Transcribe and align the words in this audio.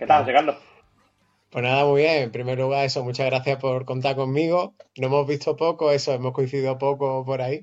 ¿Qué 0.00 0.06
tal, 0.06 0.24
Ricardo? 0.26 0.56
Pues 1.50 1.62
nada, 1.64 1.84
muy 1.84 2.02
bien. 2.02 2.22
En 2.24 2.32
primer 2.32 2.58
lugar, 2.58 2.84
eso, 2.86 3.04
muchas 3.04 3.26
gracias 3.26 3.58
por 3.58 3.84
contar 3.84 4.16
conmigo. 4.16 4.74
No 4.96 5.08
hemos 5.08 5.26
visto 5.26 5.56
poco, 5.56 5.90
eso, 5.92 6.12
hemos 6.14 6.32
coincidido 6.32 6.78
poco 6.78 7.24
por 7.24 7.42
ahí. 7.42 7.62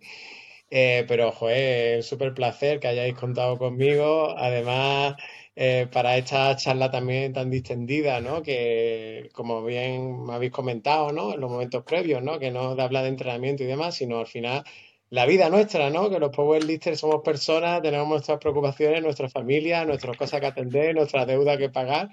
Eh, 0.70 1.06
pero, 1.08 1.32
joder, 1.32 2.00
es 2.00 2.08
súper 2.08 2.34
placer 2.34 2.80
que 2.80 2.88
hayáis 2.90 3.16
contado 3.16 3.58
conmigo. 3.58 4.36
Además, 4.38 5.16
eh, 5.56 5.88
para 5.92 6.18
esta 6.18 6.56
charla 6.58 6.92
también 6.92 7.34
tan 7.34 7.50
distendida, 7.50 8.22
¿no? 8.22 8.44
Que, 8.44 9.30
como 9.34 9.64
bien 9.66 10.24
me 10.26 10.34
habéis 10.36 10.52
comentado, 10.52 11.12
¿no? 11.14 11.34
En 11.34 11.42
los 11.42 11.50
momentos 11.52 11.84
previos, 11.84 12.22
¿no? 12.24 12.40
Que 12.40 12.52
no 12.52 12.76
de 12.76 12.84
hablar 12.84 13.04
de 13.04 13.10
entrenamiento 13.10 13.64
y 13.64 13.68
demás, 13.68 13.96
sino 13.96 14.20
al 14.20 14.28
final 14.28 14.64
la 15.10 15.26
vida 15.26 15.50
nuestra, 15.50 15.90
¿no? 15.90 16.10
Que 16.10 16.20
los 16.20 16.32
powerlifters 16.36 17.00
somos 17.00 17.22
personas, 17.24 17.82
tenemos 17.82 18.08
nuestras 18.08 18.40
preocupaciones, 18.40 19.02
nuestra 19.02 19.30
familia, 19.30 19.86
nuestras 19.86 20.18
cosas 20.18 20.42
que 20.42 20.48
atender, 20.48 20.96
nuestras 20.96 21.28
deudas 21.28 21.58
que 21.58 21.70
pagar. 21.70 22.10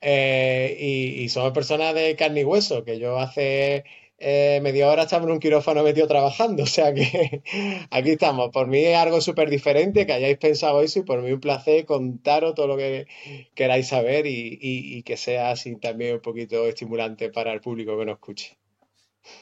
Eh, 0.00 0.76
y, 0.78 1.28
somos 1.30 1.52
personas 1.52 1.94
de 1.94 2.14
carne 2.16 2.42
y 2.42 2.44
hueso, 2.44 2.84
que 2.84 2.98
yo 2.98 3.18
hace 3.18 3.84
eh, 4.18 4.60
media 4.62 4.90
hora 4.90 5.04
estaba 5.04 5.24
en 5.24 5.32
un 5.32 5.40
quirófano 5.40 5.82
metido 5.82 6.06
trabajando, 6.06 6.62
o 6.64 6.66
sea 6.66 6.92
que 6.92 7.42
aquí 7.90 8.10
estamos. 8.10 8.50
Por 8.50 8.66
mí 8.66 8.84
es 8.84 8.96
algo 8.96 9.20
súper 9.22 9.48
diferente 9.48 10.06
que 10.06 10.12
hayáis 10.12 10.38
pensado 10.38 10.82
eso 10.82 10.98
y 11.00 11.02
por 11.04 11.22
mí 11.22 11.32
un 11.32 11.40
placer 11.40 11.86
contaros 11.86 12.54
todo 12.54 12.66
lo 12.66 12.76
que 12.76 13.06
queráis 13.54 13.88
saber 13.88 14.26
y, 14.26 15.02
que 15.04 15.16
sea 15.16 15.50
así 15.50 15.76
también 15.76 16.14
un 16.16 16.20
poquito 16.20 16.66
estimulante 16.66 17.30
para 17.30 17.52
el 17.52 17.60
público 17.60 17.98
que 17.98 18.04
nos 18.04 18.16
escuche. 18.16 18.58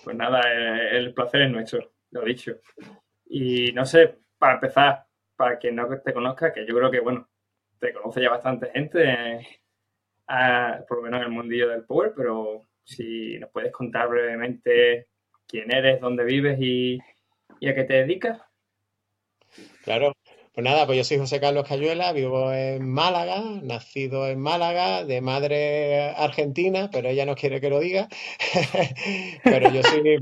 Pues 0.04 0.16
nada, 0.16 0.40
eh, 0.42 0.96
el 0.96 1.12
placer 1.12 1.42
es 1.42 1.50
nuestro, 1.50 1.90
lo 2.12 2.24
dicho. 2.24 2.56
Y 3.26 3.72
no 3.72 3.84
sé, 3.84 4.18
para 4.38 4.54
empezar, 4.54 5.04
para 5.36 5.58
quien 5.58 5.76
no 5.76 5.88
te 6.00 6.12
conozca, 6.12 6.52
que 6.52 6.66
yo 6.66 6.76
creo 6.76 6.90
que, 6.90 7.00
bueno, 7.00 7.28
te 7.78 7.92
conoce 7.92 8.22
ya 8.22 8.30
bastante 8.30 8.70
gente 8.70 9.60
por 10.88 10.98
lo 10.98 11.02
menos 11.02 11.20
en 11.20 11.26
el 11.26 11.32
mundillo 11.32 11.68
del 11.68 11.84
Power, 11.84 12.12
pero 12.16 12.62
si 12.84 13.38
nos 13.38 13.50
puedes 13.50 13.72
contar 13.72 14.08
brevemente 14.08 15.08
quién 15.46 15.72
eres, 15.72 16.00
dónde 16.00 16.24
vives 16.24 16.58
y, 16.60 16.98
a 16.98 17.74
qué 17.74 17.84
te 17.84 17.94
dedicas. 17.94 18.40
Claro, 19.84 20.12
pues 20.54 20.64
nada, 20.64 20.84
pues 20.84 20.98
yo 20.98 21.04
soy 21.04 21.16
José 21.16 21.40
Carlos 21.40 21.66
Cayuela, 21.66 22.12
vivo 22.12 22.52
en 22.52 22.86
Málaga, 22.86 23.42
nacido 23.62 24.28
en 24.28 24.38
Málaga, 24.38 25.02
de 25.02 25.22
madre 25.22 26.10
argentina, 26.10 26.90
pero 26.92 27.08
ella 27.08 27.24
no 27.24 27.34
quiere 27.34 27.58
que 27.58 27.70
lo 27.70 27.80
diga. 27.80 28.08
pero 29.44 29.72
yo 29.72 29.82
soy 29.82 30.18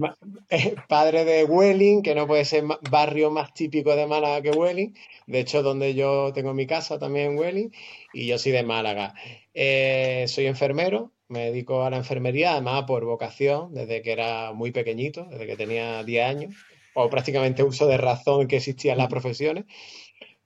padre 0.89 1.25
de 1.25 1.45
Welling, 1.45 2.03
que 2.03 2.15
no 2.15 2.29
puede 2.29 2.45
ser 2.45 2.63
barrio 2.91 3.33
más 3.33 3.53
típico 3.55 3.97
de 3.97 4.07
Málaga 4.07 4.41
que 4.41 4.51
Welling. 4.53 4.95
De 5.27 5.41
hecho, 5.41 5.65
donde 5.65 5.95
yo 5.95 6.33
tengo 6.33 6.55
mi 6.55 6.67
casa 6.67 6.99
también 7.01 7.33
en 7.33 7.39
Welling, 7.39 7.71
y 8.13 8.29
yo 8.29 8.39
soy 8.39 8.53
de 8.53 8.63
Málaga. 8.63 9.15
Eh, 9.53 10.27
soy 10.29 10.47
enfermero, 10.47 11.11
me 11.27 11.47
dedico 11.47 11.83
a 11.83 11.91
la 11.91 11.97
enfermería, 11.97 12.53
además 12.53 12.85
por 12.87 13.05
vocación, 13.05 13.75
desde 13.75 14.01
que 14.03 14.13
era 14.13 14.53
muy 14.53 14.71
pequeñito, 14.71 15.25
desde 15.25 15.49
que 15.49 15.57
tenía 15.57 16.05
10 16.05 16.25
años, 16.25 16.55
o 16.95 17.11
prácticamente 17.11 17.65
uso 17.65 17.89
de 17.89 17.97
razón 17.97 18.47
que 18.47 18.57
existían 18.57 18.99
las 18.99 19.09
profesiones. 19.09 19.65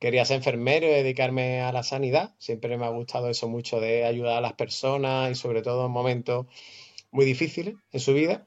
Quería 0.05 0.27
ser 0.27 0.37
enfermero 0.37 0.87
y 0.87 0.91
dedicarme 0.91 1.63
a 1.63 1.73
la 1.73 1.83
sanidad. 1.83 2.35
Siempre 2.37 2.77
me 2.77 2.85
ha 2.85 2.91
gustado 2.91 3.31
eso 3.31 3.49
mucho 3.49 3.81
de 3.81 4.05
ayudar 4.05 4.37
a 4.37 4.41
las 4.43 4.53
personas 4.53 5.31
y 5.31 5.35
sobre 5.35 5.63
todo 5.63 5.87
en 5.87 5.93
momentos 5.93 6.45
muy 7.11 7.25
difíciles 7.25 7.77
en 7.91 8.01
su 8.01 8.13
vida. 8.13 8.47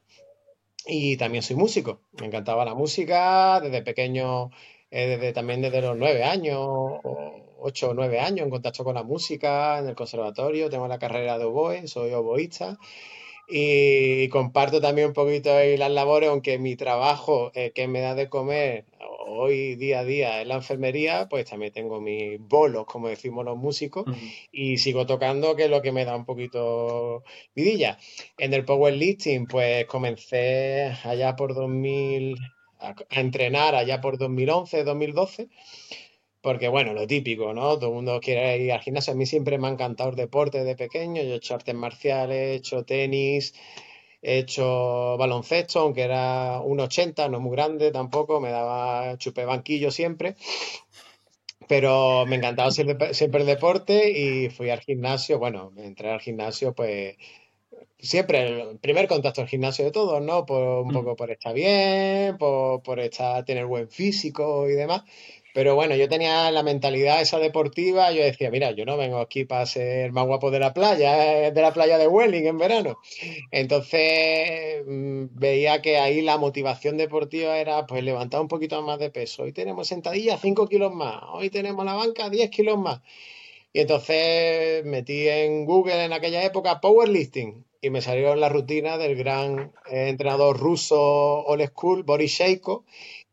Y 0.85 1.17
también 1.17 1.41
soy 1.41 1.55
músico. 1.55 2.01
Me 2.21 2.27
encantaba 2.27 2.63
la 2.63 2.75
música 2.75 3.59
desde 3.59 3.81
pequeño, 3.81 4.51
eh, 4.91 5.07
desde, 5.07 5.33
también 5.33 5.63
desde 5.63 5.81
los 5.81 5.97
nueve 5.97 6.23
años 6.23 6.59
o, 6.59 7.41
8 7.61 7.89
o 7.89 7.93
9 7.95 8.19
años 8.19 8.43
en 8.43 8.51
contacto 8.51 8.83
con 8.83 8.93
la 8.93 9.01
música 9.01 9.79
en 9.79 9.87
el 9.87 9.95
conservatorio, 9.95 10.69
tengo 10.69 10.87
la 10.87 10.99
carrera 10.99 11.39
de 11.39 11.45
oboe, 11.45 11.87
soy 11.87 12.13
oboísta 12.13 12.77
y 13.47 14.27
comparto 14.29 14.81
también 14.81 15.07
un 15.07 15.13
poquito 15.13 15.53
ahí 15.53 15.77
las 15.77 15.91
labores, 15.91 16.29
aunque 16.29 16.59
mi 16.59 16.75
trabajo 16.75 17.51
eh, 17.55 17.71
que 17.73 17.87
me 17.87 18.01
da 18.01 18.13
de 18.13 18.27
comer 18.29 18.85
hoy 19.25 19.75
día 19.75 19.99
a 19.99 20.03
día 20.03 20.41
en 20.41 20.49
la 20.49 20.55
enfermería, 20.55 21.27
pues 21.29 21.45
también 21.49 21.71
tengo 21.71 22.01
mis 22.01 22.39
bolos, 22.39 22.85
como 22.85 23.07
decimos 23.07 23.45
los 23.45 23.57
músicos, 23.57 24.05
y 24.51 24.77
sigo 24.77 25.05
tocando, 25.05 25.55
que 25.55 25.65
es 25.65 25.69
lo 25.69 25.81
que 25.81 25.91
me 25.91 26.05
da 26.05 26.15
un 26.15 26.25
poquito 26.25 27.23
vidilla. 27.55 27.97
En 28.37 28.53
el 28.53 28.65
powerlifting, 28.65 29.47
pues 29.47 29.85
comencé 29.85 30.93
allá 31.03 31.35
por 31.35 31.53
2000, 31.53 32.37
a, 32.79 32.95
a 33.09 33.19
entrenar 33.19 33.75
allá 33.75 34.01
por 34.01 34.17
2011, 34.17 34.83
2012 34.83 35.49
porque 36.41 36.67
bueno, 36.67 36.93
lo 36.93 37.07
típico, 37.07 37.53
¿no? 37.53 37.77
Todo 37.77 37.89
el 37.89 37.95
mundo 37.95 38.19
quiere 38.21 38.57
ir 38.57 38.71
al 38.71 38.81
gimnasio. 38.81 39.13
A 39.13 39.15
mí 39.15 39.25
siempre 39.25 39.57
me 39.57 39.67
ha 39.67 39.71
encantado 39.71 40.11
el 40.11 40.15
deporte 40.15 40.63
de 40.63 40.75
pequeño. 40.75 41.21
Yo 41.23 41.33
he 41.33 41.35
hecho 41.35 41.55
artes 41.55 41.75
marciales, 41.75 42.37
he 42.37 42.55
hecho 42.55 42.85
tenis, 42.85 43.53
he 44.21 44.39
hecho 44.39 45.17
baloncesto, 45.17 45.79
aunque 45.79 46.03
era 46.03 46.61
un 46.61 46.79
80, 46.79 47.29
no 47.29 47.39
muy 47.39 47.51
grande 47.51 47.91
tampoco, 47.91 48.39
me 48.39 48.49
daba 48.51 49.17
chupe 49.17 49.45
banquillo 49.45 49.91
siempre. 49.91 50.35
Pero 51.67 52.25
me 52.25 52.37
encantaba 52.37 52.71
siempre, 52.71 53.13
siempre 53.13 53.41
el 53.41 53.47
deporte 53.47 54.09
y 54.09 54.49
fui 54.49 54.69
al 54.69 54.79
gimnasio. 54.79 55.39
Bueno, 55.39 55.73
entré 55.77 56.11
al 56.11 56.21
gimnasio, 56.21 56.73
pues 56.73 57.17
siempre 57.99 58.61
el 58.61 58.79
primer 58.79 59.07
contacto 59.07 59.41
al 59.41 59.47
gimnasio 59.47 59.85
de 59.85 59.91
todos, 59.91 60.21
¿no? 60.21 60.45
Por, 60.45 60.61
un 60.61 60.89
mm. 60.89 60.93
poco 60.93 61.15
por 61.15 61.31
estar 61.31 61.53
bien, 61.53 62.37
por, 62.37 62.81
por 62.83 62.99
estar, 62.99 63.43
tener 63.45 63.65
buen 63.65 63.89
físico 63.89 64.69
y 64.69 64.73
demás. 64.73 65.03
Pero 65.57 65.73
bueno, 65.73 65.95
yo 65.95 66.07
tenía 66.07 66.51
la 66.51 66.61
mentalidad 66.61 67.19
esa 67.19 67.39
deportiva, 67.39 68.11
yo 68.11 68.23
decía, 68.23 68.51
mira, 68.51 68.69
yo 68.73 68.85
no 68.85 68.95
vengo 68.95 69.17
aquí 69.17 69.43
para 69.43 69.65
ser 69.65 70.11
más 70.11 70.27
guapo 70.27 70.51
de 70.51 70.59
la 70.59 70.71
playa, 70.71 71.49
de 71.49 71.61
la 71.63 71.73
playa 71.73 71.97
de 71.97 72.07
Welling 72.07 72.45
en 72.45 72.59
verano. 72.59 72.99
Entonces 73.49 74.83
mm, 74.85 75.29
veía 75.31 75.81
que 75.81 75.97
ahí 75.97 76.21
la 76.21 76.37
motivación 76.37 76.95
deportiva 76.97 77.57
era 77.57 77.87
pues 77.87 78.03
levantar 78.03 78.39
un 78.41 78.47
poquito 78.47 78.83
más 78.83 78.99
de 78.99 79.09
peso. 79.09 79.41
Hoy 79.41 79.51
tenemos 79.51 79.87
sentadilla 79.87 80.37
5 80.37 80.67
kilos 80.67 80.93
más, 80.93 81.23
hoy 81.31 81.49
tenemos 81.49 81.83
la 81.85 81.95
banca 81.95 82.29
10 82.29 82.51
kilos 82.51 82.77
más. 82.77 83.01
Y 83.73 83.79
entonces 83.79 84.85
metí 84.85 85.27
en 85.27 85.65
Google 85.65 86.05
en 86.05 86.13
aquella 86.13 86.43
época 86.43 86.81
powerlifting 86.81 87.65
y 87.81 87.89
me 87.89 88.01
salieron 88.01 88.39
la 88.39 88.49
rutina 88.49 88.97
del 88.97 89.15
gran 89.15 89.71
entrenador 89.89 90.57
ruso 90.59 91.43
old 91.45 91.67
school, 91.69 92.03
Boris 92.03 92.41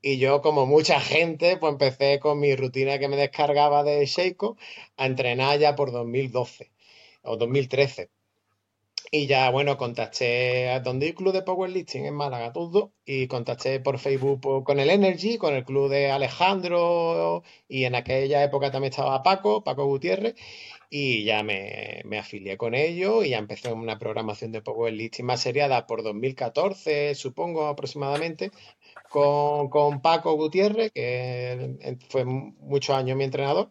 y 0.07 0.19
yo, 0.19 0.43
como 0.43 0.67
mucha 0.67 1.01
gente, 1.01 1.57
pues 1.57 1.73
empecé 1.73 2.21
con 2.21 2.39
mi 2.39 2.55
rutina 2.55 2.99
que 2.99 3.09
me 3.09 3.17
descargaba 3.17 3.83
de 3.85 4.05
Sheiko 4.05 4.59
a 4.99 5.07
entrenar 5.07 5.59
ya 5.59 5.75
por 5.77 5.93
2012 5.93 6.71
o 7.23 7.39
2013. 7.39 8.11
Y 9.11 9.27
ya, 9.27 9.49
bueno, 9.51 9.79
contacté 9.79 10.69
a 10.71 10.81
donde 10.81 11.09
el 11.09 11.15
club 11.15 11.33
de 11.33 11.43
powerlifting 11.43 12.05
en 12.05 12.15
Málaga, 12.15 12.53
todo, 12.53 12.93
y 13.07 13.29
contacté 13.29 13.81
por 13.81 13.99
Facebook 13.99 14.65
con 14.65 14.79
el 14.79 14.91
Energy, 14.91 15.39
con 15.39 15.55
el 15.55 15.65
club 15.65 15.89
de 15.89 16.11
Alejandro, 16.11 17.43
y 17.67 17.85
en 17.85 17.95
aquella 17.95 18.45
época 18.45 18.71
también 18.71 18.91
estaba 18.91 19.23
Paco, 19.23 19.65
Paco 19.65 19.87
Gutiérrez, 19.87 20.35
y 20.91 21.25
ya 21.25 21.43
me, 21.43 22.03
me 22.05 22.19
afilié 22.19 22.57
con 22.59 22.75
ellos 22.75 23.25
y 23.25 23.31
ya 23.31 23.39
empecé 23.39 23.73
una 23.73 23.99
programación 23.99 24.53
de 24.53 24.63
powerlifting 24.63 25.25
más 25.25 25.41
seriada 25.41 25.87
por 25.87 26.03
2014, 26.03 27.15
supongo 27.15 27.67
aproximadamente, 27.69 28.51
con, 29.15 30.01
Paco 30.03 30.35
Gutiérrez, 30.35 30.91
que 30.93 31.97
fue 32.09 32.25
muchos 32.25 32.97
años 32.97 33.17
mi 33.17 33.25
entrenador, 33.25 33.71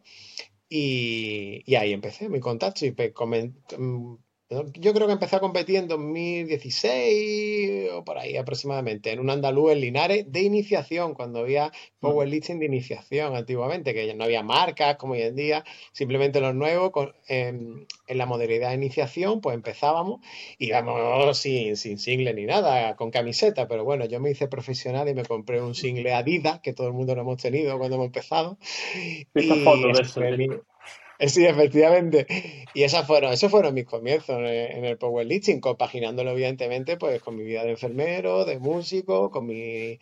y, 0.70 1.76
ahí 1.76 1.92
empecé 1.94 2.30
mi 2.30 2.40
contacto 2.40 2.86
y 2.86 2.92
mm, 2.92 4.18
yo 4.50 4.94
creo 4.94 5.08
que 5.08 5.14
empecé 5.14 5.38
a 5.38 5.40
competir 5.40 5.78
en 5.78 5.88
2016 5.88 7.92
o 7.94 8.03
por 8.03 8.20
ahí 8.20 8.38
aproximadamente, 8.38 9.12
en 9.12 9.20
un 9.20 9.29
andaluz 9.29 9.72
en 9.72 9.82
Linares 9.82 10.32
de 10.32 10.41
iniciación, 10.41 11.14
cuando 11.14 11.40
había 11.40 11.72
powerlifting 12.00 12.59
de 12.59 12.66
iniciación 12.66 13.35
antiguamente, 13.35 13.94
que 13.94 14.14
no 14.14 14.26
había 14.26 14.44
marcas 14.44 14.97
como 14.97 15.14
hoy 15.14 15.22
en 15.22 15.35
día, 15.35 15.64
simplemente 15.91 16.41
los 16.41 16.53
nuevos, 16.53 16.91
en, 17.28 17.88
la 18.08 18.26
modalidad 18.26 18.70
de 18.70 18.76
iniciación, 18.76 19.41
pues 19.41 19.56
empezábamos, 19.56 20.22
íbamos 20.59 21.38
sin, 21.38 21.78
sin 21.78 21.97
single 21.97 22.34
ni 22.34 22.46
nada, 22.46 22.96
con 22.96 23.12
camiseta, 23.12 23.67
pero 23.67 23.84
bueno, 23.84 24.06
yo 24.06 24.20
me 24.20 24.32
hice 24.32 24.47
profesional 24.47 25.08
y 25.09 25.16
me 25.16 25.26
compré 25.26 25.62
un 25.62 25.73
single 25.73 26.14
Adidas, 26.14 26.59
que 26.59 26.73
todo 26.73 26.88
el 26.88 26.94
mundo 26.94 27.16
lo 27.16 27.22
hemos 27.22 27.41
tenido 27.41 27.78
cuando 27.78 27.96
hemos 27.96 28.08
empezado. 28.08 28.58
Y 29.34 29.50
Sí, 31.20 31.46
efectivamente. 31.46 32.28
Y 32.74 32.84
esas 32.84 33.08
fueron, 33.08 33.32
esos 33.34 33.50
fueron 33.52 33.74
mis 33.74 33.86
comienzos 33.86 34.38
en 34.40 34.84
el 34.86 34.98
powerlifting, 34.98 35.62
compaginándolo 35.62 36.32
evidentemente 36.32 36.98
pues 36.98 37.22
con 37.22 37.36
mi 37.36 37.44
vida 37.44 37.64
de 37.64 37.72
enfermero, 37.72 38.46
de 38.46 38.60
músico, 38.60 39.32
con 39.32 39.46
mi 39.46 40.00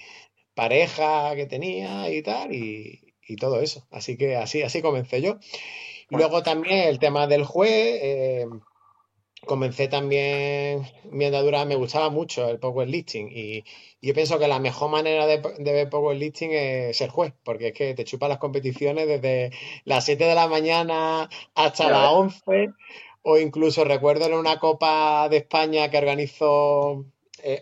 pareja 0.56 1.36
que 1.36 1.48
tenía 1.48 2.10
y 2.12 2.24
tal, 2.24 2.54
y, 2.54 3.16
y 3.28 3.36
todo 3.38 3.62
eso. 3.62 3.88
Así 3.92 4.18
que 4.18 4.36
así, 4.38 4.64
así 4.64 4.82
comencé 4.82 5.22
yo. 5.22 5.40
Luego 6.10 6.44
también 6.44 6.90
el 6.90 7.00
tema 7.00 7.28
del 7.28 7.46
juez, 7.46 8.00
eh, 8.04 8.48
comencé 9.46 9.88
también 9.88 10.84
mi 11.12 11.26
andadura, 11.26 11.66
me 11.66 11.76
gustaba 11.76 12.10
mucho 12.10 12.48
el 12.50 12.60
powerlifting 12.60 13.30
y, 13.32 13.64
yo 14.04 14.16
pienso 14.16 14.40
que 14.40 14.48
la 14.48 14.60
mejor 14.60 14.90
manera 14.90 15.28
de, 15.28 15.38
de, 15.60 15.74
ver 15.74 15.90
powerlifting 15.90 16.52
es 16.54 16.98
ser 16.98 17.10
juez, 17.10 17.34
porque 17.44 17.68
es 17.68 17.74
que 17.74 17.94
te 17.94 18.04
chupa 18.04 18.28
las 18.28 18.40
competiciones 18.40 19.08
desde 19.08 19.52
las 19.86 20.06
7 20.06 20.24
de 20.24 20.36
la 20.36 20.48
mañana 20.48 21.30
hasta 21.54 21.90
las 21.90 22.10
11 22.10 22.70
O 23.22 23.38
incluso 23.38 23.84
recuerdo 23.84 24.26
en 24.26 24.34
una 24.34 24.60
Copa 24.60 25.30
de 25.30 25.38
España 25.38 25.92
que 25.92 26.00
organizó 26.00 27.06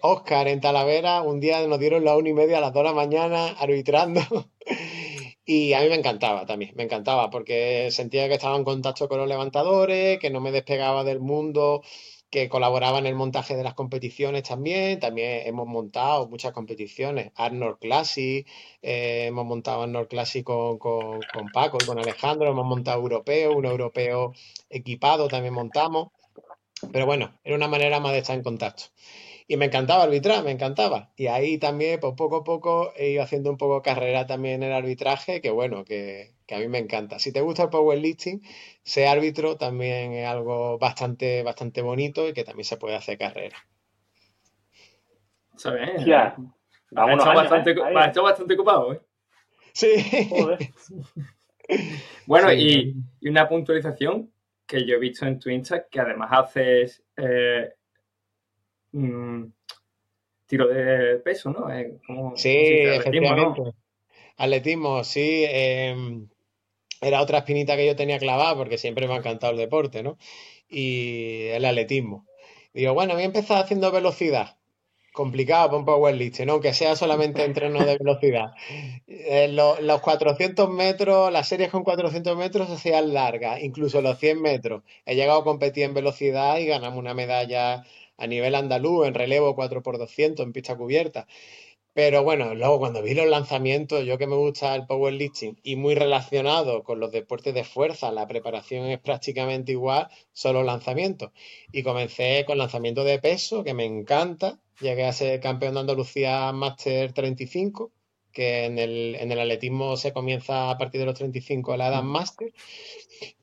Oscar 0.02 0.48
en 0.48 0.62
Talavera, 0.62 1.22
un 1.22 1.40
día 1.40 1.66
nos 1.68 1.80
dieron 1.80 2.06
la 2.06 2.16
una 2.16 2.30
y 2.30 2.34
media 2.34 2.60
a 2.60 2.62
las 2.62 2.74
dos 2.74 2.84
de 2.84 2.90
la 2.90 2.96
mañana 2.96 3.48
arbitrando. 3.60 4.22
Y 5.52 5.74
a 5.74 5.82
mí 5.82 5.90
me 5.90 5.96
encantaba 5.96 6.46
también, 6.46 6.74
me 6.76 6.84
encantaba 6.84 7.32
porque 7.32 7.90
sentía 7.90 8.28
que 8.28 8.36
estaba 8.36 8.56
en 8.56 8.64
contacto 8.64 9.10
con 9.10 9.18
los 9.18 9.28
levantadores, 9.28 10.20
que 10.20 10.30
no 10.30 10.42
me 10.42 10.52
despegaba 10.52 11.04
del 11.04 11.20
mundo, 11.20 11.82
que 12.30 12.50
colaboraba 12.50 13.00
en 13.00 13.08
el 13.08 13.16
montaje 13.16 13.56
de 13.56 13.64
las 13.64 13.74
competiciones 13.74 14.44
también. 14.44 15.00
También 15.00 15.48
hemos 15.48 15.68
montado 15.68 16.28
muchas 16.30 16.52
competiciones, 16.54 17.32
Arnold 17.36 17.80
Classic, 17.80 18.48
eh, 18.84 19.26
hemos 19.28 19.46
montado 19.48 19.82
Arnold 19.84 20.08
Classic 20.08 20.44
con, 20.44 20.78
con, 20.78 21.20
con, 21.34 21.48
Paco 21.52 21.80
y 21.82 21.86
con 21.88 21.98
Alejandro, 21.98 22.52
hemos 22.52 22.68
montado 22.68 23.00
europeo, 23.02 23.54
un 23.58 23.66
europeo 23.66 24.34
equipado 24.70 25.28
también 25.30 25.56
montamos. 25.56 26.10
Pero 26.92 27.08
bueno, 27.08 27.40
era 27.44 27.56
una 27.56 27.68
manera 27.68 28.00
más 28.00 28.12
de 28.12 28.20
estar 28.20 28.36
en 28.36 28.44
contacto. 28.44 28.84
Y 29.52 29.58
me 29.58 29.66
encantaba 29.66 30.04
arbitrar, 30.04 30.44
me 30.44 30.52
encantaba. 30.52 31.10
Y 31.16 31.26
ahí 31.26 31.58
también, 31.58 32.00
pues 32.00 32.14
poco 32.16 32.36
a 32.36 32.44
poco, 32.44 32.94
he 32.96 33.10
ido 33.10 33.24
haciendo 33.24 33.50
un 33.50 33.58
poco 33.58 33.82
carrera 33.82 34.28
también 34.28 34.62
en 34.62 34.70
el 34.70 34.76
arbitraje, 34.76 35.42
que 35.42 35.50
bueno, 35.50 35.84
que, 35.86 36.36
a 36.52 36.60
mí 36.60 36.68
me 36.68 36.78
encanta. 36.78 37.18
Si 37.18 37.34
te 37.34 37.42
gusta 37.42 37.64
el 37.64 37.70
powerlifting, 37.70 38.44
ser 38.84 39.08
árbitro 39.08 39.58
también 39.58 40.14
es 40.14 40.28
algo 40.28 40.78
bastante, 40.78 41.42
bastante 41.42 41.82
bonito 41.82 42.28
y 42.28 42.34
que 42.34 42.44
también 42.44 42.66
se 42.66 42.78
puede 42.78 42.96
hacer 42.96 43.18
carrera. 43.18 43.58
¿Sabes? 45.56 46.06
Ya. 46.06 46.36
Has 46.96 47.10
estado 47.10 47.34
bastante, 47.34 47.72
¿eh? 47.72 48.22
bastante 48.22 48.54
ocupado, 48.54 48.94
¿eh? 48.94 49.02
Sí. 49.74 50.30
bueno, 52.28 52.54
Y, 52.54 52.94
una 53.24 53.50
puntualización 53.50 54.32
que 54.68 54.86
yo 54.86 54.98
he 54.98 55.00
visto 55.00 55.26
en 55.26 55.40
tu 55.40 55.50
Insta, 55.50 55.88
que 55.90 56.00
además 56.00 56.30
haces 56.34 57.04
eh, 57.18 57.74
Mm, 58.92 59.46
tiro 60.46 60.68
de 60.68 61.20
peso, 61.20 61.52
¿no? 61.52 61.72
Eh, 61.72 62.00
sí, 62.36 62.50
efectivamente. 62.50 63.62
Atletismo, 64.38 65.04
sí. 65.04 65.46
Em, 65.48 66.28
era 67.02 67.22
otra 67.22 67.40
espinita 67.40 67.76
que 67.76 67.86
yo 67.86 67.96
tenía 67.96 68.20
clavada 68.20 68.56
porque 68.56 68.78
siempre 68.78 69.08
me 69.08 69.14
ha 69.14 69.18
encantado 69.18 69.54
el 69.54 69.60
deporte, 69.60 70.04
¿no? 70.04 70.18
Y 70.68 71.48
el 71.48 71.66
atletismo. 71.66 72.26
Digo, 72.74 72.94
bueno, 72.94 73.14
voy 73.14 73.24
a 73.24 73.26
empezar 73.26 73.64
haciendo 73.64 73.92
velocidad. 73.92 74.58
Complicado 75.12 75.68
para 75.68 75.78
un 75.80 75.86
powerlifting, 75.86 76.46
¿no? 76.46 76.60
Que 76.60 76.74
sea 76.74 76.96
solamente 76.96 77.44
entreno 77.44 77.84
de 77.84 77.98
velocidad. 77.98 78.52
Eh, 79.08 79.50
los 79.50 80.02
400 80.02 80.70
metros, 80.70 81.32
las 81.32 81.48
series 81.48 81.70
con 81.72 81.84
400 81.84 82.38
metros 82.38 82.68
se 82.68 82.76
hacían 82.76 83.14
largas, 83.14 83.62
incluso 83.62 84.02
los 84.02 84.20
100 84.20 84.42
metros. 84.42 84.84
He 85.06 85.16
llegado 85.16 85.42
a 85.42 85.44
competir 85.44 85.84
en 85.84 85.94
velocidad 85.94 86.58
y 86.60 86.68
ganamos 86.68 87.00
una 87.00 87.14
medalla 87.14 87.84
a 88.20 88.28
nivel 88.28 88.56
andaluz, 88.56 89.08
en 89.08 89.14
relevo 89.14 89.56
4x200, 89.56 90.44
en 90.44 90.54
pista 90.54 90.78
cubierta. 90.78 91.28
Pero 91.94 92.24
bueno, 92.24 92.54
luego 92.56 92.80
cuando 92.80 93.02
vi 93.02 93.14
los 93.14 93.28
lanzamientos, 93.28 94.06
yo 94.06 94.18
que 94.18 94.28
me 94.28 94.36
gusta 94.36 94.76
el 94.76 94.86
powerlifting 94.86 95.60
y 95.64 95.76
muy 95.76 95.96
relacionado 95.96 96.84
con 96.84 97.00
los 97.00 97.12
deportes 97.12 97.54
de 97.54 97.64
fuerza, 97.64 98.12
la 98.12 98.28
preparación 98.28 98.86
es 98.86 99.00
prácticamente 99.00 99.72
igual, 99.74 100.08
solo 100.32 100.64
lanzamientos. 100.64 101.32
Y 101.72 101.84
comencé 101.84 102.46
con 102.46 102.58
lanzamiento 102.58 103.04
de 103.04 103.20
peso, 103.20 103.64
que 103.64 103.74
me 103.74 103.86
encanta. 103.86 104.60
Llegué 104.80 105.06
a 105.06 105.12
ser 105.14 105.40
campeón 105.42 105.74
de 105.74 105.80
Andalucía 105.82 106.52
Master 106.54 107.12
35, 107.12 107.92
que 108.32 108.66
en 108.66 108.80
el, 108.80 109.16
en 109.16 109.32
el 109.32 109.40
atletismo 109.40 109.98
se 109.98 110.14
comienza 110.14 110.70
a 110.70 110.78
partir 110.78 111.02
de 111.02 111.06
los 111.08 111.16
35 111.16 111.74
a 111.74 111.78
la 111.78 111.88
edad 111.88 112.04
Master. 112.04 112.54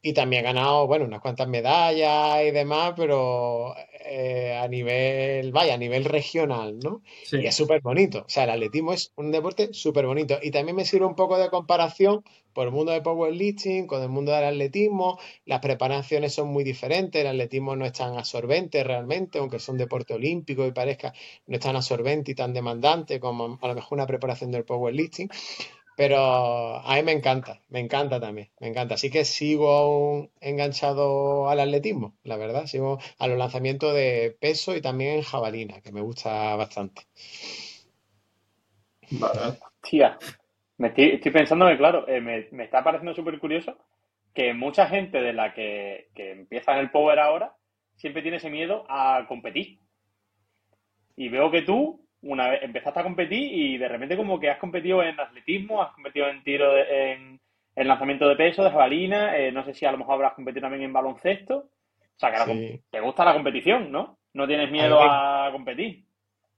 Y 0.01 0.15
también 0.15 0.45
he 0.45 0.49
ganado, 0.49 0.87
bueno, 0.87 1.05
unas 1.05 1.21
cuantas 1.21 1.49
medallas 1.49 2.43
y 2.47 2.53
demás, 2.53 2.95
pero 2.97 3.75
eh, 4.09 4.57
a 4.57 4.69
nivel, 4.69 5.53
vaya, 5.53 5.75
a 5.75 5.79
nivel 5.79 6.05
regional, 6.05 6.79
¿no? 6.79 7.03
Y 7.33 7.47
es 7.47 7.55
súper 7.55 7.81
bonito. 7.81 8.21
O 8.21 8.29
sea, 8.29 8.45
el 8.45 8.51
atletismo 8.51 8.93
es 8.93 9.13
un 9.17 9.33
deporte 9.33 9.73
súper 9.73 10.07
bonito. 10.07 10.39
Y 10.43 10.51
también 10.51 10.77
me 10.77 10.85
sirve 10.85 11.07
un 11.07 11.15
poco 11.15 11.39
de 11.39 11.51
comparación 11.51 12.25
por 12.53 12.67
el 12.67 12.73
mundo 12.73 12.93
del 12.93 13.03
powerlifting 13.03 13.87
con 13.87 14.03
el 14.03 14.09
mundo 14.09 14.33
del 14.33 14.45
atletismo. 14.45 15.19
Las 15.45 15.61
preparaciones 15.61 16.33
son 16.33 16.49
muy 16.49 16.65
diferentes. 16.65 17.21
El 17.21 17.27
atletismo 17.27 17.77
no 17.77 17.85
es 17.85 17.93
tan 17.93 18.17
absorbente 18.17 18.83
realmente, 18.83 19.39
aunque 19.39 19.57
es 19.57 19.69
un 19.69 19.77
deporte 19.77 20.15
olímpico 20.15 20.67
y 20.67 20.73
parezca 20.73 21.13
no 21.47 21.57
es 21.57 21.61
tan 21.61 21.77
absorbente 21.77 22.33
y 22.33 22.35
tan 22.35 22.53
demandante 22.53 23.21
como 23.21 23.59
a 23.61 23.69
lo 23.69 23.75
mejor 23.75 23.97
una 23.97 24.07
preparación 24.07 24.51
del 24.51 24.65
powerlifting. 24.65 25.29
Pero 25.97 26.77
a 26.77 26.95
mí 26.97 27.03
me 27.03 27.13
encanta, 27.13 27.63
me 27.71 27.81
encanta 27.81 28.21
también, 28.21 28.51
me 28.61 28.69
encanta. 28.69 28.95
Así 28.95 29.11
que 29.11 29.25
sigo 29.25 30.29
enganchado 30.41 31.49
al 31.49 31.59
atletismo, 31.59 32.15
la 32.23 32.37
verdad. 32.37 32.67
Sigo 32.67 32.99
a 33.19 33.27
los 33.27 33.39
lanzamientos 33.39 33.95
de 33.95 34.37
peso 34.39 34.77
y 34.77 34.83
también 34.83 35.23
jabalina, 35.23 35.81
que 35.81 35.93
me 35.93 36.03
gusta 36.03 36.55
bastante. 36.55 37.03
Vale. 39.11 39.59
Tía, 39.83 40.19
me 40.77 40.89
estoy, 40.89 41.19
pensando 41.33 41.67
que, 41.67 41.79
claro, 41.79 42.07
eh, 42.07 42.21
me, 42.21 42.65
está 42.65 42.85
pareciendo 42.85 43.15
súper 43.15 43.39
curioso 43.39 43.79
que 44.35 44.53
mucha 44.53 44.87
gente 44.89 45.23
de 45.23 45.33
la 45.33 45.55
que, 45.55 46.11
que 46.15 46.33
empieza 46.33 46.75
en 46.75 46.81
el 46.81 46.91
Power 46.91 47.19
ahora 47.19 47.57
siempre 47.95 48.21
tiene 48.21 48.37
ese 48.37 48.51
miedo 48.51 48.85
a 48.91 49.25
competir. 49.27 49.79
Y 51.17 51.31
veo 51.31 51.51
que 51.51 51.63
tú 51.63 52.06
una 52.23 52.51
vez 52.51 52.63
empezaste 52.63 53.01
a 53.01 53.05
competir 53.05 53.53
y 53.53 53.79
de 53.79 53.89
repente 53.89 54.17
como 54.17 54.41
que 54.41 54.51
has 54.51 54.59
competido 54.59 55.03
en 55.03 55.19
atletismo, 55.19 55.83
has 55.83 55.93
competido 55.93 56.29
en 56.29 56.43
tiro, 56.43 56.73
de, 56.73 57.13
en, 57.13 57.41
lanzamiento 57.77 58.29
de 58.29 58.37
peso, 58.37 58.65
de 58.65 58.71
jabalina, 58.71 59.37
eh, 59.37 59.53
no 59.53 59.65
sé 59.65 59.75
si 59.75 59.85
a 59.85 59.93
lo 59.93 59.99
mejor 59.99 60.15
habrás 60.15 60.35
competido 60.35 60.63
también 60.63 60.85
en 60.85 60.93
baloncesto. 60.93 61.57
O 61.57 62.19
sea, 62.19 62.33
que 62.47 62.81
te 62.91 63.01
gusta 63.01 63.25
la 63.25 63.35
competición, 63.35 63.93
¿no? 63.93 64.19
No 64.33 64.47
tienes 64.47 64.71
miedo 64.71 64.99
a, 65.01 65.51
competir. 65.53 66.05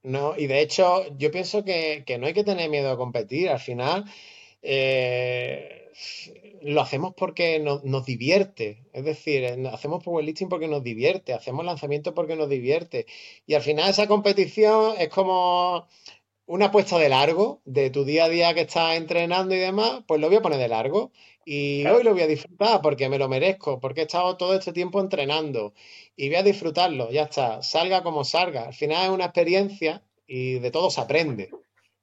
No, 0.05 0.35
y 0.37 0.47
de 0.47 0.61
hecho 0.61 1.17
yo 1.17 1.33
pienso 1.33 1.65
que, 1.65 2.05
que, 2.07 2.19
no 2.19 2.27
hay 2.27 2.35
que 2.35 2.45
tener 2.45 2.71
miedo 2.71 2.93
a 2.93 2.97
competir. 2.97 3.51
Al 3.51 3.59
final, 3.59 4.05
eh, 4.63 5.78
lo 6.63 6.81
hacemos 6.81 7.15
porque 7.17 7.59
nos 7.61 8.07
divierte. 8.07 8.85
Es 8.93 9.05
decir, 9.05 9.45
hacemos 9.73 10.03
powerlifting 10.03 10.49
porque 10.49 10.69
nos 10.69 10.83
divierte, 10.83 11.33
hacemos 11.33 11.65
lanzamiento 11.65 12.15
porque 12.15 12.37
nos 12.37 12.49
divierte. 12.49 13.07
Y 13.47 13.55
al 13.55 13.63
final 13.63 13.91
esa 13.91 14.07
competición 14.07 14.95
es 14.99 15.09
como 15.09 15.87
una 16.47 16.67
apuesta 16.67 16.99
de 16.99 17.11
largo 17.11 17.61
de 17.65 17.91
tu 17.91 18.05
día 18.05 18.25
a 18.25 18.29
día 18.29 18.55
que 18.55 18.63
estás 18.63 18.97
entrenando 18.97 19.55
y 19.55 19.59
demás, 19.59 20.03
pues 20.07 20.21
lo 20.21 20.29
voy 20.29 20.39
a 20.39 20.43
poner 20.43 20.59
de 20.59 20.69
largo. 20.69 21.13
Y 21.45 21.87
hoy 21.87 22.03
lo 22.03 22.13
voy 22.13 22.23
a 22.23 22.27
disfrutar 22.27 22.83
porque 22.83 23.09
me 23.09 23.19
lo 23.19 23.29
merezco, 23.29 23.81
porque 23.81 24.03
he 24.03 24.05
estado 24.05 24.37
todo 24.37 24.55
este 24.55 24.73
tiempo 24.73 25.01
entrenando 25.01 25.73
y 26.15 26.29
voy 26.29 26.37
a 26.37 26.43
disfrutarlo, 26.43 27.11
ya 27.11 27.23
está, 27.23 27.63
salga 27.63 28.03
como 28.03 28.25
salga. 28.25 28.65
Al 28.67 28.75
final 28.75 29.05
es 29.05 29.11
una 29.11 29.25
experiencia 29.27 30.03
y 30.27 30.59
de 30.59 30.71
todo 30.71 30.91
se 30.91 31.01
aprende. 31.01 31.51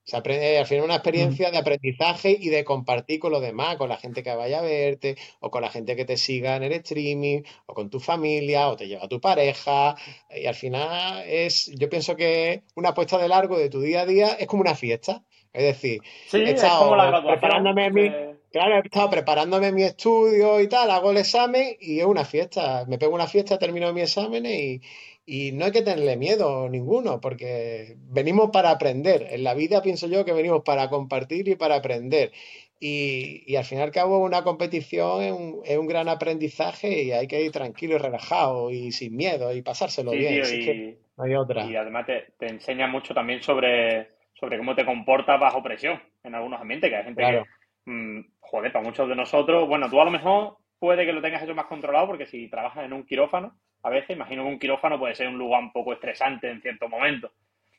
Se 0.06 0.16
aprende, 0.18 0.60
al 0.60 0.68
final 0.68 0.86
una 0.86 0.96
experiencia 0.96 1.50
de 1.50 1.58
aprendizaje 1.58 2.38
y 2.40 2.50
de 2.50 2.64
compartir 2.64 3.20
con 3.20 3.32
los 3.32 3.42
demás, 3.42 3.76
con 3.76 3.90
la 3.90 3.98
gente 3.98 4.22
que 4.22 4.36
vaya 4.36 4.60
a 4.60 4.62
verte, 4.62 5.18
o 5.40 5.50
con 5.50 5.64
la 5.64 5.72
gente 5.72 5.96
que 5.96 6.06
te 6.06 6.16
siga 6.16 6.56
en 6.56 6.62
el 6.64 6.74
streaming, 6.74 7.42
o 7.66 7.74
con 7.74 7.90
tu 7.90 8.00
familia, 8.00 8.70
o 8.70 8.76
te 8.76 8.88
lleva 8.88 9.08
tu 9.08 9.20
pareja. 9.20 9.96
Y 10.30 10.46
al 10.46 10.54
final 10.54 11.24
es, 11.28 11.72
yo 11.76 11.90
pienso 11.90 12.16
que 12.16 12.62
una 12.76 12.90
apuesta 12.90 13.18
de 13.18 13.28
largo 13.28 13.58
de 13.58 13.70
tu 13.70 13.82
día 13.82 14.02
a 14.02 14.06
día 14.06 14.28
es 14.40 14.46
como 14.46 14.62
una 14.62 14.76
fiesta. 14.76 15.24
Es 15.52 15.64
decir, 15.64 16.02
he 16.34 16.52
estado 16.52 16.96
preparándome 17.26 17.90
mi, 17.90 18.12
claro, 18.52 18.76
he 18.76 18.80
estado 18.82 19.10
preparándome 19.10 19.72
mi 19.72 19.84
estudio 19.84 20.60
y 20.60 20.68
tal, 20.68 20.92
hago 20.92 21.10
el 21.10 21.18
examen 21.18 21.78
y 21.80 22.00
es 22.00 22.06
una 22.06 22.26
fiesta. 22.26 22.86
Me 22.88 23.00
pego 23.00 23.16
una 23.16 23.26
fiesta, 23.26 23.58
termino 23.58 23.92
mi 23.92 24.02
examen 24.02 24.46
y, 24.46 24.82
y 25.25 25.51
no 25.53 25.65
hay 25.65 25.72
que 25.72 25.82
tenerle 25.82 26.17
miedo 26.17 26.70
ninguno, 26.70 27.20
porque 27.20 27.96
venimos 27.98 28.51
para 28.51 28.70
aprender. 28.70 29.27
En 29.32 29.44
la 29.44 29.55
vida 29.55 29.82
pienso 29.82 30.08
yo 30.08 30.24
que 30.24 30.34
venimos 30.34 30.62
para 30.63 30.89
compartir 30.89 31.48
y 31.48 31.55
para 31.55 31.75
aprender. 31.75 32.32
Y, 32.79 33.55
al 33.55 33.63
fin 33.63 33.79
y 33.79 33.82
al 33.82 33.91
cabo 33.91 34.20
una 34.20 34.44
competición 34.44 35.24
es 35.63 35.77
un, 35.77 35.88
gran 35.88 36.10
aprendizaje 36.10 37.03
y 37.03 37.12
hay 37.12 37.27
que 37.27 37.41
ir 37.41 37.51
tranquilo 37.51 37.96
y 37.96 37.98
relajado 37.98 38.70
y 38.70 38.91
sin 38.91 39.15
miedo 39.15 39.51
y 39.55 39.62
pasárselo 39.63 40.12
bien. 40.12 40.44
y, 40.46 40.98
no 41.17 41.24
hay 41.24 41.36
otra. 41.36 41.65
Y 41.65 41.75
además 41.75 42.05
te, 42.05 42.25
enseña 42.46 42.88
mucho 42.88 43.13
también 43.13 43.41
sobre, 43.41 44.10
sobre 44.34 44.58
cómo 44.58 44.75
te 44.75 44.86
comportas 44.86 45.39
bajo 45.39 45.63
presión 45.63 46.00
en 46.24 46.36
algunos 46.36 46.62
ambientes, 46.62 46.89
que 46.89 46.96
hay 46.98 47.03
gente 47.03 47.24
que, 47.24 47.91
mm, 47.91 48.25
joder, 48.41 48.72
para 48.72 48.86
muchos 48.86 49.08
de 49.08 49.15
nosotros, 49.15 49.67
bueno, 49.67 49.89
tú 49.89 50.00
a 50.00 50.05
lo 50.05 50.12
mejor 50.12 50.58
puede 50.77 51.05
que 51.05 51.13
lo 51.13 51.22
tengas 51.22 51.41
hecho 51.41 51.55
más 51.55 51.65
controlado 51.65 52.08
porque 52.08 52.25
si 52.27 52.50
trabajas 52.50 52.86
en 52.86 52.94
un 52.94 53.05
quirófano, 53.05 53.55
a 53.86 53.89
veces 53.92 54.15
imagino 54.15 54.42
que 54.42 54.50
un 54.50 54.60
quirófano 54.60 54.98
puede 54.98 55.13
ser 55.13 55.27
un 55.27 55.38
lugar 55.38 55.62
un 55.62 55.72
poco 55.72 55.94
estresante 55.94 56.50
en 56.50 56.60
ciertos 56.60 56.89
momentos. 56.89 57.32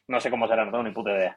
No 0.07 0.21
sé 0.21 0.31
cómo 0.31 0.47
será, 0.47 0.65
no 0.65 0.71
tengo 0.71 0.85
ni 0.85 0.93
puta 0.93 1.11
idea. 1.11 1.37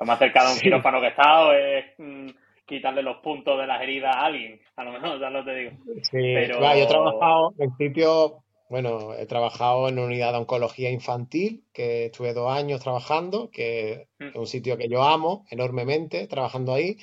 Lo 0.00 0.04
más 0.04 0.18
cercano 0.18 0.48
a 0.48 0.52
un 0.52 0.58
quirófano 0.58 0.98
que 0.98 1.06
he 1.06 1.10
estado 1.10 1.52
es 1.52 1.84
mm, 1.96 2.26
quitarle 2.66 3.04
los 3.04 3.18
puntos 3.18 3.56
de 3.60 3.68
las 3.68 3.80
heridas 3.80 4.16
a 4.16 4.26
alguien, 4.26 4.60
a 4.74 4.82
lo 4.82 4.90
mejor, 4.90 5.20
ya 5.20 5.30
lo 5.30 5.44
te 5.44 5.54
digo. 5.54 5.70
Sí, 6.02 6.34
Pero... 6.34 6.58
yo 6.58 6.72
he 6.72 6.86
trabajado, 6.88 7.54
en 7.56 7.76
principio, 7.76 8.42
bueno, 8.68 9.14
he 9.14 9.26
trabajado 9.26 9.88
en 9.88 9.94
una 10.00 10.06
unidad 10.08 10.32
de 10.32 10.38
oncología 10.38 10.90
infantil, 10.90 11.62
que 11.72 12.06
estuve 12.06 12.34
dos 12.34 12.50
años 12.50 12.82
trabajando, 12.82 13.48
que 13.52 14.08
mm. 14.18 14.24
es 14.24 14.34
un 14.34 14.46
sitio 14.48 14.76
que 14.76 14.88
yo 14.88 15.04
amo 15.04 15.46
enormemente, 15.52 16.26
trabajando 16.26 16.74
ahí 16.74 16.96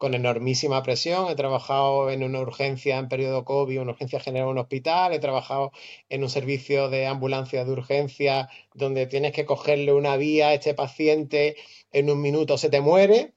con 0.00 0.14
enormísima 0.14 0.82
presión. 0.82 1.28
He 1.28 1.34
trabajado 1.34 2.10
en 2.10 2.24
una 2.24 2.40
urgencia 2.40 2.96
en 2.96 3.10
periodo 3.10 3.44
COVID, 3.44 3.82
una 3.82 3.90
urgencia 3.92 4.18
general 4.18 4.46
en 4.46 4.52
un 4.52 4.58
hospital. 4.58 5.12
He 5.12 5.18
trabajado 5.18 5.72
en 6.08 6.22
un 6.22 6.30
servicio 6.30 6.88
de 6.88 7.06
ambulancia 7.06 7.66
de 7.66 7.70
urgencia 7.70 8.48
donde 8.72 9.06
tienes 9.06 9.32
que 9.32 9.44
cogerle 9.44 9.92
una 9.92 10.16
vía 10.16 10.48
a 10.48 10.54
este 10.54 10.72
paciente, 10.72 11.56
en 11.92 12.08
un 12.08 12.22
minuto 12.22 12.56
se 12.56 12.70
te 12.70 12.80
muere. 12.80 13.34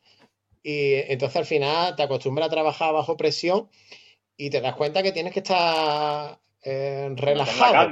Y 0.64 0.94
entonces 1.12 1.36
al 1.36 1.46
final 1.46 1.98
te 1.98 2.04
acostumbras 2.04 2.48
a 2.48 2.52
trabajar 2.52 2.94
bajo 2.94 3.18
presión 3.18 3.70
y 4.38 4.50
te 4.50 4.62
das 4.62 4.78
cuenta 4.78 5.04
que 5.04 5.12
tienes 5.12 5.34
que 5.34 5.40
estar 5.40 6.40
eh, 6.64 7.10
relajado. 7.14 7.90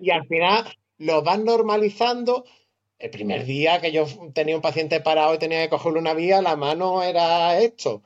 Y 0.00 0.10
al 0.10 0.26
final 0.26 0.64
lo 0.96 1.20
vas 1.20 1.38
normalizando 1.38 2.46
el 2.98 3.10
primer 3.10 3.44
día 3.44 3.80
que 3.80 3.92
yo 3.92 4.06
tenía 4.32 4.56
un 4.56 4.62
paciente 4.62 5.00
parado 5.00 5.34
y 5.34 5.38
tenía 5.38 5.62
que 5.62 5.68
cogerle 5.68 5.98
una 5.98 6.14
vía, 6.14 6.40
la 6.40 6.56
mano 6.56 7.02
era 7.02 7.58
esto. 7.58 8.02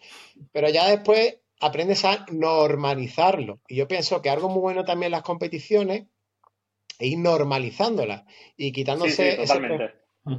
Pero 0.53 0.69
ya 0.69 0.89
después 0.89 1.37
aprendes 1.61 2.05
a 2.05 2.27
normalizarlo. 2.31 3.61
Y 3.69 3.77
yo 3.77 3.87
pienso 3.87 4.21
que 4.23 4.31
algo 4.31 4.49
muy 4.49 4.61
bueno 4.61 4.85
también 4.85 5.09
en 5.09 5.13
las 5.13 5.23
competiciones 5.23 6.07
es 6.99 7.09
ir 7.09 7.19
normalizándolas 7.19 8.25
y 8.57 8.73
quitándose 8.73 9.43
ese, 9.43 9.61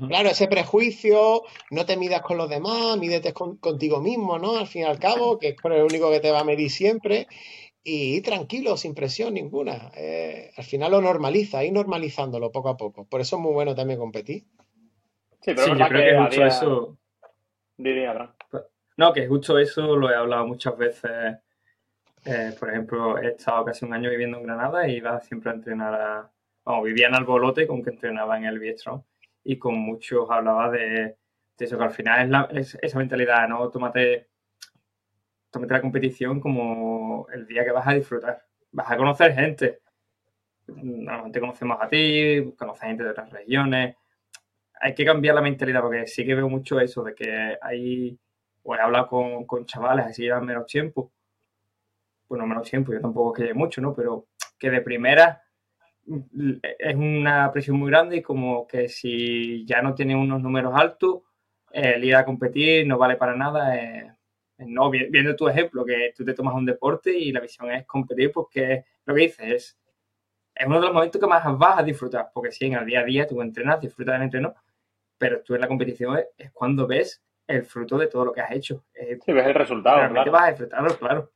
claro, 0.08 0.29
ese 0.29 0.48
prejuicio, 0.48 1.43
no 1.70 1.86
te 1.86 1.98
midas 1.98 2.22
con 2.22 2.38
los 2.38 2.50
demás, 2.50 2.98
mídete 2.98 3.34
contigo 3.34 4.00
mismo, 4.01 4.38
¿no? 4.38 4.58
Al 4.58 4.67
fin 4.67 4.81
y 4.81 4.86
al 4.86 5.00
cabo, 5.00 5.39
que 5.39 5.50
es 5.50 5.55
el 5.63 5.84
único 5.84 6.12
que 6.12 6.20
te 6.20 6.31
va 6.31 6.41
a 6.41 6.43
medir 6.43 6.70
siempre 6.70 7.27
y 7.83 8.21
tranquilo, 8.21 8.77
sin 8.77 8.93
presión 8.93 9.33
ninguna. 9.33 9.91
Eh, 9.95 10.51
al 10.55 10.63
final 10.63 10.91
lo 10.91 11.01
normaliza, 11.01 11.63
ir 11.63 11.73
normalizándolo 11.73 12.51
poco 12.51 12.69
a 12.69 12.77
poco. 12.77 13.05
Por 13.05 13.21
eso 13.21 13.38
es 13.38 13.41
muy 13.41 13.53
bueno 13.53 13.75
también 13.75 14.00
competir. 14.00 14.43
Sí, 15.41 15.53
pero 15.55 15.75
yo 15.75 15.88
creo 15.88 16.29
que, 16.29 16.38
justo 16.38 16.45
eso. 16.45 16.97
No, 18.97 19.13
que 19.13 19.27
justo 19.27 19.57
eso 19.57 19.95
lo 19.95 20.11
he 20.11 20.15
hablado 20.15 20.45
muchas 20.45 20.77
veces. 20.77 21.11
Eh, 22.25 22.53
por 22.59 22.69
ejemplo, 22.69 23.17
he 23.17 23.29
estado 23.29 23.65
casi 23.65 23.83
un 23.83 23.93
año 23.93 24.09
viviendo 24.11 24.38
en 24.38 24.43
Granada 24.43 24.88
y 24.88 24.97
iba 24.97 25.19
siempre 25.21 25.50
a 25.50 25.55
entrenar 25.55 25.93
a. 25.95 26.31
Vamos, 26.63 26.83
vivía 26.83 27.07
en 27.07 27.15
Albolote 27.15 27.65
con 27.65 27.81
que 27.81 27.89
entrenaba 27.89 28.38
en 28.38 28.45
el 28.45 28.59
Biestro 28.59 29.05
y 29.43 29.57
con 29.57 29.75
muchos 29.75 30.29
hablaba 30.29 30.69
de, 30.69 31.17
eso, 31.57 31.77
que 31.77 31.83
al 31.83 31.91
final 31.91 32.50
es, 32.51 32.77
esa 32.79 33.00
mentalidad, 33.00 33.47
¿no? 33.47 33.67
Tómate 33.69 34.29
tómate 35.51 35.74
la 35.74 35.81
competición 35.81 36.39
como 36.39 37.27
el 37.34 37.46
día 37.46 37.63
que 37.63 37.72
vas 37.72 37.88
a 37.88 37.93
disfrutar. 37.93 38.43
Vas 38.72 38.89
a 38.89 38.98
conocer 38.98 39.34
gente. 39.34 39.81
Normalmente 40.67 41.39
conocemos 41.39 41.77
a 41.81 41.88
ti, 41.88 42.53
conoces 42.58 42.84
gente 42.84 43.03
de 43.03 43.10
otras 43.10 43.29
regiones. 43.29 43.96
Hay 44.79 44.96
que 44.96 45.05
cambiar 45.05 45.36
la 45.36 45.41
mentalidad 45.41 45.81
porque 45.81 46.08
sí 46.08 46.25
que 46.25 46.34
veo 46.34 46.50
mucho 46.50 46.79
eso 46.79 47.03
de 47.03 47.13
que 47.13 47.58
hay, 47.62 48.17
o 48.63 48.75
he 48.75 48.79
hablado 48.79 49.08
con, 49.46 49.65
chavales 49.65 50.05
así 50.05 50.24
llevan 50.24 50.46
menos 50.46 50.65
tiempo. 50.65 51.12
Bueno, 52.29 52.48
menos 52.48 52.70
tiempo, 52.70 52.93
yo 52.93 53.01
tampoco 53.01 53.34
que 53.34 53.53
mucho, 53.53 53.81
¿no? 53.81 53.93
Pero 53.93 54.27
que 54.58 54.70
de 54.72 54.81
primera 54.81 55.43
es 56.79 56.96
una 56.96 57.51
presión 57.51 57.77
muy 57.77 57.91
grande 57.91 58.17
y 58.17 58.22
como 58.22 58.65
que 58.67 58.89
si 58.89 59.65
ya 59.65 59.81
no 59.81 59.93
tiene 59.93 60.15
unos 60.15 60.41
números 60.41 60.74
altos, 60.75 61.22
el 61.72 62.03
ir 62.03 62.15
a 62.15 62.25
competir 62.25 62.88
no 62.88 62.98
vale 62.98 63.17
para 63.17 63.36
nada. 63.36 63.77
Eh, 63.77 64.12
no, 64.67 64.89
viendo 64.89 65.35
tu 65.35 65.47
ejemplo, 65.47 65.85
que 65.85 66.13
tú 66.15 66.25
te 66.25 66.33
tomas 66.33 66.55
un 66.55 66.65
deporte 66.65 67.15
y 67.17 67.31
la 67.31 67.39
visión 67.39 67.71
es 67.71 67.85
competir, 67.85 68.31
porque 68.31 68.85
lo 69.05 69.13
que 69.15 69.21
dices 69.21 69.47
es, 69.47 69.79
es 70.55 70.67
uno 70.67 70.79
de 70.79 70.85
los 70.85 70.93
momentos 70.93 71.19
que 71.19 71.27
más 71.27 71.43
vas 71.57 71.79
a 71.79 71.83
disfrutar, 71.83 72.29
porque 72.33 72.51
si 72.51 72.65
en 72.65 72.73
el 72.73 72.85
día 72.85 73.01
a 73.01 73.05
día 73.05 73.27
tú 73.27 73.41
entrenas, 73.41 73.79
disfrutas 73.79 74.13
del 74.13 74.23
entreno, 74.23 74.53
pero 75.17 75.41
tú 75.41 75.55
en 75.55 75.61
la 75.61 75.67
competición 75.67 76.19
es, 76.37 76.51
cuando 76.51 76.87
ves 76.87 77.23
el 77.47 77.63
fruto 77.63 77.97
de 77.97 78.07
todo 78.07 78.25
lo 78.25 78.33
que 78.33 78.41
has 78.41 78.51
hecho. 78.51 78.85
sí, 78.93 79.33
ves 79.33 79.47
el 79.47 79.53
resultado. 79.53 79.97
Realmente 79.97 80.29
vas 80.29 80.43
a 80.43 80.49
disfrutarlo, 80.49 80.97
claro. 80.97 81.31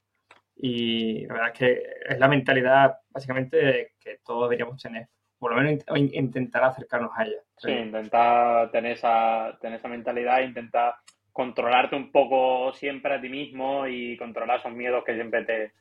Y 0.55 1.25
la 1.27 1.33
verdad 1.33 1.51
es 1.51 1.59
que 1.59 1.83
es 2.07 2.19
la 2.19 2.27
mentalidad, 2.27 2.97
básicamente, 3.09 3.93
que 3.99 4.19
todos 4.23 4.49
deberíamos 4.49 4.81
tener. 4.81 5.09
Por 5.37 5.53
lo 5.53 5.61
menos 5.61 5.83
intentar 6.13 6.63
acercarnos 6.63 7.11
a 7.15 7.25
ella. 7.25 7.41
Sí, 7.57 7.71
intentar 7.71 8.71
tener 8.71 8.93
esa, 8.93 9.57
tener 9.59 9.79
esa 9.79 9.89
mentalidad, 9.89 10.41
intentar 10.41 10.95
controlarte 11.35 11.97
un 11.97 12.13
poco 12.13 12.71
siempre 12.71 13.13
a 13.13 13.19
ti 13.19 13.27
mismo 13.27 13.85
y 13.85 14.15
controlar 14.15 14.59
esos 14.59 14.71
miedos 14.71 15.03
que 15.03 15.15
siempre 15.15 15.43
te... 15.43 15.73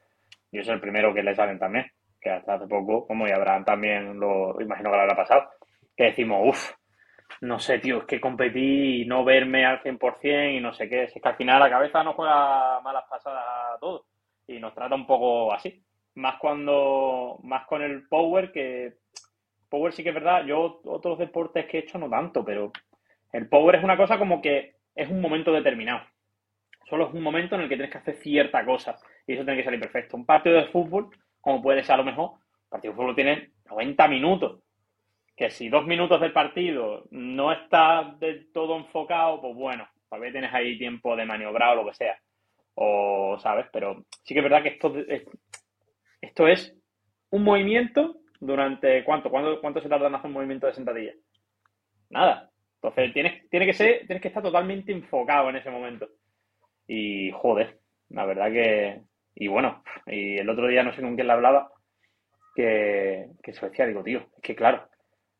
Yo 0.50 0.64
soy 0.64 0.75
el 0.75 0.80
primero 0.80 1.14
que 1.14 1.23
le 1.23 1.32
salen 1.32 1.61
también, 1.61 1.87
que 2.20 2.28
hasta 2.28 2.54
hace 2.54 2.66
poco, 2.66 3.06
como 3.06 3.28
y 3.28 3.30
Abraham 3.30 3.64
también 3.64 4.18
lo 4.18 4.61
imagino 4.61 4.90
que 4.90 4.96
lo 4.96 5.02
habrá 5.02 5.14
pasado, 5.14 5.49
que 5.96 6.06
decimos, 6.06 6.40
uff, 6.44 6.73
no 7.42 7.61
sé, 7.61 7.78
tío, 7.78 7.99
es 7.99 8.04
que 8.04 8.20
competí 8.20 9.02
y 9.02 9.06
no 9.06 9.23
verme 9.23 9.64
al 9.64 9.80
100% 9.80 10.56
y 10.56 10.61
no 10.61 10.73
sé 10.75 10.88
qué. 10.88 11.04
Es 11.04 11.12
que 11.12 11.20
al 11.23 11.37
final 11.37 11.61
la 11.61 11.70
cabeza 11.70 12.02
nos 12.02 12.16
juega 12.16 12.80
malas 12.80 13.04
pasadas 13.08 13.44
a 13.76 13.78
todos 13.78 14.06
y 14.49 14.58
nos 14.58 14.75
trata 14.75 14.96
un 14.96 15.06
poco 15.06 15.52
así. 15.52 15.84
Más 16.16 16.34
cuando, 16.40 17.38
más 17.44 17.64
con 17.66 17.80
el 17.80 18.08
power, 18.08 18.50
que 18.50 18.94
power 19.68 19.92
sí 19.92 20.02
que 20.02 20.08
es 20.08 20.14
verdad, 20.16 20.44
yo 20.46 20.80
otros 20.84 21.16
deportes 21.16 21.66
que 21.66 21.78
he 21.78 21.80
hecho 21.82 21.96
no 21.96 22.11
tanto, 22.11 22.44
pero 22.44 22.73
el 23.32 23.49
power 23.49 23.76
es 23.76 23.84
una 23.84 23.96
cosa 23.96 24.18
como 24.18 24.42
que 24.42 24.74
es 24.94 25.08
un 25.08 25.20
momento 25.20 25.52
determinado. 25.52 26.02
Solo 26.88 27.08
es 27.08 27.14
un 27.14 27.22
momento 27.22 27.54
en 27.54 27.62
el 27.62 27.68
que 27.68 27.76
tienes 27.76 27.90
que 27.90 27.98
hacer 27.98 28.16
cierta 28.16 28.64
cosa 28.64 28.96
y 29.26 29.32
eso 29.34 29.44
tiene 29.44 29.58
que 29.58 29.64
salir 29.64 29.80
perfecto. 29.80 30.16
Un 30.16 30.26
partido 30.26 30.56
de 30.56 30.66
fútbol, 30.66 31.10
como 31.40 31.62
puede 31.62 31.82
ser 31.82 31.94
a 31.94 31.98
lo 31.98 32.04
mejor, 32.04 32.30
un 32.32 32.68
partido 32.68 32.92
de 32.92 32.96
fútbol 32.96 33.14
tiene 33.14 33.52
90 33.70 34.08
minutos. 34.08 34.60
Que 35.36 35.50
si 35.50 35.68
dos 35.68 35.84
minutos 35.86 36.20
del 36.20 36.32
partido 36.32 37.06
no 37.10 37.50
está 37.50 38.14
del 38.20 38.52
todo 38.52 38.76
enfocado, 38.76 39.40
pues 39.40 39.54
bueno, 39.54 39.88
tal 40.08 40.20
vez 40.20 40.32
tienes 40.32 40.52
ahí 40.54 40.78
tiempo 40.78 41.16
de 41.16 41.24
maniobrar 41.24 41.76
o 41.76 41.82
lo 41.82 41.90
que 41.90 41.96
sea. 41.96 42.16
O, 42.74 43.36
¿sabes? 43.40 43.66
Pero 43.72 44.04
sí 44.22 44.34
que 44.34 44.40
es 44.40 44.44
verdad 44.44 44.62
que 44.62 44.68
esto 44.70 44.96
es, 45.08 45.24
esto 46.20 46.46
es 46.46 46.76
un 47.30 47.42
movimiento 47.42 48.16
durante. 48.38 49.02
¿Cuánto? 49.04 49.30
¿Cuánto, 49.30 49.60
cuánto 49.60 49.80
se 49.80 49.88
tarda 49.88 50.06
en 50.06 50.14
hacer 50.14 50.26
un 50.28 50.34
movimiento 50.34 50.66
de 50.68 50.74
sentadilla? 50.74 51.14
Nada. 52.10 52.50
Entonces, 52.85 53.14
tienes, 53.14 53.49
tiene 53.49 53.64
que 53.64 53.73
ser, 53.73 54.07
tienes 54.07 54.21
que 54.21 54.29
estar 54.29 54.43
totalmente 54.43 54.93
enfocado 54.93 55.49
en 55.49 55.57
ese 55.57 55.71
momento. 55.71 56.07
Y 56.87 57.31
joder, 57.33 57.79
la 58.11 58.26
verdad 58.26 58.53
que. 58.53 59.00
Y 59.35 59.49
bueno, 59.49 59.83
y 60.07 60.37
el 60.37 60.49
otro 60.50 60.69
día 60.69 60.83
no 60.83 60.93
sé 60.93 61.00
con 61.00 61.14
quién 61.14 61.26
le 61.26 61.33
hablaba, 61.33 61.73
que, 62.55 63.31
que 63.43 63.53
se 63.55 63.69
decía, 63.71 63.87
digo, 63.87 64.05
tío, 64.05 64.19
es 64.37 64.43
que 64.43 64.55
claro, 64.55 64.87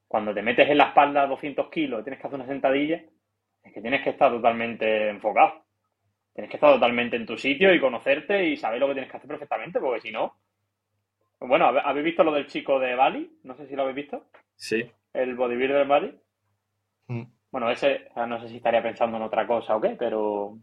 cuando 0.09 0.33
te 0.33 0.43
metes 0.43 0.69
en 0.71 0.79
la 0.79 0.89
espalda 0.89 1.27
200 1.27 1.69
kilos 1.69 2.01
y 2.01 2.05
tienes 2.05 2.19
que 2.19 2.27
hacer 2.27 2.41
una 2.41 2.49
sentadilla, 2.49 3.05
es 3.63 3.73
que 3.75 3.83
tienes 3.83 4.03
que 4.03 4.11
estar 4.11 4.31
totalmente 4.31 5.11
enfocado. 5.11 5.65
Tienes 6.33 6.51
que 6.51 6.57
estar 6.57 6.73
totalmente 6.73 7.17
en 7.17 7.27
tu 7.27 7.37
sitio 7.37 7.73
y 7.75 7.81
conocerte 7.81 8.49
y 8.49 8.57
saber 8.57 8.81
lo 8.81 8.89
que 8.89 8.95
tienes 8.95 9.11
que 9.11 9.19
hacer 9.19 9.29
perfectamente, 9.29 9.81
porque 9.81 10.01
si 10.01 10.11
no. 10.11 10.35
Bueno, 11.41 11.67
¿habéis 11.67 12.07
visto 12.07 12.25
lo 12.25 12.33
del 12.33 12.47
chico 12.47 12.81
de 12.81 12.95
Bali? 12.95 13.39
No 13.45 13.55
sé 13.55 13.67
si 13.69 13.77
lo 13.77 13.83
habéis 13.83 13.97
visto. 13.97 14.27
Sí. 14.57 14.91
El 15.13 15.35
bodybuilder 15.37 15.77
de 15.77 15.85
Bali. 15.85 16.19
Mm. 17.09 17.34
Bueno, 17.55 17.71
ese 17.71 18.09
no 18.17 18.41
sé 18.41 18.49
si 18.49 18.57
estaría 18.57 18.83
pensando 18.83 19.17
en 19.17 19.23
otra 19.23 19.47
cosa 19.47 19.77
o 19.77 19.81
qué, 19.81 19.91
pero. 19.91 20.59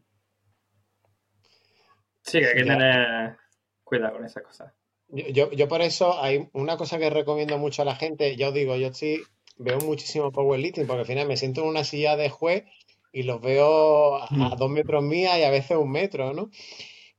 Sí, 2.22 2.40
que 2.40 2.48
hay 2.48 2.54
que 2.54 2.64
tener 2.66 3.38
cuidado 3.82 4.16
con 4.16 4.26
esas 4.26 4.44
cosas. 4.44 4.74
Yo, 5.08 5.50
yo, 5.54 5.70
por 5.70 5.80
eso 5.80 6.22
hay 6.22 6.50
una 6.52 6.76
cosa 6.76 7.00
que 7.00 7.10
recomiendo 7.10 7.58
mucho 7.58 7.84
a 7.84 7.86
la 7.86 7.96
gente. 7.96 8.36
Ya 8.36 8.50
os 8.50 8.54
digo, 8.54 8.76
yo 8.76 8.92
sí 8.92 9.24
veo 9.56 9.80
muchísimo 9.80 10.34
powerlifting 10.34 10.86
porque 10.86 11.00
al 11.00 11.08
final 11.08 11.30
me 11.30 11.38
siento 11.38 11.62
en 11.62 11.70
una 11.70 11.86
silla 11.86 12.18
de 12.18 12.30
juez 12.30 12.66
y 13.14 13.24
los 13.24 13.40
veo 13.40 14.18
a, 14.18 14.28
mm. 14.30 14.58
dos 14.58 14.70
metros 14.70 15.02
mía 15.02 15.40
y 15.40 15.44
a 15.44 15.50
veces 15.50 15.78
un 15.78 15.92
metro, 15.92 16.34
¿no? 16.34 16.50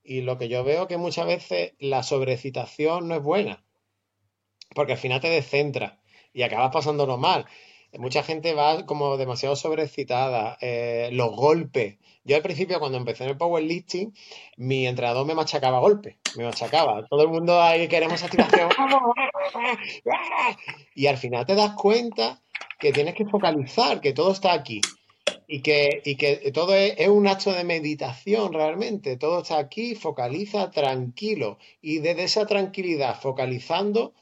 Y 0.03 0.21
lo 0.21 0.37
que 0.37 0.51
yo 0.51 0.65
veo 0.65 0.87
que 0.87 0.99
muchas 0.99 1.27
veces 1.27 1.73
la 1.79 2.03
sobrecitación 2.03 3.09
no 3.09 3.15
es 3.15 3.23
buena 3.23 3.65
porque 4.75 4.93
al 4.93 4.99
final 4.99 5.23
te 5.23 5.31
descentra 5.31 5.99
y 6.35 6.43
acabas 6.43 6.73
pasándolo 6.75 7.17
mal. 7.17 7.47
Mucha 7.99 8.23
gente 8.23 8.55
va 8.55 8.87
como 8.87 9.19
demasiado 9.19 9.55
sobrecitada. 9.55 10.57
Eh, 10.61 11.11
los 11.13 11.37
golpes. 11.37 11.99
Yo 12.25 12.37
al 12.37 12.43
principio, 12.43 12.79
cuando 12.79 12.97
empecé 12.97 13.25
en 13.25 13.31
el 13.31 13.37
powerlifting, 13.37 14.15
mi 14.57 14.87
entrenador 14.87 15.27
me 15.27 15.35
machacaba 15.35 15.81
golpes. 15.81 16.17
Me 16.37 16.45
machacaba. 16.45 17.07
Todo 17.07 17.23
el 17.23 17.29
mundo 17.29 17.61
ahí 17.61 17.89
queremos 17.89 18.23
activación. 18.23 18.71
y 20.95 21.07
al 21.07 21.19
final 21.19 21.45
te 21.45 21.55
das 21.55 21.73
cuenta 21.73 22.41
que 22.79 22.93
tienes 22.93 23.15
que 23.15 23.27
focalizar, 23.27 24.01
que 24.01 24.13
todo 24.13 24.33
está 24.33 24.55
aquí. 24.55 24.81
Y 25.47 25.61
que, 25.61 26.01
y 26.05 26.17
que 26.17 26.51
todo 26.53 26.75
es, 26.75 26.95
es, 26.97 27.09
un 27.09 27.27
acto 27.27 27.53
de 27.53 27.65
meditación 27.65 28.55
realmente. 28.55 29.19
Todo 29.19 29.43
está 29.43 29.59
aquí, 29.59 29.97
focaliza 29.97 30.71
tranquilo. 30.71 31.59
Y 31.83 31.99
desde 31.99 32.25
esa 32.25 32.47
tranquilidad, 32.47 33.21
focalizando, 33.21 34.15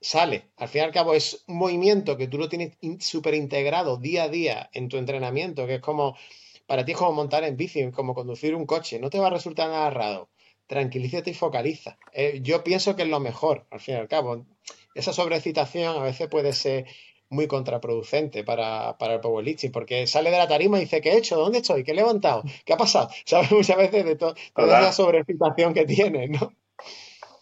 sale. 0.00 0.50
Al 0.56 0.68
fin 0.68 0.82
y 0.82 0.84
al 0.84 0.92
cabo 0.92 1.14
es 1.14 1.44
un 1.46 1.56
movimiento 1.56 2.16
que 2.16 2.28
tú 2.28 2.38
lo 2.38 2.48
tienes 2.48 2.76
súper 3.00 3.34
integrado 3.34 3.96
día 3.96 4.24
a 4.24 4.28
día 4.28 4.70
en 4.72 4.88
tu 4.88 4.96
entrenamiento, 4.96 5.66
que 5.66 5.76
es 5.76 5.80
como, 5.80 6.16
para 6.66 6.84
ti 6.84 6.92
es 6.92 6.98
como 6.98 7.12
montar 7.12 7.44
en 7.44 7.56
bici, 7.56 7.90
como 7.90 8.14
conducir 8.14 8.54
un 8.54 8.66
coche. 8.66 8.98
No 8.98 9.10
te 9.10 9.18
va 9.18 9.28
a 9.28 9.30
resultar 9.30 9.68
nada 9.68 9.90
raro. 9.90 10.28
Tranquilízate 10.66 11.30
y 11.30 11.34
focaliza. 11.34 11.98
Eh, 12.12 12.40
yo 12.42 12.62
pienso 12.62 12.94
que 12.94 13.02
es 13.02 13.08
lo 13.08 13.20
mejor, 13.20 13.66
al 13.70 13.80
fin 13.80 13.94
y 13.94 13.98
al 13.98 14.08
cabo. 14.08 14.44
Esa 14.94 15.12
sobrecitación 15.12 15.96
a 15.96 16.02
veces 16.02 16.28
puede 16.28 16.52
ser 16.52 16.86
muy 17.30 17.46
contraproducente 17.46 18.44
para, 18.44 18.96
para 18.98 19.14
el 19.14 19.20
powerlifting, 19.20 19.72
porque 19.72 20.06
sale 20.06 20.30
de 20.30 20.38
la 20.38 20.48
tarima 20.48 20.78
y 20.78 20.82
dice, 20.82 21.00
¿qué 21.00 21.10
he 21.10 21.18
hecho? 21.18 21.36
¿Dónde 21.36 21.58
estoy? 21.58 21.84
¿Qué 21.84 21.92
he 21.92 21.94
levantado? 21.94 22.42
¿Qué 22.64 22.72
ha 22.72 22.76
pasado? 22.76 23.10
¿Sabes? 23.24 23.50
Muchas 23.50 23.76
veces 23.76 24.04
de 24.04 24.16
toda 24.16 24.34
esa 24.56 24.92
sobreexcitación 24.92 25.74
que 25.74 25.84
tiene, 25.84 26.28
¿no? 26.28 26.52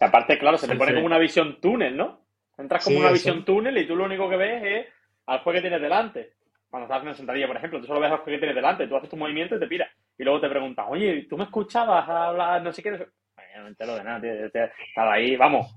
Y 0.01 0.05
aparte, 0.05 0.39
claro, 0.39 0.59
se 0.59 0.69
te 0.69 0.77
pone 0.77 0.95
como 0.95 1.07
una 1.07 1.19
visión 1.19 1.61
túnel, 1.61 1.97
¿no? 1.97 2.26
Entras 2.59 2.85
como 2.85 2.99
una 2.99 3.13
visión 3.13 3.45
túnel 3.45 3.77
y 3.79 3.87
tú 3.87 3.95
lo 3.95 4.05
único 4.05 4.29
que 4.29 4.37
ves 4.37 4.63
es 4.65 4.87
al 5.27 5.41
juez 5.41 5.57
que 5.57 5.61
tienes 5.63 5.81
delante. 5.81 6.33
Cuando 6.71 6.87
estás 6.87 6.99
haciendo 6.99 7.17
sentadilla, 7.17 7.47
por 7.47 7.57
ejemplo, 7.57 7.81
tú 7.81 7.87
solo 7.87 8.01
ves 8.01 8.11
al 8.11 8.19
juez 8.19 8.35
que 8.35 8.39
tienes 8.39 8.57
delante, 8.57 8.87
tú 8.87 8.97
haces 8.97 9.11
tu 9.11 9.17
movimiento 9.17 9.57
y 9.57 9.61
te 9.61 9.67
piras. 9.67 9.91
Y 10.19 10.25
luego 10.25 10.41
te 10.41 10.49
preguntas, 10.49 10.87
oye, 10.89 11.27
¿tú 11.29 11.37
me 11.37 11.45
escuchabas 11.45 12.09
hablar 12.09 12.63
no 12.63 12.73
sé 12.73 12.83
qué? 12.83 12.93
No, 12.93 13.63
me 13.63 13.69
entero 13.69 13.95
de 13.95 14.05
nada, 14.05 14.21
tío. 14.21 14.33
Estaba 14.33 15.15
ahí, 15.15 15.37
vamos. 15.37 15.75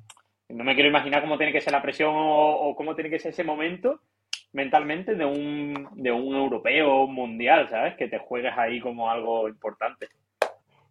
No 0.50 0.64
me 0.64 0.74
quiero 0.74 0.90
imaginar 0.90 1.22
cómo 1.22 1.38
tiene 1.38 1.54
que 1.54 1.62
ser 1.62 1.74
la 1.74 1.82
presión 1.82 2.14
o, 2.16 2.74
cómo 2.76 2.96
tiene 2.96 3.10
que 3.10 3.20
ser 3.20 3.32
ese 3.32 3.44
momento 3.44 4.02
mentalmente 4.52 5.14
de 5.14 5.26
un, 5.26 5.90
de 5.94 6.12
un 6.12 6.36
europeo 6.36 7.06
mundial, 7.06 7.70
¿sabes? 7.70 7.96
Que 7.96 8.08
te 8.08 8.18
juegues 8.18 8.54
ahí 8.58 8.80
como 8.80 9.10
algo 9.10 9.48
importante. 9.48 10.08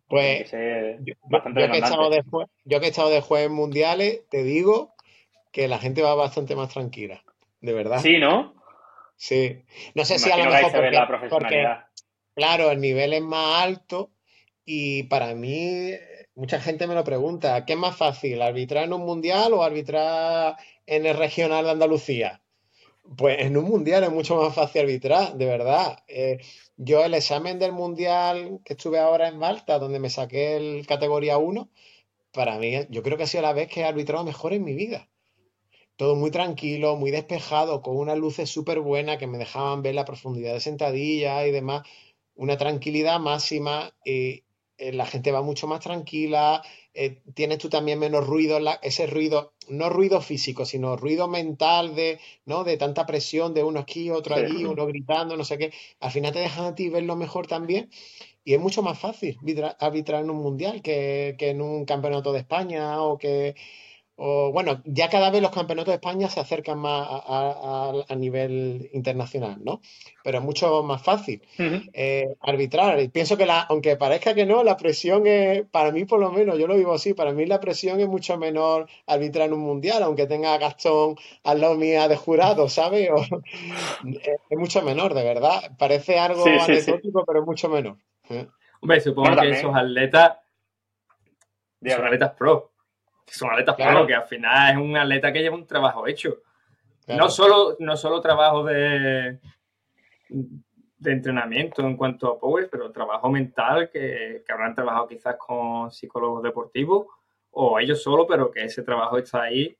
Pues 0.07 0.51
yo, 0.53 1.15
que 1.53 1.61
he 1.61 1.79
estado 1.79 2.09
de 2.09 2.23
yo 2.65 2.81
que 2.81 2.87
he 2.87 2.89
estado 2.89 3.11
de 3.11 3.21
jueves 3.21 3.51
mundiales, 3.51 4.23
te 4.31 4.43
digo 4.43 4.95
que 5.53 5.69
la 5.69 5.79
gente 5.79 6.03
va 6.03 6.15
bastante 6.15 6.57
más 6.57 6.71
tranquila, 6.71 7.23
de 7.61 7.73
verdad. 7.73 8.01
Sí, 8.01 8.19
¿no? 8.19 8.55
Sí. 9.17 9.65
No 9.95 10.05
sé 10.05 10.19
si 10.19 10.31
a 10.31 10.37
lo 10.37 10.51
mejor 10.51 11.29
porque, 11.29 11.65
claro, 12.35 12.71
el 12.71 12.81
nivel 12.81 13.13
es 13.13 13.23
más 13.23 13.63
alto 13.63 14.11
y 14.65 15.05
para 15.05 15.35
mí 15.35 15.93
mucha 16.35 16.61
gente 16.61 16.87
me 16.87 16.95
lo 16.95 17.03
pregunta, 17.03 17.65
¿qué 17.67 17.73
es 17.73 17.79
más 17.79 17.97
fácil, 17.97 18.41
arbitrar 18.43 18.85
en 18.85 18.93
un 18.93 19.05
mundial 19.05 19.53
o 19.53 19.63
arbitrar 19.65 20.57
en 20.87 21.05
el 21.05 21.17
regional 21.17 21.65
de 21.65 21.71
Andalucía? 21.73 22.41
Pues 23.17 23.41
en 23.41 23.57
un 23.57 23.65
mundial 23.65 24.05
es 24.05 24.11
mucho 24.11 24.37
más 24.37 24.55
fácil 24.55 24.83
arbitrar, 24.83 25.35
de 25.35 25.47
verdad. 25.47 26.05
Eh, 26.07 26.39
yo 26.77 27.05
el 27.05 27.15
examen 27.15 27.59
del 27.59 27.73
mundial 27.73 28.61
que 28.65 28.75
estuve 28.75 28.99
ahora 28.99 29.29
en 29.29 29.39
Malta, 29.39 29.79
donde 29.79 29.99
me 29.99 30.11
saqué 30.11 30.57
el 30.57 30.87
categoría 30.87 31.39
1, 31.39 31.69
para 32.33 32.59
mí 32.59 32.87
yo 32.91 33.03
creo 33.03 33.17
que 33.17 33.25
ha 33.25 33.27
sido 33.27 33.43
la 33.43 33.55
vez 33.55 33.69
que 33.69 33.81
he 33.81 33.85
arbitrado 33.85 34.23
mejor 34.25 34.53
en 34.53 34.63
mi 34.63 34.75
vida. 34.75 35.09
Todo 35.99 36.15
muy 36.15 36.31
tranquilo, 36.31 36.95
muy 36.95 37.11
despejado, 37.11 37.83
con 37.83 37.97
unas 37.97 38.17
luces 38.17 38.49
súper 38.49 38.79
buenas 38.79 39.19
que 39.19 39.27
me 39.27 39.37
dejaban 39.37 39.83
ver 39.83 39.97
la 39.97 40.05
profundidad 40.05 40.55
de 40.55 40.61
sentadilla 40.61 41.45
y 41.45 41.51
demás. 41.51 41.83
Una 42.37 42.57
tranquilidad 42.57 43.19
máxima. 43.19 43.93
y 44.05 44.45
eh, 44.79 44.93
la 44.93 45.07
gente 45.07 45.33
va 45.33 45.43
mucho 45.43 45.67
más 45.67 45.81
tranquila, 45.81 46.63
eh, 46.95 47.21
tienes 47.35 47.59
tú 47.59 47.69
también 47.69 47.99
menos 47.99 48.25
ruido, 48.25 48.61
ese 48.81 49.09
ruido, 49.09 49.55
no 49.69 49.89
ruido 49.89 50.21
físico, 50.21 50.65
sino 50.65 50.97
ruido 50.97 51.27
mental 51.27 51.97
de, 51.97 52.21
¿no? 52.45 52.63
de 52.63 52.77
tanta 52.77 53.05
presión 53.05 53.55
de 53.55 53.65
uno 53.65 53.81
aquí, 53.81 54.11
otro 54.11 54.37
allí, 54.37 54.65
uno 54.65 54.87
gritando, 54.87 55.37
no 55.37 55.43
sé 55.43 55.59
qué. 55.59 55.73
Al 55.99 56.13
final 56.13 56.33
te 56.33 56.39
dejan 56.39 56.67
a 56.67 56.75
ti 56.77 56.91
verlo 56.91 57.17
mejor 57.17 57.49
también 57.49 57.91
y 58.45 58.55
es 58.55 58.61
mucho 58.61 58.83
más 58.83 59.01
fácil 59.01 59.37
arbitrar 59.81 60.23
en 60.23 60.31
un 60.31 60.39
mundial 60.39 60.81
que, 60.81 61.35
que 61.39 61.51
en 61.51 61.61
un 61.61 61.85
campeonato 61.85 62.33
de 62.33 62.39
España 62.39 63.03
o 63.03 63.19
que 63.19 63.57
o 64.21 64.51
bueno, 64.51 64.83
ya 64.85 65.09
cada 65.09 65.31
vez 65.31 65.41
los 65.41 65.53
campeonatos 65.53 65.93
de 65.93 65.95
España 65.95 66.29
se 66.29 66.41
acercan 66.41 66.81
más 66.81 67.07
a, 67.09 68.17
nivel 68.17 68.91
internacional, 68.93 69.59
¿no? 69.63 69.81
Pero 70.25 70.39
es 70.39 70.45
mucho 70.45 70.83
más 70.83 71.01
fácil 71.01 71.41
eh, 71.93 72.35
arbitrar. 72.41 72.99
Y 73.01 73.09
pienso 73.09 73.37
que, 73.37 73.47
la, 73.47 73.61
aunque 73.61 73.95
parezca 73.95 74.35
que 74.35 74.45
no, 74.45 74.65
la 74.65 74.77
presión 74.77 75.29
es, 75.29 75.63
para 75.71 75.93
mí 75.93 76.05
por 76.05 76.19
lo 76.19 76.33
menos, 76.33 76.59
yo 76.59 76.67
lo 76.67 76.75
vivo 76.75 76.95
así, 76.95 77.15
para 77.15 77.33
mí 77.33 77.47
la 77.47 77.61
presión 77.61 78.01
es 78.01 78.09
mucho 78.09 78.37
menor 78.39 78.89
arbitrar 79.07 79.47
en 79.47 79.53
un 79.53 79.61
mundial, 79.61 80.03
aunque 80.03 80.27
tenga 80.27 80.53
a 80.53 80.59
Gastón 80.59 81.15
al 81.45 81.61
lado 81.61 81.77
mía 81.77 82.09
de 82.09 82.17
jurado, 82.17 82.69
¿sabes? 82.69 83.09
es, 84.51 84.59
mucho 84.59 84.83
menor, 84.83 85.15
de 85.15 85.23
verdad. 85.23 85.77
Parece 85.79 86.19
algo 86.19 86.45
anecdótico, 86.45 87.25
pero 87.25 87.39
es 87.39 87.47
mucho 87.47 87.69
menor. 87.69 87.99
¿eh? 88.31 88.49
Hombre, 88.81 89.01
supongo 89.01 89.41
que 89.41 89.51
esos 89.51 89.73
atletas 89.73 90.39
son 91.87 92.05
atletas 92.05 92.33
pro 92.37 92.73
son 93.31 93.51
atletas 93.51 93.77
claro. 93.77 94.07
que 94.07 94.15
al 94.15 94.27
final 94.27 94.73
es 94.73 94.77
un 94.77 94.97
atleta 94.97 95.33
que 95.33 95.41
lleva 95.41 95.57
un 95.57 95.67
trabajo 95.67 96.07
hecho. 96.07 96.39
No, 97.09 97.31
solo, 97.31 97.77
no 97.79 97.97
solo 97.97 98.21
trabajo 98.21 98.65
de, 98.65 99.39
de 100.29 101.13
entrenamiento 101.13 101.83
en 101.83 101.97
cuanto 101.97 102.29
a 102.29 102.39
power, 102.39 102.69
pero 102.71 102.93
trabajo 102.93 103.31
mental 103.31 103.89
que, 103.91 104.43
que, 104.47 104.53
habrán 104.53 104.75
trabajado 104.75 105.09
quizás 105.09 105.37
con 105.37 105.91
psicólogos 105.91 106.43
deportivos 106.43 107.07
o 107.51 107.79
ellos 107.79 108.03
solo, 108.03 108.27
pero 108.27 108.51
que 108.51 108.65
ese 108.65 108.83
trabajo 108.83 109.17
está 109.17 109.43
ahí 109.43 109.75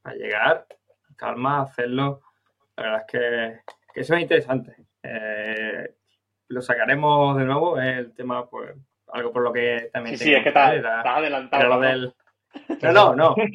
para 0.00 0.16
llegar, 0.16 0.66
calma, 1.16 1.62
hacerlo. 1.62 2.22
La 2.76 2.82
verdad 2.82 3.00
es 3.00 3.06
que, 3.12 3.72
que 3.92 4.00
eso 4.00 4.14
es 4.14 4.22
interesante. 4.22 4.74
Eh, 5.02 5.94
lo 6.48 6.62
sacaremos 6.62 7.36
de 7.36 7.44
nuevo, 7.44 7.78
es 7.80 7.98
el 7.98 8.14
tema, 8.14 8.48
pues, 8.48 8.74
algo 9.12 9.32
por 9.32 9.42
lo 9.42 9.52
que 9.52 9.90
también... 9.92 10.16
Sí, 10.16 10.24
sí, 10.24 10.34
es 10.34 10.42
que 10.42 10.48
estás, 10.48 10.72
adelantado. 11.04 11.68
lo 11.68 11.80
del, 11.80 12.14
pero 12.80 12.92
no, 12.92 13.14
no. 13.14 13.34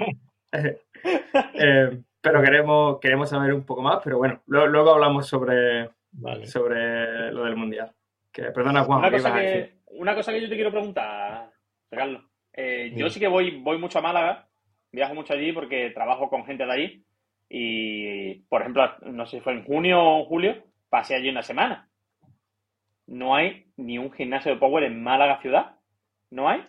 Eh, 1.53 2.01
pero 2.21 2.41
queremos, 2.41 2.99
queremos 2.99 3.29
saber 3.29 3.53
un 3.53 3.65
poco 3.65 3.81
más, 3.81 3.99
pero 4.03 4.17
bueno, 4.17 4.41
luego, 4.47 4.93
hablamos 4.93 5.27
sobre, 5.27 5.89
sobre 6.45 7.31
lo 7.31 7.45
del 7.45 7.55
Mundial. 7.55 7.91
Que, 8.31 8.43
perdona, 8.51 8.83
Juan, 8.83 8.99
una 8.99 9.11
cosa, 9.11 9.33
que, 9.33 9.77
una 9.91 10.15
cosa 10.15 10.31
que 10.31 10.41
yo 10.41 10.49
te 10.49 10.55
quiero 10.55 10.71
preguntar, 10.71 11.51
Carlos. 11.89 12.23
Eh, 12.53 12.91
yo 12.95 13.09
sí 13.09 13.19
que 13.19 13.27
voy, 13.27 13.59
voy 13.61 13.77
mucho 13.77 13.99
a 13.99 14.01
Málaga, 14.01 14.47
viajo 14.91 15.13
mucho 15.13 15.33
allí 15.33 15.51
porque 15.53 15.91
trabajo 15.91 16.29
con 16.29 16.45
gente 16.45 16.65
de 16.65 16.71
allí 16.71 17.05
y, 17.49 18.33
por 18.49 18.61
ejemplo, 18.61 18.83
no 19.03 19.25
sé 19.25 19.37
si 19.37 19.43
fue 19.43 19.53
en 19.53 19.63
junio 19.63 20.01
o 20.01 20.25
julio, 20.25 20.63
pasé 20.89 21.15
allí 21.15 21.29
una 21.29 21.43
semana. 21.43 21.89
No 23.05 23.35
hay 23.35 23.71
ni 23.77 23.97
un 23.97 24.11
gimnasio 24.11 24.53
de 24.53 24.59
Power 24.59 24.83
en 24.83 25.01
Málaga 25.01 25.39
ciudad. 25.41 25.77
¿No 26.29 26.49
hay? 26.49 26.65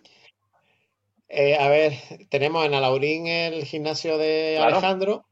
Eh, 1.29 1.55
a 1.55 1.69
ver, 1.69 1.93
tenemos 2.29 2.65
en 2.65 2.73
Alaurín 2.73 3.27
el 3.27 3.63
gimnasio 3.63 4.17
de 4.17 4.57
Alejandro, 4.59 5.25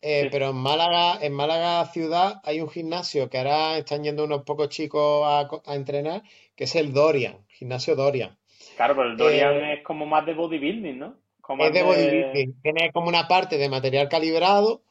eh, 0.00 0.28
pero 0.32 0.50
en 0.50 0.56
Málaga, 0.56 1.18
en 1.20 1.34
Málaga 1.34 1.84
ciudad 1.92 2.40
hay 2.42 2.62
un 2.62 2.70
gimnasio 2.70 3.28
que 3.28 3.36
ahora 3.36 3.76
están 3.76 4.02
yendo 4.02 4.24
unos 4.24 4.44
pocos 4.44 4.70
chicos 4.70 5.22
a, 5.26 5.74
entrenar, 5.74 6.22
que 6.56 6.64
es 6.64 6.74
el 6.74 6.94
Dorian, 6.94 7.36
gimnasio 7.48 7.94
Dorian. 7.94 8.38
Claro, 8.76 8.96
pero 8.96 9.10
el 9.10 9.16
Dorian 9.18 9.56
eh, 9.56 9.74
es 9.74 9.84
como 9.84 10.06
más 10.06 10.24
de 10.24 10.32
bodybuilding, 10.32 10.98
¿no? 10.98 11.16
es 11.58 11.72
de, 11.72 11.82
bodybuilding, 11.82 12.62
tiene 12.62 12.90
como 12.90 13.08
una 13.08 13.28
parte 13.28 13.58
de 13.58 13.68
material 13.68 14.08
calibrado 14.08 14.82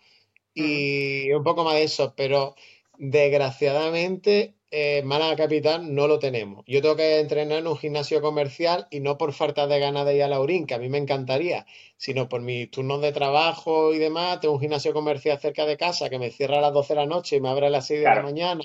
y 0.53 1.31
un 1.31 1.43
poco 1.43 1.63
más 1.63 1.73
de 1.73 1.83
eso, 1.83 2.13
pero 2.15 2.55
desgraciadamente 2.99 4.53
eh, 4.71 5.03
Málaga 5.03 5.35
Capital 5.35 5.93
no 5.93 6.07
lo 6.07 6.17
tenemos. 6.17 6.63
Yo 6.65 6.81
tengo 6.81 6.95
que 6.95 7.19
entrenar 7.19 7.59
en 7.59 7.67
un 7.67 7.77
gimnasio 7.77 8.21
comercial 8.21 8.87
y 8.89 9.01
no 9.01 9.17
por 9.17 9.33
falta 9.33 9.67
de 9.67 9.79
ganas 9.79 10.05
de 10.05 10.15
ir 10.15 10.23
a 10.23 10.27
Laurín, 10.29 10.65
que 10.65 10.73
a 10.73 10.79
mí 10.79 10.87
me 10.89 10.97
encantaría, 10.97 11.65
sino 11.97 12.29
por 12.29 12.41
mis 12.41 12.71
turnos 12.71 13.01
de 13.01 13.11
trabajo 13.11 13.93
y 13.93 13.97
demás. 13.99 14.39
Tengo 14.39 14.55
un 14.55 14.61
gimnasio 14.61 14.93
comercial 14.93 15.39
cerca 15.39 15.65
de 15.65 15.77
casa 15.77 16.09
que 16.09 16.19
me 16.19 16.31
cierra 16.31 16.59
a 16.59 16.61
las 16.61 16.73
12 16.73 16.93
de 16.93 16.99
la 17.01 17.05
noche 17.05 17.35
y 17.35 17.41
me 17.41 17.49
abre 17.49 17.67
a 17.67 17.69
las 17.69 17.87
6 17.87 18.01
de 18.01 18.09
la 18.09 18.19
mañana 18.19 18.63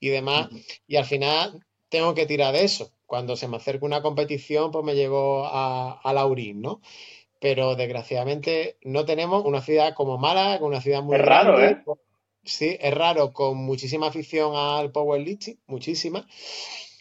y 0.00 0.08
demás. 0.08 0.48
Y 0.86 0.96
al 0.96 1.04
final 1.04 1.64
tengo 1.88 2.14
que 2.14 2.26
tirar 2.26 2.52
de 2.52 2.64
eso. 2.64 2.92
Cuando 3.06 3.36
se 3.36 3.46
me 3.48 3.56
acerca 3.58 3.86
una 3.86 4.02
competición, 4.02 4.70
pues 4.72 4.84
me 4.84 4.94
llevo 4.96 5.44
a, 5.46 6.00
a 6.02 6.12
Laurín, 6.12 6.60
¿no? 6.62 6.80
Pero 7.40 7.76
desgraciadamente 7.76 8.78
no 8.82 9.04
tenemos 9.04 9.44
una 9.44 9.60
ciudad 9.62 9.94
como 9.94 10.18
Málaga, 10.18 10.64
una 10.64 10.80
ciudad 10.80 11.02
muy 11.02 11.18
raro, 11.18 11.62
¿eh? 11.62 11.84
Sí, 12.44 12.76
es 12.80 12.94
raro, 12.94 13.32
con 13.32 13.56
muchísima 13.56 14.08
afición 14.08 14.52
al 14.54 14.92
powerlifting, 14.92 15.58
muchísima, 15.66 16.26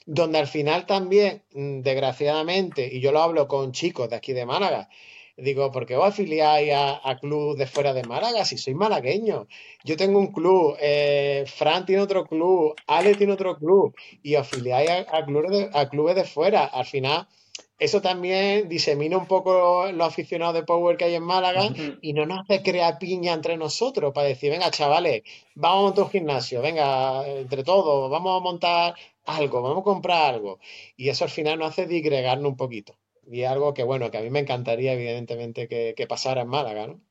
donde 0.06 0.40
al 0.40 0.48
final 0.48 0.86
también, 0.86 1.44
mm, 1.54 1.82
desgraciadamente, 1.82 2.90
y 2.92 3.02
yo 3.02 3.12
lo 3.12 3.22
hablo 3.22 3.48
con 3.48 3.72
chicos 3.74 4.10
de 4.10 4.16
aquí 4.16 4.34
de 4.34 4.46
Málaga, 4.46 4.90
digo, 5.38 5.72
¿por 5.72 5.86
qué 5.86 5.98
os 5.98 6.06
afiliáis 6.06 6.72
a, 6.74 7.10
a 7.10 7.20
clubes 7.20 7.58
de 7.58 7.68
fuera 7.68 7.94
de 7.94 8.04
Málaga 8.04 8.46
si 8.46 8.58
sois 8.58 8.76
malagueños? 8.78 9.48
Yo 9.84 9.98
tengo 9.98 10.20
un 10.20 10.32
club, 10.32 10.78
eh, 10.80 11.44
Fran 11.48 11.86
tiene 11.86 12.02
otro 12.02 12.26
club, 12.26 12.76
Ale 12.88 13.16
tiene 13.16 13.34
otro 13.34 13.58
club, 13.58 13.96
y 14.22 14.36
os 14.36 14.42
afiliáis 14.48 14.90
a, 15.12 15.26
clubes 15.26 15.70
a 15.74 15.90
clubes 15.90 16.16
de 16.16 16.24
fuera. 16.24 16.66
Al 16.66 16.86
final 16.86 17.28
eso 17.84 18.02
también 18.02 18.70
disemina 18.70 19.18
un 19.18 19.28
poco 19.28 19.92
los 19.92 20.08
aficionados 20.08 20.56
de 20.56 20.64
Power 20.64 20.96
que 20.96 21.06
hay 21.06 21.16
en 21.16 21.24
Málaga 21.24 21.64
y 22.02 22.14
no 22.14 22.26
nos 22.26 22.42
hace 22.42 22.64
crear 22.64 22.98
piña 22.98 23.34
entre 23.34 23.58
nosotros 23.58 24.14
para 24.14 24.28
decir, 24.28 24.52
venga, 24.52 24.72
chavales, 24.72 25.24
vamos 25.56 25.80
a 25.80 25.82
montar 25.82 26.04
un 26.06 26.10
gimnasio, 26.12 26.62
venga, 26.62 27.28
entre 27.28 27.64
todos, 27.64 28.10
vamos 28.10 28.40
a 28.40 28.44
montar 28.44 28.96
algo, 29.26 29.62
vamos 29.62 29.82
a 29.82 29.84
comprar 29.84 30.34
algo. 30.34 30.60
Y 30.96 31.10
eso 31.10 31.26
al 31.26 31.30
final 31.30 31.60
nos 31.60 31.72
hace 31.72 31.86
digregarnos 31.86 32.52
un 32.52 32.58
poquito. 32.58 32.96
Y 33.30 33.44
algo 33.44 33.74
que, 33.74 33.84
bueno, 33.84 34.12
que 34.12 34.18
a 34.18 34.22
mí 34.22 34.30
me 34.30 34.40
encantaría, 34.40 34.94
evidentemente, 34.94 35.68
que, 35.68 35.94
que 35.96 36.08
pasara 36.08 36.42
en 36.42 36.50
Málaga, 36.50 36.88
¿no? 36.88 37.02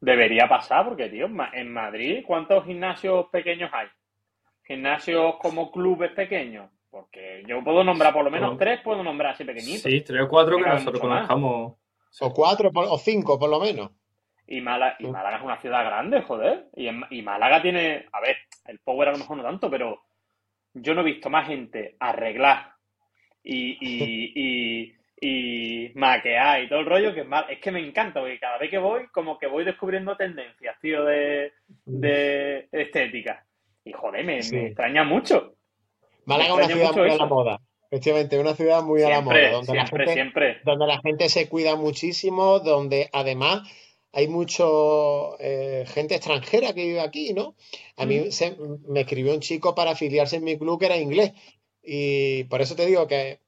Debería 0.00 0.48
pasar, 0.48 0.86
porque, 0.88 1.08
tío, 1.08 1.26
en 1.52 1.72
Madrid, 1.72 2.24
¿cuántos 2.26 2.64
gimnasios 2.64 3.26
pequeños 3.30 3.70
hay? 3.72 3.88
Gimnasios 4.64 5.36
como 5.40 5.70
clubes 5.70 6.12
pequeños. 6.12 6.70
Porque 6.96 7.42
yo 7.46 7.62
puedo 7.62 7.84
nombrar 7.84 8.14
por 8.14 8.24
lo 8.24 8.30
menos 8.30 8.56
tres, 8.56 8.80
puedo 8.80 9.02
nombrar 9.02 9.34
así 9.34 9.44
pequeñitos. 9.44 9.82
Sí, 9.82 10.00
tres 10.00 10.22
o 10.22 10.28
cuatro 10.28 10.56
que 10.56 10.66
nosotros 10.66 10.98
conozcamos. 10.98 11.74
O 12.20 12.32
cuatro 12.32 12.70
o 12.74 12.98
cinco, 12.98 13.38
por 13.38 13.50
lo 13.50 13.60
menos. 13.60 13.90
Y, 14.46 14.62
Málaga, 14.62 14.96
y 14.98 15.06
Málaga 15.06 15.36
es 15.36 15.42
una 15.42 15.60
ciudad 15.60 15.84
grande, 15.84 16.22
joder. 16.22 16.70
Y, 16.74 16.88
y 17.10 17.20
Málaga 17.20 17.60
tiene, 17.60 18.06
a 18.10 18.20
ver, 18.20 18.38
el 18.64 18.78
Power 18.78 19.08
a 19.08 19.12
lo 19.12 19.18
mejor 19.18 19.36
no 19.36 19.42
tanto, 19.42 19.68
pero 19.68 20.04
yo 20.72 20.94
no 20.94 21.02
he 21.02 21.04
visto 21.04 21.28
más 21.28 21.46
gente 21.46 21.96
arreglar 22.00 22.72
y, 23.44 23.76
y, 23.78 24.94
y, 25.20 25.92
maquear 25.96 26.62
y 26.62 26.68
todo 26.70 26.80
el 26.80 26.86
rollo 26.86 27.12
que 27.12 27.20
es 27.20 27.28
mal. 27.28 27.44
Es 27.50 27.58
que 27.58 27.72
me 27.72 27.86
encanta, 27.86 28.20
porque 28.20 28.38
cada 28.38 28.56
vez 28.56 28.70
que 28.70 28.78
voy, 28.78 29.08
como 29.08 29.38
que 29.38 29.48
voy 29.48 29.64
descubriendo 29.64 30.16
tendencias, 30.16 30.80
tío, 30.80 31.04
de, 31.04 31.52
de 31.84 32.68
estética. 32.72 33.44
Y 33.84 33.92
joder, 33.92 34.24
me, 34.24 34.38
extraña 34.38 35.04
mucho. 35.04 35.56
Málaga 36.26 36.48
es 36.48 36.54
una 36.54 36.68
ciudad 36.68 36.94
muy 36.94 37.10
a 37.10 37.16
la 37.16 37.26
moda. 37.26 37.60
Efectivamente, 37.90 38.38
una 38.38 38.54
ciudad 38.54 38.82
muy 38.82 39.02
a 39.02 39.08
la 39.08 39.20
moda. 39.20 39.50
Donde 39.52 39.74
la 39.74 39.86
gente, 39.86 40.12
siempre. 40.12 40.58
Donde 40.64 40.86
la 40.86 41.00
gente 41.00 41.28
se 41.28 41.48
cuida 41.48 41.76
muchísimo, 41.76 42.58
donde 42.60 43.08
además 43.12 43.62
hay 44.12 44.28
mucho 44.28 45.36
eh, 45.40 45.84
gente 45.86 46.16
extranjera 46.16 46.72
que 46.74 46.84
vive 46.84 47.00
aquí, 47.00 47.32
¿no? 47.32 47.54
A 47.96 48.06
mí 48.06 48.18
mm. 48.18 48.92
me 48.92 49.00
escribió 49.02 49.32
un 49.34 49.40
chico 49.40 49.74
para 49.74 49.92
afiliarse 49.92 50.36
en 50.36 50.44
mi 50.44 50.58
club 50.58 50.80
que 50.80 50.86
era 50.86 50.96
inglés. 50.96 51.32
Y 51.82 52.44
por 52.44 52.60
eso 52.60 52.74
te 52.74 52.86
digo 52.86 53.06
que 53.06 53.40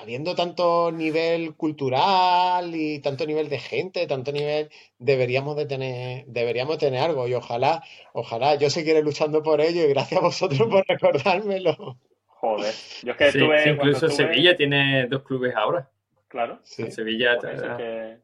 habiendo 0.00 0.34
tanto 0.34 0.90
nivel 0.92 1.54
cultural 1.54 2.74
y 2.74 3.00
tanto 3.00 3.26
nivel 3.26 3.48
de 3.48 3.58
gente, 3.58 4.06
tanto 4.06 4.32
nivel, 4.32 4.70
deberíamos 4.98 5.56
de 5.56 5.66
tener, 5.66 6.24
deberíamos 6.26 6.78
tener 6.78 7.02
algo 7.02 7.28
y 7.28 7.34
ojalá, 7.34 7.82
ojalá, 8.12 8.54
yo 8.54 8.70
seguiré 8.70 9.02
luchando 9.02 9.42
por 9.42 9.60
ello 9.60 9.84
y 9.84 9.88
gracias 9.88 10.20
a 10.20 10.24
vosotros 10.24 10.68
por 10.68 10.84
recordármelo. 10.86 11.98
Joder, 12.26 12.74
yo 13.02 13.12
es 13.12 13.18
que 13.18 13.28
estuve... 13.28 13.70
incluso 13.70 14.08
Sevilla 14.08 14.56
tiene 14.56 15.06
dos 15.08 15.22
clubes 15.22 15.54
ahora. 15.54 15.90
Claro. 16.28 16.60
Sí. 16.62 16.90
Sevilla... 16.90 17.38
que, 17.38 18.18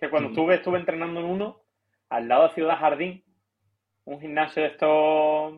que, 0.00 0.08
cuando 0.08 0.30
mm. 0.30 0.32
estuve, 0.32 0.54
estuve 0.54 0.78
entrenando 0.78 1.20
en 1.20 1.26
uno, 1.26 1.60
al 2.08 2.26
lado 2.26 2.48
de 2.48 2.54
Ciudad 2.54 2.78
Jardín, 2.78 3.22
un 4.04 4.20
gimnasio 4.20 4.62
de 4.62 4.68
estos, 4.68 5.52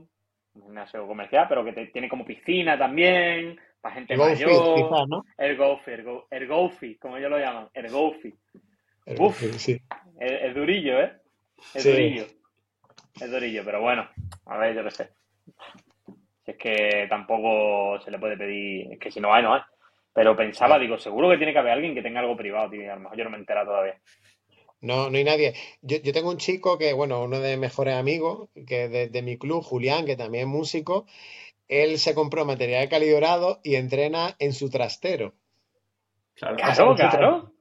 un 0.55 0.63
gimnasio 0.63 1.07
comercial, 1.07 1.47
pero 1.49 1.65
que 1.65 1.73
tiene 1.87 2.09
como 2.09 2.25
piscina 2.25 2.77
también, 2.77 3.61
gente 3.85 4.15
el 4.15 4.19
mayor. 4.19 5.09
¿no? 5.09 5.25
El 5.39 5.57
Gofi, 5.57 5.91
el, 6.31 6.47
Gofi, 6.47 6.97
como 6.97 7.17
ellos 7.17 7.31
lo 7.31 7.39
llaman, 7.39 7.69
el 7.75 7.91
Gofi. 7.91 8.35
Uf, 9.19 9.41
sí. 9.57 9.81
el, 10.19 10.55
durillo, 10.55 11.01
¿eh? 11.01 11.13
El 11.75 11.83
durillo. 11.85 12.27
El 13.21 13.31
durillo, 13.31 13.63
pero 13.65 13.81
bueno, 13.81 14.09
a 14.47 14.59
ver, 14.59 14.75
yo 14.75 14.85
qué 14.85 14.91
sé. 14.91 15.11
Si 16.45 16.51
es 16.51 16.57
que 16.57 17.07
tampoco 17.09 18.01
se 18.01 18.11
le 18.11 18.19
puede 18.19 18.37
pedir, 18.37 18.93
es 18.93 18.99
que 18.99 19.11
si 19.11 19.21
no 19.21 19.33
hay, 19.33 19.43
no 19.43 19.55
hay. 19.55 19.63
Pero 20.13 20.37
pensaba, 20.37 20.79
digo, 20.79 20.99
seguro 20.99 21.29
que 21.31 21.37
tiene 21.37 21.53
que 21.53 21.59
haber 21.59 21.73
alguien 21.73 21.95
que 21.95 22.03
tenga 22.03 22.21
algo 22.21 22.37
privado, 22.37 22.71
tío. 22.71 22.91
A 22.91 22.97
lo 22.97 23.03
mejor 23.03 23.19
yo 23.19 23.25
no 23.25 23.31
me 23.31 23.37
entera 23.37 23.65
todavía. 23.65 24.01
No, 24.81 25.11
no 25.11 25.17
hay 25.17 25.25
nadie. 25.25 25.55
Yo, 25.83 25.99
yo, 26.03 26.13
tengo 26.13 26.31
un 26.31 26.37
chico 26.37 26.79
que, 26.79 26.93
bueno, 26.93 27.23
uno 27.23 27.41
de 27.41 27.53
mis 27.53 27.61
mejores 27.61 27.95
amigos, 27.95 28.49
que 28.67 28.89
de, 28.89 29.09
de 29.09 29.23
mi 29.23 29.39
club, 29.39 29.63
Julián, 29.63 30.07
que 30.07 30.17
también 30.17 30.49
es 30.49 30.55
músico, 30.55 31.07
él 31.69 31.99
se 31.99 32.15
compró 32.15 32.45
material 32.45 32.83
de 32.83 32.89
calidorado 32.89 33.61
y 33.63 33.75
entrena 33.75 34.37
en 34.39 34.53
su 34.53 34.71
trastero. 34.71 35.35
Claro, 36.35 36.95
claro. 36.95 37.53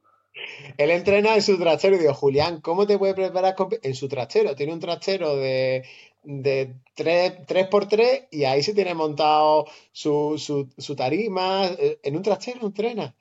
Él 0.76 0.90
entrena 0.90 1.34
en 1.34 1.42
su 1.42 1.58
trastero 1.58 1.96
y 1.96 2.00
digo, 2.00 2.14
Julián, 2.14 2.60
¿cómo 2.60 2.86
te 2.86 2.98
puede 2.98 3.14
preparar 3.14 3.56
en 3.82 3.94
su 3.94 4.08
trastero? 4.08 4.54
Tiene 4.54 4.72
un 4.72 4.80
trastero 4.80 5.36
de, 5.36 5.84
de 6.22 6.74
3, 6.94 7.32
x 7.48 7.88
3 7.88 8.24
y 8.30 8.44
ahí 8.44 8.62
se 8.62 8.74
tiene 8.74 8.94
montado 8.94 9.66
su, 9.92 10.36
su, 10.38 10.96
tarima. 10.96 11.70
En 12.02 12.16
un 12.16 12.22
trastero 12.22 12.66
entrena. 12.66 13.14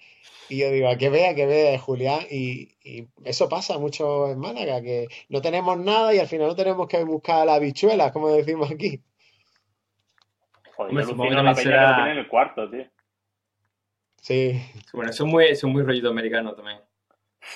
Y 0.50 0.58
yo 0.58 0.69
digo, 0.71 0.89
que 0.98 1.10
vea, 1.10 1.34
que 1.34 1.45
vea, 1.45 1.80
Julián. 1.80 2.19
Y, 2.30 2.76
y, 2.84 3.08
eso 3.24 3.50
pasa 3.50 3.80
mucho 3.80 4.30
en 4.30 4.38
Málaga, 4.39 4.82
que 4.82 5.08
no 5.30 5.41
tenemos 5.41 5.78
nada 5.78 6.13
y 6.13 6.19
al 6.19 6.28
final 6.28 6.48
no 6.48 6.56
tenemos 6.56 6.88
que 6.88 7.04
buscar 7.04 7.45
la 7.48 7.60
bichuela, 7.60 8.12
como 8.12 8.30
decimos 8.30 8.69
aquí. 8.71 9.02
Joder, 10.75 10.93
yo 10.93 10.99
alucino 10.99 11.43
la 11.43 11.53
peña 11.53 11.71
que 11.71 11.88
lo 11.88 11.95
tiene 11.95 12.11
en 12.11 12.17
el 12.17 12.27
cuarto, 12.27 12.69
tío. 12.69 12.85
Sí. 14.21 14.61
Bueno, 14.93 15.11
eso 15.11 15.25
es 15.25 15.31
muy, 15.31 15.45
es 15.45 15.63
muy 15.63 15.83
rollito 15.83 16.09
americano 16.09 16.53
también. 16.53 16.79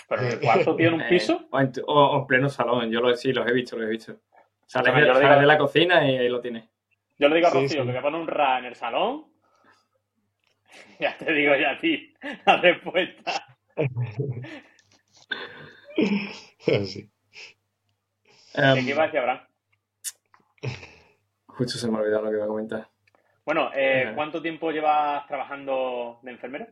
¿Pero 0.07 0.21
en 0.21 0.27
el 0.27 0.39
cuarto 0.39 0.75
tiene 0.75 0.95
un 0.95 1.01
eh, 1.01 1.09
piso? 1.09 1.47
o, 1.51 1.59
en, 1.59 2.27
pleno 2.27 2.49
salón, 2.49 2.91
yo 2.91 3.01
lo, 3.01 3.15
sí, 3.15 3.33
los 3.33 3.47
he 3.47 3.53
visto, 3.53 3.75
los 3.75 3.87
he 3.87 3.89
visto. 3.89 4.19
Sales, 4.65 4.93
de, 4.93 5.01
de, 5.01 5.45
la 5.47 5.57
cocina 5.57 6.07
y 6.07 6.17
ahí 6.17 6.29
lo 6.29 6.41
tienes. 6.41 6.69
Yo 7.17 7.27
le 7.27 7.37
digo 7.37 7.47
a 7.47 7.51
Rocío 7.51 7.85
que 7.85 7.91
me 7.91 8.01
pone 8.01 8.17
un 8.17 8.27
RA 8.27 8.59
en 8.59 8.65
el 8.65 8.75
salón. 8.75 9.25
Ya 10.99 11.17
te 11.17 11.33
digo 11.33 11.55
ya 11.55 11.71
a 11.71 11.79
ti 11.79 12.13
la 12.45 12.57
respuesta. 12.57 13.57
sí. 16.85 17.09
Um, 18.53 18.85
¿Qué 18.85 18.93
Abraham? 18.93 19.39
Justo 21.47 21.77
se 21.77 21.89
me 21.89 21.97
ha 21.97 22.01
olvidado 22.01 22.23
lo 22.23 22.29
que 22.29 22.35
iba 22.35 22.45
a 22.45 22.49
comentar. 22.49 22.89
Bueno, 23.45 23.71
eh, 23.75 24.11
¿cuánto 24.15 24.41
tiempo 24.41 24.71
llevas 24.71 25.25
trabajando 25.27 26.19
de 26.23 26.31
enfermero? 26.31 26.67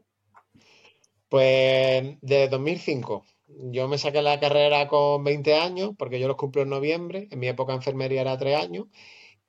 Pues 1.30 2.18
desde 2.22 2.48
2005. 2.50 3.26
Yo 3.48 3.88
me 3.88 3.98
saqué 3.98 4.22
la 4.22 4.40
carrera 4.40 4.88
con 4.88 5.24
20 5.24 5.56
años, 5.56 5.92
porque 5.98 6.20
yo 6.20 6.28
los 6.28 6.38
cumplo 6.38 6.64
en 6.64 6.70
noviembre. 6.70 7.28
En 7.32 7.40
mi 7.40 7.48
época 7.48 7.74
enfermería 7.74 8.22
era 8.22 8.38
3 8.38 8.64
años. 8.64 8.86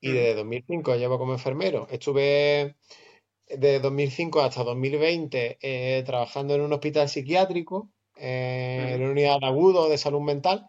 Y 0.01 0.13
desde 0.13 0.35
2005 0.35 0.95
llevo 0.95 1.19
como 1.19 1.33
enfermero. 1.33 1.89
Estuve 1.91 2.77
de 3.49 3.81
2005 3.81 4.41
hasta 4.41 4.63
2020 4.63 5.59
eh, 5.61 6.03
trabajando 6.05 6.55
en 6.55 6.61
un 6.61 6.73
hospital 6.73 7.09
psiquiátrico, 7.09 7.91
eh, 8.17 8.93
en 8.95 9.03
una 9.03 9.13
unidad 9.13 9.39
agudo 9.43 9.89
de 9.89 9.99
salud 9.99 10.21
mental 10.21 10.69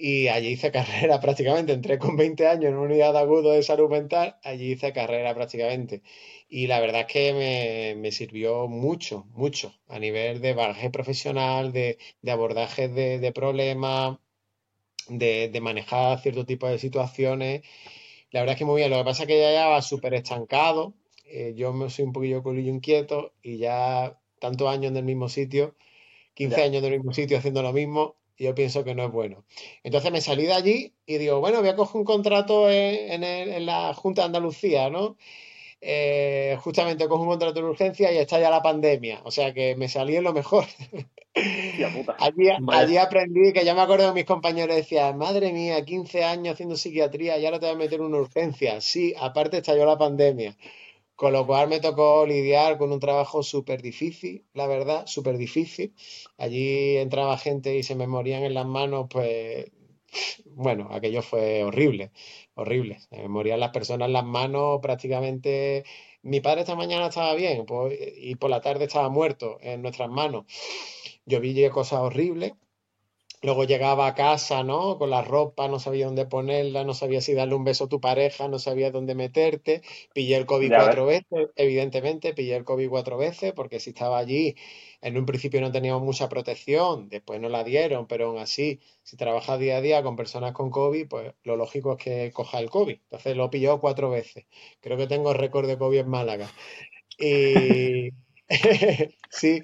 y 0.00 0.28
allí 0.28 0.48
hice 0.48 0.72
carrera 0.72 1.20
prácticamente. 1.20 1.72
Entré 1.74 1.98
con 1.98 2.16
20 2.16 2.46
años 2.46 2.70
en 2.70 2.74
una 2.76 2.86
unidad 2.86 3.12
de 3.12 3.18
agudo 3.18 3.52
de 3.52 3.62
salud 3.62 3.90
mental, 3.90 4.36
allí 4.42 4.72
hice 4.72 4.92
carrera 4.94 5.34
prácticamente. 5.34 6.02
Y 6.48 6.66
la 6.66 6.80
verdad 6.80 7.02
es 7.02 7.06
que 7.06 7.94
me, 7.96 8.10
sirvió 8.10 8.66
mucho, 8.66 9.26
mucho 9.34 9.74
a 9.88 9.98
nivel 9.98 10.40
de 10.40 10.54
bagaje 10.54 10.90
profesional, 10.90 11.72
de, 11.72 11.98
de 12.22 12.30
abordaje 12.30 12.88
de, 12.88 13.32
problemas, 13.32 14.18
de, 15.08 15.58
manejar 15.60 16.20
cierto 16.20 16.46
tipo 16.46 16.66
de 16.66 16.78
situaciones. 16.78 17.62
La 18.30 18.40
verdad 18.40 18.54
es 18.54 18.58
que 18.58 18.64
muy 18.64 18.80
bien. 18.80 18.90
Lo 18.90 18.98
que 18.98 19.04
pasa 19.04 19.24
es 19.24 19.28
que 19.28 19.38
ya 19.38 19.50
estaba 19.50 19.82
súper 19.82 20.14
estancado. 20.14 20.94
Eh, 21.26 21.54
yo 21.56 21.72
me 21.72 21.90
soy 21.90 22.06
un 22.06 22.12
poquillo 22.12 22.42
culillo 22.42 22.70
inquieto 22.70 23.34
y 23.42 23.58
ya 23.58 24.18
tantos 24.40 24.68
años 24.68 24.90
en 24.92 24.96
el 24.96 25.04
mismo 25.04 25.28
sitio, 25.28 25.76
15 26.34 26.62
años 26.62 26.82
en 26.82 26.92
el 26.92 26.98
mismo 26.98 27.12
sitio 27.12 27.38
haciendo 27.38 27.62
lo 27.62 27.72
mismo, 27.72 28.16
yo 28.40 28.54
pienso 28.54 28.84
que 28.84 28.94
no 28.94 29.04
es 29.04 29.12
bueno. 29.12 29.44
Entonces 29.82 30.10
me 30.10 30.20
salí 30.20 30.44
de 30.46 30.54
allí 30.54 30.94
y 31.06 31.18
digo, 31.18 31.40
bueno, 31.40 31.60
voy 31.60 31.68
a 31.68 31.76
coger 31.76 31.96
un 31.96 32.04
contrato 32.04 32.70
en, 32.70 33.66
la 33.66 33.92
Junta 33.94 34.22
de 34.22 34.26
Andalucía, 34.26 34.90
¿no? 34.90 35.16
Eh, 35.82 36.58
justamente 36.60 37.08
cojo 37.08 37.22
un 37.22 37.30
contrato 37.30 37.60
de 37.60 37.66
urgencia 37.66 38.12
y 38.12 38.18
está 38.18 38.38
ya 38.40 38.50
la 38.50 38.62
pandemia. 38.62 39.20
O 39.24 39.30
sea 39.30 39.52
que 39.54 39.76
me 39.76 39.88
salí 39.88 40.16
en 40.16 40.24
lo 40.24 40.32
mejor. 40.32 40.64
allí, 42.18 42.48
allí, 42.68 42.96
aprendí 42.96 43.52
que 43.52 43.64
ya 43.64 43.74
me 43.74 43.82
acuerdo 43.82 44.06
de 44.08 44.14
mis 44.14 44.24
compañeros 44.24 44.76
decían, 44.76 45.18
madre 45.18 45.52
mía, 45.52 45.84
15 45.84 46.24
años 46.24 46.54
haciendo 46.54 46.76
psiquiatría, 46.76 47.38
ya 47.38 47.50
no 47.50 47.60
te 47.60 47.66
voy 47.66 47.74
a 47.74 47.78
meter 47.78 48.00
en 48.00 48.06
una 48.06 48.18
urgencia. 48.18 48.80
Sí, 48.80 49.14
aparte 49.18 49.58
estalló 49.58 49.86
la 49.86 49.98
pandemia. 49.98 50.56
Con 51.20 51.34
lo 51.34 51.46
cual 51.46 51.68
me 51.68 51.80
tocó 51.80 52.24
lidiar 52.24 52.78
con 52.78 52.92
un 52.92 52.98
trabajo 52.98 53.42
súper 53.42 53.82
difícil, 53.82 54.46
la 54.54 54.66
verdad, 54.66 55.06
súper 55.06 55.36
difícil. 55.36 55.94
Allí 56.38 56.96
entraba 56.96 57.36
gente 57.36 57.76
y 57.76 57.82
se 57.82 57.94
me 57.94 58.06
morían 58.06 58.42
en 58.42 58.54
las 58.54 58.64
manos, 58.64 59.06
pues, 59.10 59.66
bueno, 60.46 60.88
aquello 60.90 61.20
fue 61.20 61.62
horrible, 61.62 62.12
horrible. 62.54 63.00
Me 63.10 63.28
morían 63.28 63.60
las 63.60 63.70
personas 63.70 64.06
en 64.06 64.14
las 64.14 64.24
manos 64.24 64.78
prácticamente. 64.80 65.84
Mi 66.22 66.40
padre 66.40 66.60
esta 66.62 66.74
mañana 66.74 67.08
estaba 67.08 67.34
bien 67.34 67.66
pues, 67.66 67.98
y 68.16 68.36
por 68.36 68.48
la 68.48 68.62
tarde 68.62 68.86
estaba 68.86 69.10
muerto 69.10 69.58
en 69.60 69.82
nuestras 69.82 70.08
manos. 70.08 70.46
Yo 71.26 71.40
vi 71.40 71.68
cosas 71.68 72.00
horribles 72.00 72.54
Luego 73.42 73.64
llegaba 73.64 74.06
a 74.06 74.14
casa, 74.14 74.62
¿no? 74.64 74.98
Con 74.98 75.08
la 75.08 75.22
ropa, 75.22 75.66
no 75.66 75.78
sabía 75.78 76.06
dónde 76.06 76.26
ponerla, 76.26 76.84
no 76.84 76.92
sabía 76.92 77.22
si 77.22 77.32
darle 77.32 77.54
un 77.54 77.64
beso 77.64 77.84
a 77.84 77.88
tu 77.88 77.98
pareja, 77.98 78.48
no 78.48 78.58
sabía 78.58 78.90
dónde 78.90 79.14
meterte. 79.14 79.80
Pillé 80.12 80.36
el 80.36 80.44
COVID 80.44 80.68
cuatro 80.68 81.06
veces, 81.06 81.48
evidentemente, 81.56 82.34
pillé 82.34 82.56
el 82.56 82.64
COVID 82.64 82.90
cuatro 82.90 83.16
veces, 83.16 83.52
porque 83.54 83.80
si 83.80 83.90
estaba 83.90 84.18
allí, 84.18 84.56
en 85.00 85.16
un 85.16 85.24
principio 85.24 85.60
no 85.62 85.72
teníamos 85.72 86.02
mucha 86.02 86.28
protección, 86.28 87.08
después 87.08 87.40
no 87.40 87.48
la 87.48 87.64
dieron, 87.64 88.06
pero 88.06 88.28
aún 88.28 88.38
así, 88.38 88.80
si 89.02 89.16
trabajas 89.16 89.58
día 89.58 89.78
a 89.78 89.80
día 89.80 90.02
con 90.02 90.16
personas 90.16 90.52
con 90.52 90.70
COVID, 90.70 91.08
pues 91.08 91.32
lo 91.42 91.56
lógico 91.56 91.92
es 91.92 92.04
que 92.04 92.32
coja 92.32 92.58
el 92.60 92.68
COVID. 92.68 92.94
Entonces 92.94 93.36
lo 93.36 93.50
pilló 93.50 93.80
cuatro 93.80 94.10
veces. 94.10 94.44
Creo 94.80 94.98
que 94.98 95.06
tengo 95.06 95.32
récord 95.32 95.66
de 95.66 95.78
COVID 95.78 96.00
en 96.00 96.08
Málaga. 96.10 96.50
Y 97.18 98.10
sí, 99.30 99.62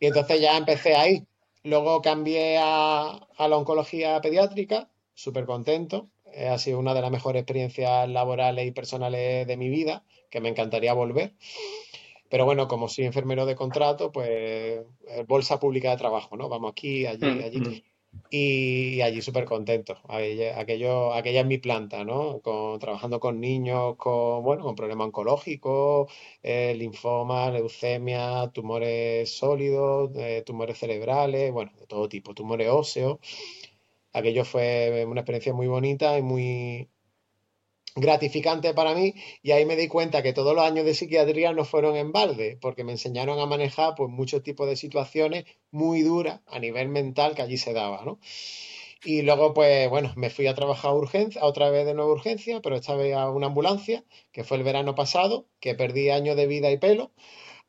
y 0.00 0.06
entonces 0.06 0.40
ya 0.40 0.56
empecé 0.56 0.94
ahí 0.94 1.26
Luego 1.68 2.00
cambié 2.00 2.56
a, 2.58 3.28
la 3.38 3.56
oncología 3.56 4.18
pediátrica, 4.22 4.88
súper 5.12 5.44
contento. 5.44 6.08
Eh, 6.32 6.48
ha 6.48 6.56
sido 6.56 6.78
una 6.78 6.94
de 6.94 7.02
las 7.02 7.10
mejores 7.10 7.42
experiencias 7.42 8.08
laborales 8.08 8.66
y 8.66 8.70
personales 8.70 9.46
de 9.46 9.56
mi 9.58 9.68
vida, 9.68 10.02
que 10.30 10.40
me 10.40 10.48
encantaría 10.48 10.94
volver. 10.94 11.34
Pero 12.30 12.46
bueno, 12.46 12.68
como 12.68 12.88
soy 12.88 13.04
enfermero 13.04 13.44
de 13.44 13.54
contrato, 13.54 14.12
pues 14.12 14.28
eh, 14.30 14.84
bolsa 15.26 15.60
pública 15.60 15.90
de 15.90 15.98
trabajo, 15.98 16.38
¿no? 16.38 16.48
Vamos 16.48 16.72
aquí, 16.72 17.04
allí, 17.04 17.26
mm, 17.26 17.44
allí. 17.44 17.84
Y 18.30 19.00
allí 19.00 19.22
súper 19.22 19.44
contento. 19.44 19.98
Aquello, 20.08 21.14
aquella 21.14 21.40
es 21.40 21.46
mi 21.46 21.58
planta, 21.58 22.04
¿no? 22.04 22.40
Con, 22.42 22.78
trabajando 22.78 23.20
con 23.20 23.40
niños 23.40 23.96
con, 23.96 24.42
bueno, 24.42 24.62
con 24.64 24.74
problemas 24.76 25.06
oncológicos, 25.06 26.10
eh, 26.42 26.74
linfoma, 26.76 27.50
leucemia, 27.50 28.50
tumores 28.52 29.30
sólidos, 29.36 30.10
eh, 30.16 30.42
tumores 30.44 30.78
cerebrales, 30.78 31.52
bueno, 31.52 31.72
de 31.78 31.86
todo 31.86 32.08
tipo, 32.08 32.34
tumores 32.34 32.68
óseos. 32.70 33.18
Aquello 34.12 34.44
fue 34.44 35.04
una 35.06 35.20
experiencia 35.20 35.54
muy 35.54 35.66
bonita 35.66 36.18
y 36.18 36.22
muy, 36.22 36.88
gratificante 37.94 38.74
para 38.74 38.94
mí 38.94 39.14
y 39.42 39.52
ahí 39.52 39.64
me 39.64 39.76
di 39.76 39.88
cuenta 39.88 40.22
que 40.22 40.32
todos 40.32 40.54
los 40.54 40.64
años 40.64 40.84
de 40.84 40.94
psiquiatría 40.94 41.52
no 41.52 41.64
fueron 41.64 41.96
en 41.96 42.12
balde, 42.12 42.58
porque 42.60 42.84
me 42.84 42.92
enseñaron 42.92 43.40
a 43.40 43.46
manejar 43.46 43.94
pues 43.96 44.10
muchos 44.10 44.42
tipos 44.42 44.68
de 44.68 44.76
situaciones 44.76 45.44
muy 45.70 46.02
duras 46.02 46.40
a 46.46 46.58
nivel 46.58 46.88
mental 46.88 47.34
que 47.34 47.42
allí 47.42 47.56
se 47.56 47.72
daba, 47.72 48.04
¿no? 48.04 48.18
Y 49.04 49.22
luego, 49.22 49.54
pues 49.54 49.88
bueno, 49.88 50.12
me 50.16 50.28
fui 50.28 50.48
a 50.48 50.54
trabajar 50.54 50.90
a 50.90 50.94
urgencia, 50.94 51.44
otra 51.44 51.70
vez 51.70 51.86
de 51.86 51.94
nuevo 51.94 52.12
urgencia, 52.12 52.60
pero 52.60 52.76
esta 52.76 52.96
vez 52.96 53.14
a 53.14 53.30
una 53.30 53.46
ambulancia, 53.46 54.04
que 54.32 54.42
fue 54.42 54.56
el 54.56 54.64
verano 54.64 54.96
pasado, 54.96 55.46
que 55.60 55.74
perdí 55.76 56.10
años 56.10 56.36
de 56.36 56.48
vida 56.48 56.70
y 56.72 56.78
pelo, 56.78 57.12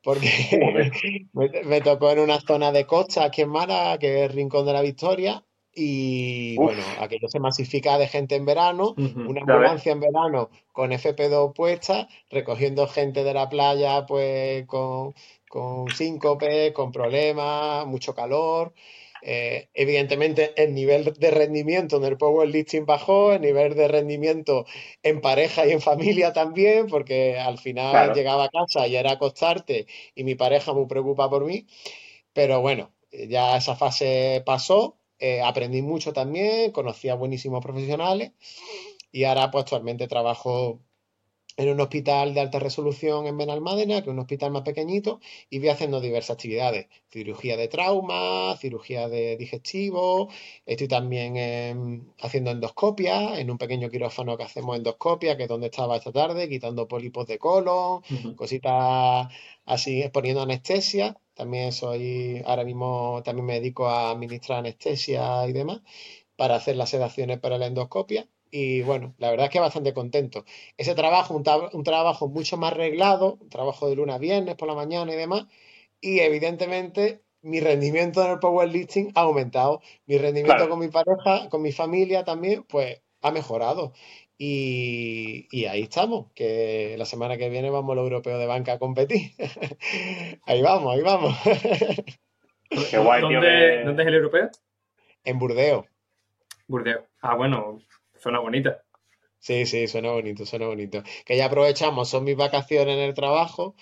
porque 0.01 0.29
me, 1.33 1.49
me, 1.63 1.81
tocó 1.81 2.09
en 2.11 2.19
una 2.19 2.39
zona 2.39 2.71
de 2.71 2.85
costa 2.87 3.25
aquí 3.25 3.41
en 3.41 3.49
Mara, 3.49 3.97
que 3.99 4.25
es 4.25 4.33
Rincón 4.33 4.65
de 4.65 4.73
la 4.73 4.81
Victoria, 4.81 5.45
y 5.73 6.55
bueno, 6.57 6.81
aquello 6.99 7.27
se 7.27 7.39
masifica 7.39 7.97
de 7.97 8.07
gente 8.07 8.35
en 8.35 8.45
verano, 8.45 8.95
una 8.97 9.41
ambulancia 9.41 9.91
en 9.91 9.99
verano 9.99 10.49
con 10.71 10.91
FP2 10.91 11.53
puesta, 11.53 12.07
recogiendo 12.29 12.87
gente 12.87 13.23
de 13.23 13.33
la 13.33 13.49
playa 13.49 14.05
pues 14.05 14.65
con, 14.65 15.13
con 15.47 15.89
síncope, 15.89 16.73
con 16.73 16.91
problemas, 16.91 17.85
mucho 17.85 18.15
calor. 18.15 18.73
Eh, 19.21 19.67
evidentemente 19.73 20.53
el 20.55 20.73
nivel 20.73 21.13
de 21.13 21.31
rendimiento 21.31 21.97
en 21.97 22.05
el 22.05 22.17
powerlifting 22.17 22.85
bajó, 22.85 23.33
el 23.33 23.41
nivel 23.41 23.75
de 23.75 23.89
rendimiento 23.89 24.65
en 25.03 25.19
pareja 25.19 25.65
y 25.67 25.71
en 25.71 25.81
familia 25.81 26.31
también, 26.33 26.87
porque 26.87 27.37
al 27.37 27.57
final 27.57 28.13
llegaba 28.13 28.45
a 28.45 28.49
casa 28.49 28.87
y 28.87 28.95
era 28.95 29.11
acostarte 29.11 29.87
y 30.15 30.23
mi 30.23 30.35
pareja 30.35 30.73
muy 30.73 30.87
preocupa 30.87 31.29
por 31.29 31.45
mí. 31.45 31.67
Pero 32.33 32.61
bueno, 32.61 32.91
ya 33.11 33.57
esa 33.57 33.75
fase 33.75 34.41
pasó 34.45 34.98
eh, 35.19 35.41
aprendí 35.41 35.81
mucho 35.81 36.13
también, 36.13 36.71
conocí 36.71 37.09
a 37.09 37.15
buenísimos 37.15 37.61
profesionales 37.63 38.31
y 39.11 39.23
ahora 39.25 39.51
pues 39.51 39.63
actualmente 39.63 40.07
trabajo 40.07 40.79
en 41.59 41.67
un 41.67 41.81
hospital 41.81 42.33
de 42.33 42.39
alta 42.39 42.57
resolución 42.57 43.27
en 43.27 43.37
Benalmádena, 43.37 43.95
que 43.95 44.09
es 44.09 44.13
un 44.13 44.19
hospital 44.19 44.51
más 44.51 44.61
pequeñito, 44.61 45.19
y 45.49 45.59
voy 45.59 45.67
haciendo 45.67 45.99
diversas 45.99 46.35
actividades. 46.35 46.87
Cirugía 47.09 47.57
de 47.57 47.67
trauma, 47.67 48.55
cirugía 48.57 49.09
de 49.09 49.35
digestivo, 49.35 50.29
estoy 50.65 50.87
también 50.87 52.13
haciendo 52.21 52.51
endoscopia, 52.51 53.37
en 53.41 53.51
un 53.51 53.57
pequeño 53.57 53.89
quirófano 53.89 54.37
que 54.37 54.43
hacemos 54.43 54.77
endoscopia, 54.77 55.35
que 55.35 55.43
es 55.43 55.49
donde 55.49 55.67
estaba 55.67 55.97
esta 55.97 56.13
tarde, 56.13 56.47
quitando 56.47 56.87
pólipos 56.87 57.27
de 57.27 57.37
colon, 57.37 58.03
cositas 58.37 59.27
así, 59.65 60.07
poniendo 60.13 60.43
anestesia. 60.43 61.19
También 61.39 61.71
soy, 61.71 62.43
ahora 62.45 62.65
mismo 62.65 63.21
también 63.23 63.45
me 63.45 63.53
dedico 63.53 63.87
a 63.87 64.11
administrar 64.11 64.59
anestesia 64.59 65.47
y 65.47 65.53
demás 65.53 65.79
para 66.35 66.55
hacer 66.55 66.75
las 66.75 66.89
sedaciones 66.89 67.39
para 67.39 67.57
la 67.57 67.67
endoscopia. 67.67 68.27
Y 68.51 68.81
bueno, 68.81 69.15
la 69.19 69.29
verdad 69.31 69.45
es 69.45 69.51
que 69.53 69.61
bastante 69.61 69.93
contento. 69.93 70.43
Ese 70.75 70.95
trabajo, 70.95 71.33
un, 71.33 71.83
trabajo 71.83 72.27
mucho 72.27 72.57
más 72.57 72.73
reglado, 72.73 73.37
un 73.39 73.47
trabajo 73.49 73.87
de 73.87 73.95
luna 73.95 74.15
a 74.15 74.17
viernes 74.17 74.55
por 74.55 74.67
la 74.67 74.75
mañana 74.75 75.13
y 75.13 75.15
demás. 75.15 75.45
Y 76.01 76.19
evidentemente 76.19 77.23
mi 77.41 77.61
rendimiento 77.61 78.21
en 78.25 78.31
el 78.31 78.39
powerlifting 78.39 79.13
ha 79.15 79.21
aumentado. 79.21 79.81
Mi 80.07 80.17
rendimiento 80.17 80.67
con 80.67 80.79
mi 80.79 80.89
pareja, 80.89 81.47
con 81.49 81.61
mi 81.61 81.71
familia 81.71 82.25
también, 82.25 82.63
pues 82.63 83.01
ha 83.21 83.31
mejorado. 83.31 83.93
Y, 84.41 85.65
ahí 85.65 85.81
estamos, 85.81 86.31
que 86.33 86.95
la 86.97 87.03
semana 87.03 87.35
que 87.35 87.49
viene 87.49 87.69
vamos 87.69 87.91
al 87.91 88.03
europeo 88.03 88.37
de 88.37 88.47
banca 88.47 88.73
a 88.73 88.79
competir. 88.79 89.33
ahí 90.45 90.61
vamos, 90.61 90.95
ahí 90.95 91.01
vamos. 91.01 91.35
Qué 92.89 92.97
guay, 92.99 93.21
¿Dónde, 93.21 93.83
¿Dónde 93.83 94.01
es 94.01 94.07
el 94.07 94.15
europeo? 94.15 94.49
En 95.25 95.39
Burdeo. 95.39 95.87
Burdeo. 96.67 97.05
Ah, 97.21 97.35
bueno, 97.35 97.81
suena 98.17 98.39
bonita. 98.39 98.81
Sí, 99.39 99.65
sí, 99.65 99.87
suena 99.87 100.11
bonito, 100.11 100.45
suena 100.45 100.67
bonito. 100.67 101.03
Que 101.25 101.35
ya 101.35 101.47
aprovechamos, 101.47 102.09
son 102.09 102.23
mis 102.23 102.37
vacaciones 102.37 102.95
en 102.95 103.03
el 103.03 103.13
trabajo 103.13 103.75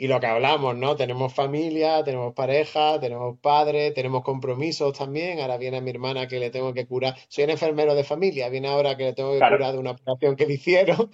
y 0.00 0.08
lo 0.08 0.18
que 0.18 0.26
hablamos, 0.28 0.78
¿no? 0.78 0.96
Tenemos 0.96 1.34
familia, 1.34 2.02
tenemos 2.02 2.32
pareja, 2.32 2.98
tenemos 2.98 3.38
padres, 3.38 3.92
tenemos 3.92 4.22
compromisos 4.24 4.96
también. 4.96 5.40
Ahora 5.40 5.58
viene 5.58 5.82
mi 5.82 5.90
hermana 5.90 6.26
que 6.26 6.38
le 6.40 6.48
tengo 6.48 6.72
que 6.72 6.86
curar. 6.86 7.14
Soy 7.28 7.44
un 7.44 7.50
enfermero 7.50 7.94
de 7.94 8.02
familia, 8.02 8.48
viene 8.48 8.68
ahora 8.68 8.96
que 8.96 9.04
le 9.04 9.12
tengo 9.12 9.32
que 9.32 9.40
curar 9.40 9.72
de 9.72 9.78
una 9.78 9.90
operación 9.90 10.36
que 10.36 10.46
le 10.46 10.54
hicieron. 10.54 11.10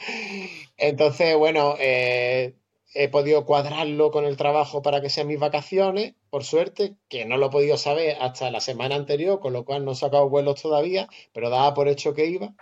Entonces, 0.77 1.37
bueno, 1.37 1.75
eh, 1.81 2.55
he 2.95 3.09
podido 3.09 3.45
cuadrarlo 3.45 4.13
con 4.13 4.25
el 4.25 4.37
trabajo 4.37 4.83
para 4.83 5.01
que 5.01 5.11
sean 5.11 5.27
mis 5.27 5.41
vacaciones, 5.41 6.15
por 6.31 6.45
suerte, 6.45 6.95
que 7.09 7.25
no 7.25 7.39
lo 7.39 7.47
he 7.47 7.51
podido 7.51 7.77
saber 7.79 8.17
hasta 8.21 8.53
la 8.53 8.61
semana 8.61 8.95
anterior, 8.95 9.41
con 9.41 9.53
lo 9.53 9.65
cual 9.65 9.85
no 9.85 9.93
he 9.93 9.97
sacado 9.97 10.29
vuelos 10.29 10.63
todavía, 10.63 11.09
pero 11.33 11.51
daba 11.51 11.75
por 11.75 11.89
hecho 11.89 12.15
que 12.15 12.27
iba. 12.27 12.55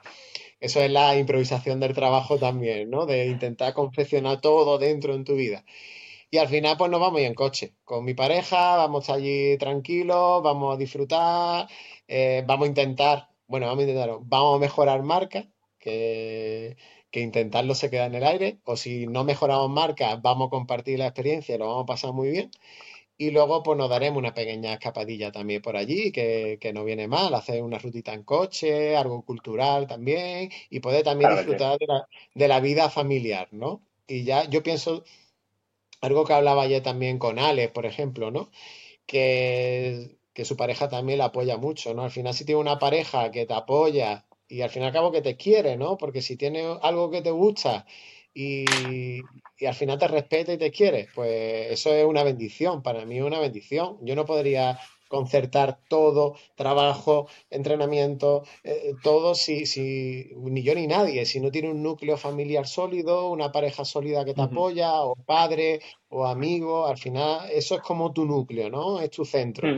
Eso 0.58 0.80
es 0.80 0.90
la 0.90 1.18
improvisación 1.18 1.80
del 1.80 1.92
trabajo 1.92 2.38
también, 2.38 2.88
¿no? 2.88 3.04
De 3.04 3.26
intentar 3.26 3.74
confeccionar 3.74 4.40
todo 4.40 4.78
dentro 4.78 5.14
en 5.14 5.24
tu 5.24 5.34
vida. 5.34 5.66
Y 6.34 6.38
al 6.38 6.48
final, 6.48 6.76
pues 6.76 6.90
nos 6.90 7.00
vamos 7.00 7.20
en 7.20 7.32
coche. 7.32 7.76
Con 7.84 8.04
mi 8.04 8.14
pareja, 8.14 8.76
vamos 8.76 9.08
allí 9.08 9.56
tranquilos, 9.56 10.42
vamos 10.42 10.74
a 10.74 10.76
disfrutar, 10.76 11.68
eh, 12.08 12.42
vamos 12.44 12.66
a 12.66 12.68
intentar, 12.70 13.28
bueno, 13.46 13.66
vamos 13.66 13.84
a 13.84 13.88
intentar, 13.88 14.18
vamos 14.22 14.56
a 14.56 14.58
mejorar 14.58 15.00
marca, 15.04 15.46
que, 15.78 16.76
que 17.12 17.20
intentarlo 17.20 17.76
se 17.76 17.88
queda 17.88 18.06
en 18.06 18.16
el 18.16 18.24
aire. 18.24 18.58
O 18.64 18.76
si 18.76 19.06
no 19.06 19.22
mejoramos 19.22 19.70
marca, 19.70 20.16
vamos 20.16 20.48
a 20.48 20.50
compartir 20.50 20.98
la 20.98 21.06
experiencia 21.06 21.54
y 21.54 21.58
lo 21.58 21.68
vamos 21.68 21.84
a 21.84 21.86
pasar 21.86 22.12
muy 22.12 22.30
bien. 22.30 22.50
Y 23.16 23.30
luego, 23.30 23.62
pues 23.62 23.78
nos 23.78 23.88
daremos 23.90 24.18
una 24.18 24.34
pequeña 24.34 24.74
escapadilla 24.74 25.32
también 25.32 25.62
por 25.62 25.76
allí, 25.76 26.12
que, 26.12 26.58
que 26.60 26.72
no 26.72 26.84
viene 26.84 27.08
mal, 27.08 27.34
hacer 27.34 27.62
una 27.62 27.78
rutita 27.78 28.12
en 28.12 28.24
coche, 28.24 28.96
algo 28.96 29.24
cultural 29.24 29.86
también, 29.86 30.50
y 30.70 30.80
poder 30.80 31.04
también 31.04 31.30
disfrutar 31.36 31.78
de 31.78 31.86
la, 31.86 32.08
de 32.34 32.48
la 32.48 32.60
vida 32.60 32.90
familiar, 32.90 33.48
¿no? 33.52 33.82
Y 34.08 34.24
ya 34.24 34.48
yo 34.50 34.62
pienso 34.62 35.04
algo 36.04 36.24
que 36.24 36.34
hablaba 36.34 36.62
ayer 36.64 36.82
también 36.82 37.18
con 37.18 37.38
Alex, 37.38 37.72
por 37.72 37.86
ejemplo, 37.86 38.30
¿no? 38.30 38.50
Que, 39.06 40.18
que 40.34 40.44
su 40.44 40.56
pareja 40.56 40.88
también 40.88 41.18
la 41.18 41.26
apoya 41.26 41.56
mucho, 41.58 41.94
¿no? 41.94 42.04
Al 42.04 42.10
final, 42.10 42.34
si 42.34 42.44
tiene 42.44 42.60
una 42.60 42.78
pareja 42.78 43.30
que 43.30 43.46
te 43.46 43.54
apoya 43.54 44.26
y 44.48 44.62
al 44.62 44.70
fin 44.70 44.82
y 44.82 44.86
al 44.86 44.92
cabo 44.92 45.12
que 45.12 45.22
te 45.22 45.36
quiere, 45.36 45.76
¿no? 45.76 45.96
Porque 45.98 46.22
si 46.22 46.36
tiene 46.36 46.62
algo 46.82 47.10
que 47.10 47.22
te 47.22 47.30
gusta 47.30 47.86
y, 48.34 49.30
y, 49.58 49.66
al 49.66 49.74
final 49.74 49.98
te 49.98 50.08
respeta 50.08 50.52
y 50.52 50.58
te 50.58 50.70
quiere, 50.70 51.08
pues 51.14 51.72
eso 51.72 51.94
es 51.94 52.04
una 52.04 52.24
bendición, 52.24 52.82
para 52.82 53.04
mí 53.06 53.18
es 53.18 53.24
una 53.24 53.40
bendición. 53.40 53.98
Yo 54.02 54.14
no 54.16 54.24
podría 54.26 54.78
concertar 55.14 55.78
todo, 55.88 56.34
trabajo, 56.56 57.28
entrenamiento, 57.48 58.42
eh, 58.64 58.94
todo, 59.00 59.36
si, 59.36 59.64
si, 59.64 60.32
ni 60.36 60.64
yo 60.64 60.74
ni 60.74 60.88
nadie, 60.88 61.24
si 61.24 61.38
no 61.38 61.52
tiene 61.52 61.70
un 61.70 61.84
núcleo 61.84 62.16
familiar 62.16 62.66
sólido, 62.66 63.30
una 63.30 63.52
pareja 63.52 63.84
sólida 63.84 64.24
que 64.24 64.34
te 64.34 64.42
apoya, 64.42 65.02
o 65.02 65.14
padre, 65.14 65.80
o 66.08 66.26
amigo, 66.26 66.86
al 66.86 66.98
final 66.98 67.48
eso 67.52 67.76
es 67.76 67.80
como 67.82 68.12
tu 68.12 68.24
núcleo, 68.24 68.70
¿no? 68.70 69.00
Es 69.00 69.10
tu 69.10 69.24
centro. 69.24 69.68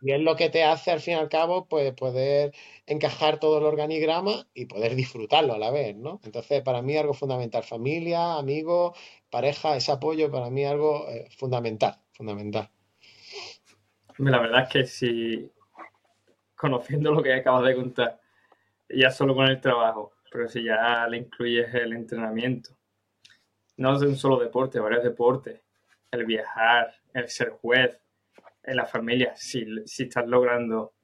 Y 0.00 0.12
es 0.12 0.20
lo 0.20 0.36
que 0.36 0.48
te 0.48 0.62
hace, 0.62 0.92
al 0.92 1.00
fin 1.00 1.14
y 1.14 1.16
al 1.16 1.28
cabo, 1.28 1.66
pues 1.66 1.92
poder 1.94 2.54
encajar 2.86 3.40
todo 3.40 3.58
el 3.58 3.64
organigrama 3.64 4.46
y 4.54 4.66
poder 4.66 4.94
disfrutarlo 4.94 5.54
a 5.54 5.58
la 5.58 5.72
vez, 5.72 5.96
¿no? 5.96 6.20
Entonces, 6.22 6.62
para 6.62 6.82
mí 6.82 6.96
algo 6.96 7.14
fundamental, 7.14 7.64
familia, 7.64 8.36
amigos, 8.36 8.96
pareja, 9.28 9.76
ese 9.76 9.90
apoyo, 9.90 10.30
para 10.30 10.50
mí 10.50 10.64
algo 10.64 11.08
eh, 11.08 11.26
fundamental, 11.36 11.98
fundamental. 12.12 12.70
La 14.18 14.38
verdad 14.38 14.62
es 14.62 14.68
que 14.68 14.86
si, 14.86 15.52
conociendo 16.54 17.12
lo 17.12 17.22
que 17.22 17.34
acabas 17.34 17.64
de 17.64 17.74
contar, 17.74 18.20
ya 18.88 19.10
solo 19.10 19.34
con 19.34 19.46
el 19.46 19.60
trabajo, 19.60 20.14
pero 20.30 20.48
si 20.48 20.64
ya 20.64 21.06
le 21.08 21.18
incluyes 21.18 21.74
el 21.74 21.92
entrenamiento, 21.92 22.70
no 23.76 23.96
es 23.96 24.02
un 24.02 24.16
solo 24.16 24.38
deporte, 24.38 24.78
varios 24.78 25.02
deportes, 25.02 25.60
el 26.10 26.24
viajar, 26.24 26.94
el 27.12 27.28
ser 27.28 27.50
juez, 27.50 28.00
en 28.62 28.76
la 28.76 28.86
familia, 28.86 29.34
si, 29.36 29.66
si 29.86 30.04
estás 30.04 30.26
logrando 30.26 30.94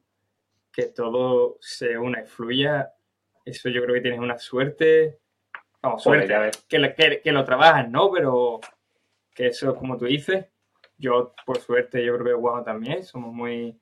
que 0.73 0.87
todo 0.87 1.59
se 1.61 1.99
una 1.99 2.23
y 2.23 2.27
fluya, 2.27 2.95
eso 3.45 3.69
yo 3.69 3.83
creo 3.83 3.95
que 3.95 4.01
tienes 4.01 4.21
una 4.21 4.39
suerte, 4.39 5.19
vamos, 5.83 6.03
suerte, 6.03 6.51
que, 6.69 6.95
que, 6.95 7.21
que 7.21 7.33
lo 7.33 7.45
trabajas, 7.45 7.91
¿no? 7.91 8.11
Pero 8.11 8.61
que 9.35 9.49
eso, 9.49 9.75
como 9.75 9.99
tú 9.99 10.07
dices, 10.07 10.47
yo, 11.01 11.35
por 11.47 11.59
suerte, 11.59 12.05
yo 12.05 12.15
creo 12.15 12.27
que 12.27 12.41
Guajo 12.41 12.63
también, 12.63 13.03
somos 13.03 13.33
muy, 13.33 13.81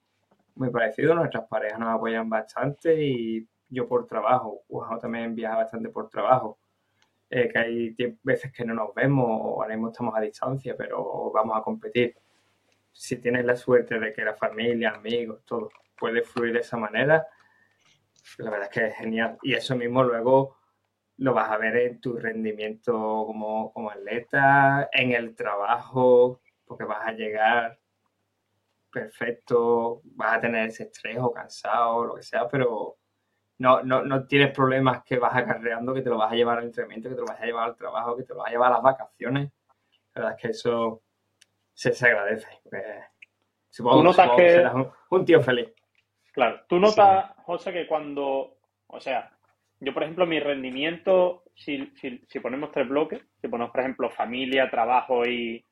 muy 0.55 0.71
parecidos, 0.71 1.17
nuestras 1.17 1.49
parejas 1.49 1.79
nos 1.79 1.95
apoyan 1.95 2.31
bastante 2.31 3.03
y 3.03 3.47
yo 3.69 3.89
por 3.89 4.07
trabajo, 4.07 4.63
Guajo 4.69 4.99
también 4.99 5.35
viaja 5.35 5.57
bastante 5.57 5.89
por 5.89 6.09
trabajo. 6.09 6.59
Eh, 7.31 7.49
que 7.49 7.59
hay 7.59 7.97
veces 8.23 8.51
que 8.53 8.65
no 8.65 8.73
nos 8.73 8.95
vemos 8.95 9.27
o 9.29 9.63
ahora 9.63 9.75
mismo 9.75 9.91
estamos 9.91 10.17
a 10.17 10.21
distancia, 10.21 10.75
pero 10.79 11.31
vamos 11.33 11.59
a 11.59 11.63
competir. 11.63 12.17
Si 12.91 13.17
tienes 13.17 13.45
la 13.45 13.55
suerte 13.55 13.99
de 13.99 14.13
que 14.15 14.25
la 14.25 14.35
familia, 14.35 14.93
amigos, 14.93 15.45
todo, 15.45 15.69
puede 15.99 16.23
fluir 16.23 16.55
de 16.55 16.61
esa 16.61 16.79
manera, 16.79 17.27
la 18.39 18.51
verdad 18.51 18.69
es 18.73 18.75
que 18.75 18.87
es 18.87 18.97
genial. 18.97 19.39
Y 19.43 19.55
eso 19.55 19.77
mismo 19.77 20.03
luego 20.05 20.57
lo 21.19 21.35
vas 21.35 21.51
a 21.51 21.59
ver 21.59 21.77
en 21.77 22.01
tu 22.01 22.17
rendimiento 22.17 22.93
como, 23.27 23.73
como 23.73 23.91
atleta, 23.91 24.89
en 24.93 25.13
el 25.13 25.35
trabajo, 25.35 26.41
porque 26.69 26.85
vas 26.85 27.07
a 27.07 27.13
llegar 27.13 27.79
perfecto, 28.91 30.01
vas 30.05 30.37
a 30.37 30.41
tener 30.41 30.69
ese 30.69 30.85
estrés 30.85 31.19
o 31.21 31.33
cansado, 31.33 32.05
lo 32.05 32.15
que 32.15 32.23
sea, 32.23 32.49
pero 32.49 32.97
no, 33.59 33.83
no, 33.83 34.03
no 34.03 34.27
tienes 34.27 34.53
problemas 34.53 35.03
que 35.05 35.19
vas 35.19 35.35
acarreando, 35.35 35.93
que 35.93 36.03
te 36.03 36.11
lo 36.11 36.17
vas 36.17 36.33
a 36.33 36.37
llevar 36.37 36.59
al 36.59 36.65
entrenamiento, 36.65 37.09
que 37.09 37.15
te 37.15 37.21
lo 37.21 37.27
vas 37.27 37.41
a 37.41 37.45
llevar 37.45 37.69
al 37.69 37.77
trabajo, 37.77 38.17
que 38.17 38.23
te 38.23 38.33
lo 38.33 38.41
vas 38.41 38.49
a 38.49 38.53
llevar 38.53 38.71
a 38.71 38.75
las 38.75 38.83
vacaciones. 38.83 39.51
La 40.15 40.23
verdad 40.23 40.37
es 40.37 40.43
que 40.43 40.49
eso 40.49 41.03
se, 41.73 41.91
agradece. 42.07 42.49
supongo, 43.69 43.99
¿Tú 43.99 44.05
notas 44.05 44.31
que 44.37 44.51
serás 44.51 44.75
un, 45.11 45.25
tío 45.25 45.41
feliz. 45.43 45.73
Claro, 46.33 46.61
tú 46.69 46.79
notas, 46.79 47.33
José, 47.45 47.73
que 47.73 47.87
cuando, 47.87 48.59
o 48.87 49.01
sea, 49.01 49.31
yo 49.81 49.93
por 49.93 50.03
ejemplo, 50.03 50.27
mi 50.27 50.41
rendimiento, 50.41 51.45
si, 51.55 51.93
si, 51.97 52.41
ponemos 52.41 52.71
tres 52.73 52.89
bloques, 52.89 53.21
si 53.41 53.49
ponemos 53.49 53.73
por 53.73 53.81
ejemplo 53.81 54.11
familia, 54.11 54.71
trabajo 54.71 55.25
y, 55.27 55.65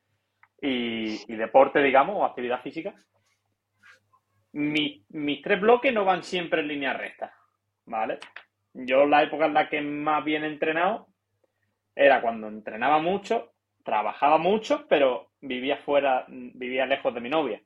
y, 0.60 1.34
deporte, 1.34 1.82
digamos, 1.82 2.16
o 2.16 2.24
actividad 2.24 2.62
física, 2.62 2.94
mis 4.52 5.42
tres 5.42 5.60
bloques 5.60 5.92
no 5.92 6.04
van 6.04 6.22
siempre 6.22 6.60
en 6.60 6.68
línea 6.68 6.94
recta, 6.94 7.34
¿vale? 7.84 8.18
Yo 8.72 9.06
la 9.06 9.22
época 9.22 9.46
en 9.46 9.54
la 9.54 9.68
que 9.68 9.80
más 9.80 10.24
bien 10.24 10.44
entrenado 10.44 11.08
era 11.94 12.20
cuando 12.22 12.48
entrenaba 12.48 12.98
mucho, 12.98 13.52
trabajaba 13.84 14.38
mucho, 14.38 14.86
pero 14.88 15.30
vivía 15.40 15.76
fuera, 15.78 16.24
vivía 16.28 16.86
lejos 16.86 17.12
de 17.14 17.20
mi 17.20 17.28
novia, 17.28 17.60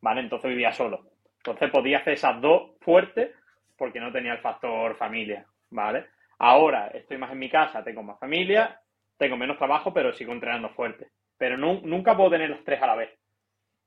¿vale? 0.00 0.20
Entonces 0.20 0.50
vivía 0.50 0.72
solo. 0.72 1.10
Entonces 1.38 1.70
podía 1.70 1.98
hacer 1.98 2.14
esas 2.14 2.40
dos 2.40 2.72
fuertes 2.80 3.30
porque 3.78 4.00
no 4.00 4.10
tenía 4.10 4.32
el 4.32 4.40
factor 4.40 4.96
familia, 4.96 5.46
¿vale? 5.70 6.06
Ahora 6.38 6.88
estoy 6.88 7.18
más 7.18 7.30
en 7.30 7.38
mi 7.38 7.48
casa, 7.48 7.84
tengo 7.84 8.02
más 8.02 8.18
familia, 8.18 8.80
tengo 9.16 9.36
menos 9.36 9.58
trabajo, 9.58 9.92
pero 9.92 10.12
sigo 10.12 10.32
entrenando 10.32 10.70
fuerte 10.70 11.10
pero 11.38 11.56
nunca 11.56 12.16
puedo 12.16 12.30
tener 12.30 12.50
los 12.50 12.64
tres 12.64 12.80
a 12.82 12.86
la 12.86 12.96
vez. 12.96 13.10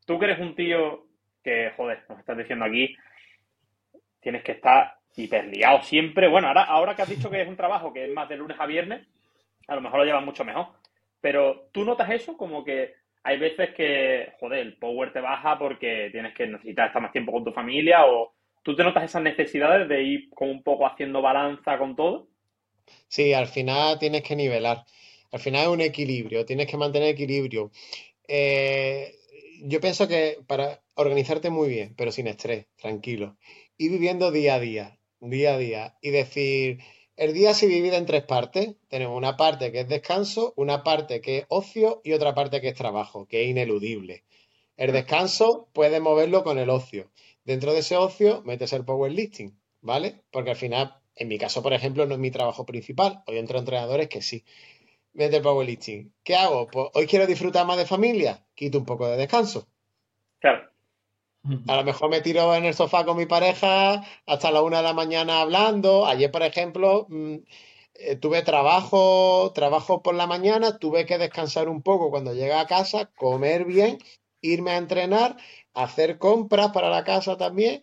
Tú 0.05 0.19
que 0.19 0.25
eres 0.25 0.39
un 0.39 0.55
tío 0.55 1.07
que, 1.43 1.71
joder, 1.75 2.03
nos 2.09 2.19
estás 2.19 2.38
diciendo 2.38 2.65
aquí, 2.65 2.95
tienes 4.19 4.43
que 4.43 4.53
estar 4.53 4.95
hiperliado 5.15 5.81
siempre. 5.81 6.27
Bueno, 6.27 6.47
ahora, 6.49 6.95
que 6.95 7.01
has 7.01 7.09
dicho 7.09 7.29
que 7.29 7.41
es 7.41 7.47
un 7.47 7.57
trabajo 7.57 7.93
que 7.93 8.05
es 8.05 8.13
más 8.13 8.29
de 8.29 8.38
lunes 8.38 8.57
a 8.59 8.65
viernes, 8.65 9.07
a 9.67 9.75
lo 9.75 9.81
mejor 9.81 9.99
lo 9.99 10.05
llevas 10.05 10.25
mucho 10.25 10.45
mejor. 10.45 10.67
Pero 11.21 11.69
tú 11.71 11.83
notas 11.83 12.09
eso 12.12 12.38
como 12.38 12.63
que 12.63 12.93
hay 13.23 13.38
veces 13.38 13.71
que, 13.75 14.33
joder, 14.39 14.59
el 14.59 14.77
power 14.77 15.12
te 15.12 15.19
baja 15.19 15.57
porque 15.59 16.09
tienes 16.12 16.33
que 16.33 16.47
necesitar 16.47 16.88
estar 16.88 17.01
más 17.01 17.12
tiempo 17.12 17.31
con 17.31 17.43
tu 17.43 17.51
familia 17.51 18.05
o 18.05 18.33
tú 18.63 18.75
te 18.75 18.83
notas 18.83 19.03
esas 19.03 19.21
necesidades 19.21 19.88
de 19.89 20.01
ir 20.01 20.29
como 20.29 20.51
un 20.51 20.63
poco 20.63 20.88
haciendo 20.88 21.21
balanza 21.21 21.77
con 21.77 21.95
todo. 21.95 22.27
Sí, 23.07 23.33
al 23.33 23.47
final 23.47 23.99
tienes 23.99 24.23
que 24.23 24.35
nivelar. 24.35 24.83
Al 25.32 25.39
final 25.39 25.63
es 25.63 25.68
un 25.70 25.82
equilibrio, 25.82 26.46
tienes 26.46 26.68
que 26.68 26.78
mantener 26.78 27.10
equilibrio. 27.10 27.72
Eh, 28.28 29.15
yo 29.63 29.80
pienso 29.80 30.08
que 30.08 30.38
para 30.48 30.82
organizarte 30.96 31.50
muy 31.50 31.70
bien, 31.70 31.94
pero 31.96 32.12
sin 32.12 32.28
estrés, 32.28 32.68
tranquilo, 32.78 33.38
y 33.78 33.89
viviendo 33.89 34.32
día 34.32 34.56
a 34.56 34.60
día, 34.60 35.00
día 35.20 35.54
a 35.54 35.58
día, 35.58 35.98
y 36.02 36.10
decir, 36.10 36.80
el 37.15 37.34
día 37.34 37.54
se 37.54 37.68
divide 37.68 37.98
en 37.98 38.06
tres 38.06 38.24
partes. 38.24 38.76
Tenemos 38.88 39.18
una 39.18 39.36
parte 39.36 39.72
que 39.72 39.82
es 39.82 39.89
descanso, 39.89 40.54
una 40.56 40.84
parte 40.84 41.22
que 41.22 41.39
es 41.39 41.46
ocio 41.50 42.02
y 42.04 42.13
otra 42.13 42.34
parte 42.34 42.62
que 42.62 42.70
es 42.70 42.76
trabajo, 42.76 43.28
que 43.28 43.44
es 43.44 43.50
ineludible. 43.50 44.24
El 44.78 44.94
descanso 44.94 45.68
puedes 45.74 46.02
moverlo 46.02 46.44
con 46.44 46.58
el 46.58 46.70
ocio. 46.70 47.12
Dentro 47.44 47.74
de 47.74 47.80
ese 47.80 47.98
ocio 47.98 48.42
metes 48.46 48.72
el 48.72 48.86
powerlifting, 48.86 49.60
¿vale? 49.82 50.22
Porque 50.32 50.52
al 50.52 50.56
final, 50.56 50.96
en 51.15 51.28
mi 51.28 51.38
caso, 51.38 51.62
por 51.62 51.74
ejemplo, 51.74 52.06
no 52.06 52.13
es 52.13 52.20
mi 52.20 52.32
trabajo 52.32 52.65
principal. 52.65 53.22
Hoy 53.28 53.38
entro 53.38 53.60
entrenadores 53.60 54.08
que 54.08 54.22
sí 54.22 54.46
el 55.15 55.41
powerlifting. 55.41 56.13
¿Qué 56.24 56.36
hago? 56.36 56.67
Pues 56.67 56.89
hoy 56.93 57.08
quiero 57.08 57.28
disfrutar 57.28 57.65
más 57.65 57.78
de 57.78 57.86
familia, 57.86 58.45
quito 58.56 58.78
un 58.78 58.86
poco 58.86 59.08
de 59.08 59.17
descanso. 59.17 59.67
Claro. 60.39 60.69
A 61.67 61.78
lo 61.78 61.84
mejor 61.84 62.10
me 62.10 62.22
tiro 62.22 62.54
en 62.54 62.65
el 62.65 62.74
sofá 62.74 63.06
con 63.06 63.17
mi 63.17 63.26
pareja 63.26 64.04
hasta 64.26 64.52
la 64.52 64.62
una 64.62 64.78
de 64.78 64.84
la 64.84 64.93
mañana 64.93 65.41
hablando. 65.41 66.06
Ayer, 66.06 66.30
por 66.30 66.43
ejemplo, 66.43 67.08
mm, 67.10 67.36
eh, 67.95 68.15
tuve 68.17 68.41
trabajo, 68.43 69.52
trabajo 69.54 70.04
por 70.04 70.15
la 70.15 70.28
mañana, 70.28 70.78
tuve 70.78 71.06
que 71.06 71.17
descansar 71.17 71.69
un 71.69 71.82
poco 71.82 72.10
cuando 72.12 72.34
llegué 72.34 72.54
a 72.54 72.67
casa, 72.67 73.10
comer 73.15 73.65
bien, 73.65 74.00
irme 74.41 74.72
a 74.72 74.78
entrenar, 74.78 75.38
hacer 75.74 76.17
compras 76.17 76.72
para 76.72 76.89
la 76.89 77.04
casa 77.04 77.38
también 77.38 77.82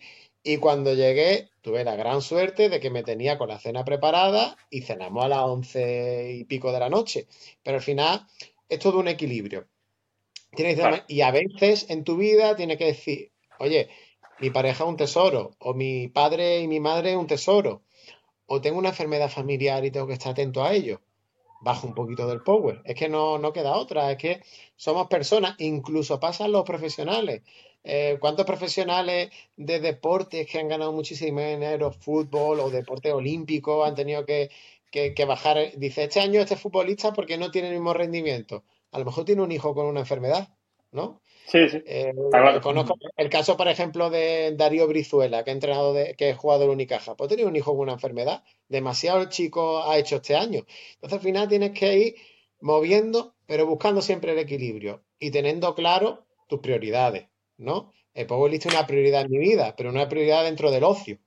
y 0.49 0.59
cuando 0.59 0.95
llegué, 0.95 1.51
tuve 1.61 1.83
la 1.83 1.97
gran 1.97 2.23
suerte 2.23 2.69
de 2.69 2.79
que 2.79 2.89
me 2.89 3.03
tenía 3.03 3.37
con 3.37 3.49
la 3.49 3.59
cena 3.59 3.85
preparada 3.85 4.57
y 4.71 4.83
cenamos 4.83 5.25
a 5.25 5.29
las 5.29 5.41
once 5.41 6.35
y 6.39 6.45
pico 6.45 6.71
de 6.71 6.79
la 6.79 6.89
noche. 6.89 7.27
Pero 7.65 7.79
al 7.79 7.83
final 7.83 8.25
es 8.69 8.79
todo 8.79 9.01
un 9.01 9.09
equilibrio. 9.09 9.67
Y 11.09 11.23
a 11.23 11.33
veces 11.33 11.91
en 11.91 12.05
tu 12.05 12.17
vida 12.17 12.55
tienes 12.55 12.79
que 12.79 12.85
decir, 12.85 13.33
oye, 13.59 13.89
mi 14.39 14.51
pareja 14.51 14.85
es 14.85 14.89
un 14.89 14.97
tesoro, 14.97 15.57
o 15.59 15.75
mi 15.75 16.07
padre 16.07 16.61
y 16.61 16.69
mi 16.69 16.79
madre 16.79 17.11
es 17.11 17.17
un 17.17 17.27
tesoro, 17.27 17.83
o 18.47 18.61
tengo 18.61 18.79
una 18.79 18.91
enfermedad 18.91 19.29
familiar 19.29 19.85
y 19.85 19.91
tengo 19.91 20.07
que 20.07 20.13
estar 20.13 20.31
atento 20.31 20.63
a 20.63 20.73
ello. 20.75 21.01
Bajo 21.61 21.89
un 21.89 21.95
poquito 21.95 22.29
del 22.29 22.45
power. 22.45 22.83
Es 22.85 22.95
que 22.95 23.09
no, 23.09 23.39
no 23.39 23.53
queda 23.53 23.75
otra, 23.75 24.13
es 24.13 24.19
que 24.19 24.43
somos 24.77 25.09
personas, 25.09 25.57
incluso 25.59 26.21
pasan 26.21 26.53
los 26.53 26.63
profesionales. 26.63 27.43
Eh, 27.89 28.17
¿Cuántos 28.19 28.45
profesionales 28.47 29.31
de 29.57 29.79
deportes 29.79 30.49
que 30.49 30.59
han 30.59 30.67
ganado 30.67 30.93
muchísimo 30.93 31.39
dinero, 31.39 31.93
fútbol 31.93 32.59
o 32.59 32.69
deporte 32.69 33.13
olímpico, 33.13 33.85
han 33.85 33.95
tenido 33.95 34.27
que, 34.27 34.51
bajar? 35.25 35.71
Dice, 35.77 36.03
este 36.03 36.19
año 36.19 36.41
este 36.41 36.57
futbolista 36.57 37.13
porque 37.13 37.39
no 37.39 37.53
tiene 37.53 37.69
el 37.69 37.75
mismo 37.75 37.95
rendimiento. 37.95 38.65
A 38.91 38.99
lo 38.99 39.05
mejor 39.05 39.25
tiene 39.25 39.43
un 39.43 39.53
hijo 39.53 39.73
con 39.73 39.87
una 39.87 40.01
enfermedad, 40.01 40.49
¿no? 40.91 41.21
Sí, 41.47 41.69
sí. 41.69 41.81
Eh, 41.87 42.13
conozco 42.61 42.97
el 43.17 43.29
caso, 43.31 43.57
por 43.57 43.69
ejemplo, 43.69 44.11
de 44.11 44.57
Darío 44.57 44.89
Brizuela, 44.89 45.45
que 45.45 45.51
ha 45.51 45.55
entrenado, 45.55 45.93
de, 45.95 46.17
que 46.17 46.31
es 46.31 46.37
jugador 46.37 46.71
Unicaja. 46.71 47.15
Pues 47.15 47.29
tiene 47.29 47.45
un 47.45 47.55
hijo 47.55 47.71
con 47.71 47.83
una 47.83 47.93
enfermedad. 47.93 48.43
Demasiado 48.69 49.27
chico 49.27 49.85
ha 49.85 49.97
hecho 49.97 50.17
este 50.17 50.35
año. 50.35 50.67
Entonces, 50.95 51.19
al 51.19 51.25
final 51.25 51.49
tienes 51.49 51.71
que 51.71 51.99
ir 51.99 52.15
moviendo, 52.61 53.37
pero 53.47 53.65
buscando 53.65 54.03
siempre 54.03 54.33
el 54.33 54.41
equilibrio 54.41 55.05
y 55.21 55.31
teniendo 55.31 55.73
claro 55.77 56.27
tus 56.49 56.59
prioridades. 56.59 57.29
¿No? 57.59 57.93
El 58.15 58.27
powerlifting 58.27 58.71
es 58.71 58.79
una 58.79 58.87
prioridad 58.87 59.23
en 59.23 59.31
mi 59.31 59.39
vida, 59.39 59.75
pero 59.77 59.91
una 59.91 60.09
prioridad 60.09 60.45
dentro 60.45 60.71
del 60.71 60.85
ocio, 60.85 61.19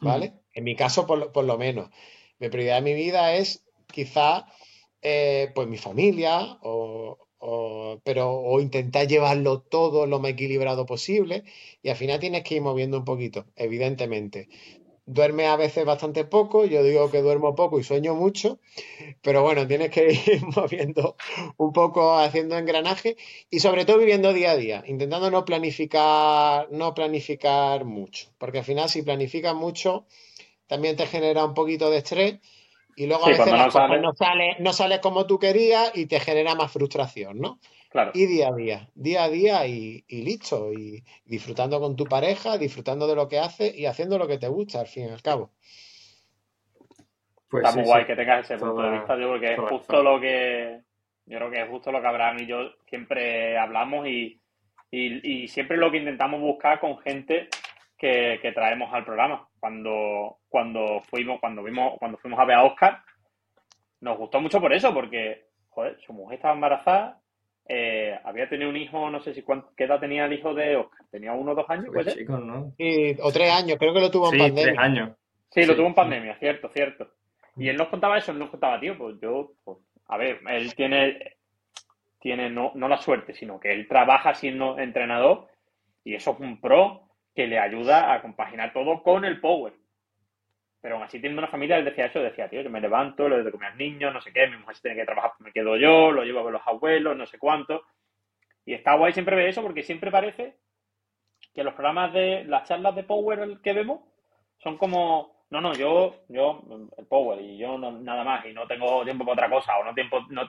¿vale? 0.00 0.34
En 0.52 0.64
mi 0.64 0.74
caso, 0.74 1.06
por, 1.06 1.44
lo 1.44 1.58
menos. 1.58 1.90
Mi 2.38 2.48
prioridad 2.48 2.78
en 2.78 2.84
mi 2.84 2.94
vida 2.94 3.34
es 3.34 3.64
quizá, 3.86 4.46
eh, 5.02 5.52
pues 5.54 5.68
mi 5.68 5.76
familia, 5.76 6.58
o, 6.62 7.18
pero, 8.02 8.32
o 8.32 8.60
intentar 8.60 9.06
llevarlo 9.06 9.60
todo 9.60 10.06
lo 10.06 10.18
más 10.18 10.32
equilibrado 10.32 10.84
posible, 10.86 11.44
y 11.82 11.90
al 11.90 11.96
final 11.96 12.18
tienes 12.18 12.42
que 12.42 12.56
ir 12.56 12.62
moviendo 12.62 12.98
un 12.98 13.04
poquito, 13.04 13.46
evidentemente 13.54 14.48
duerme 15.06 15.46
a 15.46 15.56
veces 15.56 15.84
bastante 15.84 16.24
poco, 16.24 16.64
yo 16.64 16.82
digo 16.82 17.10
que 17.10 17.22
duermo 17.22 17.54
poco 17.54 17.78
y 17.78 17.84
sueño 17.84 18.14
mucho, 18.14 18.58
pero 19.22 19.42
bueno, 19.42 19.66
tienes 19.66 19.90
que 19.90 20.12
ir 20.12 20.42
moviendo 20.56 21.16
un 21.56 21.72
poco, 21.72 22.18
haciendo 22.18 22.58
engranaje 22.58 23.16
y 23.48 23.60
sobre 23.60 23.84
todo 23.84 23.98
viviendo 23.98 24.32
día 24.32 24.50
a 24.50 24.56
día, 24.56 24.84
intentando 24.86 25.30
no 25.30 25.44
planificar, 25.44 26.68
no 26.72 26.94
planificar 26.94 27.84
mucho, 27.84 28.32
porque 28.38 28.58
al 28.58 28.64
final 28.64 28.88
si 28.88 29.02
planificas 29.02 29.54
mucho 29.54 30.06
también 30.66 30.96
te 30.96 31.06
genera 31.06 31.44
un 31.44 31.54
poquito 31.54 31.90
de 31.90 31.98
estrés 31.98 32.40
y 32.96 33.06
luego 33.06 33.26
a 33.26 33.28
veces 33.28 33.46
no, 33.46 33.70
sale... 33.70 34.00
no, 34.00 34.14
sale, 34.14 34.56
no 34.58 34.72
sale 34.72 35.00
como 35.00 35.26
tú 35.26 35.38
querías 35.38 35.92
y 35.94 36.06
te 36.06 36.18
genera 36.18 36.54
más 36.54 36.72
frustración, 36.72 37.38
¿no? 37.38 37.60
Y 38.14 38.26
día 38.26 38.48
a 38.48 38.54
día, 38.54 38.88
día 38.94 39.24
a 39.24 39.28
día 39.28 39.66
y, 39.66 40.04
listo. 40.08 40.72
Y 40.72 41.02
disfrutando 41.24 41.80
con 41.80 41.96
tu 41.96 42.04
pareja, 42.04 42.58
disfrutando 42.58 43.06
de 43.06 43.14
lo 43.14 43.28
que 43.28 43.38
haces 43.38 43.76
y 43.76 43.86
haciendo 43.86 44.18
lo 44.18 44.26
que 44.26 44.38
te 44.38 44.48
gusta, 44.48 44.80
al 44.80 44.86
fin 44.86 45.08
y 45.08 45.12
al 45.12 45.22
cabo. 45.22 45.50
Pues 47.48 47.64
Está 47.64 47.76
muy 47.76 47.86
guay 47.86 48.06
que 48.06 48.16
tengas 48.16 48.44
ese 48.44 48.58
punto 48.58 48.82
de 48.82 48.90
vista, 48.90 49.18
yo, 49.18 49.28
porque 49.28 49.52
es 49.52 49.60
justo 49.60 50.02
lo 50.02 50.20
que. 50.20 50.80
Yo 51.26 51.38
creo 51.38 51.50
que 51.50 51.62
es 51.62 51.68
justo 51.68 51.90
lo 51.90 52.00
que 52.00 52.06
Abraham 52.06 52.38
y 52.40 52.46
yo 52.46 52.70
siempre 52.88 53.58
hablamos 53.58 54.06
y, 54.06 54.40
siempre 55.48 55.76
lo 55.76 55.90
que 55.90 55.98
intentamos 55.98 56.40
buscar 56.40 56.80
con 56.80 56.98
gente 56.98 57.48
que, 57.98 58.52
traemos 58.54 58.92
al 58.92 59.04
programa. 59.04 59.48
Cuando, 59.66 60.38
cuando 60.48 61.00
fuimos, 61.10 61.40
cuando 61.40 61.64
vimos, 61.64 61.98
cuando 61.98 62.18
fuimos 62.18 62.38
a 62.38 62.44
ver 62.44 62.54
a 62.54 62.62
Oscar, 62.62 63.02
nos 64.00 64.16
gustó 64.16 64.40
mucho 64.40 64.60
por 64.60 64.72
eso, 64.72 64.94
porque 64.94 65.46
joder, 65.70 65.98
su 66.06 66.12
mujer 66.12 66.36
estaba 66.36 66.54
embarazada, 66.54 67.20
eh, 67.68 68.16
había 68.22 68.48
tenido 68.48 68.70
un 68.70 68.76
hijo, 68.76 69.10
no 69.10 69.18
sé 69.18 69.34
si 69.34 69.42
qué 69.76 69.84
edad 69.84 69.98
tenía 69.98 70.26
el 70.26 70.34
hijo 70.34 70.54
de 70.54 70.76
Oscar, 70.76 71.04
tenía 71.10 71.32
uno 71.32 71.50
o 71.50 71.54
dos 71.56 71.68
años, 71.68 71.86
pues 71.92 72.14
Chicos, 72.14 72.44
¿no? 72.44 72.74
o 73.22 73.32
tres 73.32 73.50
años, 73.50 73.76
creo 73.76 73.92
que 73.92 74.00
lo 74.02 74.08
tuvo 74.08 74.32
en 74.32 74.38
pandemia. 74.38 74.62
Tres 74.62 74.78
años. 74.78 75.16
Sí, 75.50 75.66
lo 75.66 75.74
tuvo 75.74 75.88
en 75.88 75.94
pandemia, 75.94 76.38
cierto, 76.38 76.68
cierto. 76.68 77.10
Y 77.56 77.68
él 77.68 77.76
nos 77.76 77.88
contaba 77.88 78.18
eso, 78.18 78.30
él 78.30 78.38
nos 78.38 78.50
contaba, 78.50 78.78
tío, 78.78 78.96
pues 78.96 79.16
yo, 79.20 79.50
pues, 79.64 79.78
a 80.06 80.16
ver, 80.16 80.42
él 80.48 80.76
tiene, 80.76 81.38
tiene 82.20 82.50
no, 82.50 82.70
no 82.76 82.86
la 82.86 82.98
suerte, 82.98 83.34
sino 83.34 83.58
que 83.58 83.72
él 83.72 83.88
trabaja 83.88 84.32
siendo 84.34 84.78
entrenador 84.78 85.48
y 86.04 86.14
eso 86.14 86.30
es 86.30 86.38
un 86.38 86.60
pro 86.60 87.05
que 87.36 87.46
le 87.46 87.58
ayuda 87.58 88.14
a 88.14 88.22
compaginar 88.22 88.72
todo 88.72 89.02
con 89.02 89.26
el 89.26 89.40
power. 89.40 89.74
Pero 90.80 90.94
aún 90.94 91.04
así, 91.04 91.18
teniendo 91.18 91.42
una 91.42 91.50
familia, 91.50 91.76
él 91.76 91.84
decía 91.84 92.06
eso, 92.06 92.20
decía, 92.20 92.48
tío, 92.48 92.62
yo 92.62 92.70
me 92.70 92.80
levanto, 92.80 93.28
le 93.28 93.36
doy 93.36 93.44
de 93.44 93.52
comer 93.52 93.72
al 93.72 93.78
niño, 93.78 94.10
no 94.10 94.22
sé 94.22 94.32
qué, 94.32 94.46
mi 94.46 94.56
mujer 94.56 94.76
se 94.76 94.82
tiene 94.82 94.96
que 94.96 95.04
trabajar, 95.04 95.32
me 95.40 95.52
quedo 95.52 95.76
yo, 95.76 96.10
lo 96.10 96.24
llevo 96.24 96.40
a 96.40 96.44
ver 96.44 96.54
los 96.54 96.66
abuelos, 96.66 97.16
no 97.16 97.26
sé 97.26 97.38
cuánto. 97.38 97.82
Y 98.64 98.72
está 98.72 98.94
guay 98.94 99.12
siempre 99.12 99.36
ver 99.36 99.48
eso 99.48 99.62
porque 99.62 99.82
siempre 99.82 100.10
parece 100.10 100.56
que 101.54 101.62
los 101.62 101.74
programas 101.74 102.12
de 102.14 102.44
las 102.44 102.66
charlas 102.66 102.94
de 102.94 103.04
Power 103.04 103.58
que 103.62 103.72
vemos 103.74 104.00
son 104.58 104.78
como, 104.78 105.44
no, 105.50 105.60
no, 105.60 105.74
yo, 105.74 106.24
yo, 106.28 106.62
el 106.96 107.06
Power 107.06 107.38
y 107.40 107.58
yo 107.58 107.76
nada 107.76 108.24
más 108.24 108.46
y 108.46 108.54
no 108.54 108.66
tengo 108.66 109.04
tiempo 109.04 109.24
para 109.24 109.46
otra 109.46 109.50
cosa 109.50 109.76
o 109.78 109.84
no 109.84 109.92
tiempo, 109.92 110.24
no. 110.30 110.48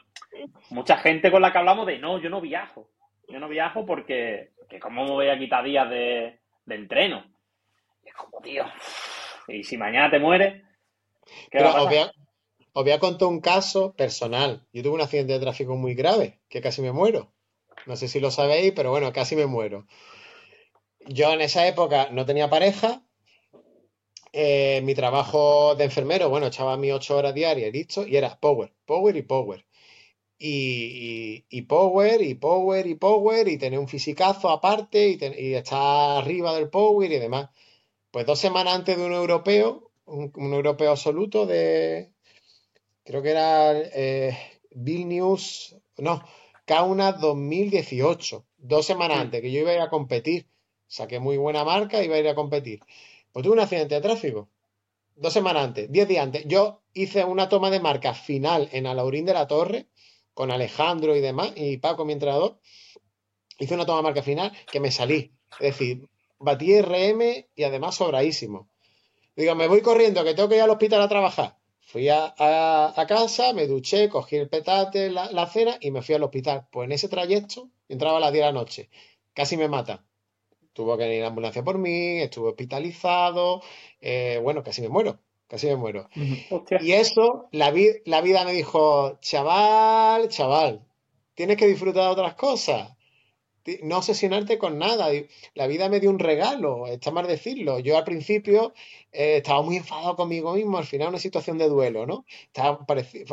Mucha 0.70 0.98
gente 0.98 1.32
con 1.32 1.42
la 1.42 1.52
que 1.52 1.58
hablamos 1.58 1.86
de, 1.86 2.00
no, 2.00 2.20
yo 2.20 2.30
no 2.30 2.40
viajo, 2.40 2.88
yo 3.28 3.40
no 3.40 3.50
viajo 3.50 3.86
porque, 3.86 4.52
que 4.70 4.80
cómo 4.80 5.04
me 5.04 5.12
voy 5.12 5.30
a 5.30 5.38
quitar 5.38 5.66
días 5.66 5.90
de, 5.90 6.40
de 6.68 6.76
entreno. 6.76 7.26
Y 8.04 8.10
es 8.10 8.16
como, 8.16 8.40
tío, 8.42 8.64
y 9.48 9.64
si 9.64 9.78
mañana 9.78 10.12
te 10.12 10.20
mueres, 10.20 10.64
¿qué 11.50 11.64
va 11.64 11.72
a 11.72 11.84
pasar? 11.86 12.12
os 12.74 12.84
voy 12.84 12.94
a 12.94 13.00
contar 13.00 13.28
un 13.28 13.42
caso 13.42 13.96
personal. 13.96 14.68
Yo 14.72 14.84
tuve 14.84 14.94
un 14.94 15.02
accidente 15.02 15.34
de 15.34 15.40
tráfico 15.40 15.76
muy 15.76 15.96
grave, 15.96 16.40
que 16.48 16.62
casi 16.62 16.84
me 16.84 16.92
muero. 16.92 17.34
No 17.88 17.96
sé 17.96 18.08
si 18.08 18.20
lo 18.20 18.30
sabéis, 18.30 18.74
pero 18.76 18.92
bueno, 18.92 19.12
casi 19.12 19.36
me 19.36 19.48
muero. 19.48 19.88
Yo 21.08 21.32
en 21.32 21.42
esa 21.42 21.68
época 21.68 22.10
no 22.12 22.26
tenía 22.26 22.52
pareja. 22.52 23.02
Eh, 24.32 24.82
mi 24.84 24.94
trabajo 24.94 25.74
de 25.74 25.86
enfermero, 25.86 26.30
bueno, 26.30 26.48
echaba 26.48 26.78
mis 26.78 26.94
ocho 26.94 27.18
horas 27.18 27.34
diarias 27.34 27.70
y 27.70 27.72
listo, 27.72 28.06
y 28.06 28.16
era 28.18 28.40
power, 28.40 28.72
power 28.86 29.16
y 29.16 29.24
power. 29.24 29.66
Y, 30.40 31.62
power, 31.64 32.22
y 32.22 32.36
power, 32.36 32.86
y 32.86 32.96
power, 32.96 33.48
y 33.48 33.58
tener 33.58 33.80
un 33.80 33.88
fisicazo 33.88 34.50
aparte, 34.50 35.18
y, 35.38 35.54
estar 35.54 36.22
arriba 36.22 36.54
del 36.56 36.70
power 36.70 37.12
y 37.12 37.20
demás. 37.20 37.50
Pues 38.12 38.26
dos 38.26 38.40
semanas 38.40 38.76
antes 38.76 38.98
de 38.98 39.06
un 39.06 39.14
europeo, 39.14 39.92
un, 40.06 40.32
europeo 40.54 40.92
absoluto 40.92 41.46
de, 41.46 42.12
creo 43.04 43.22
que 43.22 43.32
era 43.32 43.74
eh, 43.78 44.38
Vilnius, 44.72 45.76
no, 45.98 46.24
Kauna 46.66 47.14
2018, 47.14 48.46
dos 48.58 48.86
semanas 48.86 49.20
antes 49.20 49.42
que 49.42 49.52
yo 49.52 49.62
iba 49.62 49.72
a 49.72 49.76
ir 49.76 49.82
a 49.82 49.90
competir. 49.90 50.48
Saqué 50.88 51.20
muy 51.20 51.38
buena 51.38 51.64
marca 51.64 52.02
y 52.02 52.06
iba 52.06 52.16
a 52.16 52.20
ir 52.20 52.28
a 52.28 52.36
competir. 52.36 52.80
Pues 53.32 53.44
tuve 53.44 53.54
un 53.54 53.60
accidente 53.60 53.96
de 53.96 54.02
tráfico. 54.02 54.50
Dos 55.16 55.34
semanas 55.34 55.64
antes, 55.64 55.92
diez 55.92 56.08
días 56.08 56.24
antes. 56.24 56.44
Yo 56.46 56.82
hice 56.94 57.24
una 57.24 57.50
toma 57.50 57.70
de 57.70 57.80
marca 57.80 58.14
final 58.14 58.70
en 58.72 58.86
Alaurín 58.86 59.26
de 59.26 59.34
la 59.34 59.48
Torre 59.48 59.88
con 60.38 60.52
Alejandro 60.52 61.16
y 61.16 61.20
demás, 61.20 61.52
y 61.56 61.78
Paco, 61.78 62.06
mi 62.06 62.14
entrenador. 62.14 62.60
Hice 63.58 63.74
una 63.74 63.88
toma 63.88 63.98
de 63.98 64.04
marca 64.04 64.22
final 64.22 64.52
que 64.72 64.80
me 64.80 64.92
salí. 64.92 65.34
Es 65.60 65.80
decir, 65.80 66.08
batí 66.38 66.80
RM 66.80 67.48
y 67.56 67.64
además 67.64 67.96
sobradísimo. 67.96 68.70
Digo, 69.36 69.56
me 69.56 69.68
voy 69.68 69.82
corriendo, 69.82 70.24
que 70.24 70.36
tengo 70.36 70.48
que 70.48 70.58
ir 70.58 70.62
al 70.62 70.70
hospital 70.70 71.02
a 71.02 71.08
trabajar. 71.08 71.58
Fui 71.80 72.08
a, 72.10 72.36
casa, 73.08 73.52
me 73.54 73.66
duché, 73.66 74.10
cogí 74.10 74.36
el 74.36 74.48
petate, 74.48 75.10
la, 75.10 75.48
cena 75.48 75.80
y 75.82 75.90
me 75.90 76.04
fui 76.04 76.14
al 76.14 76.22
hospital. 76.22 76.68
Pues 76.72 76.86
en 76.86 76.92
ese 76.92 77.10
trayecto 77.10 77.72
entraba 77.90 78.18
a 78.18 78.20
las 78.20 78.32
10 78.32 78.44
de 78.44 78.46
la 78.46 78.60
noche. 78.60 78.90
Casi 79.34 79.58
me 79.58 79.68
mata. 79.68 80.06
Tuvo 80.74 81.00
que 81.00 81.16
ir 81.16 81.24
a 81.24 81.28
ambulancia 81.28 81.64
por 81.64 81.80
mí, 81.80 82.20
estuve 82.20 82.50
hospitalizado. 82.50 83.64
Eh, 84.02 84.40
bueno, 84.44 84.62
casi 84.62 84.84
me 84.84 84.90
muero. 84.90 85.20
Casi 85.48 85.68
me 85.68 85.76
muero. 85.78 86.10
Y 86.82 86.92
eso, 86.92 87.48
la, 87.52 87.74
la 88.06 88.22
vida 88.22 88.44
me 88.44 88.52
dijo, 88.52 89.18
chaval, 89.22 90.28
chaval, 90.28 90.86
tienes 91.36 91.58
que 91.58 91.68
disfrutar 91.68 92.04
de 92.04 92.10
otras 92.10 92.36
cosas 92.36 92.97
no 93.84 93.98
obsesionarte 93.98 94.58
con 94.58 94.78
nada. 94.78 95.10
La 95.54 95.68
vida 95.68 95.90
me 95.90 96.00
dio 96.00 96.10
un 96.10 96.20
regalo, 96.20 96.88
está 96.88 97.12
mal 97.12 97.28
decirlo. 97.28 97.80
Yo 97.80 97.98
al 97.98 98.04
principio 98.04 98.74
eh, 99.12 99.38
estaba 99.38 99.62
muy 99.62 99.78
enfadado 99.78 100.16
conmigo 100.16 100.54
mismo, 100.54 100.78
al 100.78 100.86
final 100.86 101.08
una 101.10 101.18
situación 101.18 101.58
de 101.58 101.70
duelo, 101.70 102.06
¿no? 102.06 102.26
Estaba, 102.46 102.86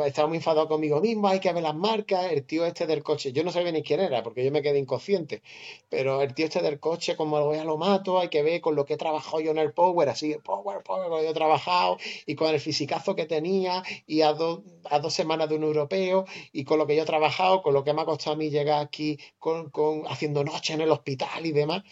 estaba, 0.05 0.27
muy 0.27 0.37
enfadado 0.37 0.67
conmigo 0.67 1.01
mismo, 1.01 1.27
hay 1.27 1.39
que 1.39 1.53
ver 1.53 1.61
las 1.61 1.75
marcas, 1.75 2.31
el 2.31 2.43
tío 2.45 2.65
este 2.65 2.87
del 2.87 3.03
coche, 3.03 3.33
yo 3.33 3.43
no 3.43 3.51
sabía 3.51 3.71
ni 3.71 3.83
quién 3.83 3.99
era, 3.99 4.23
porque 4.23 4.43
yo 4.43 4.51
me 4.51 4.61
quedé 4.61 4.79
inconsciente, 4.79 5.43
pero 5.89 6.21
el 6.21 6.33
tío 6.33 6.45
este 6.45 6.61
del 6.61 6.79
coche, 6.79 7.15
como 7.15 7.37
lo 7.39 7.45
voy 7.45 7.57
a 7.57 7.65
lo 7.65 7.77
mato, 7.77 8.19
hay 8.19 8.29
que 8.29 8.41
ver 8.41 8.61
con 8.61 8.75
lo 8.75 8.85
que 8.85 8.93
he 8.95 8.97
trabajado 8.97 9.41
yo 9.41 9.51
en 9.51 9.57
el 9.57 9.73
Power, 9.73 10.09
así, 10.09 10.31
el 10.31 10.41
Power, 10.41 10.81
Power, 10.81 11.09
lo 11.09 11.19
he 11.19 11.33
trabajado, 11.33 11.97
y 12.25 12.35
con 12.35 12.53
el 12.53 12.59
fisicazo 12.59 13.15
que 13.15 13.25
tenía, 13.25 13.83
y 14.07 14.21
a, 14.21 14.29
a 14.29 14.99
dos 14.99 15.13
semanas 15.13 15.49
de 15.49 15.55
un 15.55 15.63
europeo, 15.63 16.25
y 16.51 16.63
con 16.63 16.79
lo 16.79 16.87
que 16.87 16.95
yo 16.95 17.03
he 17.03 17.05
trabajado, 17.05 17.61
con 17.61 17.73
lo 17.73 17.83
que 17.83 17.93
me 17.93 18.01
ha 18.01 18.05
costado 18.05 18.35
a 18.35 18.37
mí 18.37 18.49
llegar 18.49 18.81
aquí, 18.81 19.19
con, 19.37 19.69
con 19.69 20.03
haciendo 20.25 20.43
noche 20.43 20.73
en 20.73 20.81
el 20.81 20.91
hospital 20.91 21.45
y 21.45 21.51
demás. 21.51 21.83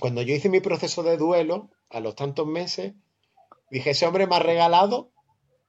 Cuando 0.00 0.22
yo 0.22 0.34
hice 0.34 0.48
mi 0.48 0.60
proceso 0.60 1.02
de 1.02 1.16
duelo, 1.16 1.70
a 1.90 2.00
los 2.00 2.16
tantos 2.16 2.46
meses, 2.46 2.94
dije, 3.70 3.90
ese 3.90 4.06
hombre 4.06 4.26
me 4.26 4.36
ha 4.36 4.40
regalado 4.40 5.12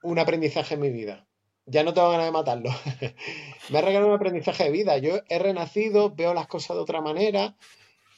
un 0.01 0.17
aprendizaje 0.19 0.75
en 0.75 0.79
mi 0.79 0.89
vida. 0.89 1.27
Ya 1.65 1.83
no 1.83 1.93
tengo 1.93 2.09
ganas 2.11 2.27
de 2.27 2.31
matarlo. 2.31 2.69
me 3.69 3.77
ha 3.77 3.81
regalado 3.81 4.07
un 4.07 4.15
aprendizaje 4.15 4.65
de 4.65 4.71
vida. 4.71 4.97
Yo 4.97 5.19
he 5.27 5.39
renacido, 5.39 6.15
veo 6.15 6.33
las 6.33 6.47
cosas 6.47 6.77
de 6.77 6.83
otra 6.83 7.01
manera 7.01 7.55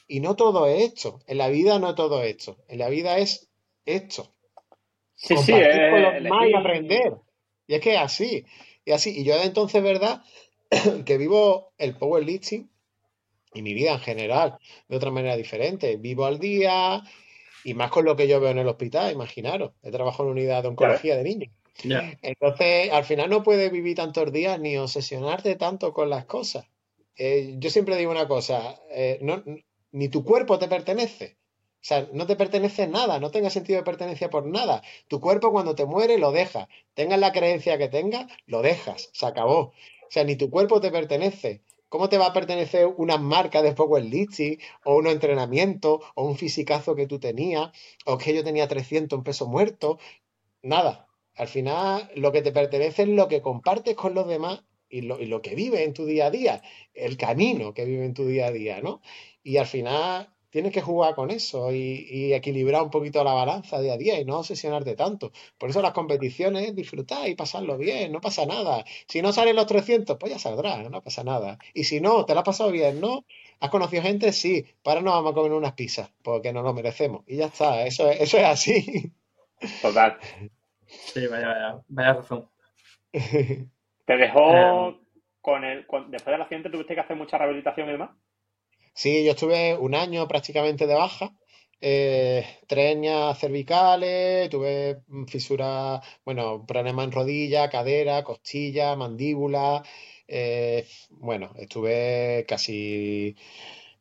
y 0.06 0.20
no 0.20 0.36
todo 0.36 0.66
es 0.66 0.84
esto. 0.84 1.20
En 1.26 1.38
la 1.38 1.48
vida 1.48 1.78
no 1.78 1.94
todo 1.94 2.22
es 2.22 2.36
esto. 2.36 2.58
En 2.68 2.78
la 2.78 2.88
vida 2.88 3.18
es 3.18 3.50
esto. 3.84 4.32
Sí, 5.14 5.36
sí, 5.36 5.52
y 5.52 6.54
aprender. 6.54 7.14
Y 7.66 7.74
es 7.74 7.80
que 7.80 7.94
es 7.94 8.00
así. 8.00 8.44
Y 8.84 8.92
así. 8.92 9.18
Y 9.18 9.24
yo 9.24 9.36
de 9.36 9.44
entonces, 9.44 9.82
¿verdad? 9.82 10.22
que 11.04 11.18
vivo 11.18 11.72
el 11.78 11.94
powerlifting 11.94 12.70
y 13.54 13.62
mi 13.62 13.74
vida 13.74 13.92
en 13.92 14.00
general 14.00 14.58
de 14.88 14.96
otra 14.96 15.10
manera 15.10 15.36
diferente. 15.36 15.96
Vivo 15.96 16.26
al 16.26 16.38
día 16.38 17.02
y 17.64 17.74
más 17.74 17.90
con 17.90 18.04
lo 18.04 18.16
que 18.16 18.28
yo 18.28 18.40
veo 18.40 18.50
en 18.50 18.58
el 18.58 18.68
hospital, 18.68 19.12
imaginaros. 19.12 19.72
He 19.82 19.90
trabajado 19.90 20.24
en 20.24 20.32
unidad 20.32 20.62
de 20.62 20.68
oncología 20.68 21.16
de 21.16 21.24
niños. 21.24 21.50
Entonces, 22.22 22.90
al 22.90 23.04
final 23.04 23.30
no 23.30 23.42
puedes 23.42 23.70
vivir 23.70 23.96
tantos 23.96 24.32
días 24.32 24.58
ni 24.58 24.76
obsesionarte 24.76 25.54
tanto 25.56 25.92
con 25.92 26.10
las 26.10 26.24
cosas. 26.24 26.66
Eh, 27.16 27.54
yo 27.58 27.70
siempre 27.70 27.96
digo 27.96 28.10
una 28.10 28.28
cosa, 28.28 28.80
eh, 28.90 29.18
no, 29.22 29.42
ni 29.92 30.08
tu 30.08 30.24
cuerpo 30.24 30.58
te 30.58 30.68
pertenece. 30.68 31.36
O 31.80 31.84
sea, 31.88 32.08
no 32.12 32.26
te 32.26 32.36
pertenece 32.36 32.88
nada, 32.88 33.20
no 33.20 33.30
tenga 33.30 33.50
sentido 33.50 33.78
de 33.78 33.84
pertenencia 33.84 34.30
por 34.30 34.46
nada. 34.46 34.82
Tu 35.06 35.20
cuerpo 35.20 35.52
cuando 35.52 35.76
te 35.76 35.86
muere 35.86 36.18
lo 36.18 36.32
deja. 36.32 36.68
Tengas 36.94 37.20
la 37.20 37.32
creencia 37.32 37.78
que 37.78 37.88
tengas, 37.88 38.26
lo 38.46 38.62
dejas, 38.62 39.10
se 39.12 39.26
acabó. 39.26 39.72
O 40.08 40.10
sea, 40.10 40.24
ni 40.24 40.36
tu 40.36 40.50
cuerpo 40.50 40.80
te 40.80 40.90
pertenece. 40.90 41.62
¿Cómo 41.88 42.08
te 42.08 42.18
va 42.18 42.26
a 42.26 42.32
pertenecer 42.32 42.86
una 42.86 43.16
marca 43.16 43.62
de 43.62 43.72
powerlifting 43.72 44.58
o 44.84 44.96
un 44.96 45.06
entrenamiento 45.06 46.00
o 46.14 46.24
un 46.24 46.36
fisicazo 46.36 46.94
que 46.94 47.06
tú 47.06 47.18
tenías 47.18 47.70
o 48.04 48.18
que 48.18 48.34
yo 48.34 48.44
tenía 48.44 48.68
300 48.68 49.18
en 49.18 49.24
peso 49.24 49.46
muerto? 49.46 49.98
Nada. 50.62 51.06
Al 51.34 51.48
final 51.48 52.10
lo 52.16 52.32
que 52.32 52.42
te 52.42 52.52
pertenece 52.52 53.02
es 53.02 53.08
lo 53.08 53.28
que 53.28 53.42
compartes 53.42 53.94
con 53.96 54.14
los 54.14 54.26
demás 54.26 54.64
y 54.88 55.02
lo, 55.02 55.20
y 55.20 55.26
lo 55.26 55.40
que 55.42 55.54
vive 55.54 55.84
en 55.84 55.94
tu 55.94 56.04
día 56.06 56.26
a 56.26 56.30
día, 56.30 56.62
el 56.94 57.16
camino 57.16 57.74
que 57.74 57.84
vive 57.84 58.04
en 58.04 58.14
tu 58.14 58.26
día 58.26 58.46
a 58.46 58.50
día, 58.50 58.80
¿no? 58.80 59.00
Y 59.42 59.58
al 59.58 59.66
final 59.66 60.34
tienes 60.58 60.72
que 60.72 60.82
jugar 60.82 61.14
con 61.14 61.30
eso 61.30 61.70
y, 61.70 62.34
equilibrar 62.34 62.82
un 62.82 62.90
poquito 62.90 63.22
la 63.22 63.32
balanza 63.32 63.80
día 63.80 63.92
a 63.92 63.96
día 63.96 64.18
y 64.18 64.24
no 64.24 64.38
obsesionarte 64.38 64.96
tanto. 64.96 65.30
Por 65.56 65.70
eso 65.70 65.80
las 65.80 65.92
competiciones, 65.92 66.74
disfrutar 66.74 67.28
y 67.28 67.36
pasarlo 67.36 67.78
bien, 67.78 68.10
no 68.10 68.20
pasa 68.20 68.44
nada. 68.44 68.84
Si 69.06 69.22
no 69.22 69.32
salen 69.32 69.54
los 69.54 69.66
300, 69.66 70.16
pues 70.18 70.32
ya 70.32 70.38
saldrá, 70.40 70.82
no 70.88 71.00
pasa 71.00 71.22
nada. 71.22 71.58
Y 71.74 71.84
si 71.84 72.00
no, 72.00 72.24
te 72.24 72.34
lo 72.34 72.40
has 72.40 72.44
pasado 72.44 72.72
bien, 72.72 73.00
¿no? 73.00 73.24
¿Has 73.60 73.70
conocido 73.70 74.02
gente? 74.02 74.32
Sí. 74.32 74.66
Para 74.82 75.00
no 75.00 75.12
vamos 75.12 75.30
a 75.30 75.34
comer 75.36 75.52
unas 75.52 75.74
pizzas, 75.74 76.10
porque 76.24 76.52
no 76.52 76.62
lo 76.62 76.74
merecemos. 76.74 77.22
Y 77.28 77.36
ya 77.36 77.46
está, 77.46 77.86
eso, 77.86 78.10
eso 78.10 78.38
es 78.38 78.44
así. 78.44 79.12
Total. 79.80 80.18
Sí, 80.88 81.24
vaya, 81.28 81.46
vaya, 81.46 81.82
vaya 81.86 82.12
razón. 82.14 82.48
¿Te 83.12 84.16
dejó 84.16 84.88
eh, 84.88 84.96
con 85.40 85.62
el, 85.62 85.86
después 86.08 86.32
del 86.32 86.42
accidente 86.42 86.70
tuviste 86.70 86.96
que 86.96 87.00
hacer 87.00 87.16
mucha 87.16 87.38
rehabilitación 87.38 87.88
y 87.90 87.92
demás? 87.92 88.10
Sí, 88.98 89.24
yo 89.24 89.30
estuve 89.30 89.76
un 89.76 89.94
año 89.94 90.26
prácticamente 90.26 90.88
de 90.88 90.94
baja, 90.94 91.32
eh, 91.80 92.44
cervicales, 93.38 94.50
tuve 94.50 95.02
fisura, 95.28 96.00
bueno, 96.24 96.66
problema 96.66 97.04
en 97.04 97.12
rodilla, 97.12 97.70
cadera, 97.70 98.24
costilla, 98.24 98.96
mandíbula. 98.96 99.84
Eh, 100.26 100.84
bueno, 101.10 101.52
estuve 101.58 102.44
casi 102.48 103.36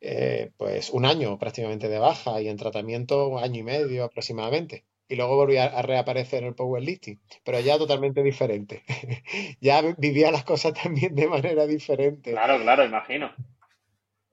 eh, 0.01 0.49
pues 0.57 0.89
un 0.89 1.05
año 1.05 1.37
prácticamente 1.37 1.89
de 1.89 1.99
baja 1.99 2.41
y 2.41 2.47
en 2.47 2.57
tratamiento 2.57 3.27
un 3.27 3.43
año 3.43 3.59
y 3.59 3.63
medio 3.63 4.05
aproximadamente. 4.05 4.83
Y 5.07 5.15
luego 5.15 5.35
volví 5.35 5.57
a, 5.57 5.79
reaparecer 5.83 6.41
en 6.41 6.49
el 6.49 6.55
powerlifting, 6.55 7.21
pero 7.43 7.59
ya 7.59 7.77
totalmente 7.77 8.23
diferente. 8.23 8.81
ya 9.61 9.83
vivía 9.95 10.31
las 10.31 10.43
cosas 10.43 10.73
también 10.73 11.13
de 11.13 11.27
manera 11.27 11.67
diferente. 11.67 12.31
Claro, 12.31 12.59
claro, 12.59 12.83
imagino. 12.83 13.31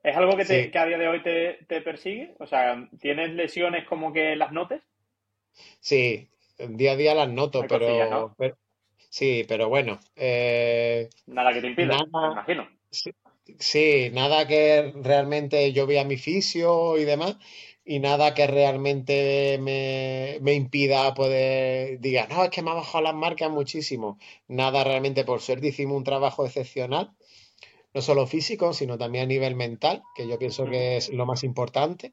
¿Es 0.05 0.15
algo 0.15 0.37
que, 0.37 0.45
te, 0.45 0.77
a 0.77 0.85
día 0.85 0.99
de 0.99 1.07
hoy 1.07 1.23
te, 1.23 1.81
persigue? 1.81 2.35
O 2.39 2.45
sea, 2.45 2.87
¿tienes 3.01 3.31
lesiones 3.31 3.87
como 3.87 4.13
que 4.13 4.35
las 4.35 4.51
notes? 4.51 4.83
Sí, 5.79 6.29
día 6.59 6.91
a 6.91 6.95
día 6.95 7.15
las 7.15 7.29
noto, 7.29 7.65
pero, 7.67 8.35
Sí, 9.09 9.45
pero 9.47 9.67
bueno. 9.67 9.99
Eh, 10.15 11.09
nada 11.25 11.53
que 11.53 11.61
te 11.61 11.67
impida, 11.67 11.97
me 11.97 12.33
imagino. 12.33 12.67
Sí, 13.57 14.11
nada 14.11 14.45
que 14.45 14.93
realmente 15.01 15.73
yo 15.73 15.87
vea 15.87 16.03
mi 16.03 16.17
fisio 16.17 16.97
y 16.97 17.05
demás, 17.05 17.37
y 17.83 17.99
nada 17.99 18.35
que 18.35 18.45
realmente 18.45 19.57
me, 19.59 20.37
me 20.41 20.53
impida 20.53 21.15
poder, 21.15 21.99
diga, 21.99 22.27
no, 22.27 22.43
es 22.43 22.51
que 22.51 22.61
me 22.61 22.71
ha 22.71 22.75
bajado 22.75 23.05
las 23.05 23.15
marcas 23.15 23.49
muchísimo. 23.49 24.19
Nada 24.47 24.83
realmente, 24.83 25.23
por 25.23 25.41
suerte 25.41 25.67
hicimos 25.67 25.97
un 25.97 26.03
trabajo 26.03 26.45
excepcional, 26.45 27.11
no 27.95 28.01
solo 28.01 28.27
físico, 28.27 28.73
sino 28.73 28.97
también 28.97 29.23
a 29.23 29.27
nivel 29.27 29.55
mental, 29.55 30.03
que 30.15 30.27
yo 30.27 30.37
pienso 30.37 30.65
que 30.65 30.97
es 30.97 31.09
lo 31.09 31.25
más 31.25 31.45
importante. 31.45 32.11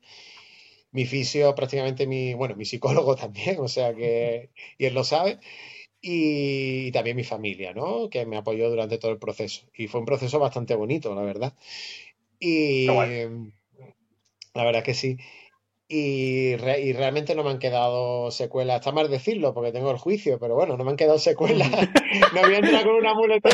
Mi 0.92 1.06
fisio, 1.06 1.56
prácticamente 1.56 2.06
mi, 2.06 2.34
bueno, 2.34 2.54
mi 2.54 2.64
psicólogo 2.64 3.16
también, 3.16 3.58
o 3.58 3.66
sea 3.66 3.92
que, 3.92 4.50
y 4.78 4.84
él 4.86 4.94
lo 4.94 5.02
sabe 5.02 5.40
y, 6.00 6.92
también 6.92 7.16
mi 7.16 7.24
familia, 7.24 7.74
¿no? 7.74 8.08
Que 8.10 8.26
me 8.26 8.36
apoyó 8.36 8.70
durante 8.70 8.98
todo 8.98 9.10
el 9.10 9.18
proceso. 9.18 9.66
Y 9.76 9.88
fue 9.88 10.00
un 10.00 10.06
proceso 10.06 10.38
bastante 10.38 10.76
bonito, 10.76 11.14
la 11.14 11.22
verdad. 11.22 11.54
Y 12.38 12.86
la 12.86 14.64
verdad 14.64 14.84
que 14.84 14.94
sí. 14.94 15.16
Y, 15.94 16.56
realmente 16.56 17.34
no 17.34 17.44
me 17.44 17.50
han 17.50 17.58
quedado 17.58 18.30
secuelas. 18.30 18.76
Está 18.76 18.92
mal 18.92 19.10
decirlo 19.10 19.52
porque 19.52 19.72
tengo 19.72 19.90
el 19.90 19.98
juicio, 19.98 20.38
pero 20.38 20.54
bueno, 20.54 20.78
no 20.78 20.84
me 20.84 20.90
han 20.92 20.96
quedado 20.96 21.18
secuelas. 21.18 21.68
No 22.34 22.40
voy 22.40 22.54
a 22.54 22.58
entrar 22.58 22.84
con 22.84 22.94
una 22.94 23.14
muleta, 23.14 23.50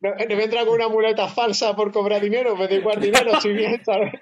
no, 0.00 0.14
voy 0.14 0.40
a 0.40 0.44
entrar 0.44 0.66
con 0.66 0.74
una 0.74 0.88
muleta 0.88 1.28
falsa 1.28 1.74
por 1.74 1.90
cobrar 1.90 2.20
dinero, 2.20 2.54
me 2.56 2.68
da 2.68 2.74
igual 2.74 3.00
dinero, 3.00 3.40
si 3.40 3.50
bien, 3.50 3.82
¿sabes? 3.84 4.12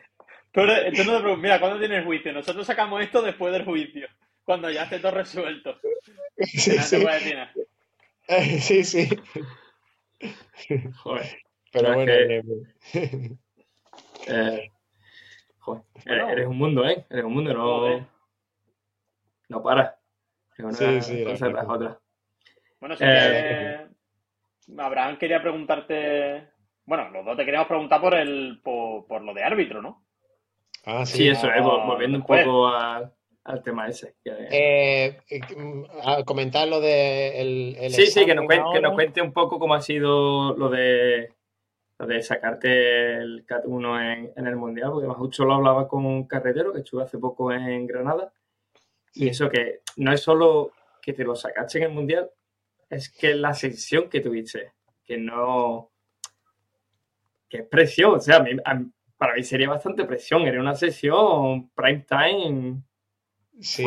Pero 0.53 0.73
entonces 0.73 1.07
no 1.07 1.21
te 1.21 1.37
mira, 1.37 1.59
¿cuándo 1.59 1.79
tienes 1.81 2.05
juicio? 2.05 2.33
Nosotros 2.33 2.67
sacamos 2.67 3.03
esto 3.03 3.23
después 3.23 3.53
del 3.53 3.65
juicio 3.65 4.09
cuando 4.45 4.71
ya 4.71 4.85
esté 4.85 5.01
todo 5.01 5.13
resuelto. 5.13 5.79
Sí, 6.39 6.79
sí. 6.79 7.05
sí, 8.61 8.85
sí. 8.85 9.09
Joder. 11.03 11.39
Pero 11.73 11.95
bueno. 11.95 12.13
Eh, 14.27 14.71
joder, 15.69 16.31
eres 16.31 16.47
un 16.47 16.59
mundo, 16.59 16.87
¿eh? 16.87 17.05
Eres 17.11 17.25
un 17.25 17.33
mundo, 17.33 17.55
no. 17.55 18.07
No 19.49 19.63
para. 19.63 19.99
sí, 20.73 21.01
sí, 21.01 21.25
cosa 21.25 21.51
tras 21.51 21.69
otra. 21.69 22.01
Bueno, 22.81 22.97
si 22.97 23.05
eh, 23.07 23.87
Abraham 24.77 25.19
quería 25.19 25.41
preguntarte. 25.43 26.49
Bueno, 26.85 27.11
los 27.11 27.25
dos 27.25 27.37
te 27.37 27.45
queríamos 27.45 27.69
preguntar 27.69 28.01
por 28.01 28.15
el 28.15 28.61
por, 28.63 29.07
por 29.07 29.23
lo 29.23 29.35
de 29.35 29.43
árbitro, 29.43 29.83
¿no? 29.83 30.05
Ah, 30.85 31.05
sí. 31.05 31.19
Sí, 31.19 31.29
eso, 31.29 31.49
volviendo 31.87 32.19
un 32.19 32.25
poco 32.25 32.69
a, 32.69 33.13
al 33.45 33.63
tema 33.63 33.89
ese. 33.89 34.15
Eh, 34.25 35.19
mm, 35.57 36.23
comentar 36.25 36.69
lo 36.69 36.81
de 36.81 37.41
el, 37.41 37.91
sí, 37.91 38.07
sí, 38.07 38.27
que 38.27 38.35
nos, 38.35 38.47
cuente, 38.47 38.69
que 38.75 38.81
nos, 38.81 38.95
cuente, 38.95 39.23
un 39.23 39.33
poco 39.33 39.59
cómo 39.59 39.75
ha 39.75 39.81
sido 39.81 40.55
lo 40.57 40.69
de 40.69 41.31
de 41.99 42.23
sacarte 42.23 43.17
el 43.17 43.45
CAT 43.45 43.65
1 43.67 44.03
en, 44.03 44.33
en 44.37 44.47
el 44.47 44.57
Mundial, 44.57 44.91
porque 44.93 45.09
mucho 45.09 45.45
lo 45.45 45.55
hablaba 45.55 45.89
con 45.89 46.07
un 46.07 46.27
carretero 46.27 46.73
que 46.73 46.81
estuve 46.81 47.03
hace 47.03 47.19
poco 47.19 47.53
en 47.53 47.87
Granada. 47.87 48.33
Y 49.15 49.29
eso 49.29 49.49
que 49.49 49.81
no 49.97 50.13
es 50.13 50.21
solo 50.21 50.73
que 51.03 51.13
te 51.13 51.25
lo 51.25 51.35
sacaste 51.35 51.79
en 51.79 51.85
el 51.85 51.91
Mundial, 51.93 52.31
es 52.89 53.11
que 53.11 53.35
la 53.35 53.55
sesión 53.55 54.09
que 54.09 54.21
tuviste, 54.21 54.73
que 55.05 55.19
no... 55.19 55.91
que 57.49 57.59
es 57.59 57.67
presión, 57.67 58.15
o 58.15 58.21
sea, 58.21 58.45
para 59.17 59.35
mí 59.35 59.43
sería 59.43 59.69
bastante 59.69 60.05
presión, 60.05 60.43
era 60.43 60.61
una 60.61 60.75
sesión 60.75 61.71
prime 61.71 62.07
time 62.09 62.83
Sí. 63.61 63.85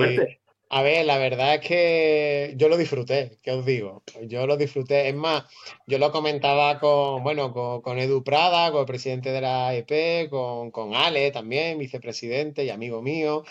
A 0.73 0.83
ver, 0.83 1.05
la 1.05 1.17
verdad 1.17 1.55
es 1.55 1.61
que 1.67 2.53
yo 2.55 2.69
lo 2.69 2.77
disfruté, 2.77 3.37
¿qué 3.43 3.51
os 3.51 3.65
digo? 3.65 4.03
Yo 4.21 4.47
lo 4.47 4.55
disfruté. 4.55 5.09
Es 5.09 5.15
más, 5.15 5.43
yo 5.85 5.97
lo 5.97 6.13
comentaba 6.13 6.79
con, 6.79 7.23
bueno, 7.23 7.51
con, 7.83 7.99
Edu 7.99 8.23
Prada, 8.23 8.71
con 8.71 8.79
el 8.79 8.85
presidente 8.85 9.31
de 9.33 9.41
la 9.41 9.75
EP, 9.75 10.29
con, 10.29 10.71
con 10.71 10.95
Ale 10.95 11.31
también, 11.31 11.77
vicepresidente 11.77 12.63
y 12.63 12.69
amigo 12.69 13.01
mío, 13.01 13.43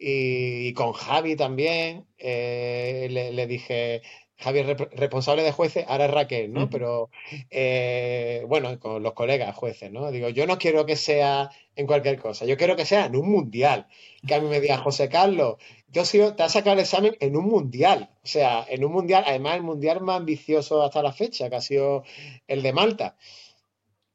y, 0.00 0.72
con 0.72 0.94
Javi 0.94 1.36
también. 1.36 2.06
Eh, 2.18 3.06
le, 3.08 3.46
dije, 3.46 4.02
Javi 4.38 4.62
responsable 4.62 5.44
de 5.44 5.52
jueces, 5.52 5.84
ahora 5.86 6.06
es 6.06 6.10
Raquel, 6.10 6.52
¿no? 6.52 6.68
Pero 6.70 7.08
eh, 7.50 8.42
bueno, 8.48 8.80
con 8.80 9.00
los 9.04 9.12
colegas 9.12 9.54
jueces, 9.54 9.92
¿no? 9.92 10.10
Digo, 10.10 10.28
yo 10.28 10.44
no 10.48 10.58
quiero 10.58 10.86
que 10.86 10.96
sea 10.96 11.50
en 11.76 11.86
cualquier 11.86 12.20
cosa, 12.20 12.44
yo 12.44 12.56
quiero 12.56 12.76
que 12.76 12.84
sea 12.86 13.06
en 13.06 13.16
un 13.16 13.30
mundial. 13.30 13.86
Que 14.26 14.34
a 14.34 14.40
mí 14.40 14.48
me 14.48 14.60
diga, 14.60 14.78
José 14.78 15.08
Carlos, 15.08 15.56
yo 15.88 16.04
sido, 16.04 16.34
te 16.34 16.42
has 16.42 16.52
sacado 16.52 16.74
el 16.74 16.80
examen 16.80 17.16
en 17.20 17.36
un 17.36 17.46
mundial, 17.46 18.10
o 18.22 18.26
sea, 18.26 18.64
en 18.68 18.84
un 18.84 18.92
mundial, 18.92 19.24
además 19.26 19.56
el 19.56 19.62
mundial 19.62 20.00
más 20.00 20.18
ambicioso 20.18 20.82
hasta 20.82 21.02
la 21.02 21.12
fecha, 21.12 21.50
que 21.50 21.56
ha 21.56 21.60
sido 21.60 22.04
el 22.48 22.62
de 22.62 22.72
Malta. 22.72 23.16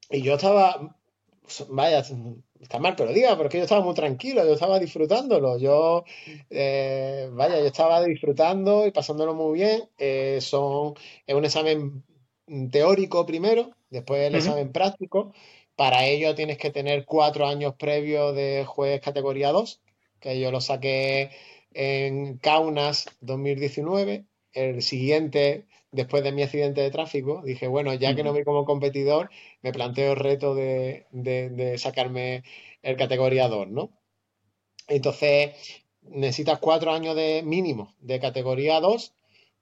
Y 0.09 0.21
yo 0.21 0.35
estaba, 0.35 0.95
vaya, 1.69 2.03
está 2.59 2.79
mal 2.79 2.95
que 2.95 3.05
lo 3.05 3.13
diga, 3.13 3.37
porque 3.37 3.57
yo 3.57 3.63
estaba 3.63 3.83
muy 3.83 3.93
tranquilo, 3.93 4.45
yo 4.45 4.53
estaba 4.53 4.79
disfrutándolo, 4.79 5.57
yo, 5.57 6.03
eh, 6.49 7.29
vaya, 7.31 7.59
yo 7.59 7.65
estaba 7.65 8.03
disfrutando 8.03 8.85
y 8.85 8.91
pasándolo 8.91 9.33
muy 9.33 9.59
bien. 9.59 9.89
Eh, 9.97 10.39
son, 10.41 10.95
es 11.25 11.35
un 11.35 11.45
examen 11.45 12.03
teórico 12.71 13.25
primero, 13.25 13.71
después 13.89 14.21
el 14.21 14.35
examen 14.35 14.71
práctico. 14.71 15.33
Para 15.75 16.05
ello 16.05 16.35
tienes 16.35 16.57
que 16.57 16.71
tener 16.71 17.05
cuatro 17.05 17.47
años 17.47 17.75
previos 17.75 18.35
de 18.35 18.65
juez 18.65 19.01
categoría 19.01 19.51
2, 19.51 19.81
que 20.19 20.39
yo 20.39 20.51
lo 20.51 20.61
saqué 20.61 21.31
en 21.73 22.37
Kaunas 22.37 23.05
2019. 23.21 24.25
El 24.51 24.81
siguiente 24.81 25.65
después 25.91 26.23
de 26.23 26.31
mi 26.31 26.43
accidente 26.43 26.81
de 26.81 26.91
tráfico, 26.91 27.41
dije, 27.43 27.67
bueno, 27.67 27.93
ya 27.93 28.15
que 28.15 28.23
no 28.23 28.31
voy 28.31 28.43
como 28.43 28.65
competidor, 28.65 29.29
me 29.61 29.71
planteo 29.71 30.13
el 30.13 30.19
reto 30.19 30.55
de, 30.55 31.75
sacarme 31.77 32.43
el 32.83 32.95
categoría 32.95 33.47
2, 33.47 33.67
¿no? 33.69 33.89
Entonces, 34.87 35.51
necesitas 36.01 36.59
cuatro 36.59 36.91
años 36.91 37.15
de 37.15 37.41
mínimo 37.43 37.93
de 37.99 38.19
categoría 38.19 38.79
2, 38.79 39.13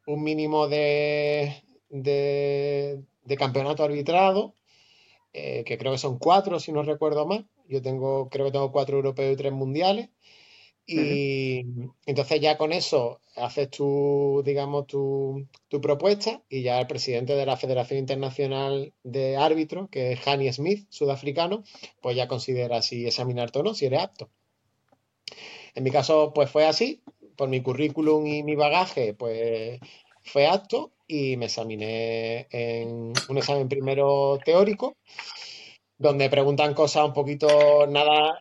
un 0.07 0.23
mínimo 0.23 0.67
de, 0.67 1.63
de, 1.89 3.03
campeonato 3.37 3.83
arbitrado, 3.83 4.53
eh, 5.33 5.63
que 5.65 5.77
creo 5.77 5.91
que 5.91 5.97
son 5.97 6.17
cuatro, 6.17 6.59
si 6.59 6.71
no 6.71 6.83
recuerdo 6.83 7.25
mal. 7.25 7.47
Yo 7.67 7.81
tengo, 7.81 8.29
creo 8.29 8.45
que 8.47 8.51
tengo 8.53 8.71
cuatro 8.71 8.97
europeos 8.97 9.33
y 9.33 9.37
tres 9.37 9.53
mundiales. 9.53 10.09
Y 10.89 11.65
entonces 12.05 12.39
ya 12.39 12.57
con 12.57 12.71
eso 12.71 13.19
haces 13.35 13.69
tu, 13.69 14.41
digamos, 14.45 14.87
tu, 14.87 15.45
propuesta 15.81 16.41
y 16.47 16.61
ya 16.61 16.79
el 16.79 16.87
presidente 16.87 17.35
de 17.35 17.45
la 17.45 17.57
Federación 17.57 17.99
Internacional 17.99 18.93
de 19.03 19.35
Árbitros, 19.35 19.89
que 19.89 20.13
es 20.13 20.25
Hani 20.25 20.51
Smith, 20.53 20.87
sudafricano, 20.89 21.63
pues 22.01 22.15
ya 22.15 22.29
considera 22.29 22.81
si 22.81 23.05
examinarte 23.05 23.59
o 23.59 23.63
no, 23.63 23.73
si 23.73 23.85
eres 23.87 23.99
apto. 23.99 24.29
En 25.75 25.83
mi 25.83 25.91
caso, 25.91 26.31
pues 26.33 26.49
fue 26.49 26.65
así, 26.65 27.01
por 27.35 27.49
mi 27.49 27.61
currículum 27.61 28.25
y 28.25 28.43
mi 28.43 28.55
bagaje, 28.55 29.13
pues 29.13 29.81
fue 30.27 30.47
apto 30.47 30.93
y 31.07 31.37
me 31.37 31.45
examiné 31.45 32.47
en 32.51 33.13
un 33.29 33.37
examen 33.37 33.67
primero 33.67 34.39
teórico 34.43 34.95
donde 35.97 36.29
preguntan 36.29 36.75
cosas 36.75 37.05
un 37.05 37.13
poquito, 37.13 37.87
nada, 37.87 38.39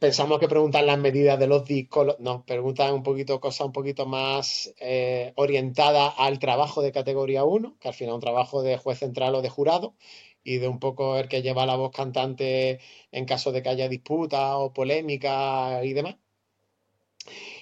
pensamos 0.00 0.38
que 0.38 0.48
preguntan 0.48 0.86
las 0.86 0.98
medidas 0.98 1.38
de 1.38 1.46
los 1.46 1.64
discos, 1.66 2.16
no, 2.20 2.44
preguntan 2.46 2.94
un 2.94 3.02
poquito 3.02 3.38
cosas 3.38 3.66
un 3.66 3.72
poquito 3.72 4.06
más 4.06 4.72
eh, 4.80 5.32
orientadas 5.36 6.14
al 6.16 6.38
trabajo 6.38 6.80
de 6.82 6.92
categoría 6.92 7.44
1, 7.44 7.76
que 7.78 7.88
al 7.88 7.94
final 7.94 8.12
es 8.12 8.14
un 8.16 8.20
trabajo 8.22 8.62
de 8.62 8.78
juez 8.78 8.98
central 8.98 9.34
o 9.34 9.42
de 9.42 9.50
jurado, 9.50 9.94
y 10.42 10.58
de 10.58 10.68
un 10.68 10.78
poco 10.78 11.18
el 11.18 11.28
que 11.28 11.42
lleva 11.42 11.66
la 11.66 11.76
voz 11.76 11.90
cantante 11.92 12.80
en 13.12 13.26
caso 13.26 13.52
de 13.52 13.62
que 13.62 13.68
haya 13.68 13.88
disputa 13.88 14.56
o 14.58 14.72
polémica 14.72 15.84
y 15.84 15.92
demás. 15.92 16.16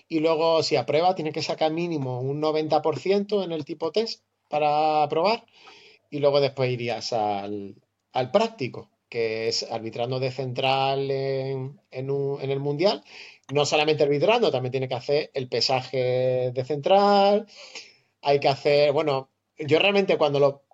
Y 0.09 0.21
luego, 0.21 0.63
si 0.63 0.77
aprueba, 0.77 1.15
tiene 1.15 1.33
que 1.33 1.43
sacar 1.43 1.73
mínimo 1.73 2.21
un 2.21 2.41
90% 2.41 3.45
en 3.45 3.53
el 3.53 3.65
tipo 3.65 3.93
test 3.93 4.23
para 4.49 5.03
aprobar, 5.03 5.45
y 6.11 6.19
luego 6.21 6.41
después 6.41 6.71
irías 6.71 7.13
al, 7.13 7.77
al 8.13 8.31
práctico 8.31 8.91
que 9.15 9.47
es 9.47 9.63
arbitrando 9.71 10.19
de 10.19 10.33
central 10.33 11.09
en, 11.09 11.79
el 11.93 12.61
Mundial. 12.61 13.05
No 13.53 13.65
solamente 13.65 14.03
arbitrando, 14.03 14.51
también 14.51 14.73
tiene 14.73 14.89
que 14.89 14.97
hacer 14.97 15.31
el 15.35 15.49
pesaje 15.49 16.51
de 16.53 16.65
central. 16.65 17.47
Hay 18.23 18.41
que 18.41 18.49
hacer, 18.49 18.91
bueno, 18.91 19.31
yo 19.57 19.79
realmente 19.79 20.19
cuando 20.19 20.41
lo, 20.41 20.65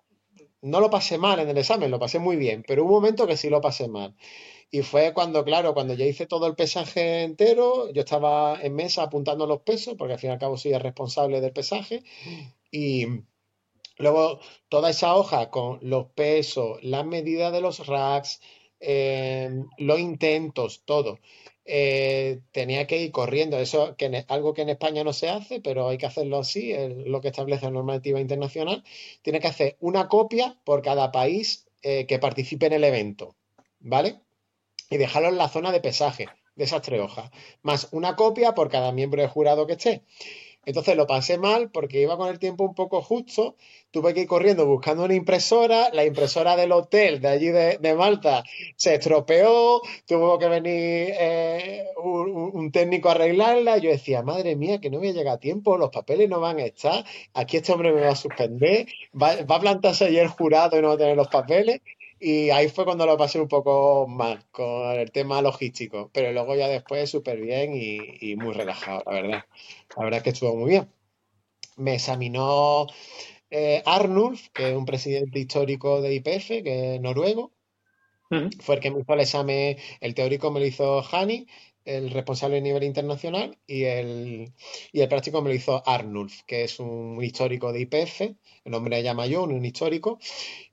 no 0.63 0.79
lo 0.79 0.89
pasé 0.89 1.19
mal 1.19 1.39
en 1.39 1.49
el 1.49 1.57
examen, 1.59 1.91
lo 1.91 1.99
pasé 1.99 2.17
muy 2.17 2.35
bien, 2.35 2.63
pero 2.67 2.83
un 2.83 2.89
momento 2.89 3.27
que 3.27 3.37
sí 3.37 3.47
lo 3.47 3.61
pasé 3.61 3.87
mal. 3.87 4.15
Y 4.71 4.83
fue 4.83 5.13
cuando, 5.13 5.43
claro, 5.43 5.73
cuando 5.73 5.93
ya 5.93 6.05
hice 6.05 6.25
todo 6.25 6.47
el 6.47 6.55
pesaje 6.55 7.23
entero, 7.23 7.91
yo 7.91 8.01
estaba 8.01 8.59
en 8.61 8.73
mesa 8.73 9.03
apuntando 9.03 9.45
los 9.45 9.61
pesos, 9.61 9.95
porque 9.97 10.13
al 10.13 10.19
fin 10.19 10.29
y 10.29 10.33
al 10.33 10.39
cabo 10.39 10.57
soy 10.57 10.73
el 10.73 10.79
responsable 10.79 11.41
del 11.41 11.51
pesaje, 11.51 12.03
y, 12.71 13.05
Luego, 14.01 14.39
toda 14.69 14.89
esa 14.89 15.15
hoja 15.15 15.51
con 15.51 15.79
los 15.81 16.07
pesos, 16.07 16.79
las 16.83 17.05
medidas 17.05 17.53
de 17.53 17.61
los 17.61 17.85
racks, 17.87 18.41
em, 18.79 19.67
los 19.77 19.99
intentos, 19.99 20.81
todo. 20.85 21.19
Eh, 21.65 22.41
tenía 22.51 22.87
que 22.87 22.97
ir 23.03 23.11
corriendo. 23.11 23.59
Eso 23.59 23.95
que 23.97 24.07
es 24.07 24.25
algo 24.29 24.53
que 24.53 24.63
en 24.63 24.69
España 24.69 25.03
no 25.03 25.13
se 25.13 25.29
hace, 25.29 25.61
pero 25.61 25.87
hay 25.89 25.97
que 25.97 26.07
hacerlo 26.07 26.39
así, 26.39 26.73
lo 27.05 27.21
que 27.21 27.27
establece 27.29 27.65
la 27.65 27.71
normativa 27.71 28.19
internacional. 28.19 28.83
Tiene 29.21 29.39
que 29.39 29.47
hacer 29.47 29.77
una 29.79 30.07
copia 30.07 30.57
por 30.63 30.81
cada 30.81 31.11
país 31.11 31.67
eh, 31.83 32.05
que 32.07 32.19
participe 32.19 32.65
en 32.67 32.73
el 32.73 32.83
evento. 32.83 33.35
¿vale? 33.81 34.19
Y 34.91 34.97
dejarlo 34.97 35.29
en 35.29 35.37
la 35.37 35.49
zona 35.49 35.71
de 35.71 35.79
pesaje 35.79 36.27
de 36.55 36.65
esas 36.65 36.83
tres 36.83 37.01
hojas, 37.01 37.31
más 37.63 37.87
una 37.91 38.15
copia 38.15 38.53
por 38.53 38.69
cada 38.69 38.91
miembro 38.91 39.23
de 39.23 39.27
jurado 39.27 39.65
que 39.65 39.73
esté. 39.73 40.03
Entonces 40.63 40.95
lo 40.95 41.07
pasé 41.07 41.39
mal 41.39 41.71
porque 41.71 42.01
iba 42.01 42.17
con 42.17 42.29
el 42.29 42.37
tiempo 42.37 42.63
un 42.63 42.75
poco 42.75 43.01
justo. 43.01 43.55
Tuve 43.89 44.13
que 44.13 44.21
ir 44.21 44.27
corriendo 44.27 44.67
buscando 44.67 45.03
una 45.05 45.15
impresora. 45.15 45.89
La 45.91 46.05
impresora 46.05 46.55
del 46.55 46.71
hotel 46.71 47.19
de 47.19 47.27
allí 47.29 47.47
de, 47.47 47.95
Malta 47.95 48.43
se 48.75 48.93
estropeó. 48.95 49.81
Tuvo 50.05 50.37
que 50.37 50.47
venir 50.47 51.13
eh, 51.19 51.85
un, 52.03 52.71
técnico 52.71 53.09
a 53.09 53.13
arreglarla. 53.13 53.77
Yo 53.79 53.89
decía, 53.89 54.21
madre 54.21 54.55
mía, 54.55 54.79
que 54.79 54.91
no 54.91 54.99
voy 54.99 55.09
a 55.09 55.13
llegar 55.13 55.35
a 55.35 55.39
tiempo. 55.39 55.77
Los 55.77 55.89
papeles 55.89 56.29
no 56.29 56.39
van 56.39 56.59
a 56.59 56.65
estar. 56.65 57.03
Aquí 57.33 57.57
este 57.57 57.71
hombre 57.71 57.91
me 57.91 58.01
va 58.01 58.11
a 58.11 58.15
suspender. 58.15 58.85
Va, 59.19 59.43
va 59.43 59.55
a 59.55 59.61
plantarse 59.61 60.07
el 60.07 60.27
jurado 60.27 60.77
y 60.77 60.81
no 60.83 60.89
va 60.89 60.93
a 60.93 60.97
tener 60.97 61.17
los 61.17 61.27
papeles. 61.27 61.81
Y 62.23 62.51
ahí 62.51 62.69
fue 62.69 62.85
cuando 62.85 63.07
lo 63.07 63.17
pasé 63.17 63.39
un 63.41 63.47
poco 63.47 64.05
mal 64.07 64.45
con 64.51 64.91
el 64.91 65.11
tema 65.11 65.41
logístico, 65.41 66.11
pero 66.13 66.31
luego 66.31 66.55
ya 66.55 66.67
después 66.67 67.09
súper 67.09 67.41
bien 67.41 67.71
y, 67.73 68.35
muy 68.35 68.53
relajado, 68.53 69.01
la 69.07 69.11
verdad. 69.11 69.45
La 69.97 70.03
verdad 70.03 70.17
es 70.19 70.23
que 70.23 70.29
estuvo 70.29 70.55
muy 70.55 70.69
bien. 70.69 70.87
Me 71.77 71.95
examinó 71.95 72.85
eh, 73.49 73.81
Arnulf, 73.87 74.49
que 74.49 74.69
es 74.69 74.77
un 74.77 74.85
presidente 74.85 75.39
histórico 75.39 75.99
de 76.03 76.13
IPF, 76.13 76.61
que 76.63 76.95
es 76.95 77.01
noruego. 77.01 77.53
Fue 78.59 78.75
el 78.75 78.81
que 78.81 78.91
me 78.91 78.99
hizo 79.01 79.13
el 79.13 79.19
examen, 79.19 79.77
el 79.99 80.13
teórico 80.13 80.51
me 80.51 80.59
lo 80.59 80.65
hizo 80.67 81.03
Hani 81.11 81.47
el 81.85 82.11
responsable 82.11 82.57
a 82.57 82.61
nivel 82.61 82.83
internacional, 82.83 83.57
y 83.67 83.83
el, 83.83 84.53
y 84.91 85.01
el 85.01 85.07
práctico 85.09 85.41
me 85.41 85.49
lo 85.49 85.55
hizo 85.55 85.81
Arnulf, 85.85 86.41
que 86.45 86.63
es 86.63 86.79
un 86.79 87.23
histórico 87.23 87.71
de 87.73 87.81
IPF, 87.81 88.21
el 88.21 88.71
nombre 88.71 88.97
se 88.97 89.03
llama 89.03 89.25
John, 89.31 89.51
un 89.51 89.65
histórico, 89.65 90.19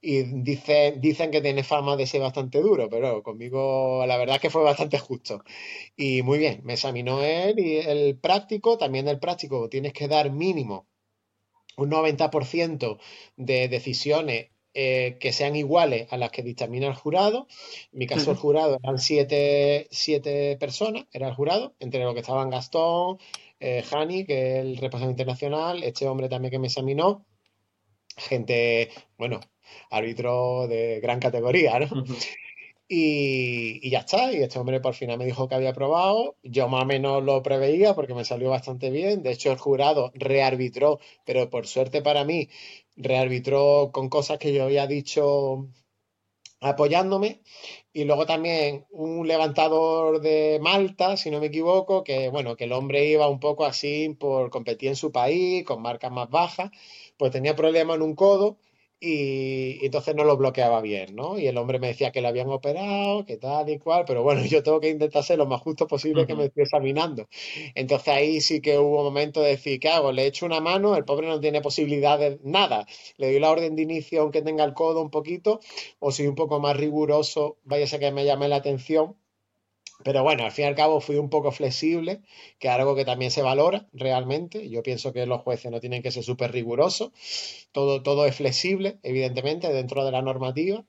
y 0.00 0.22
dice, 0.42 0.94
dicen 0.98 1.30
que 1.30 1.40
tiene 1.40 1.64
fama 1.64 1.96
de 1.96 2.06
ser 2.06 2.20
bastante 2.20 2.60
duro, 2.60 2.88
pero 2.90 3.22
conmigo 3.22 4.04
la 4.06 4.16
verdad 4.16 4.36
es 4.36 4.42
que 4.42 4.50
fue 4.50 4.62
bastante 4.62 4.98
justo. 4.98 5.42
Y 5.96 6.22
muy 6.22 6.38
bien, 6.38 6.60
me 6.64 6.74
examinó 6.74 7.22
él 7.22 7.58
y 7.58 7.78
el 7.78 8.18
práctico, 8.18 8.78
también 8.78 9.08
el 9.08 9.18
práctico, 9.18 9.68
tienes 9.68 9.92
que 9.92 10.08
dar 10.08 10.30
mínimo 10.30 10.86
un 11.78 11.90
90% 11.90 12.98
de 13.36 13.68
decisiones 13.68 14.50
eh, 14.80 15.16
que 15.18 15.32
sean 15.32 15.56
iguales 15.56 16.06
a 16.12 16.16
las 16.16 16.30
que 16.30 16.44
dictamina 16.44 16.86
el 16.86 16.94
jurado. 16.94 17.48
En 17.92 17.98
mi 17.98 18.06
caso, 18.06 18.30
el 18.30 18.36
jurado 18.36 18.78
eran 18.80 19.00
siete, 19.00 19.88
personas, 20.60 21.06
era 21.10 21.26
el 21.26 21.34
jurado, 21.34 21.74
entre 21.80 22.04
los 22.04 22.14
que 22.14 22.20
estaban 22.20 22.48
Gastón, 22.48 23.18
eh, 23.58 23.82
Hani, 23.90 24.24
que 24.24 24.60
es 24.60 24.64
el 24.64 24.76
responsable 24.76 25.10
internacional, 25.10 25.82
este 25.82 26.06
hombre 26.06 26.28
también 26.28 26.52
que 26.52 26.60
me 26.60 26.68
examinó, 26.68 27.26
gente, 28.16 28.90
bueno, 29.18 29.40
árbitro 29.90 30.68
de 30.68 31.00
gran 31.00 31.18
categoría, 31.18 31.80
¿no? 31.80 32.04
Y, 32.90 33.86
y, 33.86 33.90
ya 33.90 33.98
está, 33.98 34.32
y 34.32 34.36
este 34.36 34.58
hombre 34.58 34.80
por 34.80 34.94
fin 34.94 35.10
me 35.18 35.26
dijo 35.26 35.46
que 35.46 35.56
había 35.56 35.70
aprobado, 35.70 36.36
yo 36.42 36.68
más 36.68 36.84
o 36.84 36.86
menos 36.86 37.22
lo 37.22 37.42
preveía 37.42 37.94
porque 37.94 38.14
me 38.14 38.24
salió 38.24 38.48
bastante 38.48 38.88
bien, 38.90 39.22
de 39.22 39.32
hecho 39.32 39.52
el 39.52 39.58
jurado 39.58 40.10
rearbitró, 40.14 40.98
pero 41.26 41.50
por 41.50 41.66
suerte 41.66 42.00
para 42.00 42.24
mí 42.24 42.48
rearbitró 42.98 43.90
con 43.92 44.08
cosas 44.08 44.38
que 44.38 44.52
yo 44.52 44.64
había 44.64 44.86
dicho 44.86 45.68
apoyándome. 46.60 47.42
Y 47.92 48.04
luego 48.04 48.26
también 48.26 48.86
un 48.90 49.26
levantador 49.26 50.20
de 50.20 50.58
Malta, 50.62 51.16
si 51.16 51.30
no 51.30 51.40
me 51.40 51.46
equivoco, 51.46 52.04
que 52.04 52.28
bueno, 52.28 52.56
que 52.56 52.64
el 52.64 52.72
hombre 52.72 53.06
iba 53.06 53.28
un 53.28 53.40
poco 53.40 53.64
así 53.64 54.10
por 54.18 54.50
competir 54.50 54.90
en 54.90 54.96
su 54.96 55.12
país, 55.12 55.64
con 55.64 55.82
marcas 55.82 56.12
más 56.12 56.30
bajas, 56.30 56.70
pues 57.16 57.32
tenía 57.32 57.56
problemas 57.56 57.96
en 57.96 58.02
un 58.02 58.14
codo 58.14 58.58
y, 59.00 59.84
entonces 59.84 60.14
no 60.14 60.24
lo 60.24 60.36
bloqueaba 60.36 60.80
bien, 60.80 61.14
¿no? 61.14 61.38
Y 61.38 61.46
el 61.46 61.56
hombre 61.58 61.78
me 61.78 61.88
decía 61.88 62.10
que 62.10 62.20
lo 62.20 62.28
habían 62.28 62.48
operado, 62.48 63.24
que 63.24 63.36
tal 63.36 63.68
y 63.70 63.78
cual, 63.78 64.04
pero 64.06 64.22
bueno, 64.22 64.42
yo 64.46 64.62
tengo 64.62 64.80
que 64.80 64.90
intentar 64.90 65.22
ser 65.22 65.38
lo 65.38 65.46
más 65.46 65.60
justo 65.60 65.86
posible 65.86 66.26
que 66.26 66.34
me 66.34 66.46
estoy 66.46 66.64
examinando. 66.64 67.28
Entonces 67.74 68.08
ahí 68.08 68.40
sí 68.40 68.60
que 68.60 68.78
hubo 68.78 68.98
un 68.98 69.04
momento 69.04 69.40
de 69.42 69.50
decir, 69.50 69.80
¿qué 69.80 69.88
hago? 69.88 70.12
Le 70.12 70.26
echo 70.26 70.46
una 70.46 70.60
mano, 70.60 70.96
el 70.96 71.04
pobre 71.04 71.28
no 71.28 71.40
tiene 71.40 71.60
posibilidad 71.60 72.18
de 72.18 72.38
nada. 72.42 72.86
Le 73.16 73.28
doy 73.32 73.40
la 73.40 73.50
orden 73.50 73.76
de 73.76 73.82
inicio 73.82 74.22
aunque 74.22 74.42
tenga 74.42 74.64
el 74.64 74.74
codo 74.74 75.00
un 75.02 75.10
poquito, 75.10 75.60
o 76.00 76.10
si 76.12 76.26
un 76.26 76.34
poco 76.34 76.60
más 76.60 76.76
riguroso, 76.76 77.58
vaya 77.64 77.84
a 77.84 77.88
ser 77.88 78.00
que 78.00 78.12
me 78.12 78.24
llame 78.24 78.48
la 78.48 78.56
atención 78.56 79.16
pero 80.08 80.22
bueno, 80.22 80.46
al 80.46 80.52
fin 80.52 80.64
y 80.64 80.68
al 80.68 80.74
cabo 80.74 81.02
fui 81.02 81.16
un 81.16 81.28
poco 81.28 81.52
flexible, 81.52 82.22
que 82.58 82.68
es 82.68 82.72
algo 82.72 82.96
que 82.96 83.04
también 83.04 83.30
se 83.30 83.42
valora 83.42 83.86
realmente. 83.92 84.70
Yo 84.70 84.82
pienso 84.82 85.12
que 85.12 85.26
los 85.26 85.42
jueces 85.42 85.70
no 85.70 85.80
tienen 85.80 86.02
que 86.02 86.10
ser 86.10 86.22
súper 86.22 86.50
rigurosos. 86.50 87.12
Todo, 87.72 88.02
todo 88.02 88.24
es 88.24 88.34
flexible, 88.34 88.98
evidentemente, 89.02 89.70
dentro 89.70 90.06
de 90.06 90.12
la 90.12 90.22
normativa. 90.22 90.82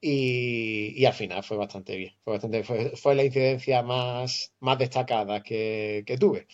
Y, 0.00 1.04
al 1.04 1.12
final 1.12 1.42
fue 1.42 1.56
bastante 1.56 1.96
bien. 1.96 2.14
Fue, 2.22 2.34
bastante, 2.34 2.62
fue, 2.62 3.14
la 3.16 3.24
incidencia 3.24 3.82
más, 3.82 4.54
más 4.60 4.78
destacada 4.78 5.42
que, 5.42 6.04
tuve. 6.20 6.46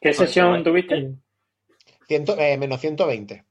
¿Qué 0.00 0.12
sesión 0.12 0.64
tuviste? 0.64 1.14
Ciento, 2.08 2.36
eh, 2.36 2.58
menos 2.58 2.80
120. 2.80 3.44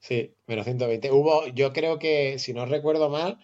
Sí, 0.00 0.34
menos 0.46 0.66
120. 0.66 1.10
Hubo, 1.12 1.46
yo 1.46 1.72
creo 1.72 1.98
que, 1.98 2.38
si 2.38 2.52
no 2.52 2.66
recuerdo 2.66 3.08
mal, 3.08 3.38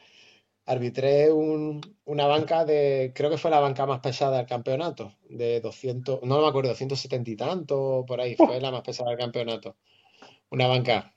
arbitré 0.67 1.33
una 1.33 2.27
banca 2.27 2.65
de, 2.65 3.13
creo 3.15 3.31
que 3.31 3.39
fue 3.39 3.51
la 3.51 3.61
banca 3.61 3.87
más 3.87 4.01
pesada 4.01 4.39
del 4.39 4.47
campeonato, 4.47 5.13
de 5.29 5.61
200, 5.61 6.23
no 6.25 6.41
me 6.41 6.49
acuerdo, 6.49 6.71
270 6.71 7.31
y 7.31 7.37
tanto, 7.37 8.05
por 8.07 8.21
ahí, 8.21 8.35
fue 8.35 8.61
la 8.61 8.73
más 8.73 8.83
pesada 8.83 9.11
del 9.11 9.19
campeonato. 9.19 9.77
Una 10.51 10.67
banca, 10.67 11.15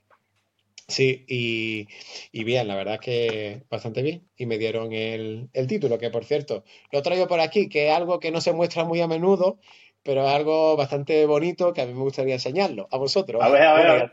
sí, 0.86 1.24
y, 1.26 2.44
bien, 2.44 2.68
la 2.68 2.76
verdad 2.76 2.94
es 2.94 3.00
que 3.00 3.62
bastante 3.68 4.02
bien, 4.02 4.28
y 4.36 4.46
me 4.46 4.56
dieron 4.56 4.92
el, 4.92 5.50
título, 5.68 5.98
que 5.98 6.10
por 6.10 6.24
cierto, 6.24 6.62
lo 6.92 7.02
traigo 7.02 7.26
por 7.26 7.40
aquí, 7.40 7.68
que 7.68 7.88
es 7.88 7.92
algo 7.94 8.20
que 8.20 8.30
no 8.30 8.40
se 8.40 8.52
muestra 8.52 8.84
muy 8.84 9.00
a 9.00 9.08
menudo, 9.08 9.58
pero 10.04 10.26
es 10.26 10.32
algo 10.32 10.76
bastante 10.76 11.26
bonito 11.26 11.72
que 11.72 11.82
a 11.82 11.86
mí 11.86 11.92
me 11.92 12.02
gustaría 12.02 12.34
enseñarlo 12.34 12.86
a 12.90 12.98
vosotros. 12.98 13.42
A 13.42 13.48
ver, 13.48 13.62
a 13.62 13.74
ver, 13.74 14.10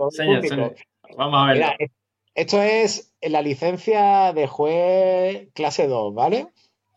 Vamos 1.15 1.49
a 1.49 1.53
ver. 1.53 1.91
Esto 2.37 2.61
es 2.61 3.15
la 3.19 3.41
licencia 3.41 4.31
de 4.31 4.45
juez 4.45 5.49
clase 5.55 5.87
2, 5.87 6.13
¿vale? 6.13 6.49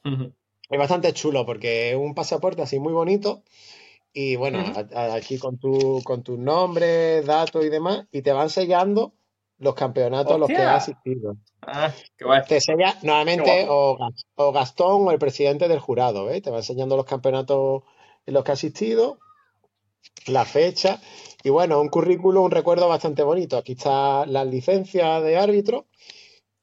Es 0.05 0.79
bastante 0.79 1.15
chulo 1.15 1.47
porque 1.47 1.93
es 1.93 1.97
un 1.97 2.15
pasaporte 2.15 2.61
así 2.61 2.79
muy 2.79 2.93
bonito. 2.93 3.43
Y 4.13 4.37
bueno, 4.37 4.63
aquí 5.15 5.39
con 5.39 5.57
tu, 5.57 6.03
con 6.05 6.23
tus 6.23 6.39
nombres, 6.39 7.25
datos 7.25 7.65
y 7.65 7.71
demás, 7.71 8.07
y 8.13 8.21
te 8.21 8.33
van 8.33 8.51
sellando 8.51 9.15
los 9.57 9.75
campeonatos 9.75 10.35
a 10.35 10.39
los 10.39 10.49
que 10.49 10.59
has 10.59 10.83
asistido. 10.83 11.39
Ah, 11.63 11.91
qué 12.19 12.25
guay. 12.27 12.43
Te 12.47 12.61
sella 12.61 12.99
nuevamente 13.03 13.67
o, 13.67 13.97
Gastón 14.53 15.09
o 15.09 15.11
el 15.11 15.19
presidente 15.19 15.69
del 15.69 15.79
jurado, 15.79 16.29
¿eh? 16.29 16.43
Te 16.43 16.51
va 16.51 16.59
enseñando 16.59 16.99
los 16.99 17.07
campeonatos 17.07 17.85
en 18.27 18.35
los 18.35 18.45
que 18.45 18.53
has 18.53 18.59
asistido, 18.59 19.19
la 20.27 20.45
fecha 20.45 21.01
y 21.43 21.51
bueno, 21.51 21.81
un 21.81 21.89
currículum, 21.89 22.45
un 22.45 22.51
recuerdo 22.51 22.89
bastante 22.89 23.23
bonito. 23.23 23.57
Aquí 23.57 23.73
está 23.73 24.27
la 24.27 24.45
licencia 24.45 25.21
de 25.21 25.39
árbitro. 25.39 25.87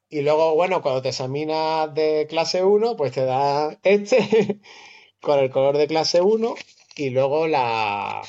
Y 0.08 0.22
luego, 0.22 0.54
bueno, 0.54 0.80
cuando 0.80 1.02
te 1.02 1.08
examinas 1.10 1.92
de 1.94 2.26
clase 2.28 2.64
1, 2.64 2.96
pues 2.96 3.12
te 3.12 3.24
da 3.24 3.78
este 3.82 4.60
con 5.20 5.38
el 5.38 5.50
color 5.50 5.76
de 5.76 5.86
clase 5.86 6.20
1 6.22 6.54
y 6.96 7.10
luego 7.10 7.46
la... 7.46 8.22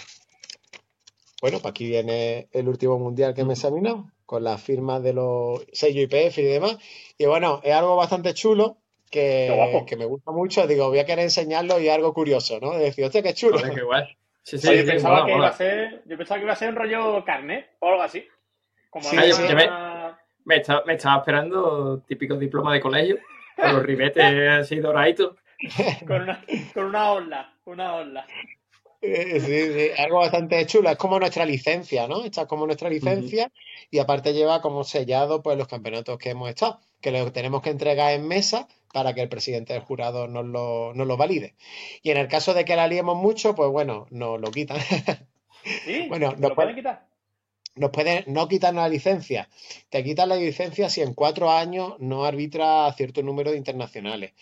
Bueno, 1.41 1.59
pues 1.59 1.71
aquí 1.71 1.87
viene 1.87 2.49
el 2.51 2.67
último 2.67 2.99
mundial 2.99 3.33
que 3.33 3.45
me 3.45 3.51
he 3.51 3.53
examinado, 3.53 4.11
con 4.25 4.43
las 4.43 4.61
firmas 4.61 5.01
de 5.01 5.13
los 5.13 5.65
sellos 5.71 6.03
IPF 6.03 6.39
y 6.39 6.43
demás. 6.43 6.77
Y 7.17 7.25
bueno, 7.27 7.61
es 7.63 7.73
algo 7.73 7.95
bastante 7.95 8.33
chulo 8.33 8.77
que, 9.09 9.85
que 9.87 9.95
me 9.95 10.05
gusta 10.05 10.31
mucho. 10.31 10.67
Digo, 10.67 10.89
voy 10.89 10.99
a 10.99 11.05
querer 11.05 11.23
enseñarlo 11.23 11.79
y 11.79 11.87
algo 11.87 12.13
curioso, 12.13 12.59
¿no? 12.59 12.73
De 12.73 12.85
decir, 12.85 13.05
hostia, 13.05 13.23
qué 13.23 13.33
chulo. 13.33 13.57
qué 13.73 13.83
guay. 13.83 14.18
Sí, 14.43 14.57
sí, 14.57 14.77
yo, 14.77 14.85
pensaba 14.85 15.25
que 15.25 15.33
Iba 15.33 15.47
a 15.47 15.53
ser, 15.53 16.03
yo 16.05 16.17
pensaba 16.17 16.39
que 16.39 16.43
iba 16.43 16.53
a 16.53 16.57
ser 16.57 16.69
un 16.69 16.75
rollo 16.75 17.23
carne 17.23 17.67
o 17.79 17.89
algo 17.89 18.01
así. 18.01 18.25
Como 18.89 19.07
sí, 19.07 19.15
me, 19.15 19.27
estaba, 19.27 20.83
me, 20.85 20.93
estaba, 20.95 21.19
esperando 21.19 22.01
típico 22.07 22.35
diploma 22.35 22.73
de 22.73 22.81
colegio, 22.81 23.19
con 23.55 23.73
los 23.73 23.83
ribetes 23.83 24.23
así 24.49 24.77
doraditos. 24.77 25.35
con, 26.07 26.21
una, 26.21 26.43
con 26.73 26.85
una 26.85 27.11
ola, 27.11 27.53
una 27.65 27.95
ola. 27.95 28.25
Sí, 29.01 29.39
sí, 29.39 29.89
algo 29.97 30.19
bastante 30.19 30.65
chulo. 30.65 30.89
Es 30.89 30.97
como 30.97 31.19
nuestra 31.19 31.45
licencia, 31.45 32.07
¿no? 32.07 32.25
Esta 32.25 32.41
es 32.41 32.47
como 32.47 32.65
nuestra 32.65 32.89
licencia 32.89 33.49
y 33.89 33.99
aparte 33.99 34.33
lleva 34.33 34.61
como 34.61 34.83
sellado 34.83 35.41
pues 35.41 35.57
los 35.57 35.67
campeonatos 35.67 36.17
que 36.17 36.31
hemos 36.31 36.49
estado, 36.49 36.79
que 36.99 37.11
lo 37.11 37.31
tenemos 37.31 37.61
que 37.61 37.69
entregar 37.69 38.11
en 38.13 38.27
mesa 38.27 38.67
para 38.93 39.13
que 39.13 39.21
el 39.21 39.29
presidente 39.29 39.73
del 39.73 39.83
jurado 39.83 40.27
nos 40.27 40.45
lo, 40.45 40.93
nos 40.93 41.07
lo 41.07 41.17
valide. 41.17 41.55
Y 42.01 42.11
en 42.11 42.17
el 42.17 42.27
caso 42.27 42.53
de 42.53 42.65
que 42.65 42.75
la 42.75 42.87
liemos 42.87 43.17
mucho, 43.17 43.55
pues 43.55 43.69
bueno, 43.69 44.07
nos 44.09 44.39
lo 44.39 44.51
quitan. 44.51 44.79
¿Sí? 45.85 46.07
bueno, 46.07 46.31
nos 46.31 46.49
¿Lo 46.49 46.55
pueden 46.55 46.75
quitar? 46.75 47.07
Nos 47.75 47.91
pueden 47.91 48.23
no 48.27 48.47
quitarnos 48.47 48.83
la 48.83 48.89
licencia. 48.89 49.49
Te 49.89 50.03
quitan 50.03 50.29
la 50.29 50.35
licencia 50.35 50.89
si 50.89 51.01
en 51.01 51.13
cuatro 51.13 51.51
años 51.51 51.95
no 51.99 52.25
arbitra 52.25 52.91
cierto 52.93 53.21
número 53.23 53.51
de 53.51 53.57
internacionales. 53.57 54.33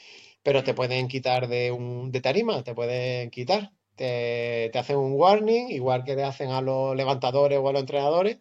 Pero 0.44 0.64
te 0.64 0.74
pueden 0.74 1.08
quitar 1.08 1.48
de 1.48 1.72
un 1.72 2.12
de 2.12 2.22
tarima, 2.22 2.64
te 2.64 2.74
pueden 2.74 3.30
quitar. 3.30 3.72
Te, 3.96 4.72
hacen 4.76 4.98
un 4.98 5.14
warning, 5.14 5.70
igual 5.70 6.04
que 6.04 6.16
le 6.16 6.24
hacen 6.24 6.52
a 6.52 6.62
los 6.62 6.96
levantadores 6.96 7.60
o 7.60 7.68
a 7.68 7.74
los 7.74 7.82
entrenadores. 7.82 8.38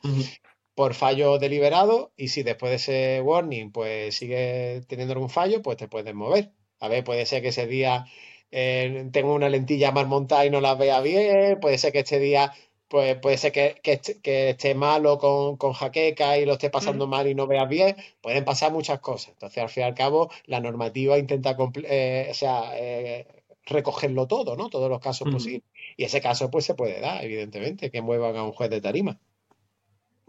Por 0.77 0.95
fallo 0.95 1.39
deliberado 1.39 2.13
y 2.17 2.29
si 2.29 2.43
después 2.43 2.71
de 2.71 2.77
ese 2.77 3.21
warning 3.23 3.73
pues 3.73 4.15
sigue 4.15 4.83
teniendo 4.87 5.15
algún 5.15 5.31
fallo, 5.31 5.63
pues 5.63 5.79
te 5.79 5.89
puedes 5.89 6.15
mover. 6.15 6.53
A 6.81 6.89
ver, 6.89 7.03
puede 7.03 7.25
ser 7.27 7.43
que 7.43 7.49
ese 7.49 7.67
día 7.67 8.07
eh, 8.51 9.09
tenga 9.11 9.33
una 9.33 9.49
lentilla 9.49 9.91
mal 9.91 10.07
montada 10.07 10.45
y 10.45 10.51
no 10.51 10.61
la 10.61 10.75
vea 10.75 11.01
bien, 11.01 11.59
puede 11.61 11.79
ser 11.79 11.93
que 11.93 12.01
este 12.01 12.19
día 12.21 12.53
pues 12.89 13.17
puede 13.19 13.39
ser 13.39 13.53
que, 13.53 13.81
esté 14.23 14.75
malo 14.75 15.19
con, 15.19 15.57
con, 15.57 15.73
jaqueca 15.73 16.39
y 16.39 16.45
lo 16.45 16.53
esté 16.53 16.71
pasando 16.71 17.07
mal 17.07 17.27
y 17.27 17.35
no 17.35 17.47
veas 17.47 17.69
bien, 17.69 17.97
pueden 18.21 18.45
pasar 18.45 18.71
muchas 18.73 19.01
cosas. 19.01 19.33
Entonces, 19.33 19.63
al 19.63 19.71
fin 19.71 19.83
y 19.83 19.87
al 19.87 19.95
cabo, 19.95 20.31
la 20.45 20.61
normativa 20.61 21.19
intenta 21.19 21.57
eh, 21.85 22.29
o 22.31 22.35
sea, 22.35 22.73
eh, 22.77 23.27
recogerlo 23.65 24.29
todo, 24.29 24.57
¿no? 24.57 24.69
Todos 24.71 24.89
los 24.89 25.01
casos 25.01 25.29
posibles. 25.31 25.69
Y 25.97 26.05
ese 26.05 26.21
caso, 26.21 26.51
pues, 26.51 26.65
se 26.65 26.75
puede 26.75 27.01
dar, 27.01 27.25
evidentemente, 27.25 27.91
que 27.91 28.03
muevan 28.03 28.37
a 28.37 28.45
un 28.45 28.53
juez 28.53 28.71
de 28.71 28.81
tarima. 28.81 29.19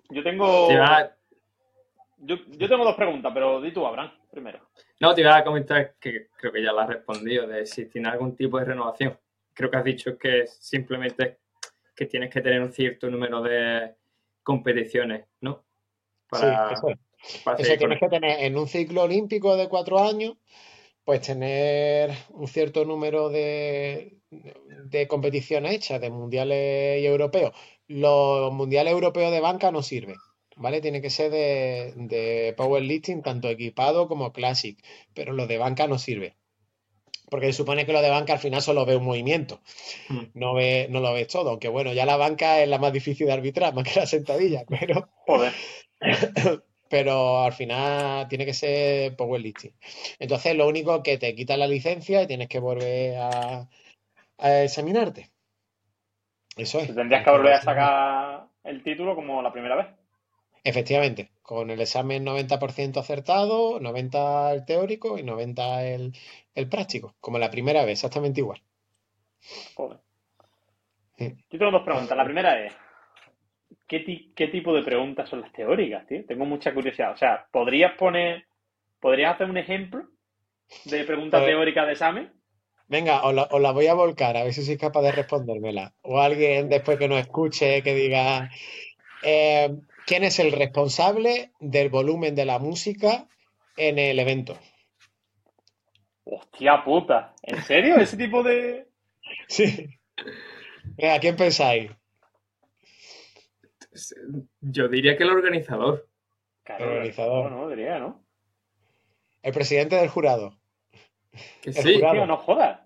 Yo 0.09 0.23
tengo. 0.23 0.69
Yo, 2.19 2.37
tengo 2.67 2.83
dos 2.83 2.95
preguntas, 2.95 3.31
pero 3.33 3.61
di 3.61 3.71
tú, 3.71 3.85
Abraham, 3.85 4.11
primero. 4.31 4.59
No, 4.99 5.13
te 5.13 5.21
iba 5.21 5.37
a 5.37 5.43
comentar 5.43 5.95
que 5.99 6.29
creo 6.35 6.51
que 6.51 6.63
ya 6.63 6.73
la 6.73 6.83
has 6.83 6.89
respondido, 6.89 7.45
de 7.45 7.65
si 7.65 7.85
tiene 7.85 8.09
algún 8.09 8.35
tipo 8.35 8.57
de 8.57 8.65
renovación. 8.65 9.17
Creo 9.53 9.69
que 9.69 9.77
has 9.77 9.83
dicho 9.83 10.17
que 10.17 10.47
simplemente 10.47 11.37
que 11.95 12.05
tienes 12.07 12.31
que 12.31 12.41
tener 12.41 12.61
un 12.61 12.71
cierto 12.71 13.09
número 13.09 13.41
de 13.41 13.95
competiciones, 14.41 15.25
¿no? 15.41 15.63
Para, 16.29 16.75
sí, 16.75 16.93
eso 17.57 17.77
tienes 17.77 17.99
que 17.99 18.09
tener 18.09 18.43
en 18.43 18.57
un 18.57 18.67
ciclo 18.67 19.03
olímpico 19.03 19.55
de 19.55 19.69
cuatro 19.69 19.99
años, 19.99 20.37
pues 21.03 21.21
tener 21.21 22.11
un 22.29 22.47
cierto 22.47 22.83
número 22.85 23.29
de, 23.29 24.17
de 24.29 25.07
competiciones 25.07 25.73
hechas, 25.73 26.01
de 26.01 26.09
mundiales 26.09 27.01
y 27.01 27.05
europeos. 27.05 27.51
Los 27.87 28.53
mundiales 28.53 28.93
europeos 28.93 29.31
de 29.31 29.39
banca 29.39 29.71
no 29.71 29.83
sirven. 29.83 30.17
¿Vale? 30.55 30.81
Tiene 30.81 31.01
que 31.01 31.11
ser 31.11 31.29
de, 31.29 31.93
de 31.95 32.53
powerlifting, 32.57 33.21
tanto 33.21 33.47
equipado 33.47 34.07
como 34.07 34.33
classic, 34.33 34.79
pero 35.13 35.33
lo 35.33 35.45
de 35.45 35.59
banca 35.59 35.87
no 35.87 35.99
sirve. 35.99 36.35
Porque 37.29 37.47
se 37.47 37.53
supone 37.53 37.85
que 37.85 37.91
lo 37.93 38.01
de 38.01 38.09
banca 38.09 38.33
al 38.33 38.39
final 38.39 38.61
solo 38.61 38.85
ve 38.85 38.95
un 38.95 39.03
movimiento, 39.03 39.59
hmm. 40.09 40.27
no, 40.33 40.53
ve, 40.53 40.87
no 40.89 41.01
lo 41.01 41.13
ves 41.13 41.27
todo. 41.27 41.49
Aunque 41.51 41.67
bueno, 41.67 41.93
ya 41.93 42.05
la 42.05 42.15
banca 42.15 42.61
es 42.61 42.69
la 42.69 42.77
más 42.77 42.93
difícil 42.93 43.27
de 43.27 43.33
arbitrar, 43.33 43.73
más 43.75 43.83
que 43.83 43.99
la 43.99 44.05
sentadilla, 44.05 44.63
pero. 44.67 45.09
pero 46.89 47.39
al 47.41 47.51
final 47.51 48.27
tiene 48.29 48.45
que 48.45 48.53
ser 48.53 49.15
powerlifting. 49.17 49.73
Entonces, 50.19 50.55
lo 50.55 50.67
único 50.67 51.03
que 51.03 51.17
te 51.17 51.35
quita 51.35 51.57
la 51.57 51.67
licencia 51.67 52.21
y 52.21 52.27
tienes 52.27 52.47
que 52.47 52.59
volver 52.59 53.17
a, 53.17 53.69
a 54.37 54.63
examinarte. 54.63 55.29
Eso 56.57 56.79
es. 56.79 56.93
Tendrías 56.93 57.23
que 57.23 57.31
volver 57.31 57.53
a 57.53 57.61
sacar 57.61 58.47
el 58.63 58.83
título 58.83 59.15
como 59.15 59.41
la 59.41 59.51
primera 59.51 59.75
vez. 59.75 59.87
Efectivamente, 60.63 61.31
con 61.41 61.69
el 61.69 61.79
examen 61.79 62.25
90% 62.25 62.97
acertado, 62.97 63.79
90 63.79 64.51
el 64.51 64.65
teórico 64.65 65.17
y 65.17 65.23
90 65.23 65.85
el, 65.85 66.13
práctico, 66.69 67.15
como 67.21 67.39
la 67.39 67.49
primera 67.49 67.85
vez, 67.85 67.93
exactamente 67.93 68.41
igual. 68.41 68.59
Joder. 69.75 69.99
Yo 71.17 71.57
tengo 71.57 71.71
dos 71.71 71.83
preguntas. 71.83 72.17
La 72.17 72.25
primera 72.25 72.65
es, 72.65 72.75
¿qué, 73.87 74.31
¿qué, 74.35 74.47
tipo 74.47 74.73
de 74.73 74.83
preguntas 74.83 75.29
son 75.29 75.41
las 75.41 75.53
teóricas, 75.53 76.05
tío? 76.05 76.25
Tengo 76.25 76.45
mucha 76.45 76.73
curiosidad. 76.73 77.13
O 77.13 77.17
sea, 77.17 77.47
¿podrías 77.49 77.93
poner, 77.93 78.45
podrías 78.99 79.35
hacer 79.35 79.49
un 79.49 79.57
ejemplo 79.57 80.05
de 80.85 81.03
pregunta 81.05 81.37
pues, 81.37 81.49
teórica 81.49 81.85
de 81.85 81.93
examen? 81.93 82.33
Venga, 82.89 83.23
os 83.23 83.61
la, 83.61 83.71
voy 83.71 83.87
a 83.87 83.93
volcar, 83.93 84.37
a 84.37 84.43
ver 84.43 84.53
si 84.53 84.63
sois 84.63 84.79
capaz 84.79 85.01
de 85.01 85.11
respondérmela. 85.11 85.93
O 86.01 86.19
alguien 86.19 86.69
después 86.69 86.97
que 86.97 87.09
nos 87.09 87.19
escuche 87.19 87.83
que 87.83 87.93
diga, 87.93 88.49
eh, 89.23 89.75
¿quién 90.05 90.23
es 90.23 90.39
el 90.39 90.53
responsable 90.53 91.51
del 91.59 91.89
volumen 91.89 92.33
de 92.33 92.45
la 92.45 92.59
música 92.59 93.27
en 93.75 93.99
el 93.99 94.19
evento? 94.19 94.57
Hostia 96.23 96.83
puta, 96.83 97.33
¿en 97.43 97.61
serio? 97.63 97.97
¿Ese 97.97 98.15
tipo 98.15 98.41
de...? 98.41 98.87
Sí. 99.47 99.89
¿A 101.03 101.19
quién 101.19 101.35
pensáis? 101.35 101.91
Yo 104.61 104.87
diría 104.87 105.17
que 105.17 105.23
el 105.23 105.31
organizador. 105.31 106.07
el 106.65 106.83
organizador. 106.83 107.51
No, 107.51 107.57
no, 107.63 107.69
diría, 107.69 107.99
¿no? 107.99 108.23
El 109.41 109.53
presidente 109.53 109.95
del 109.95 110.09
jurado. 110.09 110.57
Que 111.61 111.73
sí, 111.73 111.99
tío, 111.99 112.25
no 112.25 112.37
jodas. 112.37 112.79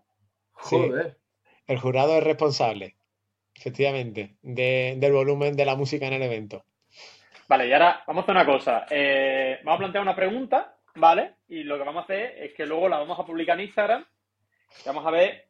Joder. 0.54 1.18
el 1.66 1.80
jurado 1.80 2.18
es 2.18 2.24
responsable, 2.24 2.96
efectivamente, 3.56 4.36
del 4.42 5.12
volumen 5.12 5.56
de 5.56 5.66
la 5.66 5.76
música 5.76 6.08
en 6.08 6.14
el 6.14 6.22
evento. 6.22 6.64
Vale, 7.48 7.68
y 7.68 7.74
ahora 7.74 8.04
vamos 8.08 8.22
a 8.22 8.24
hacer 8.24 8.36
una 8.36 8.46
cosa. 8.46 8.86
Eh, 8.90 9.60
vamos 9.64 9.76
a 9.76 9.80
plantear 9.80 10.02
una 10.04 10.16
pregunta, 10.16 10.78
¿vale? 10.96 11.36
Y 11.50 11.64
lo 11.64 11.78
que 11.78 11.84
vamos 11.84 12.02
a 12.02 12.04
hacer 12.04 12.36
es 12.38 12.54
que 12.54 12.66
luego 12.66 12.88
la 12.88 13.00
vamos 13.00 13.20
a 13.20 13.26
publicar 13.26 13.60
en 13.60 13.66
Instagram. 13.66 14.06
Y 14.80 14.88
vamos 14.88 15.06
a 15.06 15.12
ver 15.12 15.48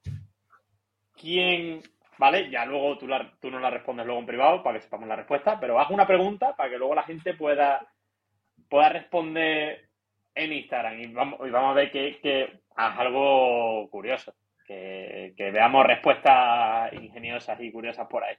quién, 1.15 1.79
¿vale? 2.17 2.49
Ya 2.49 2.65
luego 2.65 2.97
tú, 2.97 3.07
la, 3.07 3.31
tú 3.39 3.51
nos 3.51 3.61
la 3.61 3.69
respondes 3.69 4.07
luego 4.07 4.19
en 4.19 4.25
privado 4.25 4.63
para 4.63 4.79
que 4.79 4.83
sepamos 4.83 5.07
la 5.07 5.15
respuesta, 5.15 5.59
pero 5.59 5.79
haz 5.79 5.91
una 5.91 6.07
pregunta 6.07 6.55
para 6.55 6.71
que 6.71 6.77
luego 6.77 6.95
la 6.95 7.03
gente 7.03 7.35
pueda, 7.35 7.87
pueda 8.67 8.89
responder 8.89 9.90
en 10.35 10.53
Instagram. 10.53 10.99
Y 10.99 11.07
vamos, 11.07 11.39
y 11.45 11.49
vamos 11.49 11.71
a 11.71 11.75
ver 11.75 11.91
que, 11.91 12.19
que 12.21 12.59
haz 12.75 12.99
algo 12.99 13.89
curioso 13.89 14.33
que, 15.35 15.51
veamos 15.51 15.85
respuestas 15.85 16.93
ingeniosas 16.93 17.59
y 17.59 17.71
curiosas 17.71 18.07
por 18.07 18.23
ahí. 18.23 18.35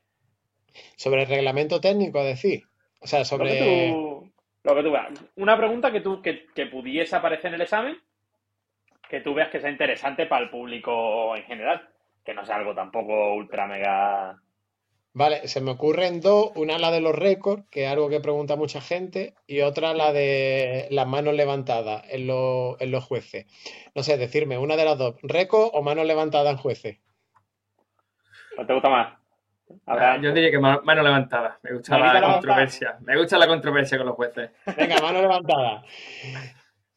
Sobre 0.97 1.23
el 1.23 1.29
reglamento 1.29 1.81
técnico, 1.81 2.25
decir. 2.25 2.65
O 3.01 3.07
sea, 3.07 3.25
sobre. 3.25 3.89
Lo 4.65 4.77
que 4.77 4.83
tú, 4.83 4.93
veas. 4.93 5.09
Una 5.37 5.57
pregunta 5.57 5.91
que 5.91 6.01
tú 6.01 6.23
que, 6.23 6.67
pudiese 6.67 7.17
aparecer 7.17 7.49
en 7.49 7.55
el 7.55 7.63
examen, 7.63 7.99
que 9.09 9.21
tú 9.21 9.35
veas 9.35 9.51
que 9.51 9.61
sea 9.61 9.71
interesante 9.71 10.27
para 10.27 10.45
el 10.45 10.51
público 10.51 11.37
en 11.37 11.45
general. 11.45 11.89
Que 12.25 12.35
no 12.35 12.47
sea 12.47 12.57
algo 12.57 12.73
tampoco 12.75 13.35
ultra 13.35 13.67
mega 13.67 14.41
Vale, 15.15 15.47
se 15.47 15.61
me 15.61 15.73
ocurren 15.73 16.23
dos, 16.23 16.53
una 16.55 16.79
la 16.79 16.91
de 16.91 17.03
los 17.03 17.15
récords, 17.15 17.65
que 17.71 17.85
es 17.85 17.91
algo 17.91 18.09
que 18.09 18.21
pregunta 18.21 18.57
mucha 18.57 18.81
gente, 18.81 19.35
y 19.47 19.61
otra 19.61 19.93
la 19.93 20.11
de 20.11 20.89
las 20.91 21.07
manos 21.07 21.35
levantadas 21.35 22.03
en, 22.09 22.27
los 22.27 23.05
jueces. 23.05 23.45
No 23.95 24.03
sé, 24.03 24.17
decirme, 24.17 24.57
una 24.57 24.77
de 24.77 24.87
las 24.87 24.97
dos, 24.97 25.17
récord 25.23 25.69
o 25.75 25.83
manos 25.83 26.07
levantadas 26.07 26.53
en 26.53 26.57
jueces. 26.57 26.99
¿Cuál 28.55 28.67
te 28.67 28.73
gusta 28.73 28.89
más? 28.89 29.15
Ah, 29.87 30.19
yo 30.21 30.33
diría 30.33 30.51
que 30.51 30.59
mano, 30.59 31.03
levantada. 31.03 31.59
Me 31.63 31.75
gusta 31.75 31.99
la, 31.99 32.33
controversia. 32.35 32.97
Me 33.01 33.19
gusta 33.19 33.37
la 33.37 33.47
controversia 33.47 33.99
con 33.99 34.07
los 34.07 34.17
jueces. 34.17 34.51
Venga, 34.77 34.97
mano 35.01 35.21
levantada. 35.21 35.85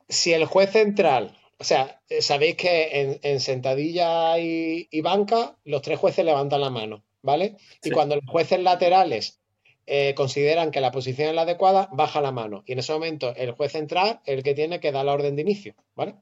Si 0.07 0.34
el 0.34 0.45
juez 0.45 0.72
central, 0.72 1.38
o 1.57 1.66
sea, 1.66 2.01
sabéis 2.22 2.55
que 2.55 3.20
en, 3.22 3.39
sentadilla 3.41 4.38
y 4.38 5.01
banca, 5.01 5.57
los 5.66 5.82
tres 5.82 5.99
jueces 5.99 6.24
levantan 6.24 6.61
la 6.61 6.70
mano. 6.70 7.03
¿Vale? 7.26 7.58
Y 7.84 7.90
cuando 7.90 8.16
los 8.16 8.26
jueces 8.28 8.60
laterales 8.60 9.42
eh, 9.88 10.14
consideran 10.16 10.72
que 10.72 10.80
la 10.80 10.92
posición 10.92 11.30
es 11.30 11.36
la 11.36 11.42
adecuada, 11.42 11.90
baja 11.92 12.22
la 12.22 12.32
mano. 12.32 12.64
Y 12.66 12.74
en 12.74 12.80
ese 12.80 12.94
momento 12.94 13.34
el 13.36 13.52
juez 13.52 13.72
central 13.72 14.22
es 14.26 14.38
el 14.38 14.44
que 14.44 14.54
tiene 14.54 14.80
que 14.80 14.92
dar 14.92 15.06
la 15.06 15.14
orden 15.14 15.36
de 15.36 15.42
inicio, 15.42 15.76
¿vale? 15.96 16.16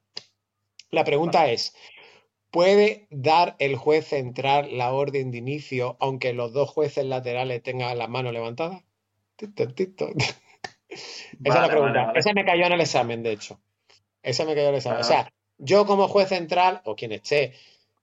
La 0.91 1.03
pregunta 1.03 1.51
es, 1.51 1.75
¿puede 2.51 3.07
dar 3.09 3.55
el 3.59 3.75
juez 3.75 4.07
central 4.07 4.77
la 4.77 4.93
orden 4.93 5.31
de 5.31 5.39
inicio 5.39 5.97
aunque 5.99 6.33
los 6.33 6.53
dos 6.53 6.69
jueces 6.69 7.05
laterales 7.05 7.61
tengan 7.61 7.97
las 7.97 8.09
manos 8.09 8.31
levantadas? 8.31 8.81
Esa 10.87 11.55
es 11.55 11.61
la 11.61 11.67
pregunta. 11.67 12.13
Esa 12.15 12.33
me 12.33 12.45
cayó 12.45 12.65
en 12.65 12.73
el 12.73 12.81
examen, 12.81 13.23
de 13.23 13.33
hecho. 13.33 13.59
Esa 14.21 14.45
me 14.45 14.53
cayó 14.53 14.67
en 14.67 14.73
el 14.75 14.77
examen. 14.77 15.01
O 15.01 15.03
sea, 15.03 15.33
yo 15.57 15.85
como 15.85 16.07
juez 16.07 16.29
central, 16.29 16.81
o 16.85 16.95
quien 16.95 17.11
esté, 17.11 17.53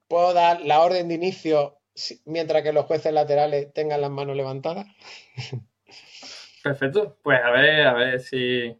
puedo 0.06 0.34
dar 0.34 0.60
la 0.62 0.80
orden 0.80 1.08
de 1.08 1.14
inicio 1.14 1.79
mientras 2.26 2.62
que 2.62 2.72
los 2.72 2.86
jueces 2.86 3.12
laterales 3.12 3.72
tengan 3.72 4.00
las 4.00 4.10
manos 4.10 4.36
levantadas. 4.36 4.86
Perfecto, 6.62 7.16
pues 7.22 7.40
a 7.42 7.50
ver, 7.50 7.86
a 7.86 7.94
ver 7.94 8.20
si... 8.20 8.74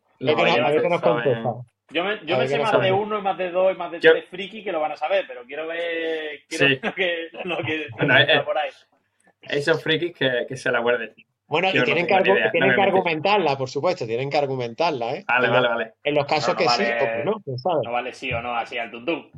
Yo 1.92 2.04
me, 2.04 2.24
yo 2.24 2.38
me 2.38 2.46
sé 2.46 2.58
más 2.58 2.80
de 2.80 2.92
uno, 2.92 3.20
más 3.20 3.36
de 3.36 3.50
dos 3.50 3.74
y 3.74 3.76
más 3.76 3.90
de 3.90 3.98
tres 3.98 4.24
friki 4.28 4.62
que 4.62 4.70
lo 4.70 4.80
van 4.80 4.92
a 4.92 4.96
saber, 4.96 5.24
pero 5.26 5.44
quiero 5.44 5.66
ver, 5.66 6.42
quiero 6.48 6.68
lo 6.82 6.94
que, 6.94 7.28
lo 7.44 7.56
que 7.64 7.82
eh, 7.82 8.40
por 8.44 8.56
ahí. 8.56 8.70
Esos 9.42 9.82
frikis 9.82 10.14
que, 10.16 10.46
que 10.48 10.56
se 10.56 10.70
la 10.70 10.78
guarden. 10.78 11.14
Bueno, 11.50 11.68
y 11.68 11.82
tienen, 11.82 12.06
que, 12.06 12.14
tienen 12.52 12.74
que 12.76 12.80
argumentarla, 12.80 13.58
por 13.58 13.68
supuesto, 13.68 14.06
tienen 14.06 14.30
que 14.30 14.38
argumentarla, 14.38 15.14
¿eh? 15.16 15.24
Vale, 15.26 15.48
vale, 15.48 15.68
vale. 15.68 15.92
En 16.04 16.14
los 16.14 16.24
casos 16.24 16.54
que 16.54 16.68
sí 16.68 16.84
o 16.84 17.24
no, 17.24 17.42
No 17.82 17.90
vale 17.90 18.12
sí 18.12 18.32
o 18.32 18.40
no, 18.40 18.54
así 18.54 18.78
al 18.78 18.92
tuntum. 18.92 19.28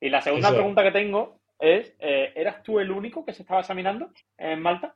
Y 0.00 0.08
la 0.08 0.22
segunda 0.22 0.50
pregunta 0.50 0.82
que 0.82 0.92
tengo 0.92 1.37
eh, 1.60 2.32
¿eras 2.36 2.62
tú 2.62 2.78
el 2.78 2.90
único 2.90 3.24
que 3.24 3.32
se 3.32 3.42
estaba 3.42 3.60
examinando 3.60 4.10
en 4.36 4.60
Malta? 4.60 4.94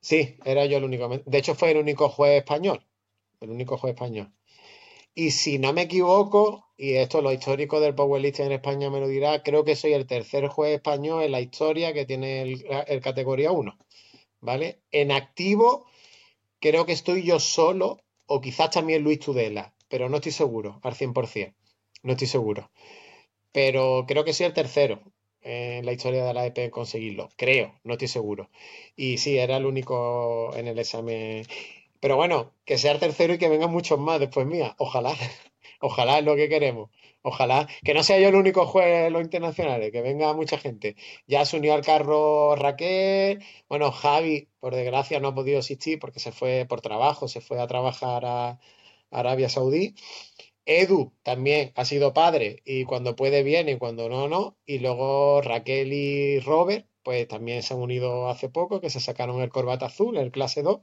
Sí, 0.00 0.36
era 0.44 0.66
yo 0.66 0.78
el 0.78 0.84
único. 0.84 1.08
De 1.08 1.38
hecho, 1.38 1.54
fue 1.54 1.70
el 1.70 1.78
único 1.78 2.08
juez 2.08 2.38
español. 2.38 2.84
El 3.40 3.50
único 3.50 3.76
juez 3.76 3.94
español. 3.94 4.32
Y 5.14 5.30
si 5.32 5.58
no 5.58 5.72
me 5.72 5.82
equivoco, 5.82 6.72
y 6.76 6.94
esto 6.94 7.20
lo 7.20 7.32
histórico 7.32 7.80
del 7.80 7.94
powerlifting 7.94 8.46
en 8.46 8.52
España 8.52 8.90
me 8.90 9.00
lo 9.00 9.08
dirá, 9.08 9.42
creo 9.42 9.64
que 9.64 9.76
soy 9.76 9.92
el 9.92 10.06
tercer 10.06 10.48
juez 10.48 10.74
español 10.74 11.22
en 11.22 11.32
la 11.32 11.40
historia 11.40 11.92
que 11.92 12.06
tiene 12.06 12.42
el, 12.42 13.00
categoría 13.02 13.52
1. 13.52 13.76
¿Vale? 14.40 14.80
En 14.90 15.12
activo, 15.12 15.86
creo 16.60 16.86
que 16.86 16.92
estoy 16.92 17.24
yo 17.24 17.38
solo, 17.40 18.00
o 18.26 18.40
quizás 18.40 18.70
también 18.70 19.02
Luis 19.04 19.20
Tudela, 19.20 19.74
pero 19.88 20.08
no 20.08 20.16
estoy 20.16 20.32
seguro 20.32 20.80
al 20.82 20.94
100%. 20.94 21.54
No 22.02 22.12
estoy 22.12 22.26
seguro. 22.26 22.70
Pero 23.52 24.04
creo 24.08 24.24
que 24.24 24.32
soy 24.32 24.46
el 24.46 24.54
tercero 24.54 25.02
en 25.42 25.84
la 25.86 25.92
historia 25.92 26.24
de 26.24 26.34
la 26.34 26.46
EP 26.46 26.70
conseguirlo. 26.70 27.28
Creo, 27.36 27.78
no 27.84 27.94
estoy 27.94 28.08
seguro. 28.08 28.50
Y 28.96 29.18
sí, 29.18 29.38
era 29.38 29.56
el 29.56 29.66
único 29.66 30.54
en 30.56 30.68
el 30.68 30.78
examen. 30.78 31.44
Pero 32.00 32.16
bueno, 32.16 32.52
que 32.64 32.78
sea 32.78 32.92
el 32.92 33.00
tercero 33.00 33.34
y 33.34 33.38
que 33.38 33.48
vengan 33.48 33.70
muchos 33.70 33.98
más 33.98 34.20
después 34.20 34.46
mía. 34.46 34.74
Ojalá. 34.78 35.14
Ojalá 35.80 36.18
es 36.18 36.24
lo 36.24 36.36
que 36.36 36.48
queremos. 36.48 36.90
Ojalá 37.22 37.68
que 37.84 37.94
no 37.94 38.02
sea 38.02 38.18
yo 38.18 38.28
el 38.28 38.34
único 38.34 38.66
juez 38.66 39.06
en 39.06 39.12
los 39.12 39.22
internacionales, 39.22 39.92
que 39.92 40.02
venga 40.02 40.32
mucha 40.34 40.58
gente. 40.58 40.96
Ya 41.26 41.44
se 41.44 41.56
unió 41.56 41.74
al 41.74 41.84
carro 41.84 42.56
Raquel, 42.56 43.44
bueno, 43.68 43.92
Javi, 43.92 44.48
por 44.60 44.74
desgracia, 44.74 45.20
no 45.20 45.28
ha 45.28 45.34
podido 45.34 45.60
asistir 45.60 45.98
porque 46.00 46.18
se 46.20 46.32
fue 46.32 46.66
por 46.68 46.80
trabajo, 46.80 47.28
se 47.28 47.40
fue 47.40 47.60
a 47.60 47.66
trabajar 47.68 48.24
a 48.24 48.58
Arabia 49.10 49.48
Saudí. 49.48 49.94
Edu 50.64 51.12
también 51.22 51.72
ha 51.74 51.84
sido 51.84 52.14
padre 52.14 52.62
y 52.64 52.84
cuando 52.84 53.16
puede 53.16 53.42
viene 53.42 53.72
y 53.72 53.78
cuando 53.78 54.08
no, 54.08 54.28
no. 54.28 54.56
Y 54.64 54.78
luego 54.78 55.40
Raquel 55.42 55.92
y 55.92 56.40
Robert, 56.40 56.86
pues 57.02 57.26
también 57.28 57.62
se 57.62 57.74
han 57.74 57.80
unido 57.80 58.28
hace 58.28 58.48
poco, 58.48 58.80
que 58.80 58.90
se 58.90 59.00
sacaron 59.00 59.40
el 59.42 59.50
corbata 59.50 59.86
azul, 59.86 60.16
el 60.16 60.30
clase 60.30 60.62
2, 60.62 60.80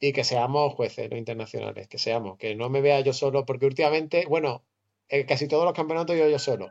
y 0.00 0.12
que 0.12 0.24
seamos 0.24 0.74
jueces 0.74 1.10
no 1.10 1.16
internacionales, 1.16 1.88
que 1.88 1.98
seamos, 1.98 2.38
que 2.38 2.54
no 2.54 2.70
me 2.70 2.80
vea 2.80 3.00
yo 3.00 3.12
solo, 3.12 3.44
porque 3.46 3.66
últimamente, 3.66 4.26
bueno, 4.28 4.64
en 5.08 5.26
casi 5.26 5.48
todos 5.48 5.64
los 5.64 5.74
campeonatos 5.74 6.16
yo 6.16 6.28
yo 6.28 6.38
solo. 6.38 6.70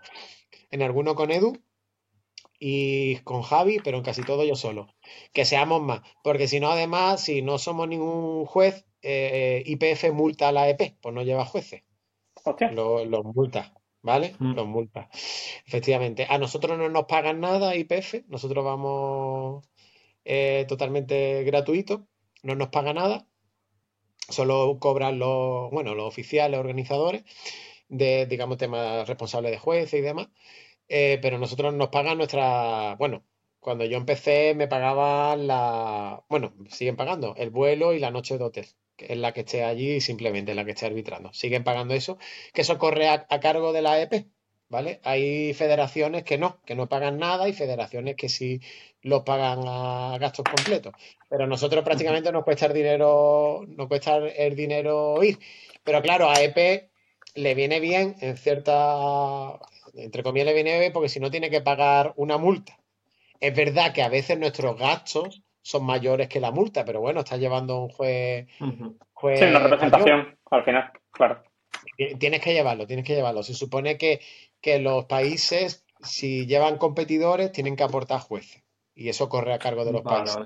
En 0.72 0.82
alguno 0.82 1.16
con 1.16 1.32
Edu 1.32 1.54
y 2.60 3.18
con 3.18 3.42
Javi, 3.42 3.80
pero 3.84 3.98
en 3.98 4.04
casi 4.04 4.24
todo 4.24 4.44
yo 4.46 4.56
solo. 4.56 4.88
Que 5.34 5.46
seamos 5.46 5.82
más, 5.82 6.02
porque 6.24 6.48
si 6.48 6.60
no, 6.60 6.72
además, 6.72 7.22
si 7.22 7.42
no 7.42 7.58
somos 7.58 7.88
ningún 7.88 8.46
juez, 8.46 8.86
eh, 9.02 9.64
IPF 9.66 10.12
multa 10.14 10.50
a 10.50 10.52
la 10.52 10.70
EP, 10.70 10.96
pues 11.02 11.14
no 11.14 11.24
lleva 11.24 11.46
jueces. 11.46 11.84
Los, 12.72 13.08
los 13.08 13.24
multa, 13.26 13.74
¿vale? 14.02 14.36
Mm. 14.40 14.54
Los 14.54 14.68
multa. 14.68 15.10
Efectivamente. 15.66 16.28
A 16.30 16.38
nosotros 16.38 16.78
no 16.78 16.90
nos 16.90 17.06
pagan 17.06 17.40
nada 17.40 17.76
IPF, 17.76 18.26
nosotros 18.28 18.64
vamos 18.64 19.68
eh, 20.24 20.66
totalmente 20.68 21.44
gratuito, 21.44 22.08
no 22.44 22.56
nos 22.56 22.70
paga 22.70 22.94
nada, 22.94 23.28
solo 24.30 24.78
cobran 24.80 25.20
los, 25.20 25.72
bueno, 25.72 25.96
los 25.96 26.08
oficiales, 26.08 26.60
organizadores 26.60 27.24
de, 27.90 28.26
digamos, 28.26 28.58
temas 28.58 29.08
responsables 29.08 29.52
de 29.52 29.60
jueces 29.60 30.00
y 30.00 30.04
demás. 30.04 30.30
Eh, 30.88 31.20
pero 31.22 31.40
nosotros 31.40 31.74
nos 31.74 31.90
pagan 31.90 32.18
nuestra, 32.18 32.96
bueno, 32.98 33.24
cuando 33.66 33.84
yo 33.86 33.98
empecé 33.98 34.54
me 34.54 34.68
pagaban 34.68 35.48
la, 35.48 36.24
bueno, 36.30 36.54
siguen 36.70 36.96
pagando 36.96 37.34
el 37.36 37.50
vuelo 37.50 37.94
y 37.94 38.00
la 38.00 38.12
noche 38.12 38.38
de 38.38 38.44
hotel, 38.44 38.68
que 38.96 39.08
es 39.14 39.18
la 39.18 39.34
que 39.34 39.40
esté 39.40 39.64
allí 39.64 40.02
simplemente, 40.02 40.54
la 40.54 40.66
que 40.66 40.72
esté 40.72 40.86
arbitrando. 40.86 41.34
Siguen 41.34 41.64
pagando 41.64 41.96
eso, 41.96 42.20
que 42.54 42.62
eso 42.62 42.78
corre 42.78 43.08
a, 43.08 43.26
cargo 43.40 43.74
de 43.74 43.82
la 43.82 44.00
EP, 44.00 44.28
¿vale? 44.70 45.00
Hay 45.04 45.56
federaciones 45.56 46.24
que 46.24 46.38
no, 46.38 46.62
que 46.64 46.76
no 46.76 46.88
pagan 46.88 47.18
nada 47.18 47.50
y 47.50 47.54
federaciones 47.54 48.16
que 48.16 48.30
sí 48.30 48.62
lo 49.02 49.26
pagan 49.26 49.64
a 49.66 50.20
gastos 50.20 50.46
completos. 50.46 50.94
Pero 51.28 51.48
nosotros 51.48 51.84
prácticamente 51.84 52.32
nos 52.32 52.44
cuesta 52.44 52.68
el 52.68 52.74
dinero, 52.74 53.64
nos 53.68 53.88
cuesta 53.88 54.18
el 54.18 54.56
dinero 54.56 55.24
ir. 55.24 55.40
Pero 55.84 56.04
claro, 56.04 56.30
a 56.30 56.40
EP 56.40 56.92
le 57.34 57.56
viene 57.56 57.80
bien 57.80 58.16
en 58.22 58.38
cierta, 58.38 59.60
entre 59.96 60.22
comillas 60.22 60.46
le 60.46 60.54
viene 60.54 60.80
bien 60.80 60.94
porque 60.94 61.10
si 61.10 61.20
no 61.20 61.32
tiene 61.32 61.50
que 61.50 61.62
pagar 61.62 62.14
una 62.16 62.38
multa. 62.38 62.78
Es 63.40 63.56
verdad 63.56 63.94
que 63.94 64.04
a 64.04 64.10
veces 64.10 64.38
nuestros 64.38 64.78
gastos 64.78 65.44
son 65.62 65.86
mayores 65.86 66.30
que 66.30 66.40
la 66.40 66.52
multa, 66.52 66.86
pero 66.86 67.02
bueno, 67.02 67.22
está 67.22 67.38
llevando 67.38 67.82
un 67.82 67.90
juez... 67.90 68.48
sí, 68.60 69.46
una 69.46 69.60
representación 69.60 70.38
al 70.52 70.64
final, 70.64 70.92
claro. 71.12 71.44
Tienes 72.20 72.42
que 72.42 72.54
llevarlo, 72.54 72.88
tienes 72.88 73.06
que 73.06 73.16
llevarlo. 73.16 73.44
Se 73.44 73.54
supone 73.54 73.98
que, 73.98 74.20
que 74.62 74.80
los 74.80 75.06
países, 75.06 75.86
si 76.02 76.46
llevan 76.46 76.78
competidores, 76.78 77.52
tienen 77.52 77.76
que 77.76 77.84
aportar 77.84 78.20
jueces. 78.20 78.64
Y 78.94 79.10
eso 79.10 79.28
corre 79.30 79.54
a 79.54 79.60
cargo 79.60 79.86
de 79.86 79.92
los 79.92 80.02
países. 80.02 80.38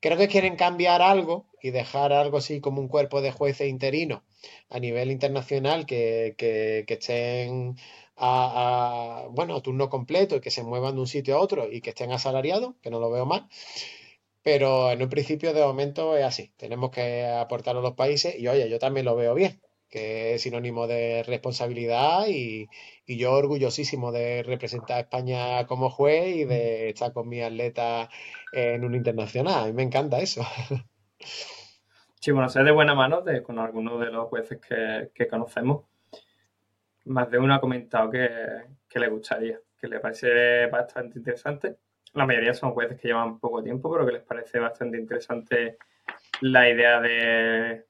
Creo 0.00 0.16
que 0.16 0.28
quieren 0.28 0.56
cambiar 0.56 1.02
algo 1.02 1.46
y 1.60 1.70
dejar 1.70 2.12
algo 2.12 2.38
así 2.38 2.60
como 2.60 2.80
un 2.80 2.88
cuerpo 2.88 3.20
de 3.20 3.32
jueces 3.32 3.68
interinos 3.68 4.22
a 4.70 4.78
nivel 4.78 5.10
internacional 5.10 5.86
que, 5.86 6.34
que, 6.38 6.84
estén 6.88 7.76
a, 8.18 9.26
bueno, 9.30 9.56
a 9.56 9.62
turno 9.62 9.88
completo 9.88 10.36
y 10.36 10.40
que 10.40 10.50
se 10.50 10.62
muevan 10.62 10.94
de 10.94 11.00
un 11.00 11.06
sitio 11.06 11.36
a 11.36 11.40
otro 11.40 11.70
y 11.70 11.80
que 11.80 11.90
estén 11.90 12.12
asalariados, 12.12 12.74
que 12.82 12.90
no 12.90 13.00
lo 13.00 13.10
veo 13.10 13.26
mal. 13.26 13.48
Pero 14.42 14.90
en 14.90 15.02
un 15.02 15.08
principio, 15.08 15.52
de 15.52 15.64
momento, 15.64 16.16
es 16.16 16.24
así. 16.24 16.52
Tenemos 16.56 16.90
que 16.90 17.26
aportar 17.26 17.76
a 17.76 17.80
los 17.80 17.94
países 17.94 18.38
y, 18.38 18.48
oye, 18.48 18.68
yo 18.70 18.78
también 18.78 19.06
lo 19.06 19.16
veo 19.16 19.34
bien, 19.34 19.60
que 19.90 20.34
es 20.34 20.42
sinónimo 20.42 20.86
de 20.86 21.22
responsabilidad 21.24 22.26
y, 22.28 22.68
y 23.06 23.18
yo 23.18 23.32
orgullosísimo 23.32 24.12
de 24.12 24.42
representar 24.42 24.98
a 24.98 25.00
España 25.00 25.66
como 25.66 25.90
juez 25.90 26.36
y 26.36 26.44
de 26.44 26.90
estar 26.90 27.12
con 27.12 27.28
mi 27.28 27.42
atleta 27.42 28.08
en 28.52 28.84
un 28.84 28.94
internacional. 28.94 29.64
A 29.64 29.66
mí 29.66 29.72
me 29.72 29.82
encanta 29.82 30.20
eso. 30.20 30.42
Sí, 32.20 32.32
bueno, 32.32 32.48
sé 32.48 32.62
de 32.62 32.72
buena 32.72 32.94
mano 32.94 33.22
de, 33.22 33.42
con 33.42 33.58
algunos 33.58 34.00
de 34.00 34.10
los 34.10 34.28
jueces 34.28 34.58
que, 34.60 35.28
conocemos. 35.28 35.84
Más 37.08 37.30
de 37.30 37.38
uno 37.38 37.54
ha 37.54 37.60
comentado 37.60 38.10
que, 38.10 38.98
le 38.98 39.08
gustaría, 39.08 39.58
que 39.78 39.88
le 39.88 40.00
parece 40.00 40.66
bastante 40.66 41.18
interesante. 41.18 41.76
La 42.14 42.26
mayoría 42.26 42.54
son 42.54 42.72
jueces 42.72 43.00
que 43.00 43.08
llevan 43.08 43.38
poco 43.38 43.62
tiempo, 43.62 43.90
pero 43.90 44.06
que 44.06 44.12
les 44.12 44.22
parece 44.22 44.58
bastante 44.58 44.98
interesante 44.98 45.78
la 46.40 46.68
idea 46.68 47.00
de 47.00 47.84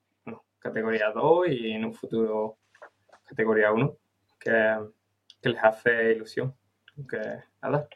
categoría 0.58 1.10
2 1.10 1.48
y 1.48 1.72
en 1.72 1.84
un 1.84 1.94
futuro 1.94 2.58
categoría 3.24 3.72
1, 3.72 3.96
que, 4.38 4.76
les 5.42 5.64
hace 5.64 6.12
ilusión. 6.12 6.54
Que 7.08 7.20
nada, 7.62 7.88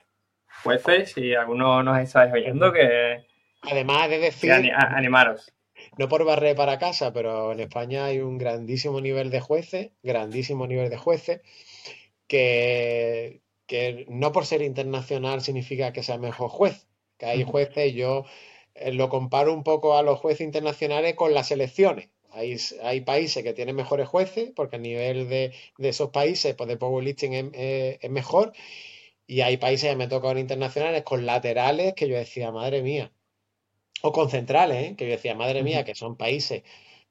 jueces, 0.62 1.12
si 1.12 1.34
alguno 1.34 1.82
nos 1.82 1.98
estáis 1.98 2.32
oyendo, 2.32 2.72
que. 2.72 3.26
Además 3.62 4.08
de 4.08 4.18
decir. 4.18 4.52
animaros 4.52 5.52
no 5.98 6.08
por 6.08 6.24
barrer 6.24 6.56
para 6.56 6.78
casa, 6.78 7.12
pero 7.12 7.52
en 7.52 7.60
España 7.60 8.06
hay 8.06 8.20
un 8.20 8.38
grandísimo 8.38 9.00
nivel 9.00 9.30
de 9.30 9.40
jueces, 9.40 9.90
grandísimo 10.02 10.66
nivel 10.66 10.90
de 10.90 10.96
jueces, 10.96 11.40
que, 12.26 13.42
que 13.66 14.06
no 14.08 14.32
por 14.32 14.46
ser 14.46 14.62
internacional 14.62 15.42
significa 15.42 15.92
que 15.92 16.02
sea 16.02 16.18
mejor 16.18 16.50
juez. 16.50 16.86
Que 17.18 17.26
hay 17.26 17.44
jueces, 17.44 17.94
yo 17.94 18.24
eh, 18.74 18.92
lo 18.92 19.08
comparo 19.08 19.52
un 19.54 19.64
poco 19.64 19.96
a 19.96 20.02
los 20.02 20.18
jueces 20.20 20.42
internacionales 20.42 21.14
con 21.14 21.34
las 21.34 21.50
elecciones. 21.50 22.10
Hay, 22.30 22.56
hay, 22.82 23.02
países 23.02 23.42
que 23.44 23.52
tienen 23.52 23.76
mejores 23.76 24.08
jueces, 24.08 24.50
porque 24.56 24.76
a 24.76 24.78
nivel 24.78 25.28
de, 25.28 25.52
esos 25.78 26.10
países, 26.10 26.54
pues 26.54 26.68
de 26.68 26.76
powerlifting 26.78 27.34
es, 27.34 27.44
es, 27.54 27.98
es, 28.02 28.10
mejor. 28.10 28.52
Y 29.26 29.42
hay 29.42 29.56
países 29.58 29.90
que 29.90 29.96
me 29.96 30.08
tocan 30.08 30.38
internacionales 30.38 31.02
con 31.04 31.26
laterales 31.26 31.94
que 31.94 32.08
yo 32.08 32.16
decía, 32.16 32.52
madre 32.52 32.82
mía, 32.82 33.12
o 34.02 34.12
con 34.12 34.30
centrales, 34.30 34.90
¿eh? 34.90 34.94
que 34.96 35.06
yo 35.06 35.12
decía, 35.12 35.34
madre 35.34 35.62
mía, 35.62 35.84
que 35.84 35.94
son 35.94 36.16
países 36.16 36.62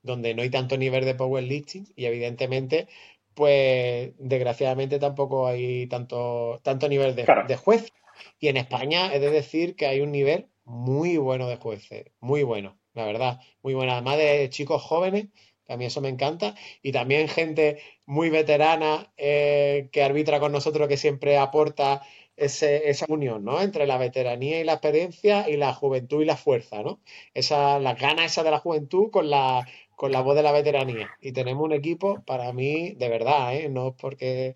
donde 0.03 0.33
no 0.33 0.41
hay 0.41 0.49
tanto 0.49 0.77
nivel 0.77 1.05
de 1.05 1.15
powerlifting 1.15 1.87
y 1.95 2.05
evidentemente, 2.05 2.87
pues 3.33 4.13
desgraciadamente 4.17 4.99
tampoco 4.99 5.47
hay 5.47 5.87
tanto, 5.87 6.59
tanto 6.63 6.89
nivel 6.89 7.15
de, 7.15 7.25
de 7.47 7.55
juez. 7.55 7.91
Y 8.39 8.47
en 8.49 8.57
España 8.57 9.13
he 9.13 9.19
de 9.19 9.29
decir 9.29 9.75
que 9.75 9.87
hay 9.87 10.01
un 10.01 10.11
nivel 10.11 10.47
muy 10.63 11.17
bueno 11.17 11.47
de 11.47 11.57
jueces, 11.57 12.05
muy 12.19 12.43
bueno, 12.43 12.77
la 12.93 13.05
verdad, 13.05 13.39
muy 13.61 13.73
bueno. 13.73 13.93
Además 13.93 14.17
de 14.17 14.49
chicos 14.49 14.81
jóvenes, 14.81 15.27
que 15.65 15.73
a 15.73 15.77
mí 15.77 15.85
eso 15.85 16.01
me 16.01 16.09
encanta, 16.09 16.55
y 16.81 16.91
también 16.91 17.27
gente 17.27 17.79
muy 18.05 18.29
veterana 18.29 19.11
eh, 19.17 19.89
que 19.91 20.03
arbitra 20.03 20.39
con 20.39 20.51
nosotros, 20.51 20.87
que 20.87 20.97
siempre 20.97 21.37
aporta 21.37 22.01
esa 22.37 23.05
unión, 23.09 23.43
¿no? 23.43 23.61
Entre 23.61 23.85
la 23.85 23.97
veteranía 23.97 24.59
y 24.59 24.63
la 24.63 24.73
experiencia 24.73 25.49
y 25.49 25.57
la 25.57 25.73
juventud 25.73 26.21
y 26.21 26.25
la 26.25 26.37
fuerza, 26.37 26.81
¿no? 26.81 26.99
Esa, 27.33 27.79
las 27.79 27.99
ganas 27.99 28.25
esa 28.25 28.43
de 28.43 28.51
la 28.51 28.59
juventud 28.59 29.11
con 29.11 29.29
la, 29.29 29.67
con 29.95 30.11
la 30.11 30.21
voz 30.21 30.35
de 30.35 30.43
la 30.43 30.51
veteranía. 30.51 31.11
Y 31.21 31.31
tenemos 31.33 31.63
un 31.63 31.73
equipo, 31.73 32.23
para 32.25 32.51
mí, 32.53 32.93
de 32.93 33.09
verdad, 33.09 33.55
¿eh? 33.55 33.69
No 33.69 33.89
es 33.89 33.93
porque 33.99 34.55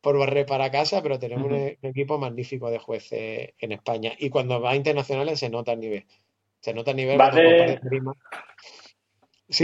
por 0.00 0.18
barrer 0.18 0.46
para 0.46 0.70
casa, 0.70 1.02
pero 1.02 1.18
tenemos 1.18 1.50
un, 1.50 1.76
equipo 1.82 2.16
magnífico 2.16 2.70
de 2.70 2.78
jueces 2.78 3.54
en 3.58 3.72
España. 3.72 4.12
Y 4.18 4.30
cuando 4.30 4.60
va 4.60 4.70
a 4.70 4.76
internacionales 4.76 5.40
se 5.40 5.50
nota 5.50 5.72
el 5.72 5.80
nivel. 5.80 6.04
Se 6.60 6.72
nota 6.72 6.92
el 6.92 6.96
nivel. 6.96 7.20
¿Va 7.20 7.30
de... 7.30 7.80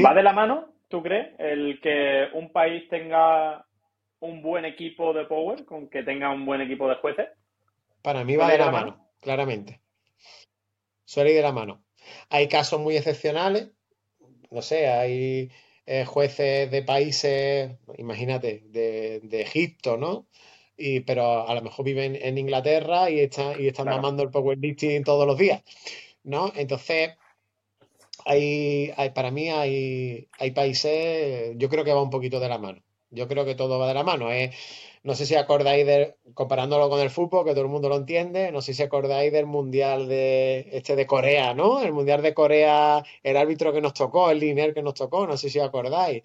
¿Va 0.04 0.14
de 0.14 0.22
la 0.22 0.32
mano, 0.32 0.74
tú 0.88 1.02
crees, 1.02 1.34
el 1.38 1.80
que 1.80 2.26
un 2.34 2.52
país 2.52 2.88
tenga 2.88 3.66
un 4.20 4.42
buen 4.42 4.64
equipo 4.64 5.12
de 5.12 5.24
power, 5.24 5.64
con 5.64 5.88
que 5.88 6.02
tenga 6.02 6.30
un 6.30 6.44
buen 6.44 6.60
equipo 6.60 6.88
de 6.88 6.96
jueces? 6.96 7.28
Para 8.02 8.24
mí 8.24 8.36
va 8.36 8.50
de 8.50 8.58
la, 8.58 8.70
mano, 8.70 9.08
claramente. 9.20 9.80
Suele 11.04 11.30
ir 11.30 11.36
de 11.36 11.42
la 11.42 11.52
mano. 11.52 11.84
Hay 12.28 12.48
casos 12.48 12.80
muy 12.80 12.96
excepcionales, 12.96 13.70
no 14.50 14.60
sé, 14.60 14.88
hay 14.88 15.50
eh, 15.86 16.04
jueces 16.04 16.70
de 16.70 16.82
países, 16.82 17.70
imagínate, 17.96 18.64
de, 18.66 19.40
Egipto, 19.40 19.96
¿no? 19.96 20.26
Y, 20.76 21.00
pero 21.00 21.46
a 21.46 21.54
lo 21.54 21.62
mejor 21.62 21.84
viven 21.84 22.16
en 22.20 22.38
Inglaterra 22.38 23.08
y 23.10 23.20
están, 23.20 23.60
y 23.60 23.68
están 23.68 23.86
mamando 23.86 24.22
el 24.22 24.30
powerlifting 24.30 25.04
todos 25.04 25.26
los 25.26 25.38
días, 25.38 25.62
¿no? 26.24 26.52
Entonces, 26.56 27.12
hay, 28.24 28.92
hay, 28.96 29.10
para 29.10 29.30
mí 29.30 29.48
hay, 29.50 30.28
hay 30.38 30.50
países, 30.52 31.54
yo 31.56 31.68
creo 31.68 31.84
que 31.84 31.92
va 31.92 32.02
un 32.02 32.10
poquito 32.10 32.40
de 32.40 32.48
la 32.48 32.58
mano. 32.58 32.82
Yo 33.12 33.28
creo 33.28 33.44
que 33.44 33.54
todo 33.54 33.78
va 33.78 33.86
de 33.86 33.94
la 33.94 34.02
mano. 34.02 34.32
¿eh? 34.32 34.50
No 35.04 35.14
sé 35.14 35.26
si 35.26 35.34
acordáis 35.34 35.86
de, 35.86 36.16
comparándolo 36.34 36.88
con 36.88 37.00
el 37.00 37.10
fútbol, 37.10 37.44
que 37.44 37.52
todo 37.52 37.62
el 37.62 37.70
mundo 37.70 37.88
lo 37.88 37.96
entiende, 37.96 38.50
no 38.50 38.62
sé 38.62 38.72
si 38.72 38.82
acordáis 38.82 39.32
del 39.32 39.46
Mundial 39.46 40.08
de 40.08 40.68
este 40.72 40.96
de 40.96 41.06
Corea, 41.06 41.54
¿no? 41.54 41.82
El 41.82 41.92
Mundial 41.92 42.22
de 42.22 42.32
Corea, 42.34 43.04
el 43.22 43.36
árbitro 43.36 43.72
que 43.72 43.80
nos 43.80 43.94
tocó, 43.94 44.30
el 44.30 44.38
linier 44.38 44.72
que 44.72 44.82
nos 44.82 44.94
tocó, 44.94 45.26
no 45.26 45.36
sé 45.36 45.50
si 45.50 45.60
acordáis. 45.60 46.22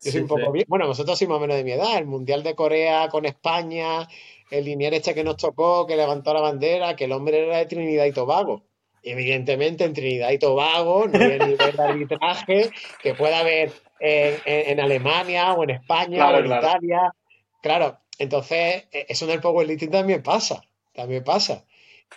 Yo 0.00 0.12
soy 0.12 0.22
un 0.22 0.28
poco 0.28 0.52
bien. 0.52 0.66
Bueno, 0.68 0.86
vosotros 0.86 1.18
sois 1.18 1.28
más 1.28 1.38
o 1.38 1.40
menos 1.40 1.56
de 1.56 1.64
mi 1.64 1.72
edad. 1.72 1.98
El 1.98 2.06
Mundial 2.06 2.42
de 2.42 2.54
Corea 2.54 3.08
con 3.08 3.24
España, 3.26 4.06
el 4.50 4.64
linier 4.64 4.94
este 4.94 5.14
que 5.14 5.24
nos 5.24 5.36
tocó, 5.36 5.86
que 5.86 5.96
levantó 5.96 6.32
la 6.34 6.40
bandera, 6.40 6.96
que 6.96 7.04
el 7.04 7.12
hombre 7.12 7.46
era 7.46 7.58
de 7.58 7.66
Trinidad 7.66 8.04
y 8.06 8.12
Tobago. 8.12 8.62
evidentemente 9.02 9.84
en 9.84 9.92
Trinidad 9.92 10.30
y 10.30 10.38
Tobago 10.38 11.06
no 11.08 11.18
hay 11.18 11.32
el 11.32 11.38
nivel 11.48 11.76
de 11.76 11.82
arbitraje 11.82 12.70
que 13.02 13.14
pueda 13.14 13.40
haber 13.40 13.72
en, 14.00 14.80
Alemania 14.80 15.54
o 15.54 15.64
en 15.64 15.70
España 15.70 16.28
o 16.28 16.38
en 16.38 16.46
Italia. 16.46 17.14
Claro, 17.62 17.98
entonces 18.18 18.88
e, 18.92 19.06
eso 19.08 19.24
en 19.24 19.32
el 19.32 19.40
powerlifting 19.40 19.90
también 19.90 20.22
pasa, 20.22 20.62
también 20.92 21.24
pasa. 21.24 21.64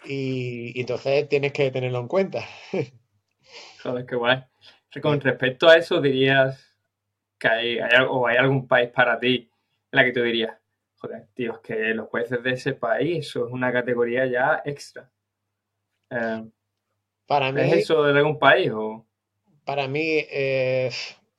Y, 0.05 0.79
entonces 0.79 1.27
tienes 1.29 1.53
que 1.53 1.71
tenerlo 1.71 1.99
en 1.99 2.07
cuenta. 2.07 2.43
Joder, 3.83 4.05
qué 4.05 4.15
guay. 4.15 4.43
Con 5.01 5.21
respecto 5.21 5.69
a 5.69 5.75
eso, 5.75 6.01
dirías 6.01 6.75
que 7.39 7.47
hay, 7.47 7.79
o 8.09 8.27
hay 8.27 8.37
algún 8.37 8.67
país 8.67 8.89
para 8.89 9.19
ti 9.19 9.49
en 9.91 9.97
la 9.97 10.03
que 10.03 10.11
tú 10.11 10.23
dirías, 10.23 10.57
joder, 10.97 11.27
tío, 11.33 11.53
es 11.53 11.59
que 11.59 11.75
los 11.93 12.09
jueces 12.09 12.41
de 12.41 12.51
ese 12.51 12.73
país, 12.73 13.27
eso 13.27 13.47
es 13.47 13.53
una 13.53 13.71
categoría 13.71 14.25
ya 14.25 14.61
extra. 14.65 15.09
Eh, 16.09 16.43
para 17.27 17.51
mí, 17.51 17.61
¿Es 17.61 17.73
eso 17.73 18.03
de 18.03 18.17
algún 18.17 18.39
país? 18.39 18.71
O? 18.73 19.05
Para 19.65 19.87
mí, 19.87 20.25
eh, 20.31 20.89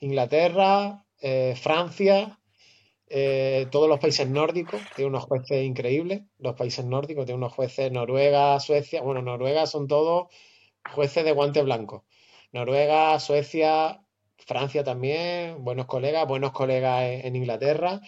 Inglaterra, 0.00 1.04
eh, 1.20 1.54
Francia, 1.56 2.38
todos 3.70 3.88
los 3.88 3.98
países 4.00 4.28
nórdicos, 4.28 4.82
tienen 4.94 5.14
unos 5.14 5.24
jueces 5.24 5.64
increíbles. 5.64 6.22
Los 6.38 6.54
países 6.54 6.84
nórdicos 6.84 7.24
tienen 7.24 7.42
unos 7.42 7.54
jueces, 7.54 7.90
Noruega, 7.90 8.60
Suecia, 8.60 9.00
bueno, 9.00 9.22
Noruega 9.22 9.66
son 9.66 9.88
todos 9.88 10.28
jueces 10.94 11.24
de 11.24 11.32
guante 11.32 11.62
blanco. 11.62 12.04
Noruega, 12.52 13.18
Suecia, 13.18 14.02
Francia 14.36 14.84
también, 14.84 15.64
buenos 15.64 15.86
colegas, 15.86 16.26
buenos 16.28 16.52
colegas 16.52 17.02
en 17.24 17.36
Inglaterra. 17.36 18.00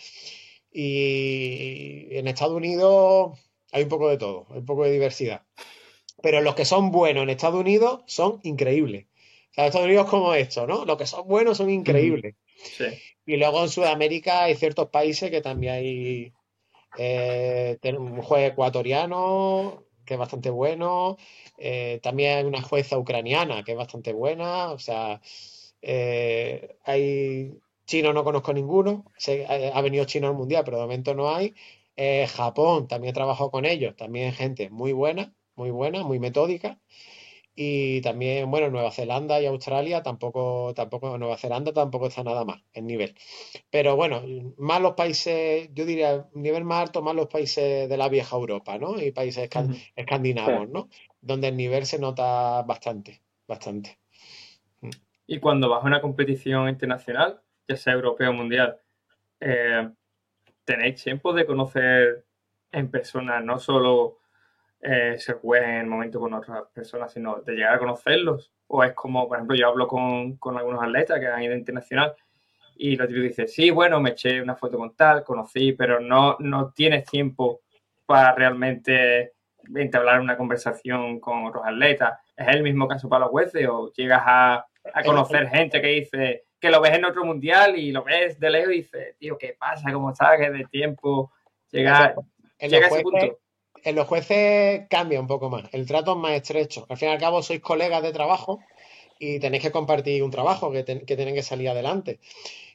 Y 0.71 2.15
en 2.17 2.29
Estados 2.29 2.55
Unidos 2.55 3.39
hay 3.73 3.83
un 3.83 3.89
poco 3.89 4.09
de 4.09 4.19
todo, 4.19 4.47
hay 4.51 4.59
un 4.59 4.67
poco 4.67 4.85
de 4.85 4.93
diversidad. 4.93 5.43
Pero 6.23 6.41
los 6.43 6.55
que 6.55 6.65
son 6.65 6.91
buenos 6.91 7.23
en 7.23 7.31
Estados 7.31 7.61
Unidos 7.61 8.03
son 8.07 8.41
increíbles. 8.43 9.07
O 9.51 9.55
sea, 9.55 9.67
Estados 9.67 9.87
Unidos 9.87 10.09
como 10.09 10.35
esto, 10.35 10.67
¿no? 10.67 10.85
Los 10.85 10.97
que 10.97 11.07
son 11.07 11.27
buenos 11.27 11.59
son 11.59 11.71
increíbles. 11.71 12.37
Y 13.27 13.37
luego 13.37 13.63
en 13.63 13.69
Sudamérica 13.69 14.45
hay 14.45 14.55
ciertos 14.55 14.89
países 14.89 15.31
que 15.31 15.41
también 15.41 15.75
hay 15.75 16.33
eh, 16.99 17.79
un 17.97 18.23
juez 18.23 18.53
ecuatoriano 18.53 19.85
que 20.05 20.15
es 20.15 20.21
bastante 20.21 20.51
bueno. 20.51 21.17
Eh, 21.59 22.01
también 22.03 22.39
hay 22.39 22.45
una 22.45 22.63
jueza 22.63 22.99
ucraniana 22.99 23.65
que 23.65 23.73
es 23.73 23.79
bastante 23.79 24.13
buena. 24.13 24.71
O 24.71 24.79
sea, 24.79 25.21
eh, 25.83 26.77
hay 26.85 27.59
Chino 27.87 28.13
no 28.13 28.23
conozco 28.23 28.53
ninguno, 28.53 29.05
ha 29.49 29.81
venido 29.83 30.05
chino 30.05 30.29
al 30.29 30.35
mundial, 30.35 30.63
pero 30.65 30.77
de 30.77 30.85
momento 30.85 31.13
no 31.13 31.35
hay. 31.35 31.55
Japón, 32.29 32.87
también 32.87 33.11
he 33.11 33.15
trabajado 33.15 33.51
con 33.51 33.65
ellos, 33.65 33.97
también 33.97 34.33
gente 34.33 34.71
muy 34.71 34.93
buena, 34.93 35.35
muy 35.57 35.71
buena, 35.71 36.05
muy 36.05 36.21
metódica. 36.21 36.79
Y 37.63 38.01
también, 38.01 38.51
bueno, 38.51 38.71
Nueva 38.71 38.91
Zelanda 38.91 39.39
y 39.39 39.45
Australia 39.45 40.03
tampoco, 40.03 40.73
tampoco, 40.75 41.19
Nueva 41.19 41.37
Zelanda 41.37 41.75
tampoco 41.75 42.07
está 42.07 42.25
nada 42.25 42.43
más 42.43 42.63
en 42.73 42.87
nivel. 42.87 43.15
Pero 43.71 43.97
bueno, 43.97 44.23
más 44.57 44.81
los 44.81 44.95
países, 44.95 45.69
yo 45.75 45.85
diría, 45.85 46.27
nivel 46.33 46.65
más 46.65 46.85
alto, 46.85 47.03
más 47.03 47.15
los 47.15 47.27
países 47.27 47.87
de 47.87 47.97
la 47.99 48.09
vieja 48.09 48.35
Europa, 48.35 48.79
¿no? 48.79 48.99
Y 48.99 49.13
países 49.13 49.51
escandinavos, 49.95 50.71
¿no? 50.71 50.89
Donde 51.21 51.49
el 51.49 51.57
nivel 51.59 51.85
se 51.85 51.99
nota 51.99 52.63
bastante, 52.63 53.21
bastante. 53.47 53.99
Y 55.27 55.39
cuando 55.39 55.69
vas 55.69 55.85
a 55.85 55.87
una 55.87 56.01
competición 56.01 56.67
internacional, 56.67 57.43
ya 57.69 57.77
sea 57.77 57.93
europeo 57.93 58.31
o 58.31 58.33
mundial, 58.33 58.79
eh, 59.39 59.87
tenéis 60.65 61.05
tiempo 61.05 61.35
de 61.35 61.45
conocer 61.45 62.25
en 62.73 62.91
persona, 62.91 63.43
no 63.43 63.59
solo 63.59 64.20
eh, 64.83 65.17
ser 65.19 65.37
juez 65.37 65.63
en 65.63 65.75
el 65.77 65.87
momento 65.87 66.19
con 66.19 66.33
otras 66.33 66.63
personas, 66.73 67.13
sino 67.13 67.37
de 67.43 67.55
llegar 67.55 67.75
a 67.75 67.79
conocerlos. 67.79 68.53
O 68.67 68.83
es 68.83 68.93
como, 68.95 69.29
por 69.29 69.37
ejemplo, 69.37 69.57
yo 69.57 69.69
hablo 69.69 69.87
con, 69.87 70.39
algunos 70.57 70.83
atletas 70.83 71.21
que 71.21 71.27
han 71.27 71.43
ido 71.43 71.55
internacional 71.55 72.15
y 72.77 72.97
los 72.97 73.09
típicos 73.09 73.29
dicen, 73.29 73.49
sí, 73.49 73.71
bueno, 73.71 74.01
me 74.01 74.11
eché 74.11 74.41
una 74.41 74.57
foto 74.57 74.79
con 74.79 74.95
tal, 74.97 75.23
conocí, 75.23 75.73
pero 75.73 76.01
no, 76.01 76.37
no 76.39 76.73
tienes 76.73 77.05
tiempo 77.05 77.61
para 78.07 78.35
realmente 78.35 79.35
entablar 79.75 80.21
una 80.21 80.37
conversación 80.37 81.21
con 81.21 81.45
otros 81.45 81.63
atletas. 81.67 82.19
¿Es 82.35 82.49
el 82.49 82.63
mismo 82.63 82.89
caso 82.89 83.09
para 83.09 83.25
los 83.25 83.31
jueces 83.31 83.69
o 83.69 83.93
llegas 83.93 84.23
a, 84.25 84.67
a 84.95 85.03
conocer 85.05 85.49
gente 85.49 85.83
que 85.83 85.89
dice, 85.89 86.45
que 86.59 86.71
lo 86.71 86.81
ves 86.81 86.95
en 86.95 87.05
otro 87.05 87.25
mundial 87.25 87.77
y 87.77 87.93
lo 87.93 88.03
ves 88.03 88.41
de 88.41 88.51
lejos 88.51 88.73
y 88.73 88.77
dices, 88.77 89.17
tío, 89.19 89.37
¿qué 89.37 89.57
pasa? 89.59 89.93
¿Cómo 89.93 90.11
está? 90.11 90.39
¿Qué 90.39 90.51
de 90.51 90.65
tiempo? 90.65 91.33
Llega, 91.71 92.15
llega 92.59 92.87
ese 92.87 93.03
punto. 93.03 93.39
En 93.85 93.95
los 93.97 94.07
jueces 94.07 94.87
cambia 94.89 95.21
un 95.21 95.27
poco 95.27 95.51
más, 95.51 95.65
el 95.73 95.87
trato 95.87 96.13
es 96.13 96.19
más 96.19 96.33
estrecho. 96.33 96.87
Al 96.89 96.97
fin 96.97 97.09
y 97.09 97.13
al 97.13 97.19
cabo 97.19 97.43
sois 97.43 97.61
colegas 97.61 98.03
de 98.03 98.13
trabajo 98.13 98.61
y 99.19 99.39
tenéis 99.41 99.63
que 99.63 99.71
compartir 99.73 100.23
un 100.23 100.31
trabajo 100.31 100.71
que, 100.73 100.85
que 100.85 101.17
tienen 101.17 101.35
que 101.35 101.43
salir 101.43 101.69
adelante. 101.69 102.21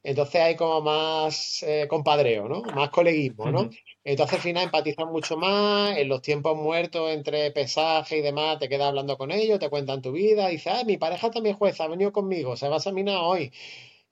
Entonces 0.03 0.41
hay 0.41 0.55
como 0.55 0.81
más 0.81 1.63
eh, 1.63 1.87
compadreo, 1.89 2.47
¿no? 2.47 2.61
Más 2.75 2.89
coleguismo, 2.91 3.51
¿no? 3.51 3.69
Entonces 4.03 4.35
al 4.35 4.41
final 4.41 4.65
empatizan 4.65 5.11
mucho 5.11 5.35
más, 5.37 5.97
en 5.97 6.07
los 6.09 6.21
tiempos 6.21 6.55
muertos 6.55 7.11
entre 7.11 7.51
pesaje 7.51 8.17
y 8.19 8.21
demás, 8.21 8.59
te 8.59 8.69
quedas 8.69 8.89
hablando 8.89 9.17
con 9.17 9.31
ellos, 9.31 9.59
te 9.59 9.69
cuentan 9.69 10.01
tu 10.03 10.11
vida, 10.11 10.47
dices, 10.49 10.73
ah, 10.75 10.83
mi 10.85 10.97
pareja 10.97 11.31
también 11.31 11.55
jueza, 11.57 11.85
ha 11.85 11.87
venido 11.87 12.11
conmigo, 12.11 12.55
se 12.55 12.67
va 12.67 12.75
a 12.75 12.77
examinar 12.77 13.17
hoy. 13.23 13.51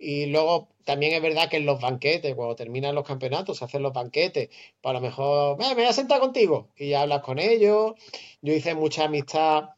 Y 0.03 0.25
luego 0.25 0.67
también 0.83 1.13
es 1.13 1.21
verdad 1.21 1.49
que 1.49 1.57
en 1.57 1.65
los 1.65 1.79
banquetes, 1.81 2.35
cuando 2.35 2.55
terminan 2.55 2.93
los 2.95 3.07
campeonatos, 3.07 3.57
se 3.57 3.65
hacen 3.65 3.81
los 3.83 3.93
banquetes, 3.93 4.49
pues 4.81 4.91
a 4.91 4.93
lo 4.93 5.01
mejor, 5.01 5.57
me 5.57 5.73
voy 5.73 5.85
a 5.85 5.93
sentar 5.93 6.19
contigo 6.19 6.69
y 6.75 6.89
ya 6.89 7.03
hablas 7.03 7.21
con 7.21 7.39
ellos. 7.39 7.93
Yo 8.41 8.53
hice 8.53 8.75
mucha 8.75 9.05
amistad 9.05 9.69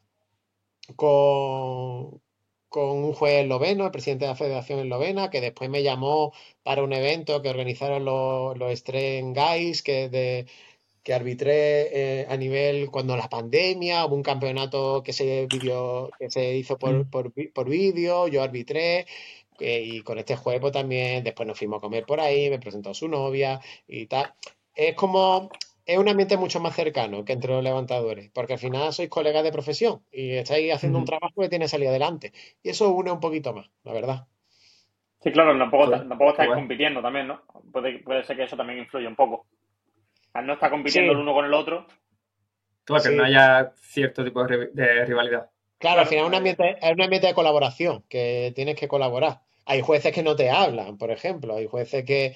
con, 0.95 2.21
con 2.69 2.89
un 3.03 3.13
juez 3.13 3.43
esloveno, 3.43 3.85
el 3.85 3.91
presidente 3.91 4.25
de 4.25 4.31
la 4.31 4.35
Federación 4.35 4.79
Eslovena, 4.79 5.29
que 5.29 5.41
después 5.41 5.69
me 5.69 5.83
llamó 5.83 6.33
para 6.63 6.83
un 6.83 6.93
evento 6.93 7.41
que 7.41 7.49
organizaron 7.49 8.03
los, 8.05 8.57
los 8.57 8.71
Stren 8.79 9.33
Guys, 9.33 9.83
que 9.83 10.09
de 10.09 10.47
que 11.05 11.13
arbitré 11.13 12.21
eh, 12.21 12.25
a 12.27 12.35
nivel 12.35 12.89
cuando 12.89 13.15
la 13.15 13.29
pandemia, 13.29 14.05
hubo 14.05 14.15
un 14.15 14.23
campeonato 14.23 15.03
que 15.03 15.13
se, 15.13 15.45
video, 15.45 16.09
que 16.17 16.31
se 16.31 16.57
hizo 16.57 16.79
por, 16.79 17.05
mm. 17.05 17.09
por, 17.11 17.31
por 17.53 17.69
vídeo, 17.69 18.27
yo 18.27 18.41
arbitré, 18.41 19.05
eh, 19.59 19.81
y 19.83 20.01
con 20.01 20.19
este 20.19 20.37
pues, 20.37 20.71
también, 20.71 21.23
después 21.23 21.47
nos 21.47 21.57
fuimos 21.57 21.77
a 21.77 21.81
comer 21.81 22.05
por 22.05 22.19
ahí, 22.19 22.49
me 22.49 22.59
presentó 22.59 22.91
a 22.91 22.93
su 22.93 23.07
novia 23.07 23.59
y 23.87 24.07
tal. 24.07 24.33
Es 24.75 24.95
como, 24.95 25.49
es 25.85 25.97
un 25.97 26.09
ambiente 26.09 26.37
mucho 26.37 26.59
más 26.59 26.75
cercano 26.75 27.23
que 27.23 27.33
entre 27.33 27.51
los 27.53 27.63
levantadores, 27.63 28.29
porque 28.33 28.53
al 28.53 28.59
final 28.59 28.91
sois 28.91 29.09
colegas 29.09 29.43
de 29.43 29.51
profesión 29.51 30.01
y 30.11 30.31
estáis 30.31 30.73
haciendo 30.73 30.99
un 30.99 31.05
trabajo 31.05 31.41
que 31.41 31.49
tiene 31.49 31.65
que 31.65 31.69
salir 31.69 31.87
adelante. 31.87 32.33
Y 32.63 32.69
eso 32.69 32.89
une 32.91 33.11
un 33.11 33.19
poquito 33.19 33.53
más, 33.53 33.69
la 33.83 33.93
verdad. 33.93 34.27
Sí, 35.21 35.31
claro, 35.31 35.57
tampoco, 35.57 35.89
tampoco 35.89 36.29
estáis 36.31 36.51
compitiendo 36.51 37.01
también, 37.01 37.27
¿no? 37.27 37.41
Puede, 37.71 37.99
puede 37.99 38.23
ser 38.23 38.37
que 38.37 38.43
eso 38.43 38.55
también 38.55 38.79
influya 38.79 39.07
un 39.07 39.15
poco. 39.15 39.47
Al 40.33 40.45
no 40.45 40.53
estar 40.53 40.69
compitiendo 40.69 41.13
el 41.13 41.19
uno 41.19 41.33
con 41.33 41.45
el 41.45 41.53
otro. 41.53 41.87
Claro, 42.83 43.03
que 43.03 43.09
no 43.09 43.23
haya 43.23 43.71
cierto 43.75 44.23
tipo 44.23 44.43
de, 44.45 45.05
rivalidad. 45.05 45.49
Claro, 45.77 46.01
al 46.01 46.07
final 46.07 46.25
es 46.25 46.29
un, 46.29 46.35
ambiente, 46.35 46.77
es 46.81 46.91
un 46.91 47.01
ambiente 47.01 47.27
de 47.27 47.33
colaboración, 47.33 48.03
que 48.09 48.53
tienes 48.55 48.75
que 48.75 48.87
colaborar. 48.87 49.41
Hay 49.65 49.81
jueces 49.81 50.13
que 50.13 50.23
no 50.23 50.35
te 50.35 50.49
hablan, 50.49 50.97
por 50.97 51.11
ejemplo. 51.11 51.57
Hay 51.57 51.67
jueces 51.67 52.05
que. 52.05 52.35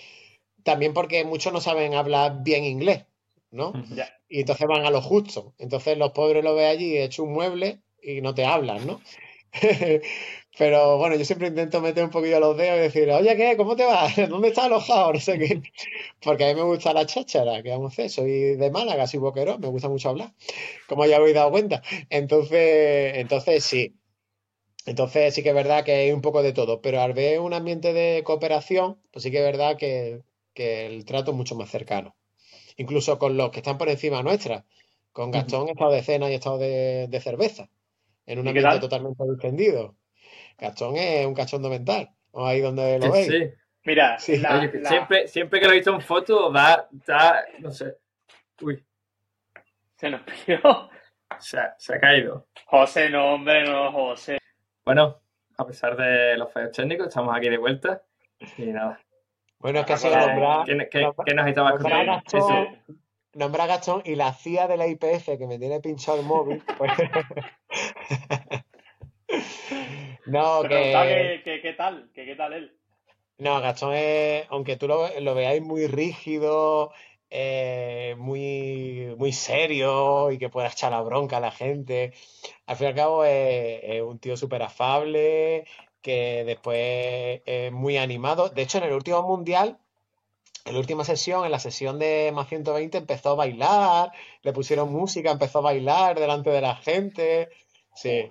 También 0.63 0.93
porque 0.93 1.23
muchos 1.23 1.53
no 1.53 1.61
saben 1.61 1.93
hablar 1.93 2.43
bien 2.43 2.63
inglés. 2.65 3.05
¿no? 3.51 3.73
Y 4.31 4.41
entonces 4.41 4.67
van 4.67 4.85
a 4.85 4.91
lo 4.91 5.01
justo. 5.01 5.55
Entonces 5.57 5.97
los 5.97 6.11
pobres 6.11 6.43
lo 6.43 6.53
ven 6.53 6.67
allí 6.67 6.95
hecho 6.95 7.23
un 7.23 7.33
mueble 7.33 7.79
y 7.99 8.21
no 8.21 8.35
te 8.35 8.45
hablan, 8.45 8.85
¿no? 8.85 9.01
Pero 10.60 10.97
bueno, 10.97 11.16
yo 11.16 11.24
siempre 11.24 11.47
intento 11.47 11.80
meter 11.80 12.03
un 12.03 12.10
poquillo 12.10 12.38
los 12.41 12.57
dedos 12.57 12.78
y 12.78 12.82
decir, 12.82 13.10
oye, 13.10 13.38
¿qué? 13.38 13.55
¿Cómo 13.55 13.78
te 13.78 13.86
vas? 13.86 14.14
¿Dónde 14.30 14.49
estás 14.49 14.66
alojado? 14.66 15.14
No 15.14 15.20
sé 15.20 15.39
qué. 15.39 15.62
Porque 16.22 16.43
a 16.43 16.47
mí 16.49 16.55
me 16.55 16.64
gusta 16.64 16.91
la 16.93 17.05
cháchara, 17.05 17.64
que 17.64 17.70
vamos 17.70 17.91
a 17.91 17.93
hacer. 17.93 18.10
Soy 18.10 18.57
de 18.57 18.70
Málaga, 18.70 19.07
soy 19.07 19.22
boquero, 19.22 19.57
me 19.57 19.70
gusta 19.70 19.88
mucho 19.88 20.10
hablar, 20.10 20.34
como 20.88 21.05
ya 21.05 21.16
habéis 21.16 21.36
dado 21.36 21.51
cuenta. 21.51 21.82
Entonces, 22.10 23.14
entonces 23.16 23.64
sí. 23.64 23.95
Entonces 24.86 25.34
sí 25.34 25.43
que 25.43 25.49
es 25.49 25.55
verdad 25.55 25.86
que 25.86 25.93
hay 25.93 26.12
un 26.12 26.22
poco 26.22 26.43
de 26.43 26.53
todo. 26.53 26.82
Pero 26.82 27.01
al 27.01 27.14
ver 27.14 27.39
un 27.39 27.53
ambiente 27.53 27.93
de 27.93 28.24
cooperación, 28.26 28.99
pues 29.12 29.24
sí 29.24 29.32
que 29.32 29.38
es 29.38 29.45
verdad 29.45 29.78
que, 29.78 30.24
que 30.53 30.88
el 30.88 31.05
trato 31.05 31.32
es 31.32 31.38
mucho 31.38 31.55
más 31.55 31.70
cercano 31.70 32.16
incluso 32.80 33.20
con 33.20 33.36
los 33.36 33.51
que 33.51 33.60
están 33.60 33.78
por 33.78 33.89
encima 33.89 34.24
nuestra. 34.24 34.66
Con 35.12 35.32
Gastón 35.32 35.68
he 35.68 35.72
estado 35.72 35.91
de 35.91 36.01
cena 36.01 36.30
y 36.30 36.34
he 36.34 36.36
estado 36.36 36.57
de, 36.57 37.20
cerveza, 37.22 37.70
en 38.26 38.39
un 38.39 38.47
ambiente 38.47 38.80
totalmente 38.80 39.22
distendido. 39.30 39.95
Gastón 40.60 40.95
es 40.97 41.26
un 41.26 41.34
cachondo 41.34 41.70
mental. 41.70 42.10
Ahí 42.34 42.62
donde 42.62 42.99
lo 42.99 43.12
veis. 43.12 43.28
Sí. 43.28 43.49
Mira, 43.86 44.20
siempre, 44.20 45.28
siempre 45.28 45.60
que 45.60 45.66
lo 45.66 45.72
he 45.72 45.78
visto 45.78 45.93
en 45.93 46.01
foto, 46.01 46.51
da, 46.51 46.88
da, 46.91 47.43
no 47.60 47.72
sé. 47.72 47.97
Uy. 48.62 48.86
Se 49.95 50.10
nos 50.10 50.22
pidió. 50.22 50.89
Se 51.39 51.60
ha, 51.60 51.76
se 51.78 51.95
ha 51.95 51.99
caído. 51.99 52.47
José, 52.66 53.10
no, 53.10 53.34
hombre, 53.34 53.64
no, 53.64 53.91
José. 53.91 54.38
Bueno, 54.86 55.22
a 55.57 55.66
pesar 55.66 55.95
de 55.95 56.38
los 56.38 56.51
fallos 56.51 56.72
técnicos, 56.72 57.07
estamos 57.07 57.36
aquí 57.36 57.49
de 57.49 57.57
vuelta. 57.57 58.03
Y 58.57 58.68
nada. 58.68 58.99
Bueno, 59.60 59.80
es 59.80 59.86
que 59.86 59.93
ha 59.93 59.97
sido 59.97 60.18
nombrar. 60.18 60.66
¿Qué, 60.66 61.34
nos 61.36 61.47
estaba 61.47 61.70
escuchando? 61.72 62.22
Nombra 63.34 63.64
a 63.66 63.68
Gastón 63.68 64.01
y 64.05 64.16
la 64.16 64.34
CIA 64.34 64.68
de 64.68 64.78
la 64.78 64.88
IPF 64.88 65.38
que 65.38 65.47
me 65.47 65.60
tiene 65.60 65.80
pinchado 65.80 66.20
el 66.20 66.26
móvil. 66.26 66.64
Pues... 66.78 66.91
no, 70.25 70.61
que... 70.63 71.41
¿Qué 71.43 71.73
tal? 71.77 72.09
¿Qué, 72.13 72.36
tal 72.36 72.53
él? 72.53 72.77
No, 73.38 73.61
Gastón 73.61 73.93
es, 73.93 74.45
aunque 74.49 74.75
tú 74.75 74.88
lo, 74.88 75.36
veáis 75.36 75.61
muy 75.61 75.88
rígido, 75.88 76.91
eh, 77.30 78.15
muy, 78.17 79.15
muy 79.17 79.32
serio 79.32 80.32
y 80.32 80.38
que 80.38 80.49
pueda 80.49 80.67
echar 80.67 80.91
la 80.91 81.01
bronca 81.01 81.38
a 81.38 81.41
la 81.41 81.51
gente, 81.51 82.13
al 82.65 82.75
fin 82.75 82.88
y 82.88 82.89
al 82.89 82.95
cabo 82.95 83.23
es, 83.23 84.01
un 84.01 84.19
tío 84.19 84.36
súper 84.36 84.63
afable, 84.63 85.65
que 86.01 86.43
después 86.45 87.41
es 87.45 87.71
muy 87.71 87.97
animado. 87.97 88.49
De 88.49 88.61
hecho, 88.63 88.80
en 88.80 88.86
el 88.86 88.93
último 88.93 89.21
mundial 89.23 89.77
en 90.65 90.73
la 90.73 90.80
última 90.80 91.03
sesión, 91.03 91.45
en 91.45 91.51
la 91.51 91.59
sesión 91.59 91.99
de 91.99 92.32
más 92.34 92.47
120, 92.47 92.99
empezó 92.99 93.32
a 93.32 93.36
bailar, 93.36 94.11
le 94.43 94.53
pusieron 94.53 94.91
música, 94.91 95.32
empezó 95.32 95.59
a 95.59 95.63
bailar 95.63 96.19
delante 96.19 96.49
de 96.51 96.61
la 96.61 96.75
gente. 96.75 97.49
Sí. 97.95 98.27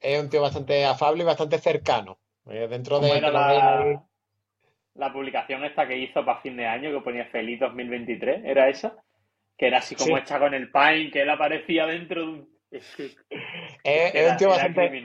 Es 0.00 0.22
un 0.22 0.28
tío 0.28 0.42
bastante 0.42 0.84
afable 0.84 1.22
y 1.22 1.26
bastante 1.26 1.58
cercano. 1.58 2.18
Eh, 2.48 2.68
dentro 2.68 3.00
de 3.00 3.20
la, 3.20 4.02
la, 4.94 5.12
publicación 5.12 5.64
esta 5.64 5.88
que 5.88 5.98
hizo 5.98 6.24
para 6.24 6.40
fin 6.40 6.56
de 6.56 6.66
año, 6.66 6.92
que 6.92 7.00
ponía 7.00 7.26
Feliz 7.26 7.58
2023, 7.58 8.44
¿era 8.44 8.68
esa? 8.68 8.96
Que 9.58 9.66
era 9.66 9.78
así 9.78 9.96
como 9.96 10.16
hecha 10.16 10.38
con 10.38 10.54
el 10.54 10.70
Pine, 10.70 11.10
que 11.10 11.22
él 11.22 11.30
aparecía 11.30 11.86
dentro 11.86 12.20
de 12.20 12.28
un 12.28 12.56
es, 12.70 14.30
un 14.30 14.36
tío 14.36 14.48
bastante. 14.48 15.02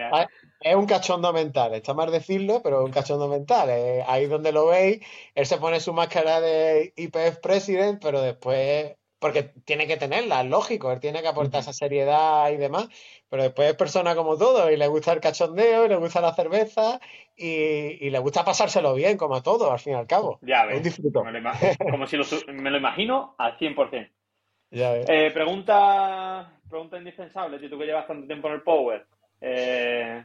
Es 0.61 0.75
un 0.75 0.85
cachondo 0.85 1.33
mental, 1.33 1.73
está 1.73 1.93
mal 1.93 2.11
decirlo, 2.11 2.61
pero 2.63 2.79
es 2.79 2.85
un 2.85 2.91
cachondo 2.91 3.27
mental. 3.27 3.69
ahí 4.07 4.25
donde 4.27 4.51
lo 4.51 4.67
veis, 4.67 5.05
él 5.35 5.45
se 5.45 5.57
pone 5.57 5.79
su 5.79 5.93
máscara 5.93 6.41
de 6.41 6.93
IPF 6.95 7.39
President, 7.41 8.01
pero 8.01 8.21
después. 8.21 8.95
Porque 9.21 9.43
tiene 9.43 9.85
que 9.85 9.97
tenerla, 9.97 10.41
es 10.41 10.49
lógico, 10.49 10.91
él 10.91 10.99
tiene 10.99 11.21
que 11.21 11.27
aportar 11.27 11.61
esa 11.61 11.73
seriedad 11.73 12.49
y 12.49 12.57
demás, 12.57 12.89
pero 13.29 13.43
después 13.43 13.69
es 13.69 13.75
persona 13.75 14.15
como 14.15 14.35
todo, 14.35 14.71
y 14.71 14.77
le 14.77 14.87
gusta 14.87 15.13
el 15.13 15.19
cachondeo, 15.19 15.85
y 15.85 15.89
le 15.89 15.95
gusta 15.95 16.21
la 16.21 16.33
cerveza, 16.33 16.99
y, 17.37 18.09
le 18.09 18.17
gusta 18.17 18.43
pasárselo 18.43 18.95
bien, 18.95 19.17
como 19.17 19.35
a 19.35 19.43
todo, 19.43 19.71
al 19.71 19.77
fin 19.77 19.93
y 19.93 19.95
al 19.95 20.07
cabo. 20.07 20.39
Ya 20.41 20.65
ves. 20.65 20.99
como 21.91 22.07
si 22.07 22.17
me 22.47 22.71
lo 22.71 22.77
imagino 22.77 23.35
al 23.37 23.57
100%. 23.59 24.09
Ya 24.71 24.95
eh, 24.95 25.29
pregunta 25.31 26.49
pregunta 26.71 26.97
indispensable, 26.97 27.59
tú 27.69 27.77
que 27.77 27.85
llevas 27.85 28.07
tanto 28.07 28.25
tiempo 28.25 28.47
en 28.47 28.53
el 28.55 28.61
Power. 28.63 29.05
Eh, 29.41 30.23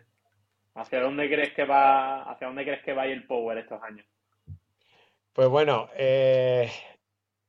¿Hacia 0.74 1.00
dónde 1.00 1.28
crees 1.28 1.52
que 1.52 1.64
va, 1.64 2.22
hacia 2.30 2.46
dónde 2.46 2.64
crees 2.64 2.82
que 2.82 2.92
va 2.92 3.06
el 3.06 3.26
Power 3.26 3.58
estos 3.58 3.82
años? 3.82 4.06
Pues 5.32 5.48
bueno, 5.48 5.88
eh, 5.96 6.70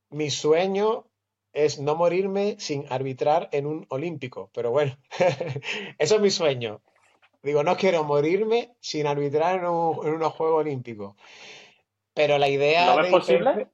mi 0.10 0.30
sueño 0.30 1.06
es 1.58 1.80
no 1.80 1.96
morirme 1.96 2.56
sin 2.60 2.86
arbitrar 2.90 3.50
en 3.52 3.66
un 3.66 3.86
olímpico, 3.90 4.50
pero 4.54 4.72
bueno, 4.72 4.98
eso 5.98 6.16
es 6.16 6.22
mi 6.22 6.30
sueño. 6.30 6.82
Digo, 7.44 7.64
no 7.64 7.78
quiero 7.78 8.04
morirme 8.04 8.76
sin 8.80 9.08
arbitrar 9.08 9.60
en, 9.60 9.66
un, 9.66 10.00
unos 10.00 10.34
Juegos 10.34 10.62
Olímpicos. 10.62 11.16
Pero 12.14 12.38
la 12.38 12.50
idea... 12.50 12.96
¿Lo 12.96 13.02
ves 13.02 13.12
posible? 13.12 13.68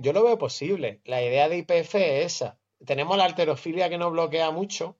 yo 0.00 0.12
lo 0.12 0.22
veo 0.22 0.38
posible. 0.38 1.00
La 1.04 1.22
idea 1.22 1.48
de 1.48 1.58
IPF 1.58 1.94
es 1.96 2.24
esa 2.34 2.58
tenemos 2.84 3.16
la 3.16 3.24
alterofilia 3.24 3.88
que 3.88 3.98
nos 3.98 4.12
bloquea 4.12 4.50
mucho, 4.50 4.96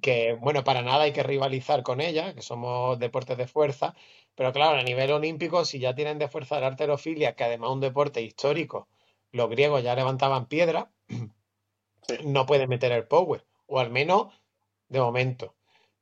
que 0.00 0.34
bueno, 0.40 0.64
para 0.64 0.82
nada 0.82 1.04
hay 1.04 1.12
que 1.12 1.22
rivalizar 1.22 1.82
con 1.82 2.00
ella, 2.00 2.34
que 2.34 2.42
somos 2.42 2.98
deportes 2.98 3.36
de 3.36 3.46
fuerza, 3.46 3.94
pero 4.34 4.52
claro, 4.52 4.78
a 4.78 4.82
nivel 4.82 5.12
olímpico, 5.12 5.64
si 5.64 5.78
ya 5.78 5.94
tienen 5.94 6.18
de 6.18 6.28
fuerza 6.28 6.60
la 6.60 6.68
alterofilia, 6.68 7.34
que 7.34 7.44
además 7.44 7.70
es 7.70 7.74
un 7.74 7.80
deporte 7.80 8.20
histórico, 8.22 8.88
los 9.36 9.50
griegos 9.50 9.82
ya 9.82 9.94
levantaban 9.94 10.46
piedra, 10.46 10.90
no 12.24 12.46
pueden 12.46 12.68
meter 12.68 12.92
el 12.92 13.06
power, 13.06 13.44
o 13.66 13.78
al 13.78 13.90
menos 13.90 14.34
de 14.88 15.00
momento. 15.00 15.54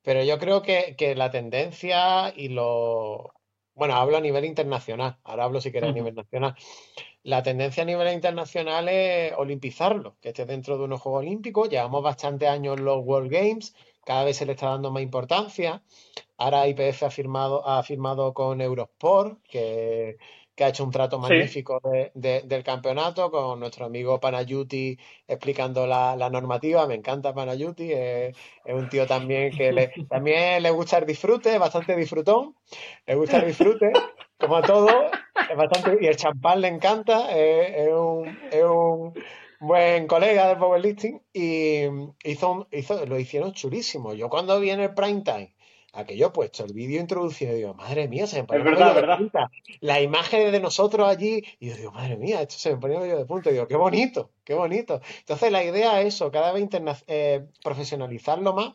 Pero 0.02 0.22
yo 0.22 0.38
creo 0.38 0.62
que, 0.62 1.14
la 1.16 1.30
tendencia 1.30 2.32
y 2.36 2.48
lo... 2.48 3.32
Bueno, 3.74 3.96
hablo 3.96 4.18
a 4.18 4.20
nivel 4.20 4.44
internacional, 4.44 5.18
ahora 5.24 5.44
hablo 5.44 5.60
si 5.60 5.72
queréis 5.72 5.92
a 5.92 5.94
nivel 5.94 6.14
nacional. 6.14 6.54
La 7.24 7.42
tendencia 7.42 7.82
a 7.82 7.86
nivel 7.86 8.12
internacional 8.12 8.88
es 8.88 9.32
olimpizarlo, 9.36 10.16
que 10.20 10.28
esté 10.28 10.44
dentro 10.44 10.78
de 10.78 10.84
unos 10.84 11.00
Juegos 11.00 11.22
Olímpicos. 11.22 11.68
Llevamos 11.70 12.02
bastantes 12.02 12.48
años 12.48 12.78
en 12.78 12.84
los 12.84 13.04
World 13.04 13.32
Games, 13.32 13.74
cada 14.04 14.24
vez 14.24 14.36
se 14.36 14.46
le 14.46 14.52
está 14.52 14.68
dando 14.68 14.92
más 14.92 15.02
importancia. 15.02 15.82
Ahora 16.36 16.68
IPF 16.68 17.04
ha 17.04 17.10
firmado, 17.10 17.66
ha 17.66 17.82
firmado 17.82 18.34
con 18.34 18.60
Eurosport, 18.60 19.42
que, 19.48 20.18
ha 20.62 20.68
hecho 20.68 20.84
un 20.84 20.90
trato 20.92 21.18
magnífico 21.18 21.80
del 22.14 22.62
campeonato, 22.62 23.30
con 23.30 23.58
nuestro 23.58 23.86
amigo 23.86 24.20
Panayuti 24.20 24.96
explicando 25.26 25.86
la, 25.86 26.30
normativa. 26.30 26.86
Me 26.86 26.94
encanta 26.94 27.34
Panayuti, 27.34 27.90
es, 27.92 28.36
un 28.66 28.88
tío 28.88 29.06
también 29.06 29.50
que 29.56 29.72
le, 29.72 29.92
también 30.08 30.62
le 30.62 30.70
gusta 30.70 30.98
el 30.98 31.06
disfrute, 31.06 31.58
bastante 31.58 31.96
disfrutón, 31.96 32.54
le 33.06 33.14
gusta 33.16 33.38
el 33.38 33.46
disfrute, 33.46 33.90
como 34.38 34.56
a 34.56 34.62
todo 34.62 34.88
es 35.50 35.56
bastante, 35.56 35.98
y 36.00 36.06
el 36.06 36.16
champán 36.16 36.60
le 36.60 36.68
encanta, 36.68 37.36
es, 37.36 37.88
un, 37.92 39.14
buen 39.60 40.06
colega 40.06 40.48
del 40.48 40.58
powerlifting 40.58 41.22
y 41.32 41.84
hizo, 42.22 42.68
hizo, 42.70 43.06
lo 43.06 43.18
hicieron 43.18 43.52
chulísimo. 43.52 44.12
Yo 44.12 44.28
cuando 44.28 44.60
vi 44.60 44.70
en 44.70 44.80
el 44.80 44.92
prime 44.92 45.22
time 45.22 45.53
aquello 45.94 46.32
puesto, 46.32 46.64
el 46.64 46.72
vídeo 46.72 47.00
introducido, 47.00 47.54
digo, 47.54 47.74
madre 47.74 48.08
mía, 48.08 48.26
se 48.26 48.42
me 48.42 48.44
pone 48.44 48.60
es 48.60 48.64
verdad, 48.64 48.94
verdad. 48.94 49.18
La 49.80 50.00
imagen 50.00 50.52
de 50.52 50.60
nosotros 50.60 51.08
allí, 51.08 51.44
y 51.60 51.70
yo 51.70 51.76
digo, 51.76 51.92
madre 51.92 52.16
mía, 52.16 52.42
esto 52.42 52.56
se 52.56 52.70
me 52.70 52.78
ponía 52.78 53.06
yo 53.06 53.16
de 53.16 53.24
punto. 53.24 53.50
Y 53.50 53.54
digo, 53.54 53.68
qué 53.68 53.76
bonito, 53.76 54.30
qué 54.44 54.54
bonito. 54.54 55.00
Entonces 55.18 55.52
la 55.52 55.64
idea 55.64 56.00
es 56.00 56.14
eso, 56.14 56.30
cada 56.30 56.52
vez 56.52 56.68
eh, 57.06 57.46
profesionalizarlo 57.62 58.52
más 58.54 58.72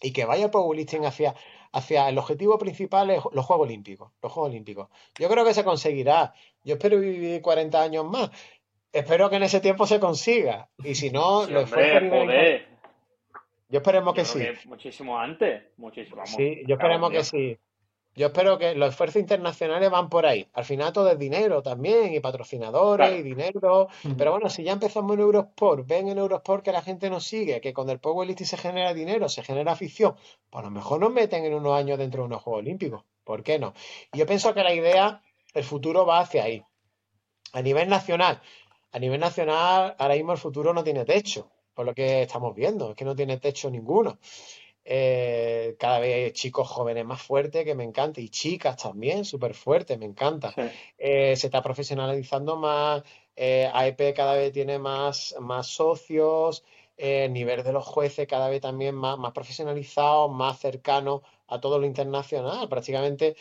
y 0.00 0.12
que 0.12 0.24
vaya 0.24 0.50
powerlifting 0.50 1.04
hacia 1.04 1.34
hacia 1.72 2.08
el 2.08 2.18
objetivo 2.18 2.58
principal 2.58 3.10
es 3.10 3.22
los 3.32 3.44
Juegos 3.44 3.66
Olímpicos. 3.66 4.12
Los 4.22 4.32
Juegos 4.32 4.50
Olímpicos. 4.50 4.88
Yo 5.18 5.28
creo 5.28 5.44
que 5.44 5.54
se 5.54 5.64
conseguirá. 5.64 6.32
Yo 6.64 6.74
espero 6.74 6.98
vivir 6.98 7.42
40 7.42 7.82
años 7.82 8.04
más. 8.06 8.30
Espero 8.92 9.28
que 9.28 9.36
en 9.36 9.42
ese 9.42 9.60
tiempo 9.60 9.86
se 9.86 10.00
consiga. 10.00 10.70
Y 10.82 10.94
si 10.94 11.10
no, 11.10 11.46
lo 11.46 11.62
hombre, 11.62 12.67
Yo 13.68 13.78
esperemos 13.78 14.14
que 14.14 14.24
sí. 14.24 14.40
muchísimo 14.64 15.18
antes. 15.18 15.62
Muchísimo. 15.76 16.24
Sí, 16.24 16.62
yo 16.66 16.76
esperemos 16.76 17.10
que 17.10 17.24
sí. 17.24 17.58
Yo 18.18 18.26
espero 18.26 18.58
que 18.58 18.74
los 18.74 18.88
esfuerzos 18.88 19.20
internacionales 19.20 19.90
van 19.90 20.08
por 20.08 20.26
ahí. 20.26 20.48
Al 20.54 20.64
final 20.64 20.92
todo 20.92 21.08
es 21.08 21.18
dinero 21.18 21.62
también, 21.62 22.12
y 22.12 22.18
patrocinadores, 22.18 23.20
y 23.20 23.22
dinero. 23.22 23.88
Pero 24.16 24.32
bueno, 24.32 24.50
si 24.50 24.64
ya 24.64 24.72
empezamos 24.72 25.14
en 25.14 25.20
Eurosport, 25.20 25.86
ven 25.86 26.08
en 26.08 26.18
Eurosport 26.18 26.64
que 26.64 26.72
la 26.72 26.82
gente 26.82 27.10
nos 27.10 27.24
sigue, 27.24 27.60
que 27.60 27.72
con 27.72 27.88
el 27.90 28.00
powerlifting 28.00 28.46
se 28.46 28.56
genera 28.56 28.92
dinero, 28.92 29.28
se 29.28 29.44
genera 29.44 29.70
afición, 29.70 30.16
pues 30.50 30.62
a 30.64 30.66
lo 30.66 30.72
mejor 30.72 30.98
nos 30.98 31.12
meten 31.12 31.44
en 31.44 31.54
unos 31.54 31.78
años 31.78 31.96
dentro 31.96 32.22
de 32.22 32.26
unos 32.26 32.42
Juegos 32.42 32.62
Olímpicos. 32.62 33.04
¿Por 33.22 33.44
qué 33.44 33.60
no? 33.60 33.74
Y 34.12 34.18
yo 34.18 34.26
pienso 34.26 34.52
que 34.52 34.64
la 34.64 34.74
idea, 34.74 35.22
el 35.54 35.62
futuro 35.62 36.04
va 36.04 36.18
hacia 36.18 36.42
ahí. 36.42 36.64
A 37.52 37.62
nivel 37.62 37.88
nacional, 37.88 38.40
a 38.90 38.98
nivel 38.98 39.20
nacional, 39.20 39.94
ahora 39.96 40.14
mismo 40.14 40.32
el 40.32 40.38
futuro 40.38 40.74
no 40.74 40.82
tiene 40.82 41.04
techo, 41.04 41.50
por 41.78 41.86
lo 41.86 41.94
que 41.94 42.22
estamos 42.22 42.56
viendo, 42.56 42.90
es 42.90 42.96
que 42.96 43.04
no 43.04 43.14
tiene 43.14 43.38
techo 43.38 43.70
ninguno. 43.70 44.18
Eh, 44.84 45.76
cada 45.78 46.00
vez 46.00 46.32
chicos 46.32 46.66
jóvenes 46.66 47.04
más 47.04 47.22
fuertes, 47.22 47.64
que 47.64 47.76
me 47.76 47.84
encanta, 47.84 48.20
y 48.20 48.30
chicas 48.30 48.76
también, 48.76 49.24
súper 49.24 49.54
fuertes, 49.54 49.96
me 49.96 50.06
encanta. 50.06 50.52
Eh, 50.98 51.36
se 51.36 51.46
está 51.46 51.62
profesionalizando 51.62 52.56
más, 52.56 53.04
eh, 53.36 53.70
AEP 53.72 54.12
cada 54.12 54.34
vez 54.34 54.52
tiene 54.52 54.80
más, 54.80 55.36
más 55.38 55.68
socios, 55.68 56.64
el 56.96 57.32
nivel 57.32 57.62
de 57.62 57.72
los 57.72 57.86
jueces 57.86 58.26
cada 58.26 58.48
vez 58.48 58.60
también 58.60 58.96
más, 58.96 59.16
más 59.16 59.30
profesionalizado, 59.30 60.28
más 60.28 60.58
cercano 60.58 61.22
a 61.46 61.60
todo 61.60 61.78
lo 61.78 61.86
internacional. 61.86 62.68
Prácticamente, 62.68 63.36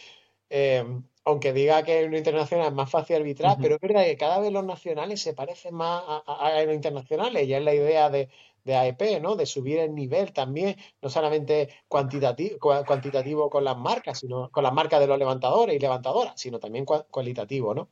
aunque 1.27 1.53
diga 1.53 1.83
que 1.83 2.01
en 2.01 2.11
lo 2.11 2.17
internacional 2.17 2.67
es 2.67 2.73
más 2.73 2.89
fácil 2.89 3.17
arbitrar, 3.17 3.57
pero 3.61 3.75
es 3.75 3.81
verdad 3.81 4.03
que 4.03 4.17
cada 4.17 4.39
vez 4.39 4.51
los 4.51 4.65
nacionales 4.65 5.21
se 5.21 5.33
parecen 5.33 5.75
más 5.75 6.03
a, 6.07 6.23
a, 6.25 6.47
a 6.47 6.63
los 6.63 6.73
internacionales, 6.73 7.47
ya 7.47 7.57
es 7.57 7.63
la 7.63 7.73
idea 7.73 8.09
de 8.09 8.29
de 8.67 8.75
AEP, 8.75 9.21
¿no? 9.21 9.35
De 9.35 9.45
subir 9.45 9.79
el 9.79 9.95
nivel 9.95 10.33
también, 10.33 10.75
no 11.01 11.09
solamente 11.09 11.69
cuantitativo, 11.87 12.59
cuantitativo 12.59 13.49
con 13.49 13.63
las 13.63 13.77
marcas, 13.77 14.19
sino 14.19 14.51
con 14.51 14.63
las 14.63 14.73
marcas 14.73 14.99
de 14.99 15.07
los 15.07 15.17
levantadores 15.17 15.75
y 15.75 15.79
levantadoras, 15.79 16.33
sino 16.39 16.59
también 16.59 16.85
cualitativo, 16.85 17.73
¿no? 17.73 17.87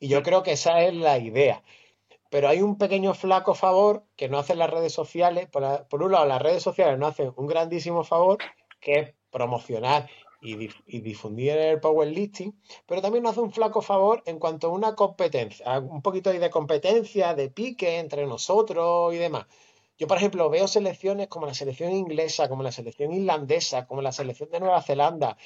Y 0.00 0.08
yo 0.08 0.22
creo 0.22 0.42
que 0.42 0.52
esa 0.52 0.82
es 0.82 0.94
la 0.94 1.18
idea. 1.18 1.62
Pero 2.30 2.48
hay 2.48 2.62
un 2.62 2.78
pequeño 2.78 3.12
flaco 3.12 3.54
favor 3.54 4.04
que 4.16 4.30
no 4.30 4.38
hacen 4.38 4.58
las 4.58 4.70
redes 4.70 4.94
sociales. 4.94 5.48
Por, 5.50 6.02
un 6.02 6.12
lado, 6.12 6.24
las 6.24 6.40
redes 6.40 6.62
sociales 6.62 6.98
no 6.98 7.06
hacen 7.06 7.32
un 7.36 7.46
grandísimo 7.46 8.02
favor, 8.02 8.38
que 8.80 8.98
es 8.98 9.14
promocionar 9.30 10.08
y, 10.40 11.00
difundir 11.00 11.52
el 11.52 11.80
powerlifting, 11.80 12.58
pero 12.86 13.02
también 13.02 13.22
nos 13.22 13.32
hace 13.32 13.40
un 13.40 13.52
flaco 13.52 13.82
favor 13.82 14.22
en 14.26 14.38
cuanto 14.38 14.68
a 14.68 14.70
una 14.70 14.94
competencia, 14.94 15.78
un 15.78 16.02
poquito 16.02 16.30
de 16.30 16.50
competencia, 16.50 17.34
de 17.34 17.50
pique 17.50 17.98
entre 17.98 18.26
nosotros 18.26 19.14
y 19.14 19.18
demás. 19.18 19.46
Yo, 19.98 20.06
por 20.06 20.16
ejemplo, 20.16 20.48
veo 20.48 20.66
selecciones 20.66 21.28
como 21.28 21.46
la 21.46 21.52
selección 21.52 21.92
inglesa, 21.92 22.48
como 22.48 22.62
la 22.62 22.72
selección 22.72 23.12
irlandesa, 23.12 23.86
como 23.86 24.00
la 24.00 24.12
selección 24.12 24.50
de 24.50 24.60
Nueva 24.60 24.80
Zelanda, 24.80 25.36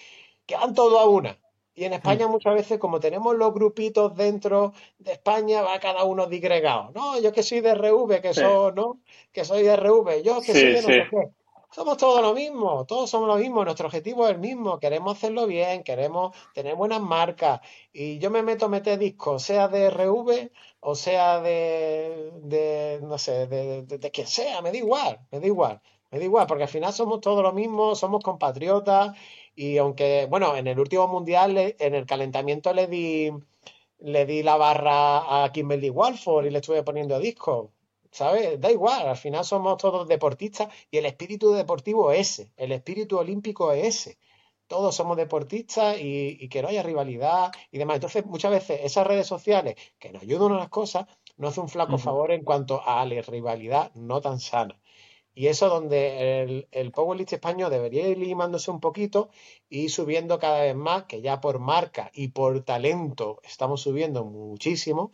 que 0.47 0.55
van 0.55 0.75
todo 0.75 1.01
a 1.01 1.09
una. 1.09 1.39
Y 1.75 1.85
en 1.85 1.93
España 1.93 2.29
hmm. 2.29 2.31
muchas 2.31 2.55
veces, 2.55 2.79
como 2.79 3.01
tenemos 3.01 3.35
los 3.35 3.53
grupitos 3.53 4.15
dentro 4.15 4.73
de 4.99 5.13
España, 5.13 5.63
va 5.63 5.81
cada 5.81 6.05
uno 6.05 6.29
digregado. 6.29 6.93
No, 6.95 7.21
yo 7.21 7.33
que 7.33 7.43
soy 7.43 7.63
de 7.63 7.75
RV, 7.75 8.21
que 8.21 8.33
soy, 8.33 8.73
¿no? 8.75 9.01
Que 9.33 9.45
soy 9.45 9.65
de 9.65 9.75
RV, 9.75 10.23
yo 10.23 10.41
que 10.41 10.53
soy 10.53 10.73
de 10.73 10.83
no 10.83 10.89
sé 10.89 11.07
qué. 11.11 11.44
Somos 11.75 11.97
todos 11.97 12.23
lo 12.23 12.35
mismo, 12.35 12.87
todos 12.87 13.11
somos 13.11 13.27
lo 13.27 13.35
mismo, 13.37 13.65
nuestro 13.65 13.87
objetivo 13.87 14.29
es 14.29 14.35
el 14.35 14.39
mismo, 14.39 14.79
queremos 14.79 15.17
hacerlo 15.17 15.45
bien, 15.49 15.83
queremos 15.83 16.37
tener 16.55 16.77
buenas 16.77 17.01
marcas. 17.01 17.63
Y 17.93 18.19
yo 18.21 18.31
me 18.31 18.43
meto 18.45 18.67
a 18.67 18.69
meter 18.69 18.97
discos, 18.97 19.43
sea 19.43 19.67
de 19.67 19.87
RV 19.91 20.53
o 20.79 20.95
sea 20.95 21.41
de, 21.41 23.01
no 23.03 23.19
sé, 23.19 23.49
de, 23.49 23.83
de, 23.83 24.11
quien 24.13 24.29
sea, 24.29 24.63
me 24.63 24.71
da 24.71 24.77
igual, 24.79 25.19
me 25.33 25.41
da 25.41 25.47
igual, 25.47 25.81
me 26.13 26.19
da 26.21 26.25
igual, 26.25 26.47
porque 26.47 26.63
al 26.63 26.69
final 26.69 26.93
somos 26.93 27.21
todos 27.21 27.43
lo 27.43 27.53
mismo, 27.53 27.97
somos 27.97 28.23
compatriotas 28.23 29.17
y 29.57 29.77
aunque, 29.79 30.27
bueno, 30.31 30.55
en 30.57 30.69
el 30.69 30.79
último 30.79 31.09
mundial, 31.09 31.59
en 31.59 31.95
el 31.97 32.07
calentamiento 32.07 32.73
le 32.73 32.87
di, 32.87 33.33
le 33.99 34.27
di 34.27 34.45
la 34.45 34.57
barra 34.57 35.45
a 35.45 35.51
Kimberly 35.53 35.91
Walford 35.91 36.47
y 36.47 36.51
le 36.51 36.59
estuve 36.59 36.85
poniendo 36.85 37.19
disco. 37.19 37.74
¿Sabes? 38.15 38.61
Da 38.61 38.71
igual, 38.71 39.09
al 39.09 39.17
final 39.17 39.45
somos 39.45 39.77
todos 39.77 40.07
deportistas 40.07 40.73
y 40.89 40.99
el 40.99 41.07
espíritu 41.07 41.53
deportivo 41.53 42.13
es 42.13 42.39
ese, 42.39 42.53
el 42.57 42.71
espíritu 42.71 43.19
olímpico 43.19 43.73
es 43.73 43.87
ese. 43.87 44.19
Todos 44.69 44.95
somos 44.95 45.17
deportistas 45.17 45.97
y, 46.01 46.49
que 46.49 46.63
no 46.63 46.69
haya 46.69 46.85
rivalidad 46.85 47.51
y 47.73 47.79
demás. 47.79 47.97
Entonces, 47.97 48.25
muchas 48.25 48.53
veces 48.53 48.81
esas 48.85 49.05
redes 49.05 49.27
sociales 49.27 49.75
que 49.99 50.13
nos 50.13 50.23
ayudan 50.23 50.53
a 50.53 50.59
las 50.59 50.69
cosas 50.69 51.07
no 51.39 51.49
hacen 51.49 51.65
un 51.65 51.69
flaco 51.69 51.99
favor 51.99 52.31
en 52.31 52.45
cuanto 52.45 52.81
a 52.87 53.05
la 53.05 53.21
rivalidad 53.21 53.93
no 53.95 54.21
tan 54.21 54.39
sana. 54.39 54.81
Y 55.35 55.49
eso 55.49 55.69
donde 55.69 56.43
el, 56.43 56.69
el 56.71 56.93
Powerlist 56.93 57.33
español 57.33 57.73
debería 57.73 58.07
ir 58.07 58.19
limándose 58.19 58.71
un 58.71 58.79
poquito 58.79 59.29
y 59.69 59.89
subiendo 59.89 60.39
cada 60.39 60.61
vez 60.61 60.77
más, 60.77 61.07
que 61.07 61.21
ya 61.21 61.41
por 61.41 61.59
marca 61.59 62.13
y 62.15 62.29
por 62.29 62.63
talento 62.63 63.41
estamos 63.43 63.81
subiendo 63.81 64.25
muchísimo, 64.25 65.13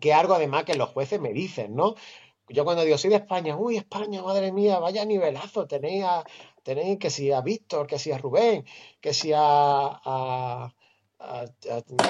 que 0.00 0.12
algo 0.12 0.34
además 0.34 0.64
que 0.64 0.74
los 0.74 0.90
jueces 0.90 1.20
me 1.20 1.32
dicen, 1.32 1.74
¿no? 1.74 1.94
Yo 2.48 2.64
cuando 2.64 2.84
digo 2.84 2.98
soy 2.98 3.10
de 3.10 3.16
España, 3.16 3.56
uy, 3.56 3.76
España, 3.76 4.22
madre 4.22 4.52
mía, 4.52 4.78
vaya 4.78 5.04
nivelazo, 5.04 5.66
tenéis, 5.66 6.04
tenéis 6.62 6.98
que 6.98 7.10
si 7.10 7.32
a 7.32 7.40
Víctor, 7.40 7.86
que 7.86 7.98
si 7.98 8.12
a 8.12 8.18
Rubén, 8.18 8.64
que 9.00 9.14
si 9.14 9.32
a, 9.32 9.40
a, 9.40 10.74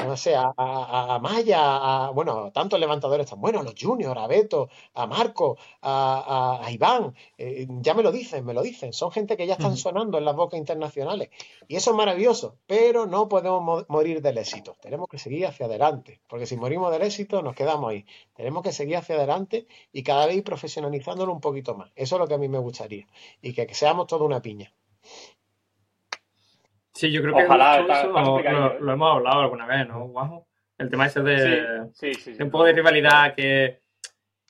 no 0.07 0.16
sé, 0.16 0.35
a, 0.35 0.53
a, 0.57 1.19
Maya, 1.19 2.07
a, 2.07 2.11
bueno, 2.11 2.51
tantos 2.53 2.78
levantadores 2.81 3.28
tan 3.28 3.41
buenos, 3.41 3.62
a 3.62 3.65
los 3.65 3.74
Juniors, 3.81 4.19
a 4.19 4.27
Beto, 4.27 4.69
a 4.95 5.07
Marco, 5.07 5.57
a, 5.82 6.66
Iván, 6.70 7.15
eh, 7.39 7.66
ya 7.81 7.95
me 7.95 8.03
lo 8.03 8.12
dicen, 8.12 8.45
me 8.45 8.55
lo 8.55 8.62
dicen, 8.62 8.93
son 8.93 9.11
gente 9.11 9.36
que 9.36 9.47
ya 9.47 9.55
están 9.55 9.77
sonando 9.77 10.19
en 10.19 10.24
las 10.24 10.36
bocas 10.36 10.59
internacionales 10.59 11.31
y 11.69 11.77
eso 11.77 11.91
es 11.91 11.97
maravilloso, 11.97 12.57
pero 12.66 13.07
no 13.07 13.28
podemos 13.28 13.85
morir 13.89 14.23
del 14.23 14.39
éxito, 14.39 14.77
tenemos 14.81 15.09
que 15.09 15.19
seguir 15.19 15.47
hacia 15.47 15.66
adelante, 15.66 16.20
porque 16.28 16.47
si 16.47 16.57
morimos 16.57 16.91
del 16.93 17.03
éxito 17.03 17.43
nos 17.43 17.55
quedamos 17.55 17.91
ahí, 17.91 18.05
tenemos 18.35 18.62
que 18.62 18.73
seguir 18.73 18.97
hacia 18.97 19.16
adelante 19.16 19.66
y 19.93 20.03
cada 20.03 20.27
vez 20.27 20.36
ir 20.36 20.45
profesionalizándolo 20.45 21.32
un 21.32 21.41
poquito 21.41 21.74
más, 21.74 21.91
eso 21.97 22.16
es 22.16 22.20
lo 22.20 22.28
que 22.28 22.35
a 22.35 22.39
mí 22.39 22.49
me 22.49 22.59
gustaría 22.59 23.07
y 23.43 23.53
que, 23.55 23.66
que 23.66 23.74
seamos 23.74 24.07
toda 24.07 24.24
una 24.24 24.43
piña. 24.43 24.73
Sí, 26.95 27.11
yo 27.11 27.23
creo 27.23 27.35
que 27.35 27.43
eso 27.43 27.57
lo, 28.81 28.93
hemos 28.93 29.16
hablado 29.16 29.41
alguna 29.41 29.66
vez, 29.66 29.89
¿no, 29.89 30.07
Guajo? 30.07 30.47
El 30.79 30.91
tema 30.91 31.07
ese 31.07 31.23
de, 31.23 31.91
un 32.41 32.51
poco 32.51 32.65
de 32.65 32.73
rivalidad 32.73 33.35
que, 33.35 33.83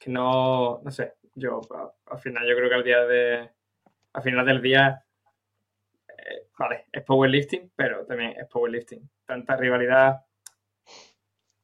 no, 0.06 0.80
no 0.82 0.90
sé, 0.90 1.14
yo 1.34 1.62
al 2.06 2.18
final 2.18 2.46
yo 2.46 2.54
creo 2.54 2.68
que 2.68 2.74
al 2.74 2.84
día 2.84 3.04
de, 3.06 3.50
al 4.12 4.22
final 4.22 4.44
del 4.44 4.60
día, 4.60 5.02
eh, 6.08 6.48
vale, 6.58 6.84
es 6.92 7.02
powerlifting, 7.02 7.72
pero 7.74 8.04
también 8.04 8.34
es 8.38 8.46
powerlifting. 8.46 9.08
Tanta 9.24 9.56
rivalidad 9.56 10.24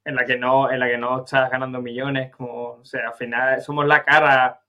en 0.03 0.15
la 0.15 0.25
que 0.25 0.37
no, 0.37 0.71
en 0.71 0.79
la 0.79 0.87
que 0.87 0.97
no 0.97 1.19
estás 1.19 1.51
ganando 1.51 1.79
millones, 1.79 2.31
como, 2.31 2.69
o 2.69 2.85
sea, 2.85 3.09
al 3.09 3.13
final 3.13 3.61
somos 3.61 3.85
la 3.85 4.03
cara 4.03 4.61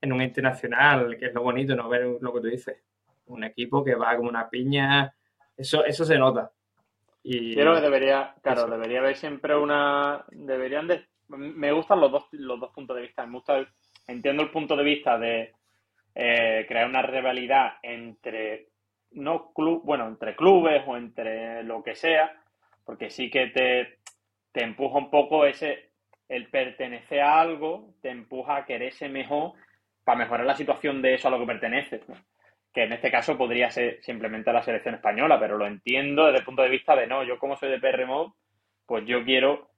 en 0.00 0.12
un 0.12 0.22
internacional, 0.22 1.16
que 1.18 1.26
es 1.26 1.34
lo 1.34 1.42
bonito, 1.42 1.74
¿no? 1.74 1.88
Ver 1.88 2.18
lo 2.20 2.32
que 2.32 2.40
tú 2.40 2.46
dices. 2.46 2.84
Un 3.26 3.42
equipo 3.42 3.82
que 3.82 3.96
va 3.96 4.16
como 4.16 4.28
una 4.28 4.48
piña, 4.48 5.15
eso, 5.56 5.84
eso 5.84 6.04
se 6.04 6.18
nota. 6.18 6.50
Y, 7.22 7.54
Creo 7.54 7.74
que 7.74 7.80
debería, 7.80 8.34
claro, 8.42 8.66
debería 8.68 9.00
haber 9.00 9.16
siempre 9.16 9.56
una. 9.56 10.24
Deberían 10.30 10.86
de. 10.86 11.06
Me 11.28 11.72
gustan 11.72 12.00
los 12.00 12.12
dos, 12.12 12.26
los 12.32 12.60
dos 12.60 12.70
puntos 12.72 12.94
de 12.96 13.02
vista. 13.02 13.26
Me 13.26 13.32
gusta, 13.32 13.66
entiendo 14.06 14.42
el 14.42 14.50
punto 14.50 14.76
de 14.76 14.84
vista 14.84 15.18
de 15.18 15.52
eh, 16.14 16.64
crear 16.68 16.88
una 16.88 17.02
rivalidad 17.02 17.74
entre 17.82 18.68
no 19.12 19.52
club, 19.52 19.82
bueno, 19.84 20.06
entre 20.06 20.36
clubes 20.36 20.82
o 20.86 20.96
entre 20.96 21.62
lo 21.64 21.82
que 21.82 21.94
sea, 21.94 22.32
porque 22.84 23.10
sí 23.10 23.30
que 23.30 23.48
te, 23.48 23.98
te 24.52 24.62
empuja 24.62 24.98
un 24.98 25.10
poco 25.10 25.46
ese 25.46 25.90
el 26.28 26.48
pertenecer 26.48 27.20
a 27.20 27.40
algo, 27.40 27.94
te 28.02 28.10
empuja 28.10 28.56
a 28.56 28.66
quererse 28.66 29.08
mejor 29.08 29.52
para 30.04 30.18
mejorar 30.18 30.46
la 30.46 30.56
situación 30.56 31.02
de 31.02 31.14
eso 31.14 31.28
a 31.28 31.30
lo 31.30 31.38
que 31.38 31.46
perteneces. 31.46 32.08
¿no? 32.08 32.14
Que 32.76 32.82
en 32.82 32.92
este 32.92 33.10
caso 33.10 33.38
podría 33.38 33.70
ser 33.70 34.02
simplemente 34.02 34.52
la 34.52 34.62
selección 34.62 34.96
española, 34.96 35.40
pero 35.40 35.56
lo 35.56 35.66
entiendo 35.66 36.26
desde 36.26 36.40
el 36.40 36.44
punto 36.44 36.60
de 36.60 36.68
vista 36.68 36.94
de 36.94 37.06
no, 37.06 37.24
yo 37.24 37.38
como 37.38 37.56
soy 37.56 37.70
de 37.70 37.80
PR 37.80 38.06
pues 38.84 39.06
yo 39.06 39.24
quiero 39.24 39.70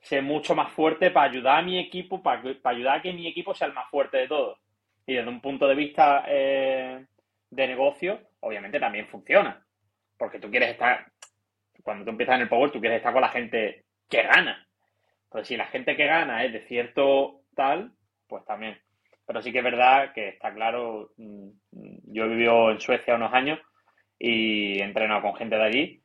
ser 0.00 0.20
mucho 0.24 0.56
más 0.56 0.72
fuerte 0.72 1.12
para 1.12 1.30
ayudar 1.30 1.60
a 1.60 1.62
mi 1.62 1.78
equipo, 1.78 2.24
para, 2.24 2.42
ayudar 2.64 2.98
a 2.98 3.02
que 3.02 3.12
mi 3.12 3.28
equipo 3.28 3.54
sea 3.54 3.68
el 3.68 3.72
más 3.72 3.88
fuerte 3.88 4.16
de 4.16 4.26
todos. 4.26 4.58
Y 5.06 5.14
desde 5.14 5.28
un 5.28 5.40
punto 5.40 5.68
de 5.68 5.76
vista 5.76 6.24
eh, 6.26 7.06
de 7.50 7.66
negocio, 7.68 8.18
obviamente 8.40 8.80
también 8.80 9.06
funciona. 9.06 9.64
Porque 10.18 10.40
tú 10.40 10.50
quieres 10.50 10.70
estar, 10.70 11.06
cuando 11.84 12.04
tú 12.04 12.10
empiezas 12.10 12.34
en 12.34 12.42
el 12.42 12.48
Power, 12.48 12.72
tú 12.72 12.80
quieres 12.80 12.96
estar 12.96 13.12
con 13.12 13.22
la 13.22 13.28
gente 13.28 13.84
que 14.10 14.24
gana. 14.24 14.66
Entonces, 15.26 15.46
si 15.46 15.56
la 15.56 15.66
gente 15.66 15.96
que 15.96 16.06
gana 16.06 16.42
es 16.42 16.52
de 16.52 16.62
cierto 16.62 17.42
tal, 17.54 17.92
pues 18.26 18.44
también. 18.44 18.76
Pero 19.26 19.42
sí 19.42 19.52
que 19.52 19.58
es 19.58 19.64
verdad 19.64 20.12
que 20.12 20.28
está 20.28 20.52
claro, 20.52 21.12
mm, 21.16 21.48
yo 22.12 22.24
he 22.24 22.28
vivido 22.28 22.70
en 22.70 22.80
Suecia 22.80 23.14
unos 23.14 23.32
años 23.32 23.58
y 24.18 24.78
he 24.78 24.84
entrenado 24.84 25.22
con 25.22 25.36
gente 25.36 25.56
de 25.56 25.62
allí 25.62 26.04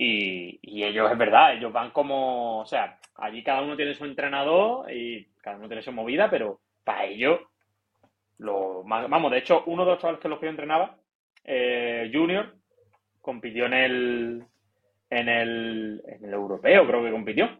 y, 0.00 0.84
ellos 0.84 1.10
es 1.10 1.18
verdad, 1.18 1.54
ellos 1.54 1.72
van 1.72 1.90
como, 1.90 2.60
o 2.60 2.66
sea, 2.66 3.00
allí 3.16 3.42
cada 3.42 3.62
uno 3.62 3.76
tiene 3.76 3.94
su 3.94 4.04
entrenador 4.04 4.90
y 4.92 5.26
cada 5.42 5.56
uno 5.56 5.66
tiene 5.66 5.82
su 5.82 5.92
movida, 5.92 6.30
pero 6.30 6.60
para 6.84 7.04
ellos, 7.04 7.40
lo 8.38 8.84
vamos, 8.84 9.30
de 9.32 9.38
hecho, 9.38 9.64
uno 9.66 9.84
de 9.84 9.90
los 9.90 10.00
chavales 10.00 10.20
que 10.20 10.28
los 10.28 10.38
que 10.38 10.46
yo 10.46 10.50
entrenaba, 10.50 10.96
eh, 11.42 12.08
Junior, 12.14 12.54
compitió 13.20 13.66
en 13.66 13.74
el, 13.74 14.44
en 15.10 15.28
el, 15.28 16.02
en 16.06 16.24
el 16.24 16.32
europeo, 16.32 16.86
creo 16.86 17.02
que 17.02 17.10
compitió. 17.10 17.58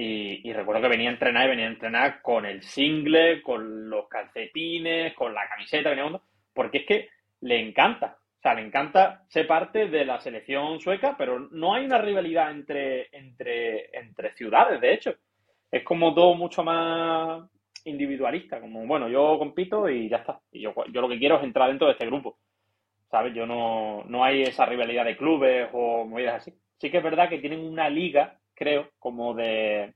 Y, 0.00 0.52
recuerdo 0.52 0.82
que 0.82 0.88
venía 0.90 1.10
a 1.10 1.12
entrenar 1.12 1.46
y 1.46 1.50
venía 1.50 1.66
a 1.66 1.70
entrenar 1.70 2.22
con 2.22 2.46
el 2.46 2.62
single, 2.62 3.42
con 3.42 3.90
los 3.90 4.06
calcetines, 4.06 5.12
con 5.14 5.34
la 5.34 5.48
camiseta, 5.48 5.90
venía 5.90 6.20
porque 6.54 6.78
es 6.78 6.86
que 6.86 7.08
le 7.40 7.60
encanta. 7.60 8.16
O 8.38 8.40
sea, 8.40 8.54
le 8.54 8.62
encanta 8.62 9.24
ser 9.28 9.48
parte 9.48 9.88
de 9.88 10.04
la 10.04 10.20
selección 10.20 10.78
sueca, 10.78 11.16
pero 11.18 11.48
no 11.50 11.74
hay 11.74 11.84
una 11.84 11.98
rivalidad 11.98 12.52
entre, 12.52 13.08
entre, 13.10 13.90
entre 13.98 14.34
ciudades, 14.34 14.80
de 14.80 14.94
hecho. 14.94 15.14
Es 15.68 15.82
como 15.82 16.14
todo 16.14 16.34
mucho 16.34 16.62
más 16.62 17.50
individualista, 17.84 18.60
como, 18.60 18.86
bueno, 18.86 19.08
yo 19.08 19.36
compito 19.36 19.88
y 19.88 20.08
ya 20.08 20.18
está. 20.18 20.38
Y 20.52 20.60
yo, 20.60 20.74
yo 20.92 21.00
lo 21.00 21.08
que 21.08 21.18
quiero 21.18 21.38
es 21.38 21.42
entrar 21.42 21.70
dentro 21.70 21.88
de 21.88 21.94
este 21.94 22.06
grupo. 22.06 22.38
¿Sabes? 23.10 23.34
Yo 23.34 23.46
no, 23.46 24.04
no 24.04 24.22
hay 24.22 24.42
esa 24.42 24.64
rivalidad 24.64 25.04
de 25.04 25.16
clubes 25.16 25.68
o 25.72 26.04
movidas 26.04 26.36
así. 26.36 26.54
Sí 26.76 26.88
que 26.88 26.98
es 26.98 27.02
verdad 27.02 27.28
que 27.28 27.38
tienen 27.38 27.66
una 27.66 27.90
liga 27.90 28.37
creo, 28.58 28.90
como 28.98 29.34
de, 29.34 29.94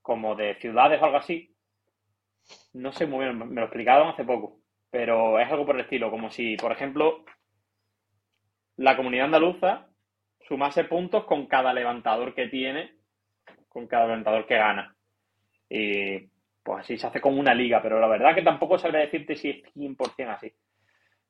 como 0.00 0.36
de 0.36 0.54
ciudades 0.60 1.02
o 1.02 1.04
algo 1.04 1.18
así. 1.18 1.54
No 2.72 2.92
sé 2.92 3.06
muy 3.06 3.24
bien, 3.24 3.38
me 3.38 3.60
lo 3.60 3.64
explicaron 3.64 4.08
hace 4.08 4.24
poco, 4.24 4.60
pero 4.90 5.38
es 5.38 5.50
algo 5.50 5.66
por 5.66 5.74
el 5.74 5.82
estilo, 5.82 6.10
como 6.10 6.30
si, 6.30 6.56
por 6.56 6.72
ejemplo, 6.72 7.24
la 8.76 8.96
comunidad 8.96 9.26
andaluza 9.26 9.88
sumase 10.46 10.84
puntos 10.84 11.24
con 11.24 11.46
cada 11.46 11.74
levantador 11.74 12.34
que 12.34 12.48
tiene, 12.48 12.94
con 13.68 13.86
cada 13.86 14.04
levantador 14.06 14.46
que 14.46 14.56
gana. 14.56 14.94
Y 15.68 16.20
pues 16.62 16.80
así 16.80 16.96
se 16.96 17.06
hace 17.06 17.20
como 17.20 17.40
una 17.40 17.54
liga, 17.54 17.82
pero 17.82 18.00
la 18.00 18.06
verdad 18.06 18.34
que 18.34 18.42
tampoco 18.42 18.78
sabría 18.78 19.00
decirte 19.00 19.36
si 19.36 19.50
es 19.50 19.74
100% 19.74 20.28
así. 20.30 20.52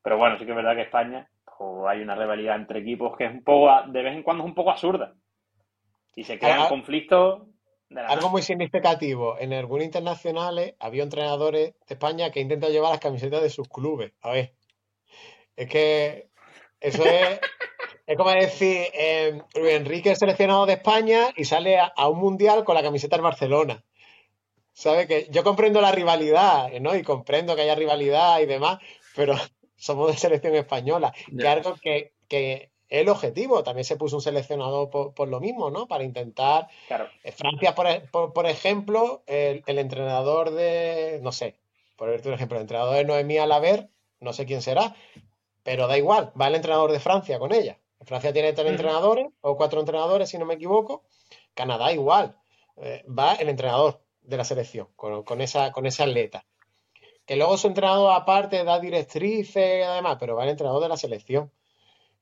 Pero 0.03 0.19
bueno, 0.19 0.39
sí 0.39 0.45
que 0.45 0.51
es 0.51 0.57
verdad 0.57 0.77
que 0.77 0.83
España 0.83 1.29
pues, 1.45 1.89
hay 1.89 2.03
una 2.03 2.15
rivalidad 2.15 2.57
entre 2.57 2.81
equipos 2.81 3.17
que 3.17 3.25
es 3.25 3.33
un 3.33 3.43
poco, 3.43 3.71
de 3.91 4.03
vez 4.03 4.15
en 4.15 4.23
cuando 4.23 4.45
es 4.45 4.49
un 4.49 4.55
poco 4.55 4.71
absurda. 4.71 5.15
Y 6.15 6.25
se 6.25 6.39
crean 6.39 6.63
ah, 6.63 6.69
conflictos. 6.69 7.43
algo 7.95 8.29
muy 8.31 8.43
significativo. 8.43 9.37
En 9.39 9.53
algunos 9.53 9.85
internacionales 9.85 10.75
había 10.79 11.03
entrenadores 11.03 11.75
de 11.87 11.95
España 11.95 12.31
que 12.31 12.41
intentan 12.41 12.73
llevar 12.73 12.91
las 12.91 13.01
camisetas 13.01 13.43
de 13.43 13.51
sus 13.51 13.69
clubes. 13.69 14.13
A 14.21 14.31
ver. 14.33 14.55
Es 15.57 15.69
que 15.69 16.29
Eso 16.81 17.05
es, 17.05 17.41
es 18.07 18.17
como 18.17 18.31
decir, 18.31 18.87
eh, 18.95 19.43
Enrique 19.55 20.13
es 20.13 20.19
seleccionado 20.19 20.65
de 20.67 20.75
España 20.75 21.33
y 21.37 21.45
sale 21.45 21.79
a, 21.79 22.09
un 22.09 22.19
mundial 22.19 22.65
con 22.65 22.75
la 22.75 22.83
camiseta 22.83 23.17
del 23.17 23.23
Barcelona. 23.23 23.85
¿Sabe? 24.73 25.07
Que 25.07 25.27
yo 25.31 25.43
comprendo 25.45 25.81
la 25.81 25.93
rivalidad, 25.93 26.71
¿no? 26.81 26.95
Y 26.95 27.03
comprendo 27.03 27.55
que 27.55 27.63
haya 27.63 27.75
rivalidad 27.75 28.41
y 28.41 28.47
demás, 28.47 28.79
pero 29.15 29.35
somos 29.77 30.11
de 30.11 30.17
selección 30.17 30.55
española. 30.55 31.13
Que 31.39 31.49
algo 31.49 31.75
que, 31.75 32.13
que 32.29 32.71
el 32.89 33.09
objetivo. 33.09 33.63
También 33.63 33.85
se 33.85 33.97
puso 33.97 34.17
un 34.17 34.23
seleccionador 34.23 34.91
por, 34.91 35.29
lo 35.29 35.41
mismo, 35.41 35.71
¿no? 35.71 35.87
Para 35.87 36.05
intentar. 36.05 36.69
Claro. 36.87 37.09
Eh, 37.23 37.33
Francia, 37.33 37.75
por, 37.75 38.47
ejemplo, 38.47 39.23
el, 39.27 39.63
entrenador 39.67 40.51
de. 40.51 41.21
No 41.23 41.33
sé, 41.33 41.57
por 41.97 42.11
ejemplo, 42.11 42.57
el 42.57 42.63
entrenador 42.63 42.97
de 42.97 43.05
Noemí 43.05 43.39
Alaver, 43.39 43.89
no 44.21 44.33
sé 44.33 44.47
quién 44.47 44.63
será, 44.63 44.95
pero 45.63 45.87
da 45.87 45.99
igual, 45.99 46.33
va 46.41 46.49
el 46.49 46.55
entrenador 46.55 46.93
de 46.93 47.01
Francia 47.01 47.39
con 47.39 47.53
ella. 47.53 47.79
Francia 48.05 48.33
tiene 48.33 48.53
tres 48.53 48.69
entrenadores 48.69 49.27
o 49.41 49.57
cuatro 49.57 49.81
entrenadores, 49.81 50.31
si 50.31 50.39
no 50.39 50.47
me 50.47 50.55
equivoco. 50.55 51.05
Canadá 51.55 51.93
igual. 51.93 52.37
Eh, 52.77 53.05
va 53.07 53.35
el 53.35 53.49
entrenador 53.49 54.01
de 54.23 54.37
la 54.37 54.45
selección 54.45 54.89
con, 54.95 55.41
esa, 55.41 55.73
con 55.73 55.87
ese 55.87 56.05
atleta. 56.05 56.45
Que 57.27 57.37
luego 57.37 57.59
su 57.59 57.67
entrenador 57.67 58.13
aparte 58.13 58.65
da 58.65 58.79
directrices 58.79 59.85
y 59.85 59.95
demás, 59.95 60.17
pero 60.21 60.37
va 60.37 60.45
el 60.45 60.51
entrenador 60.51 60.83
de 60.83 60.89
la 60.89 60.97
selección. 60.97 61.51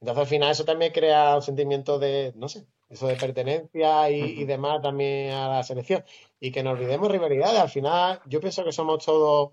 Entonces 0.01 0.21
al 0.21 0.27
final 0.27 0.51
eso 0.51 0.65
también 0.65 0.93
crea 0.93 1.37
un 1.37 1.43
sentimiento 1.43 1.99
de, 1.99 2.33
no 2.37 2.49
sé, 2.49 2.67
eso 2.89 3.07
de 3.07 3.17
pertenencia 3.17 4.11
y, 4.11 4.45
demás 4.45 4.83
también 4.83 5.33
a 5.33 5.49
la 5.49 5.63
selección. 5.63 6.05
Y 6.41 6.53
que 6.53 6.63
no 6.63 6.71
olvidemos 6.71 7.11
rivalidades. 7.11 7.59
Al 7.59 7.69
final 7.69 8.21
yo 8.27 8.41
pienso 8.41 8.65
que 8.65 8.73
somos 8.73 9.05
todos, 9.05 9.53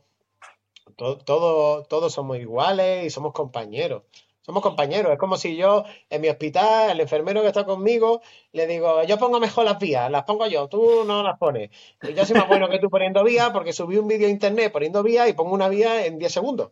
todos, 0.95 1.88
todos 1.88 2.14
somos 2.14 2.38
iguales 2.38 3.06
y 3.06 3.10
somos 3.10 3.34
compañeros. 3.34 4.03
Somos 4.41 4.61
compañeros. 4.61 5.14
Es 5.14 5.18
como 5.18 5.38
si 5.38 5.56
yo 5.56 5.86
en 6.10 6.22
mi 6.22 6.28
hospital, 6.28 6.91
el 6.91 6.99
enfermero 6.99 7.41
que 7.41 7.48
está 7.48 7.64
conmigo, 7.65 8.22
le 8.52 8.68
digo, 8.68 9.02
yo 9.03 9.18
pongo 9.18 9.40
mejor 9.40 9.64
las 9.64 9.80
vías, 9.80 10.11
las 10.11 10.26
pongo 10.26 10.45
yo, 10.48 10.68
tú 10.68 11.06
no 11.06 11.24
las 11.24 11.38
pones. 11.38 11.70
Y 12.02 12.14
yo 12.14 12.26
soy 12.26 12.36
más 12.36 12.49
bueno 12.49 12.68
que 12.68 12.80
tú 12.80 12.90
poniendo 12.90 13.24
vías 13.24 13.52
porque 13.52 13.72
subí 13.72 13.98
un 13.98 14.07
vídeo 14.10 14.28
a 14.28 14.32
internet 14.32 14.74
poniendo 14.74 15.02
vías 15.02 15.30
y 15.30 15.34
pongo 15.34 15.53
una 15.53 15.70
vía 15.70 16.06
en 16.06 16.20
10 16.20 16.32
segundos. 16.32 16.72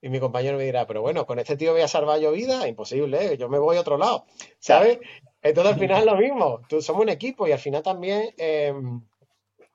Y 0.00 0.08
mi 0.08 0.20
compañero 0.20 0.58
me 0.58 0.64
dirá, 0.64 0.86
pero 0.86 1.02
bueno, 1.02 1.26
con 1.26 1.38
este 1.38 1.56
tío 1.56 1.72
voy 1.72 1.80
a 1.80 1.88
salvar 1.88 2.20
yo 2.20 2.30
vida, 2.32 2.68
imposible, 2.68 3.32
¿eh? 3.32 3.36
yo 3.36 3.48
me 3.48 3.58
voy 3.58 3.76
a 3.76 3.80
otro 3.80 3.98
lado, 3.98 4.26
¿sabes? 4.60 4.98
Entonces 5.42 5.74
al 5.74 5.78
final 5.80 6.00
es 6.00 6.06
lo 6.06 6.16
mismo, 6.16 6.60
Tú, 6.68 6.80
somos 6.80 7.02
un 7.02 7.08
equipo 7.08 7.46
y 7.48 7.52
al 7.52 7.58
final 7.58 7.82
también 7.82 8.32
em, 8.38 9.02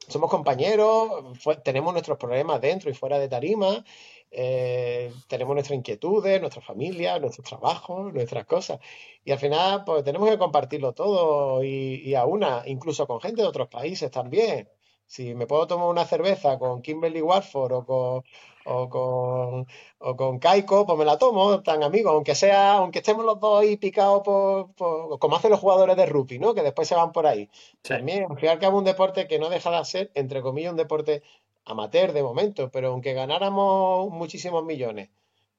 somos 0.08 0.30
compañeros, 0.30 1.38
tenemos 1.64 1.94
nuestros 1.94 2.18
problemas 2.18 2.62
dentro 2.62 2.90
y 2.90 2.94
fuera 2.94 3.20
de 3.20 3.28
tarima, 3.28 3.84
eh, 4.32 5.12
tenemos 5.28 5.54
nuestras 5.54 5.78
inquietudes, 5.78 6.40
nuestras 6.42 6.66
familias, 6.66 7.20
nuestros 7.22 7.48
trabajos, 7.48 8.14
nuestras 8.14 8.46
cosas. 8.46 8.80
Y 9.24 9.32
al 9.32 9.40
final, 9.40 9.84
pues 9.86 10.04
tenemos 10.04 10.30
que 10.30 10.38
compartirlo 10.38 10.94
todo 10.94 11.64
y, 11.64 12.02
y 12.04 12.16
a 12.16 12.26
una, 12.26 12.64
incluso 12.66 13.06
con 13.08 13.22
gente 13.22 13.42
de 13.42 13.48
otros 13.48 13.68
países 13.68 14.10
también. 14.12 14.70
Si 15.06 15.36
me 15.36 15.46
puedo 15.48 15.68
tomar 15.68 15.88
una 15.88 16.06
cerveza 16.06 16.58
con 16.58 16.82
Kimberly 16.82 17.22
Warford 17.22 17.74
o 17.74 17.86
con, 17.86 18.24
o 18.66 18.90
con, 18.90 19.68
o 20.00 20.16
con 20.16 20.40
Kaiko, 20.40 20.86
pues 20.86 20.98
me 20.98 21.06
la 21.06 21.18
tomo, 21.18 21.62
tan 21.62 21.84
amigo, 21.84 22.12
aunque 22.12 22.36
sea, 22.36 22.74
aunque 22.74 23.00
estemos 23.00 23.26
los 23.26 23.40
dos 23.40 23.62
ahí 23.62 23.78
picados 23.78 24.22
por, 24.24 24.74
como 25.20 25.36
hacen 25.36 25.52
los 25.52 25.60
jugadores 25.60 25.96
de 25.96 26.06
rugby, 26.06 26.40
¿no? 26.40 26.54
Que 26.54 26.62
después 26.62 26.88
se 26.88 26.96
van 26.96 27.12
por 27.12 27.28
ahí. 27.28 27.50
También, 27.82 28.28
al 28.30 28.38
final 28.38 28.60
que 28.60 28.68
un 28.68 28.84
deporte 28.84 29.28
que 29.28 29.40
no 29.40 29.50
deja 29.50 29.72
de 29.78 29.86
ser, 29.86 30.12
entre 30.16 30.42
comillas, 30.42 30.72
un 30.72 30.78
deporte 30.78 31.24
amateur 31.66 32.14
de 32.14 32.24
momento, 32.24 32.70
pero 32.72 32.90
aunque 32.90 33.14
ganáramos 33.14 34.10
muchísimos 34.12 34.64
millones, 34.64 35.10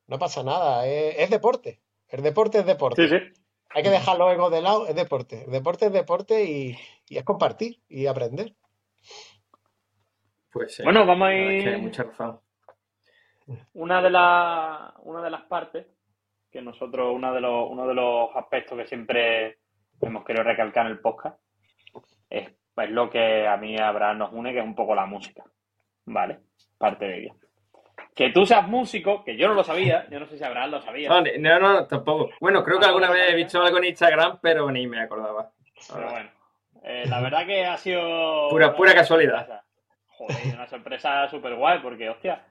no 0.06 0.18
pasa 0.18 0.42
nada, 0.42 0.86
es, 0.86 1.30
deporte. 1.30 1.80
El 2.08 2.22
deporte 2.22 2.58
es 2.58 2.66
deporte. 2.66 3.08
Sí, 3.08 3.18
sí. 3.18 3.40
Hay 3.70 3.82
que 3.82 3.90
dejar 3.90 4.18
los 4.18 4.32
egos 4.32 4.52
de 4.52 4.62
lado, 4.62 4.86
es 4.86 4.94
deporte. 4.94 5.44
El 5.44 5.50
deporte 5.50 5.86
es 5.86 5.92
deporte 5.92 6.44
y, 6.44 6.78
y 7.08 7.16
es 7.16 7.24
compartir 7.24 7.80
y 7.88 8.06
aprender. 8.06 8.54
Pues 10.52 10.80
bueno, 10.84 11.04
vamos 11.04 11.28
a 11.28 11.34
ir. 11.34 11.78
mucha 11.78 12.04
razón. 12.04 12.38
Una 13.74 14.00
de, 14.00 14.10
las 14.10 14.92
una 15.02 15.22
de 15.22 15.30
las 15.30 15.42
partes 15.42 15.86
que 16.50 16.62
nosotros, 16.62 17.12
uno 17.14 17.34
de, 17.34 17.40
los, 17.40 17.70
uno 17.70 17.86
de 17.86 17.94
los 17.94 18.30
aspectos 18.36 18.78
que 18.78 18.86
siempre 18.86 19.58
hemos 20.00 20.24
querido 20.24 20.44
recalcar 20.44 20.86
en 20.86 20.92
el 20.92 21.00
podcast 21.00 21.38
es, 22.30 22.48
pues, 22.74 22.90
lo 22.90 23.10
que 23.10 23.46
a 23.46 23.56
mí 23.56 23.76
a 23.76 23.88
Abraham 23.88 24.18
nos 24.18 24.32
une, 24.32 24.52
que 24.52 24.60
es 24.60 24.64
un 24.64 24.74
poco 24.74 24.94
la 24.94 25.06
música. 25.06 25.42
¿Vale? 26.06 26.40
Parte 26.78 27.06
de 27.06 27.18
ella. 27.18 27.34
Que 28.14 28.30
tú 28.30 28.46
seas 28.46 28.68
músico, 28.68 29.24
que 29.24 29.36
yo 29.36 29.48
no 29.48 29.54
lo 29.54 29.64
sabía, 29.64 30.06
yo 30.10 30.20
no 30.20 30.26
sé 30.26 30.38
si 30.38 30.44
Abraham 30.44 30.70
lo 30.70 30.80
sabía. 30.82 31.08
No, 31.38 31.58
no, 31.58 31.86
tampoco. 31.86 32.30
Bueno, 32.40 32.62
creo 32.62 32.78
que 32.78 32.86
alguna 32.86 33.10
vez 33.10 33.30
he 33.30 33.34
visto 33.34 33.60
algo 33.60 33.78
en 33.78 33.84
Instagram, 33.84 34.38
pero 34.40 34.70
ni 34.70 34.86
me 34.86 35.00
acordaba. 35.00 35.50
Pero 35.92 36.10
bueno, 36.10 36.30
eh, 36.84 37.04
la 37.08 37.20
verdad 37.20 37.46
que 37.46 37.64
ha 37.64 37.76
sido... 37.76 38.48
Pura, 38.50 38.74
pura 38.74 38.94
casualidad. 38.94 39.62
Joder, 40.06 40.54
una 40.54 40.68
sorpresa 40.68 41.28
súper 41.28 41.56
guay, 41.56 41.80
porque, 41.80 42.08
hostia, 42.08 42.44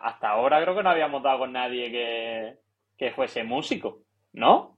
hasta 0.00 0.30
ahora 0.30 0.60
creo 0.62 0.74
que 0.76 0.82
no 0.82 0.90
habíamos 0.90 1.22
dado 1.22 1.40
con 1.40 1.52
nadie 1.52 2.58
que, 2.96 3.10
fuese 3.12 3.44
músico, 3.44 4.00
¿no? 4.32 4.76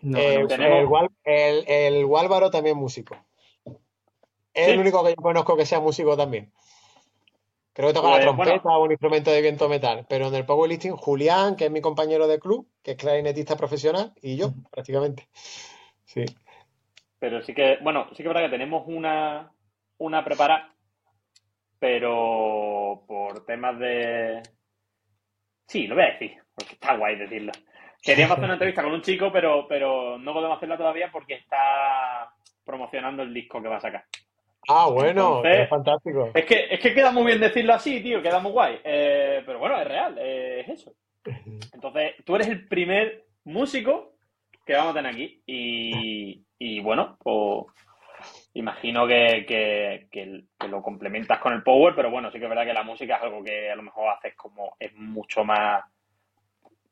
no, 0.00 0.18
eh, 0.18 0.46
el, 1.24 1.64
el, 1.68 2.16
Álvaro 2.16 2.50
también 2.50 2.76
músico. 2.76 3.16
Es 4.54 4.68
el 4.68 4.80
único 4.80 5.02
que 5.02 5.10
yo 5.10 5.16
conozco 5.16 5.56
que 5.56 5.66
sea 5.66 5.80
músico 5.80 6.16
también. 6.16 6.52
Creo 7.72 7.88
que 7.88 7.94
toca 7.94 8.08
la 8.08 8.16
pues, 8.16 8.24
trompeta 8.24 8.68
o 8.68 8.84
un 8.84 8.90
instrumento 8.90 9.30
de 9.30 9.40
viento 9.40 9.68
metal. 9.68 10.04
Pero 10.08 10.28
en 10.28 10.34
el 10.34 10.44
powerlifting, 10.44 10.94
Julián, 10.94 11.56
que 11.56 11.66
es 11.66 11.70
mi 11.70 11.80
compañero 11.80 12.28
de 12.28 12.38
club, 12.38 12.68
que 12.82 12.92
es 12.92 12.96
clarinetista 12.98 13.56
profesional, 13.56 14.12
y 14.20 14.36
yo, 14.36 14.52
prácticamente. 14.70 15.26
Sí. 16.04 16.24
Pero 17.18 17.42
sí 17.42 17.54
que, 17.54 17.78
bueno, 17.82 18.08
sí 18.10 18.16
que 18.16 18.22
es 18.24 18.28
verdad 18.28 18.42
que 18.42 18.50
tenemos 18.50 18.84
una, 18.86 19.52
una 19.96 20.24
prepara 20.24 20.71
pero 21.82 23.02
por 23.08 23.44
temas 23.44 23.76
de... 23.76 24.40
Sí, 25.66 25.88
lo 25.88 25.96
voy 25.96 26.04
a 26.04 26.12
decir, 26.12 26.36
porque 26.54 26.74
está 26.74 26.96
guay 26.96 27.16
decirlo. 27.16 27.50
Queríamos 28.00 28.34
hacer 28.34 28.44
una 28.44 28.52
entrevista 28.52 28.84
con 28.84 28.92
un 28.92 29.02
chico, 29.02 29.32
pero, 29.32 29.66
pero 29.66 30.16
no 30.16 30.32
podemos 30.32 30.58
hacerla 30.58 30.76
todavía 30.76 31.10
porque 31.10 31.34
está 31.34 32.32
promocionando 32.64 33.24
el 33.24 33.34
disco 33.34 33.60
que 33.60 33.66
va 33.66 33.78
a 33.78 33.80
sacar. 33.80 34.04
Ah, 34.68 34.90
bueno, 34.92 35.44
es 35.44 35.68
fantástico. 35.68 36.30
Es 36.32 36.44
que, 36.44 36.66
es 36.70 36.78
que 36.78 36.94
queda 36.94 37.10
muy 37.10 37.24
bien 37.24 37.40
decirlo 37.40 37.74
así, 37.74 38.00
tío, 38.00 38.22
queda 38.22 38.38
muy 38.38 38.52
guay. 38.52 38.78
Eh, 38.84 39.42
pero 39.44 39.58
bueno, 39.58 39.76
es 39.80 39.88
real, 39.88 40.16
eh, 40.20 40.60
es 40.60 40.68
eso. 40.68 40.94
Entonces, 41.74 42.12
tú 42.24 42.36
eres 42.36 42.46
el 42.46 42.68
primer 42.68 43.24
músico 43.42 44.14
que 44.64 44.74
vamos 44.74 44.92
a 44.92 44.98
tener 44.98 45.12
aquí. 45.12 45.42
Y, 45.46 46.44
y 46.60 46.78
bueno, 46.78 47.18
pues 47.20 47.74
imagino 48.54 49.06
que, 49.06 50.46
lo 50.68 50.82
complementas 50.82 51.38
con 51.40 51.52
el 51.52 51.62
power, 51.62 51.94
pero 51.94 52.10
bueno, 52.10 52.30
sí 52.30 52.38
que 52.38 52.44
es 52.44 52.50
verdad 52.50 52.66
que 52.66 52.74
la 52.74 52.82
música 52.82 53.16
es 53.16 53.22
algo 53.22 53.42
que 53.42 53.70
a 53.70 53.76
lo 53.76 53.82
mejor 53.82 54.10
haces 54.10 54.34
como 54.34 54.76
es 54.78 54.94
mucho 54.94 55.44
más 55.44 55.84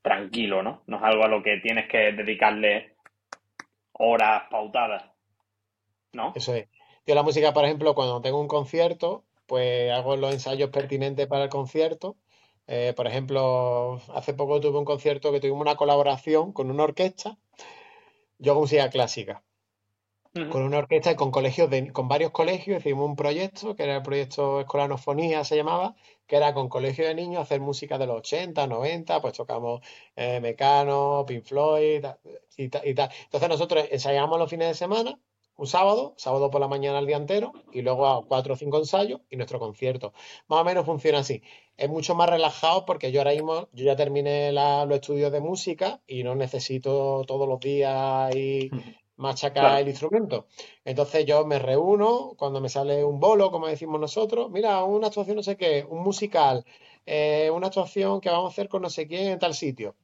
tranquilo, 0.03 0.63
¿no? 0.63 0.83
No 0.87 0.97
es 0.97 1.03
algo 1.03 1.25
a 1.25 1.29
lo 1.29 1.43
que 1.43 1.59
tienes 1.59 1.89
que 1.89 2.13
dedicarle 2.13 2.95
horas 3.93 4.45
pautadas, 4.51 5.05
¿no? 6.13 6.33
Eso 6.35 6.55
es. 6.55 6.69
Yo 7.07 7.15
la 7.15 7.23
música, 7.23 7.53
por 7.53 7.65
ejemplo, 7.65 7.95
cuando 7.95 8.21
tengo 8.21 8.41
un 8.41 8.49
concierto, 8.49 9.25
pues 9.47 9.93
hago 9.93 10.17
los 10.17 10.33
ensayos 10.33 10.71
pertinentes 10.71 11.27
para 11.27 11.45
el 11.45 11.51
concierto. 11.51 12.17
Eh, 12.67 12.95
por 12.97 13.07
ejemplo, 13.07 14.01
hace 14.15 14.33
poco 14.33 14.61
tuve 14.61 14.79
un 14.79 14.85
concierto 14.85 15.33
que 15.33 15.41
tuvimos 15.41 15.61
una 15.61 15.77
colaboración 15.77 16.53
con 16.53 16.71
una 16.71 16.85
orquesta. 16.85 17.37
Yo 18.39 18.53
hago 18.53 18.63
música 18.63 18.89
clásica 18.89 19.43
con 20.33 20.63
una 20.63 20.79
orquesta 20.79 21.11
y 21.11 21.17
con 21.17 21.33
colegios 21.33 21.69
con 21.93 22.07
varios 22.07 22.31
colegios 22.31 22.81
hicimos 22.81 23.09
un 23.09 23.17
proyecto 23.17 23.75
que 23.75 23.83
era 23.83 23.97
el 23.97 24.03
proyecto 24.03 24.61
Escolanofonía 24.61 25.43
se 25.43 25.57
llamaba 25.57 25.97
que 26.27 26.37
era 26.37 26.55
con 26.55 26.69
colegios 26.69 27.09
de 27.09 27.15
niños 27.17 27.43
hacer 27.43 27.61
música 27.61 27.99
de 27.99 28.07
los 28.07 28.19
80, 28.19 28.69
90 28.69 29.21
pues 29.21 29.35
tocamos 29.35 29.81
eh, 30.15 30.39
Mecano, 30.41 31.25
Pink 31.27 31.45
Floyd 31.45 32.05
y, 32.57 32.69
tal 32.69 32.83
entonces 32.85 33.49
nosotros 33.49 33.87
ensayamos 33.91 34.39
los 34.39 34.49
fines 34.49 34.69
de 34.69 34.75
semana 34.75 35.19
un 35.57 35.67
sábado, 35.67 36.15
sábado 36.17 36.51
por 36.51 36.61
la 36.61 36.69
mañana 36.69 37.01
el 37.01 37.07
día 37.07 37.19
entero 37.19 37.53
y 37.71 37.83
luego 37.83 38.07
a 38.07 38.25
cuatro 38.25 38.55
o 38.55 38.57
cinco 38.57 38.79
ensayos 38.79 39.21
y 39.29 39.37
nuestro 39.37 39.59
concierto. 39.59 40.15
Más 40.49 40.63
o 40.63 40.65
menos 40.65 40.87
funciona 40.87 41.19
así. 41.19 41.43
Es 41.77 41.91
mucho 41.91 42.15
más 42.15 42.31
relajado 42.31 42.87
porque 42.87 43.13
yo 43.13 43.21
ahora 43.21 43.33
mismo, 43.33 43.69
yo 43.75 43.85
ya 43.85 43.95
terminé 43.95 44.53
los 44.53 44.91
estudios 44.91 45.31
de 45.31 45.41
música 45.41 46.01
y 46.07 46.25
no 46.25 46.35
necesito 46.35 47.25
todos 47.27 47.47
los 47.47 47.61
días 47.61 48.35
y, 48.35 48.71
machacar 49.21 49.81
el 49.81 49.89
instrumento. 49.89 50.47
Entonces 50.85 51.27
yo 51.27 51.45
me 51.47 51.59
reúno 51.59 52.35
cuando 52.37 52.61
me 52.61 52.69
sale 52.69 53.05
un 53.05 53.21
bolo, 53.21 53.51
como 53.51 53.67
decimos 53.67 54.01
nosotros, 54.01 54.51
mira, 54.51 54.83
una 54.85 55.09
actuación 55.09 55.37
no 55.37 55.43
sé 55.43 55.57
qué, 55.57 55.87
un 55.89 56.03
musical, 56.03 56.65
eh, 57.07 57.51
una 57.53 57.69
actuación 57.69 58.21
que 58.21 58.31
vamos 58.31 58.51
a 58.51 58.53
hacer 58.53 58.69
con 58.69 58.83
no 58.83 58.91
sé 58.91 59.07
quién 59.07 59.29
en 59.29 59.39
tal 59.39 59.55
sitio. 59.55 59.95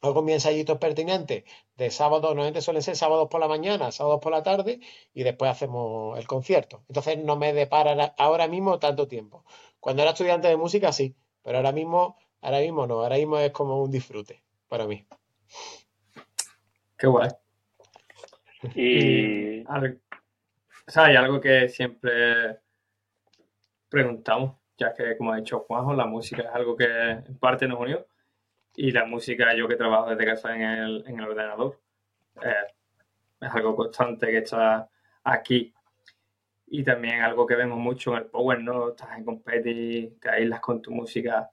Hago 0.00 0.22
mis 0.22 0.34
ensayitos 0.34 0.78
pertinentes 0.78 1.44
de 1.76 1.90
sábado, 1.90 2.28
normalmente 2.28 2.60
suelen 2.60 2.82
ser 2.82 2.96
sábados 2.96 3.28
por 3.30 3.40
la 3.40 3.46
mañana, 3.46 3.92
sábados 3.92 4.20
por 4.20 4.32
la 4.32 4.42
tarde, 4.42 4.80
y 5.14 5.22
después 5.22 5.48
hacemos 5.48 6.18
el 6.18 6.26
concierto. 6.26 6.82
Entonces 6.88 7.18
no 7.18 7.36
me 7.36 7.52
depara 7.52 8.14
ahora 8.18 8.48
mismo 8.48 8.80
tanto 8.80 9.06
tiempo. 9.06 9.44
Cuando 9.78 10.02
era 10.02 10.10
estudiante 10.10 10.48
de 10.48 10.56
música 10.56 10.90
sí, 10.90 11.14
pero 11.42 11.58
ahora 11.58 11.70
mismo, 11.70 12.16
ahora 12.40 12.58
mismo 12.58 12.88
no, 12.88 13.02
ahora 13.02 13.16
mismo 13.16 13.38
es 13.38 13.52
como 13.52 13.80
un 13.80 13.92
disfrute 13.92 14.42
para 14.66 14.88
mí. 14.88 15.06
Qué 16.98 17.06
guay. 17.06 17.30
Y... 18.74 19.64
algo, 19.66 19.96
o 20.86 20.90
sea, 20.90 21.04
hay 21.04 21.16
algo 21.16 21.40
que 21.40 21.68
siempre 21.68 22.60
preguntamos, 23.88 24.56
ya 24.76 24.94
que 24.94 25.16
como 25.16 25.32
ha 25.32 25.36
dicho 25.36 25.60
Juanjo, 25.60 25.94
la 25.94 26.06
música 26.06 26.42
es 26.42 26.48
algo 26.54 26.76
que 26.76 26.86
en 26.86 27.38
parte 27.38 27.68
nos 27.68 27.80
unió 27.80 28.06
y 28.74 28.90
la 28.90 29.04
música, 29.04 29.54
yo 29.54 29.68
que 29.68 29.76
trabajo 29.76 30.10
desde 30.10 30.24
casa 30.24 30.54
en 30.54 30.62
el, 30.62 31.04
en 31.06 31.20
el 31.20 31.28
ordenador, 31.28 31.80
eh, 32.42 32.72
es 33.40 33.50
algo 33.54 33.76
constante 33.76 34.26
que 34.28 34.38
está 34.38 34.88
aquí. 35.24 35.74
Y 36.66 36.82
también 36.82 37.20
algo 37.20 37.46
que 37.46 37.54
vemos 37.54 37.78
mucho 37.78 38.12
en 38.12 38.18
el 38.18 38.26
Power, 38.26 38.60
¿no? 38.62 38.90
Estás 38.90 39.18
en 39.18 39.24
Competi, 39.24 40.16
que 40.20 40.28
aíslas 40.30 40.60
con 40.60 40.80
tu 40.80 40.90
música 40.90 41.50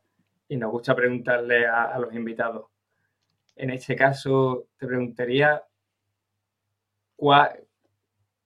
y 0.47 0.55
nos 0.55 0.71
gusta 0.71 0.95
preguntarle 0.95 1.67
a, 1.67 1.83
a 1.83 1.99
los 1.99 2.13
invitados. 2.13 2.67
En 3.55 3.71
este 3.71 3.97
caso, 3.97 4.67
te 4.77 4.87
preguntaría, 4.87 5.61
¿cuál, 7.19 7.67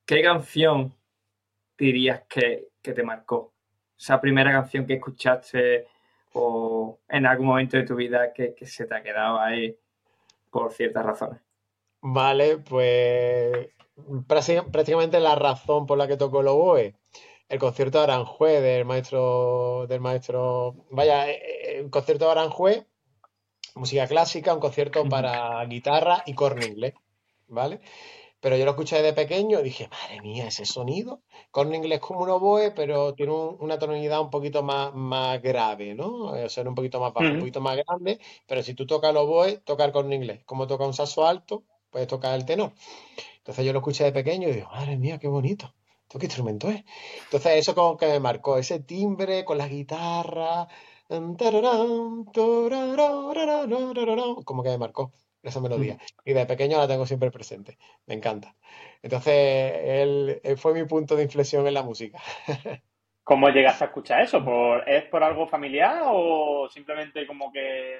¿qué 0.05 0.23
canción 0.23 0.93
dirías 1.77 2.23
que, 2.27 2.69
que 2.81 2.93
te 2.93 3.03
marcó? 3.03 3.53
Esa 3.97 4.19
primera 4.19 4.51
canción 4.51 4.87
que 4.87 4.95
escuchaste 4.95 5.87
o 6.33 6.99
en 7.07 7.27
algún 7.27 7.47
momento 7.47 7.77
de 7.77 7.83
tu 7.83 7.95
vida 7.95 8.33
que, 8.33 8.55
que 8.55 8.65
se 8.65 8.85
te 8.87 8.95
ha 8.95 9.03
quedado 9.03 9.39
ahí 9.39 9.77
por 10.49 10.73
ciertas 10.73 11.05
razones. 11.05 11.39
Vale, 12.01 12.57
pues 12.57 13.69
prácti- 14.27 14.71
prácticamente 14.71 15.19
la 15.19 15.35
razón 15.35 15.85
por 15.85 15.97
la 15.97 16.07
que 16.07 16.17
tocó 16.17 16.41
el 16.41 16.47
oboe, 16.47 16.95
el 17.49 17.59
concierto 17.59 17.99
de 17.99 18.05
Aranjuez 18.05 18.61
del 18.61 18.85
maestro, 18.85 19.85
del 19.87 20.01
maestro, 20.01 20.75
vaya, 20.89 21.29
eh, 21.29 21.35
eh, 21.35 21.79
el 21.79 21.89
concierto 21.91 22.25
de 22.25 22.31
Aranjuez, 22.31 22.87
música 23.75 24.07
clásica, 24.07 24.53
un 24.53 24.59
concierto 24.59 25.07
para 25.07 25.63
guitarra 25.65 26.23
y 26.25 26.33
corno 26.33 26.65
inglés, 26.65 26.93
¿vale? 27.47 27.81
Pero 28.43 28.57
yo 28.57 28.65
lo 28.65 28.71
escuché 28.71 29.01
de 29.01 29.13
pequeño 29.13 29.61
y 29.61 29.63
dije, 29.63 29.87
madre 29.89 30.19
mía, 30.19 30.47
ese 30.47 30.65
sonido. 30.65 31.21
Con 31.49 31.73
inglés 31.73 32.01
como 32.01 32.23
un 32.23 32.29
oboe, 32.29 32.71
pero 32.71 33.13
tiene 33.13 33.31
una 33.31 33.79
tonalidad 33.79 34.19
un 34.19 34.29
poquito 34.29 34.61
más, 34.61 34.93
más 34.93 35.41
grave, 35.41 35.95
¿no? 35.95 36.25
O 36.25 36.49
sea, 36.49 36.63
un 36.65 36.75
poquito 36.75 36.99
más 36.99 37.13
bajo, 37.13 37.29
un 37.29 37.39
poquito 37.39 37.61
más 37.61 37.77
grande. 37.77 38.19
Pero 38.45 38.61
si 38.61 38.73
tú 38.73 38.85
tocas 38.85 39.11
el 39.11 39.17
oboe, 39.17 39.59
tocar 39.59 39.93
con 39.93 40.11
inglés. 40.11 40.43
Como 40.45 40.67
toca 40.67 40.85
un 40.85 40.93
saxo 40.93 41.25
alto, 41.25 41.63
puedes 41.89 42.09
tocar 42.09 42.35
el 42.35 42.45
tenor. 42.45 42.73
Entonces 43.37 43.65
yo 43.65 43.71
lo 43.71 43.79
escuché 43.79 44.03
de 44.03 44.11
pequeño 44.11 44.49
y 44.49 44.53
digo, 44.53 44.67
madre 44.73 44.97
mía, 44.97 45.19
qué 45.19 45.29
bonito. 45.29 45.73
¿Esto 46.01 46.19
qué 46.19 46.25
instrumento 46.25 46.69
es? 46.69 46.83
Entonces 47.23 47.53
eso 47.55 47.73
como 47.73 47.95
que 47.95 48.07
me 48.07 48.19
marcó, 48.19 48.57
ese 48.57 48.81
timbre 48.81 49.45
con 49.45 49.57
la 49.57 49.69
guitarra. 49.69 50.67
Mm, 51.07 51.35
como 54.43 54.63
que 54.63 54.69
me 54.69 54.77
marcó 54.77 55.13
esa 55.43 55.59
melodía. 55.59 55.97
Y 56.25 56.33
de 56.33 56.45
pequeño 56.45 56.77
la 56.77 56.87
tengo 56.87 57.05
siempre 57.05 57.29
presente, 57.29 57.77
me 58.07 58.15
encanta. 58.15 58.55
Entonces 59.01 59.33
él, 59.83 60.41
él 60.43 60.57
fue 60.57 60.73
mi 60.73 60.85
punto 60.85 61.15
de 61.15 61.23
inflexión 61.23 61.67
en 61.67 61.73
la 61.73 61.83
música. 61.83 62.19
¿Cómo 63.23 63.49
llegaste 63.49 63.83
a 63.83 63.87
escuchar 63.87 64.21
eso? 64.21 64.43
¿Por, 64.43 64.87
¿Es 64.89 65.03
por 65.05 65.23
algo 65.23 65.47
familiar 65.47 66.01
o 66.05 66.67
simplemente 66.69 67.25
como 67.27 67.51
que... 67.51 67.99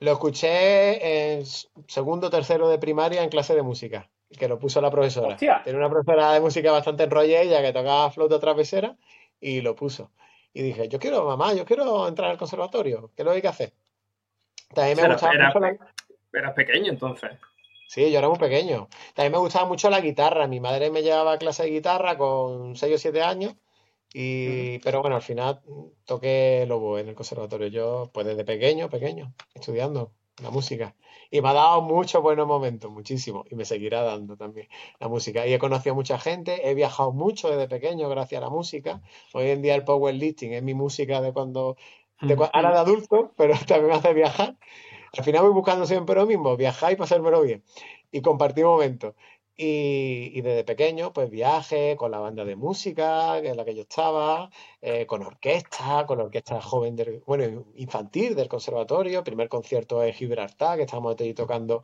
Lo 0.00 0.12
escuché 0.12 1.34
en 1.38 1.44
segundo 1.86 2.28
o 2.28 2.30
tercero 2.30 2.68
de 2.68 2.78
primaria 2.78 3.22
en 3.22 3.28
clase 3.28 3.54
de 3.54 3.62
música, 3.62 4.08
que 4.36 4.48
lo 4.48 4.58
puso 4.58 4.80
la 4.80 4.90
profesora. 4.90 5.34
Hostia. 5.34 5.60
Tenía 5.62 5.78
una 5.78 5.90
profesora 5.90 6.32
de 6.32 6.40
música 6.40 6.72
bastante 6.72 7.02
enrollada 7.04 7.42
ella 7.42 7.60
que 7.62 7.72
tocaba 7.72 8.10
flauta 8.10 8.40
travesera 8.40 8.96
y 9.40 9.60
lo 9.60 9.74
puso. 9.76 10.10
Y 10.52 10.62
dije, 10.62 10.88
yo 10.88 10.98
quiero, 10.98 11.24
mamá, 11.26 11.52
yo 11.54 11.64
quiero 11.64 12.08
entrar 12.08 12.30
al 12.30 12.38
conservatorio, 12.38 13.12
¿qué 13.14 13.22
es 13.22 13.26
lo 13.26 13.32
que 13.32 13.36
hay 13.36 13.42
que 13.42 13.48
hacer? 13.48 13.72
También 14.74 14.96
me 14.96 15.02
Era, 15.04 15.12
gustaba 15.12 15.34
era- 15.34 15.46
mucho 15.48 15.60
la... 15.60 15.76
eras 16.32 16.54
pequeño 16.54 16.90
entonces. 16.92 17.30
Sí, 17.86 18.10
yo 18.12 18.18
era 18.18 18.28
muy 18.28 18.38
pequeño. 18.38 18.88
También 19.14 19.32
me 19.32 19.38
gustaba 19.38 19.66
mucho 19.66 19.90
la 19.90 20.00
guitarra. 20.00 20.46
Mi 20.46 20.60
madre 20.60 20.90
me 20.90 21.02
llevaba 21.02 21.32
a 21.32 21.38
clase 21.38 21.64
de 21.64 21.70
guitarra 21.70 22.16
con 22.16 22.76
6 22.76 22.94
o 22.94 22.98
7 22.98 23.22
años. 23.22 23.54
Y, 24.12 24.78
pero 24.80 25.00
bueno, 25.02 25.16
al 25.16 25.22
final 25.22 25.60
toqué 26.04 26.62
el 26.62 26.72
oboe 26.72 27.00
en 27.00 27.08
el 27.08 27.14
conservatorio. 27.14 27.68
Yo, 27.68 28.10
pues 28.12 28.26
desde 28.26 28.44
pequeño, 28.44 28.88
pequeño, 28.90 29.34
estudiando 29.54 30.12
la 30.42 30.50
música. 30.50 30.94
Y 31.30 31.40
me 31.42 31.48
ha 31.50 31.52
dado 31.52 31.82
muchos 31.82 32.22
buenos 32.22 32.46
momentos, 32.46 32.90
muchísimo. 32.90 33.44
Y 33.50 33.56
me 33.56 33.64
seguirá 33.64 34.02
dando 34.02 34.36
también 34.36 34.68
la 35.00 35.08
música. 35.08 35.46
Y 35.46 35.52
he 35.54 35.58
conocido 35.58 35.92
a 35.94 35.96
mucha 35.96 36.18
gente, 36.18 36.68
he 36.70 36.74
viajado 36.74 37.12
mucho 37.12 37.50
desde 37.50 37.68
pequeño 37.68 38.08
gracias 38.08 38.40
a 38.40 38.44
la 38.44 38.50
música. 38.50 39.00
Hoy 39.32 39.50
en 39.50 39.62
día 39.62 39.74
el 39.74 39.84
powerlifting 39.84 40.52
es 40.54 40.62
mi 40.62 40.74
música 40.74 41.20
de 41.20 41.32
cuando, 41.32 41.76
de 42.20 42.36
cua- 42.36 42.50
ahora 42.52 42.72
de 42.72 42.78
adulto, 42.78 43.32
pero 43.36 43.54
también 43.66 43.88
me 43.88 43.94
hace 43.94 44.14
viajar. 44.14 44.56
Al 45.16 45.24
final 45.24 45.42
voy 45.42 45.52
buscando 45.52 45.86
siempre 45.86 46.14
lo 46.14 46.26
mismo, 46.26 46.56
viajar 46.56 46.92
y 46.92 46.96
pasármelo 46.96 47.42
bien. 47.42 47.64
Y 48.12 48.22
compartir 48.22 48.64
momentos. 48.64 49.14
Y, 49.62 50.32
y 50.32 50.40
desde 50.40 50.64
pequeño, 50.64 51.12
pues 51.12 51.28
viaje 51.28 51.94
con 51.98 52.10
la 52.10 52.18
banda 52.18 52.46
de 52.46 52.56
música 52.56 53.36
en 53.38 53.58
la 53.58 53.64
que 53.66 53.74
yo 53.74 53.82
estaba, 53.82 54.48
eh, 54.80 55.04
con 55.04 55.22
orquesta, 55.22 56.06
con 56.06 56.16
la 56.16 56.24
orquesta 56.24 56.62
joven, 56.62 56.96
del, 56.96 57.22
bueno, 57.26 57.66
infantil 57.74 58.34
del 58.34 58.48
conservatorio, 58.48 59.22
primer 59.22 59.50
concierto 59.50 60.02
en 60.02 60.14
Gibraltar, 60.14 60.78
que 60.78 60.84
estábamos 60.84 61.14
allí 61.20 61.34
tocando 61.34 61.82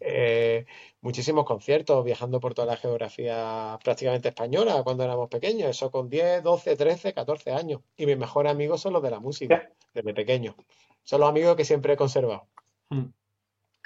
eh, 0.00 0.66
muchísimos 1.00 1.44
conciertos, 1.44 2.04
viajando 2.04 2.40
por 2.40 2.54
toda 2.54 2.66
la 2.66 2.76
geografía 2.76 3.78
prácticamente 3.84 4.30
española 4.30 4.82
cuando 4.82 5.04
éramos 5.04 5.28
pequeños, 5.28 5.70
eso 5.70 5.92
con 5.92 6.08
10, 6.08 6.42
12, 6.42 6.74
13, 6.74 7.14
14 7.14 7.52
años. 7.52 7.82
Y 7.96 8.06
mis 8.06 8.18
mejores 8.18 8.50
amigos 8.50 8.80
son 8.80 8.94
los 8.94 9.02
de 9.02 9.10
la 9.10 9.20
música, 9.20 9.70
desde 9.94 10.12
pequeño. 10.12 10.56
Son 11.04 11.20
los 11.20 11.28
amigos 11.28 11.54
que 11.54 11.64
siempre 11.64 11.92
he 11.92 11.96
conservado. 11.96 12.48
Mm. 12.92 13.12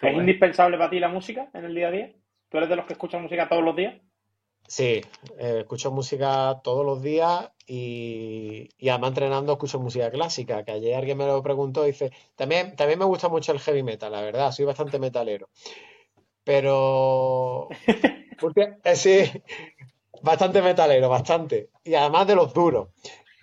¿Es 0.02 0.14
indispensable 0.14 0.76
para 0.76 0.90
ti 0.90 0.98
la 0.98 1.08
música 1.08 1.48
en 1.54 1.64
el 1.64 1.74
día 1.74 1.88
a 1.88 1.90
día? 1.90 2.12
¿Tú 2.48 2.58
eres 2.58 2.68
de 2.68 2.76
los 2.76 2.86
que 2.86 2.92
escuchan 2.92 3.22
música 3.22 3.48
todos 3.48 3.64
los 3.64 3.76
días? 3.76 3.94
Sí, 4.68 5.00
eh, 5.38 5.58
escucho 5.60 5.92
música 5.92 6.60
todos 6.62 6.84
los 6.84 7.00
días 7.00 7.50
y, 7.66 8.68
y 8.78 8.88
además 8.88 9.10
entrenando 9.10 9.52
escucho 9.52 9.78
música 9.78 10.10
clásica, 10.10 10.64
que 10.64 10.72
ayer 10.72 10.96
alguien 10.96 11.18
me 11.18 11.26
lo 11.26 11.40
preguntó 11.42 11.84
y 11.84 11.92
dice, 11.92 12.10
también, 12.34 12.74
también 12.74 12.98
me 12.98 13.04
gusta 13.04 13.28
mucho 13.28 13.52
el 13.52 13.60
heavy 13.60 13.84
metal, 13.84 14.10
la 14.10 14.22
verdad, 14.22 14.50
soy 14.50 14.64
bastante 14.64 14.98
metalero. 14.98 15.48
Pero, 16.42 17.68
porque, 18.40 18.74
eh, 18.82 18.96
sí, 18.96 19.18
bastante 20.22 20.60
metalero, 20.62 21.08
bastante. 21.08 21.70
Y 21.84 21.94
además 21.94 22.26
de 22.26 22.34
los 22.34 22.52
duros. 22.52 22.88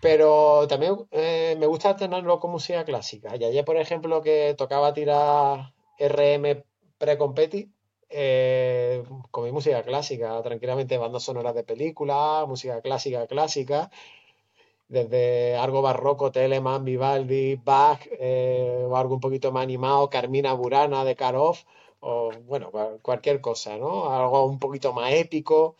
Pero 0.03 0.67
también 0.67 0.95
eh, 1.11 1.55
me 1.59 1.65
gusta 1.67 1.95
tenerlo 1.95 2.39
con 2.39 2.51
música 2.51 2.84
clásica. 2.85 3.35
Y 3.38 3.43
ayer, 3.45 3.63
por 3.65 3.77
ejemplo, 3.77 4.21
que 4.21 4.53
tocaba 4.57 4.93
tirar 4.93 5.73
RM 5.97 6.63
pre-competi, 6.97 7.71
eh, 8.09 9.03
con 9.31 9.45
mi 9.45 9.51
música 9.51 9.81
clásica, 9.84 10.41
tranquilamente, 10.43 10.97
bandas 10.97 11.23
sonoras 11.23 11.55
de 11.55 11.63
películas, 11.63 12.47
música 12.47 12.81
clásica, 12.81 13.27
clásica, 13.27 13.89
desde 14.88 15.55
algo 15.57 15.81
barroco, 15.81 16.31
Telemann, 16.31 16.85
Vivaldi, 16.85 17.55
Bach, 17.55 18.01
eh, 18.11 18.85
o 18.89 18.95
algo 18.97 19.15
un 19.15 19.19
poquito 19.21 19.51
más 19.51 19.63
animado, 19.63 20.09
Carmina 20.09 20.53
Burana 20.53 21.03
de 21.05 21.15
Karov, 21.15 21.57
o 22.01 22.31
bueno, 22.45 22.71
cual- 22.71 22.99
cualquier 23.01 23.41
cosa, 23.41 23.77
¿no? 23.77 24.11
Algo 24.13 24.45
un 24.45 24.59
poquito 24.59 24.93
más 24.93 25.13
épico, 25.13 25.75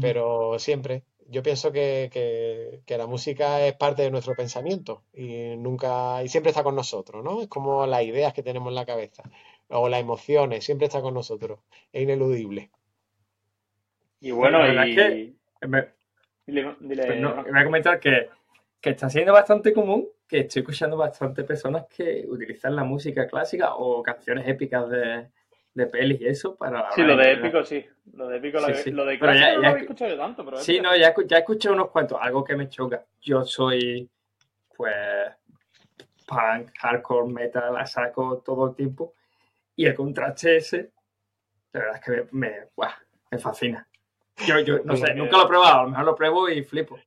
pero 0.00 0.58
siempre. 0.58 1.04
Yo 1.30 1.42
pienso 1.42 1.72
que, 1.72 2.10
que- 2.12 2.82
que 2.86 2.98
la 2.98 3.06
música 3.06 3.66
es 3.66 3.74
parte 3.74 4.02
de 4.02 4.10
nuestro 4.10 4.34
pensamiento 4.36 5.04
y 5.14 5.56
nunca, 5.56 6.22
y 6.24 6.28
siempre 6.28 6.50
está 6.50 6.62
con 6.64 6.74
nosotros, 6.76 7.24
¿no? 7.24 7.42
Es 7.42 7.48
como 7.48 7.86
las 7.86 8.02
ideas 8.02 8.34
que 8.34 8.42
tenemos 8.42 8.68
en 8.70 8.74
la 8.76 8.86
cabeza, 8.86 9.22
o 9.68 9.88
las 9.88 10.00
emociones, 10.00 10.64
siempre 10.64 10.86
está 10.88 11.00
con 11.02 11.14
nosotros, 11.14 11.60
es 11.92 12.02
ineludible. 12.02 12.70
Y 14.20 14.30
bueno, 14.30 14.58
La 14.58 14.66
verdad 14.66 14.86
y... 14.86 15.00
es 15.00 15.34
que 15.60 15.66
me- 15.66 15.88
Dile, 16.46 16.76
dile, 16.80 17.06
Pues 17.06 17.20
no, 17.20 17.34
voy 17.44 17.60
a 17.60 17.64
comentar 17.64 18.00
que, 18.00 18.28
que 18.80 18.90
está 18.90 19.08
siendo 19.10 19.32
bastante 19.32 19.72
común 19.72 20.08
que 20.26 20.40
estoy 20.40 20.60
escuchando 20.62 20.96
bastante 20.96 21.44
personas 21.44 21.86
que 21.86 22.24
utilizan 22.28 22.74
la 22.76 22.84
música 22.84 23.26
clásica 23.28 23.74
o 23.76 24.02
canciones 24.02 24.48
épicas 24.48 24.88
de, 24.90 25.28
de 25.74 25.86
pelis 25.86 26.20
y 26.20 26.26
eso 26.26 26.56
para 26.56 26.82
la 26.82 26.90
Sí, 26.92 27.02
lo 27.02 27.16
de 27.16 27.32
épico 27.32 27.62
sí. 27.64 27.84
Lo 28.14 28.28
de 28.28 28.38
épico, 28.38 28.58
Sí, 28.60 28.70
lo, 28.72 28.74
sí. 28.78 28.90
lo 28.90 29.04
de 29.04 29.18
Pero 29.18 29.34
ya- 29.34 29.54
no 29.54 29.62
ya 29.62 29.68
lo 29.70 29.76
escu- 29.76 29.80
escuchado 29.82 30.16
tanto, 30.16 30.44
pero 30.44 30.56
Sí, 30.58 30.80
no, 30.80 30.96
ya, 30.96 31.14
ya 31.26 31.36
he 31.36 31.40
escuchado 31.40 31.74
unos 31.74 31.90
cuantos, 31.90 32.18
algo 32.20 32.42
que 32.44 32.56
me 32.56 32.68
choca. 32.68 33.04
Yo 33.20 33.44
soy, 33.44 34.10
pues, 34.76 34.94
punk, 36.26 36.70
hardcore, 36.78 37.32
metal, 37.32 37.76
a 37.76 37.86
saco 37.86 38.42
todo 38.44 38.68
el 38.70 38.74
tiempo. 38.74 39.14
Y 39.76 39.86
el 39.86 39.94
contraste 39.94 40.56
ese, 40.56 40.90
la 41.72 41.80
verdad 41.80 41.96
es 41.96 42.04
que 42.04 42.10
me, 42.32 42.48
me, 42.48 42.56
me 43.30 43.38
fascina. 43.38 43.86
Yo, 44.46 44.58
yo 44.60 44.80
no 44.84 44.96
sé, 44.96 45.14
nunca 45.14 45.36
lo 45.36 45.44
he 45.44 45.48
probado, 45.48 45.80
a 45.80 45.82
lo 45.84 45.88
mejor 45.90 46.04
lo 46.04 46.14
pruebo 46.16 46.48
y 46.48 46.62
flipo. 46.64 46.98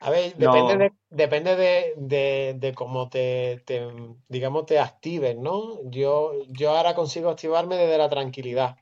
A 0.00 0.10
ver, 0.10 0.34
No. 0.38 0.52
depende 0.52 0.76
de, 0.76 0.92
depende 1.10 1.56
de, 1.56 1.94
de, 1.96 2.54
de 2.58 2.74
cómo 2.74 3.08
te, 3.10 3.62
te, 3.66 3.86
digamos, 4.28 4.66
te 4.66 4.78
actives, 4.78 5.36
¿no? 5.36 5.78
Yo, 5.90 6.32
yo 6.48 6.70
ahora 6.70 6.94
consigo 6.94 7.28
activarme 7.30 7.76
desde 7.76 7.98
la 7.98 8.08
tranquilidad. 8.08 8.76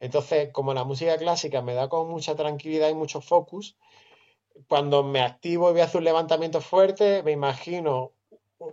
Entonces, 0.00 0.50
como 0.52 0.74
la 0.74 0.84
música 0.84 1.16
clásica 1.16 1.62
me 1.62 1.74
da 1.74 1.88
con 1.88 2.08
mucha 2.10 2.34
tranquilidad 2.36 2.90
y 2.90 2.94
mucho 2.94 3.20
focus, 3.20 3.76
cuando 4.68 5.02
me 5.02 5.20
activo 5.20 5.70
y 5.70 5.72
voy 5.72 5.80
a 5.80 5.84
hacer 5.84 5.98
un 5.98 6.04
levantamiento 6.04 6.60
fuerte, 6.60 7.22
me 7.22 7.32
imagino 7.32 8.12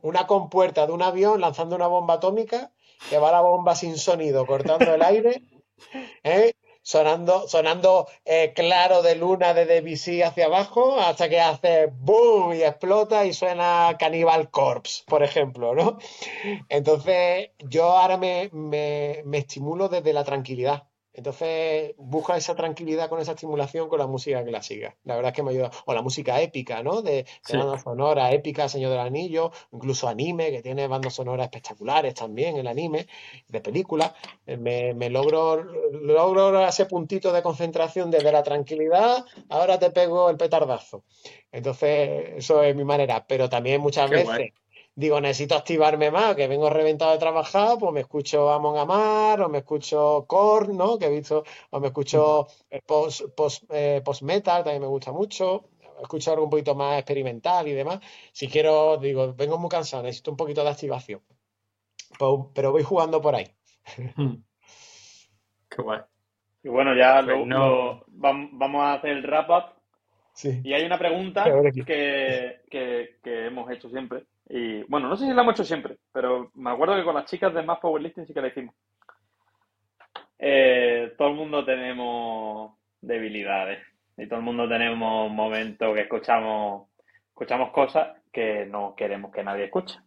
una 0.01 0.27
compuerta 0.27 0.85
de 0.85 0.93
un 0.93 1.01
avión 1.01 1.39
lanzando 1.39 1.75
una 1.75 1.87
bomba 1.87 2.15
atómica, 2.15 2.71
que 3.09 3.17
va 3.17 3.31
la 3.31 3.41
bomba 3.41 3.75
sin 3.75 3.97
sonido, 3.97 4.45
cortando 4.45 4.93
el 4.93 5.01
aire, 5.01 5.41
¿eh? 6.23 6.53
Sonando, 6.87 7.49
sonando 7.49 8.07
eh, 8.23 8.53
claro 8.55 9.01
de 9.01 9.15
luna 9.15 9.53
de 9.53 9.65
Debussy 9.65 10.21
hacia 10.21 10.45
abajo 10.45 10.97
hasta 11.01 11.27
que 11.27 11.41
hace 11.41 11.87
boom 11.91 12.53
y 12.53 12.63
explota 12.63 13.25
y 13.25 13.33
suena 13.33 13.97
Cannibal 13.99 14.49
Corpse, 14.49 15.03
por 15.05 15.21
ejemplo, 15.21 15.75
¿no? 15.75 15.97
Entonces 16.69 17.49
yo 17.59 17.83
ahora 17.97 18.15
me, 18.17 18.49
me, 18.53 19.21
me 19.25 19.39
estimulo 19.39 19.89
desde 19.89 20.13
la 20.13 20.23
tranquilidad. 20.23 20.87
Entonces, 21.17 21.95
busca 21.97 22.37
esa 22.37 22.55
tranquilidad 22.55 23.09
con 23.09 23.19
esa 23.19 23.31
estimulación 23.31 23.89
con 23.89 23.97
la 23.97 24.05
música 24.05 24.43
clásica. 24.45 24.95
La 25.03 25.15
verdad 25.15 25.31
es 25.31 25.35
que 25.35 25.41
me 25.41 25.49
ayuda. 25.49 25.71
O 25.85 25.93
la 25.95 26.03
música 26.03 26.39
épica, 26.39 26.83
¿no? 26.83 27.01
De, 27.01 27.25
Sí. 27.43 27.57
banda 27.57 27.79
sonora 27.79 28.31
épica, 28.31 28.69
Señor 28.69 28.91
del 28.91 28.99
Anillo, 28.99 29.51
incluso 29.71 30.07
anime, 30.07 30.51
que 30.51 30.61
tiene 30.61 30.87
bandas 30.87 31.15
sonoras 31.15 31.45
espectaculares 31.45 32.13
también, 32.13 32.57
el 32.57 32.67
anime, 32.67 33.07
de 33.47 33.61
películas. 33.61 34.13
Eh, 34.45 34.57
Me, 34.57 34.93
me 34.93 35.09
logro, 35.09 35.63
logro 35.63 36.67
ese 36.67 36.85
puntito 36.85 37.31
de 37.33 37.41
concentración 37.41 38.11
desde 38.11 38.31
la 38.31 38.43
tranquilidad, 38.43 39.25
ahora 39.49 39.79
te 39.79 39.89
pego 39.89 40.29
el 40.29 40.37
petardazo. 40.37 41.03
Entonces, 41.51 42.35
eso 42.37 42.61
es 42.61 42.75
mi 42.75 42.83
manera. 42.83 43.25
Pero 43.27 43.49
también 43.49 43.81
muchas 43.81 44.07
Qué 44.09 44.17
veces 44.17 44.27
guay. 44.35 44.53
Digo, 44.97 45.21
necesito 45.21 45.55
activarme 45.55 46.09
más, 46.11 46.35
que 46.35 46.47
vengo 46.47 46.69
reventado 46.69 47.11
de 47.13 47.19
trabajar, 47.19 47.77
pues 47.79 47.93
me 47.93 48.01
escucho 48.01 48.49
Amon 48.51 48.77
Amar, 48.77 49.41
o 49.41 49.49
me 49.49 49.59
escucho 49.59 50.25
Korn, 50.27 50.75
¿no? 50.75 50.97
Que 50.99 51.05
he 51.05 51.09
visto, 51.09 51.43
o 51.69 51.79
me 51.79 51.87
escucho 51.87 52.47
eh, 52.69 52.81
post, 52.85 53.21
post, 53.35 53.63
eh, 53.69 54.01
post-metal, 54.03 54.63
también 54.63 54.81
me 54.81 54.87
gusta 54.87 55.11
mucho. 55.11 55.69
Escucho 56.01 56.31
algo 56.31 56.43
un 56.45 56.49
poquito 56.49 56.75
más 56.75 56.97
experimental 56.99 57.67
y 57.67 57.73
demás. 57.73 57.99
Si 58.31 58.47
quiero, 58.47 58.97
digo, 58.97 59.33
vengo 59.33 59.57
muy 59.57 59.69
cansado, 59.69 60.03
necesito 60.03 60.31
un 60.31 60.37
poquito 60.37 60.63
de 60.63 60.69
activación. 60.71 61.21
Pues, 62.19 62.31
pero 62.55 62.71
voy 62.71 62.83
jugando 62.83 63.21
por 63.21 63.35
ahí. 63.35 63.47
Mm. 64.15 64.33
Qué 65.69 65.81
guay. 65.81 66.01
Y 66.63 66.69
bueno, 66.69 66.95
ya 66.95 67.15
Pues 67.23 67.27
lo- 67.37 67.45
no. 67.45 67.67
lo- 67.67 68.05
vam- 68.07 68.49
vamos 68.53 68.81
a 68.83 68.93
hacer 68.93 69.11
el 69.11 69.23
wrap-up. 69.23 69.73
Sí. 70.33 70.61
Y 70.63 70.73
hay 70.73 70.83
una 70.85 70.97
pregunta 70.99 71.45
que, 71.85 72.61
que, 72.69 73.17
que 73.23 73.45
hemos 73.47 73.69
hecho 73.71 73.89
siempre. 73.89 74.23
Y 74.49 74.83
bueno, 74.83 75.09
no 75.09 75.17
sé 75.17 75.25
si 75.25 75.33
la 75.33 75.41
hemos 75.41 75.55
hecho 75.55 75.65
siempre, 75.65 75.97
pero 76.11 76.51
me 76.55 76.71
acuerdo 76.71 76.95
que 76.95 77.03
con 77.03 77.15
las 77.15 77.25
chicas 77.25 77.53
de 77.53 77.63
Más 77.63 77.79
Powerlifting 77.79 78.25
sí 78.25 78.33
que 78.33 78.41
la 78.41 78.47
hicimos. 78.47 78.75
Eh, 80.39 81.13
todo 81.17 81.29
el 81.29 81.35
mundo 81.35 81.65
tenemos 81.65 82.77
debilidades 83.01 83.85
y 84.17 84.27
todo 84.27 84.39
el 84.39 84.45
mundo 84.45 84.69
tenemos 84.69 85.31
momentos 85.31 85.93
que 85.93 86.01
escuchamos, 86.01 86.89
escuchamos 87.27 87.71
cosas 87.71 88.21
que 88.31 88.65
no 88.65 88.95
queremos 88.95 89.31
que 89.31 89.43
nadie 89.43 89.65
escuche. 89.65 89.99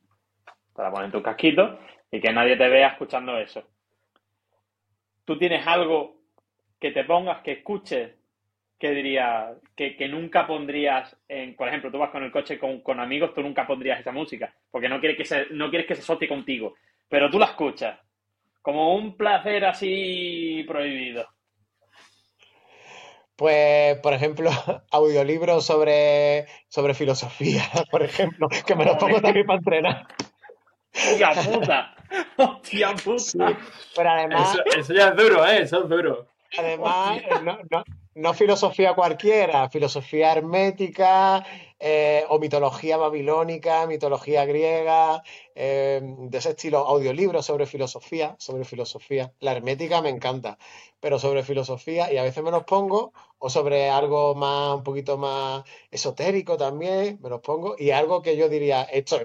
Para 0.73 0.91
poner 0.91 1.13
tu 1.13 1.23
casquito 1.23 1.79
y 2.11 2.21
que 2.21 2.33
nadie 2.33 2.57
te 2.57 2.69
vea 2.69 2.89
escuchando 2.89 3.37
eso. 3.37 3.65
¿Tú 5.25 5.37
tienes 5.37 5.67
algo 5.67 6.17
que 6.79 6.93
te 6.93 7.05
pongas, 7.05 7.43
que 7.43 7.53
escuches 7.53 8.20
que 8.81 8.91
diría 8.93 9.53
que, 9.77 9.95
que 9.95 10.09
nunca 10.09 10.47
pondrías 10.47 11.15
en, 11.29 11.55
por 11.55 11.69
ejemplo, 11.69 11.91
tú 11.93 11.99
vas 11.99 12.11
con 12.11 12.25
el 12.25 12.33
coche 12.33 12.59
con, 12.59 12.81
con 12.81 12.99
amigos, 12.99 13.35
tú 13.35 13.43
nunca 13.43 13.67
pondrías 13.67 14.01
esa 14.01 14.11
música, 14.11 14.55
porque 14.71 14.89
no 14.89 14.99
quieres 14.99 15.19
que 15.19 15.27
se, 15.27 15.47
no 15.51 15.69
quieres 15.69 15.87
que 15.87 15.95
se 15.95 16.01
asocie 16.01 16.27
contigo, 16.27 16.77
pero 17.07 17.31
tú 17.31 17.39
la 17.39 17.47
escuchas, 17.47 18.01
como 18.63 18.95
un 18.95 19.19
placer 19.19 19.67
así 19.67 20.65
prohibido. 20.67 21.29
Pues, 23.37 23.99
por 23.99 24.15
ejemplo, 24.15 24.51
audiolibros 24.91 25.67
sobre, 25.67 26.47
sobre 26.69 26.95
filosofía, 26.95 27.63
por 27.91 28.03
ejemplo, 28.03 28.49
que 28.67 28.75
me 28.75 28.87
los 28.87 28.97
pongo 28.97 29.21
también 29.21 29.47
para 29.47 29.59
entrenar. 29.59 30.07
¡Hostia 30.95 31.31
puta! 31.45 31.95
¡Hostia 32.39 32.95
puta! 32.95 33.19
Sí, 33.19 33.39
pero 33.95 34.11
además, 34.11 34.55
Eso, 34.55 34.65
eso 34.79 34.95
ya 34.95 35.09
es 35.09 35.17
duro, 35.17 35.47
¿eh? 35.47 35.63
Eso 35.63 35.83
es 35.83 35.89
duro. 35.91 36.27
además 36.57 37.21
no, 37.43 37.59
no- 37.71 37.85
no 38.15 38.35
filosofía 38.35 38.95
cualquiera, 38.95 39.69
filosofía 39.71 40.33
hermética 40.33 41.45
eh, 41.81 42.25
o 42.29 42.39
mitología 42.39 42.97
babilónica, 42.99 43.87
mitología 43.87 44.45
griega, 44.45 45.23
eh, 45.55 46.01
de 46.03 46.39
ese 46.39 46.51
estilo, 46.51 46.79
audiolibros 46.87 47.47
sobre 47.47 47.67
filosofía, 47.67 48.37
sobre 48.39 48.65
filosofía. 48.65 49.33
La 49.41 49.53
hermética 49.53 50.03
me 50.03 50.11
encanta, 50.11 50.59
pero 51.01 51.19
sobre 51.19 51.43
filosofía 51.43 52.13
y 52.13 52.19
a 52.19 52.23
veces 52.23 52.43
me 52.45 52.51
los 52.51 52.65
pongo 52.65 53.13
o 53.39 53.49
sobre 53.49 53.89
algo 53.89 54.35
más, 54.35 54.77
un 54.77 54.83
poquito 54.85 55.17
más 55.19 55.65
esotérico 55.91 56.57
también, 56.57 57.19
me 57.23 57.31
los 57.31 57.41
pongo 57.41 57.75
y 57.79 57.91
algo 57.91 58.21
que 58.23 58.37
yo 58.37 58.49
diría, 58.49 58.83
esto, 58.85 59.19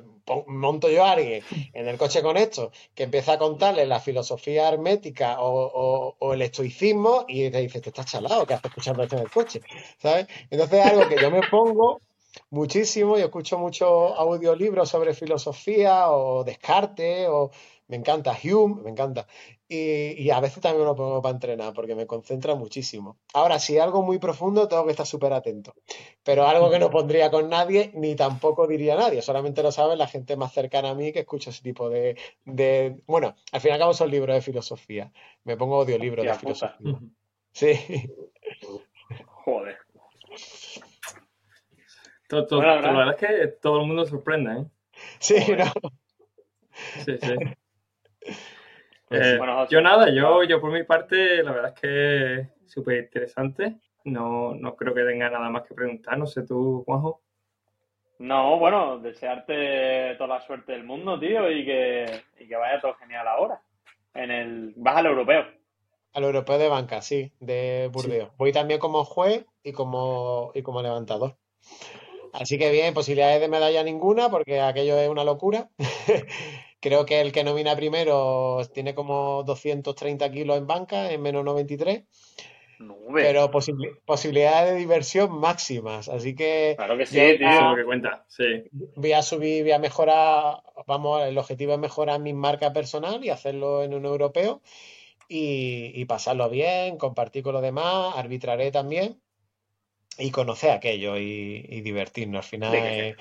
monto 0.48 0.90
yo 0.90 1.04
a 1.06 1.12
alguien 1.12 1.44
en 1.74 1.88
el 1.88 1.98
coche 1.98 2.22
con 2.22 2.38
esto, 2.38 2.72
que 2.94 3.04
empieza 3.04 3.34
a 3.34 3.38
contarle 3.38 3.86
la 3.86 4.00
filosofía 4.00 4.70
hermética 4.70 5.42
o, 5.42 6.16
o- 6.20 6.34
el 6.34 6.42
estoicismo 6.42 7.26
y 7.28 7.50
te 7.52 7.60
dice, 7.62 7.82
te 7.82 7.90
estás 7.90 8.06
chalado, 8.08 8.46
que 8.46 8.54
estás 8.54 8.70
escuchando 8.72 9.04
esto 9.04 9.16
en 9.18 9.24
el 9.24 9.30
coche, 9.32 9.62
¿sabes? 10.02 10.28
Entonces 10.50 10.80
es 10.80 10.86
algo 10.86 11.08
que 11.08 11.20
yo 11.20 11.30
me 11.32 11.44
pongo 11.44 12.02
muchísimo 12.50 13.18
y 13.18 13.22
escucho 13.22 13.58
muchos 13.58 14.14
audiolibros 14.18 14.90
sobre 14.90 15.14
filosofía 15.14 16.10
o 16.12 16.44
Descartes 16.44 17.28
o 17.30 17.52
me 17.88 17.98
encanta 17.98 18.36
Hume, 18.44 18.82
me 18.82 18.90
encanta. 18.90 19.28
Y, 19.68 20.22
y 20.22 20.30
a 20.32 20.40
veces 20.40 20.62
también 20.62 20.82
me 20.82 20.86
lo 20.86 20.96
pongo 20.96 21.22
para 21.22 21.34
entrenar 21.34 21.74
porque 21.74 21.96
me 21.96 22.08
concentra 22.08 22.56
muchísimo. 22.56 23.18
Ahora, 23.34 23.60
si 23.60 23.78
algo 23.78 24.02
muy 24.02 24.18
profundo, 24.18 24.68
tengo 24.68 24.86
que 24.86 24.92
estar 24.92 25.06
súper 25.06 25.34
atento. 25.34 25.76
Pero 26.24 26.48
algo 26.48 26.70
que 26.70 26.80
no 26.80 26.90
pondría 26.90 27.30
con 27.32 27.50
nadie, 27.50 27.92
ni 27.96 28.16
tampoco 28.16 28.68
diría 28.68 28.94
a 28.94 28.98
nadie. 28.98 29.22
Solamente 29.22 29.64
lo 29.64 29.72
sabe 29.72 29.96
la 29.96 30.08
gente 30.08 30.36
más 30.36 30.54
cercana 30.54 30.92
a 30.92 30.96
mí 30.96 31.12
que 31.12 31.20
escucha 31.20 31.52
ese 31.52 31.62
tipo 31.62 31.90
de, 31.90 32.18
de... 32.44 33.02
Bueno, 33.06 33.36
al 33.52 33.62
fin 33.62 33.72
y 33.72 33.74
al 33.74 33.80
cabo 33.80 33.94
son 33.94 34.10
libros 34.12 34.36
de 34.36 34.42
filosofía. 34.42 35.12
Me 35.44 35.58
pongo 35.58 35.82
audiolibros 35.82 36.26
de 36.26 36.32
puta. 36.32 36.40
filosofía. 36.40 37.00
Sí. 37.52 37.74
Joder. 39.46 39.78
Todo, 42.44 42.48
todo- 42.48 42.60
Bueno, 42.62 42.82
la 42.82 42.92
verdad- 42.92 43.16
es 43.24 43.30
que 43.40 43.48
todo 43.62 43.82
el 43.82 43.88
mundo 43.88 44.06
sorprende, 44.06 44.52
¿eh? 44.62 44.66
Sí, 45.20 45.36
Joder. 45.42 45.60
no. 45.66 45.72
Sí, 47.06 47.18
sí. 47.18 47.36
Pues 49.08 49.22
Eh, 49.22 49.32
sí. 49.34 49.38
Bueno, 49.38 49.56
José. 49.58 49.72
yo 49.76 49.82
nada, 49.82 50.10
yo, 50.10 50.44
yo 50.44 50.60
por 50.60 50.72
mi 50.72 50.84
parte, 50.84 51.44
la 51.44 51.52
verdad 51.52 51.74
es 51.76 51.80
que 51.80 52.34
es 52.40 52.48
súper 52.72 53.04
interesante. 53.04 53.76
No, 54.04 54.56
no 54.56 54.76
creo 54.76 54.96
que 54.96 55.04
tenga 55.04 55.30
nada 55.30 55.48
más 55.50 55.62
que 55.68 55.76
preguntar. 55.76 56.18
No 56.18 56.26
sé 56.26 56.42
tú, 56.44 56.84
Juanjo. 56.86 57.22
No, 58.18 58.58
bueno, 58.58 58.98
desearte 58.98 60.16
toda 60.18 60.40
la 60.40 60.42
suerte 60.42 60.72
del 60.72 60.86
mundo, 60.86 61.20
tío, 61.20 61.52
y 61.52 61.64
que, 61.66 62.24
y 62.40 62.48
que 62.48 62.56
vaya 62.56 62.80
todo 62.82 62.96
genial 62.96 63.28
ahora. 63.28 63.62
En 64.16 64.32
el, 64.32 64.74
vas 64.78 64.98
al 64.98 65.06
europeo. 65.06 65.46
Al 66.14 66.24
europeo 66.24 66.58
de 66.58 66.70
banca, 66.70 67.02
sí, 67.02 67.32
de 67.40 67.90
Burdeos. 67.94 68.32
Voy 68.38 68.52
también 68.54 68.80
como 68.80 69.04
juez 69.04 69.46
y 69.64 69.72
como, 69.72 70.52
y 70.56 70.64
como 70.64 70.82
levantador. 70.82 71.36
Así 72.40 72.58
que 72.58 72.70
bien, 72.72 72.94
posibilidades 72.94 73.40
de 73.40 73.48
medalla 73.48 73.84
ninguna, 73.84 74.30
porque 74.30 74.60
aquello 74.62 74.98
es 75.00 75.10
una 75.10 75.24
locura. 75.24 75.70
Creo 76.82 77.06
que 77.06 77.22
el 77.22 77.32
que 77.32 77.44
nomina 77.44 77.76
primero 77.76 78.62
tiene 78.74 78.94
como 78.94 79.44
230 79.44 80.30
kilos 80.32 80.58
en 80.58 80.68
banca, 80.68 81.12
en 81.12 81.22
menos 81.22 81.44
93, 81.44 82.04
Nube. 82.80 83.24
pero 83.24 83.50
posibili- 83.50 83.98
posibilidades 84.06 84.74
de 84.74 84.78
diversión 84.80 85.40
máximas. 85.40 86.10
Así 86.10 86.36
que 86.36 86.76
Claro 86.78 86.98
que 86.98 87.06
sí, 87.06 87.16
tío. 87.38 87.70
lo 87.70 87.76
que 87.76 87.86
cuenta, 87.86 88.26
sí. 88.28 88.44
voy 88.72 89.14
a 89.14 89.22
subir, 89.24 89.64
voy 89.64 89.72
a 89.72 89.80
mejorar, 89.80 90.62
vamos, 90.86 91.24
el 91.24 91.38
objetivo 91.38 91.74
es 91.74 91.80
mejorar 91.80 92.20
mi 92.20 92.34
marca 92.34 92.74
personal 92.74 93.24
y 93.24 93.30
hacerlo 93.30 93.82
en 93.84 93.94
un 93.94 94.06
europeo 94.06 94.62
y, 95.28 95.92
y 96.00 96.06
pasarlo 96.06 96.50
bien, 96.50 96.98
compartir 96.98 97.42
con 97.44 97.54
los 97.54 97.62
demás, 97.64 98.14
arbitraré 98.16 98.72
también 98.72 99.22
y 100.18 100.32
conocer 100.32 100.72
aquello 100.72 101.18
y, 101.18 101.66
y 101.70 101.82
divertirnos. 101.82 102.46
Al 102.46 102.50
final, 102.50 102.72
que 102.72 103.10
eh, 103.10 103.16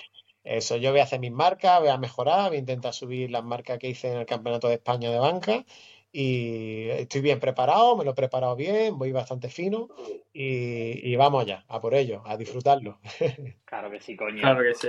eso, 0.44 0.76
yo 0.76 0.90
voy 0.90 1.00
a 1.00 1.04
hacer 1.04 1.20
mis 1.20 1.32
marcas, 1.32 1.80
voy 1.80 1.88
a 1.88 1.96
mejorar, 1.98 2.48
voy 2.48 2.56
a 2.56 2.60
intentar 2.60 2.92
subir 2.92 3.30
las 3.30 3.44
marcas 3.44 3.78
que 3.78 3.88
hice 3.88 4.12
en 4.12 4.18
el 4.18 4.26
Campeonato 4.26 4.68
de 4.68 4.74
España 4.74 5.10
de 5.10 5.18
banca 5.18 5.64
y 6.12 6.88
estoy 6.90 7.22
bien 7.22 7.40
preparado, 7.40 7.96
me 7.96 8.04
lo 8.04 8.12
he 8.12 8.14
preparado 8.14 8.54
bien, 8.54 8.96
voy 8.98 9.10
bastante 9.10 9.48
fino 9.48 9.88
y, 10.32 11.08
y 11.10 11.16
vamos 11.16 11.44
ya, 11.46 11.64
a 11.66 11.80
por 11.80 11.94
ello, 11.94 12.22
a 12.24 12.36
disfrutarlo. 12.36 13.00
Claro 13.64 13.90
que 13.90 13.98
sí, 14.00 14.14
coño. 14.14 14.40
Claro 14.40 14.62
que 14.62 14.74
sí. 14.74 14.88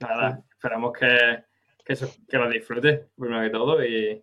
Nada, 0.00 0.42
esperamos 0.50 0.92
que, 0.98 1.44
que, 1.84 1.92
eso- 1.92 2.12
que 2.28 2.36
lo 2.38 2.50
disfrutes, 2.50 3.02
primero 3.16 3.42
que 3.44 3.50
todo, 3.50 3.84
y, 3.84 4.20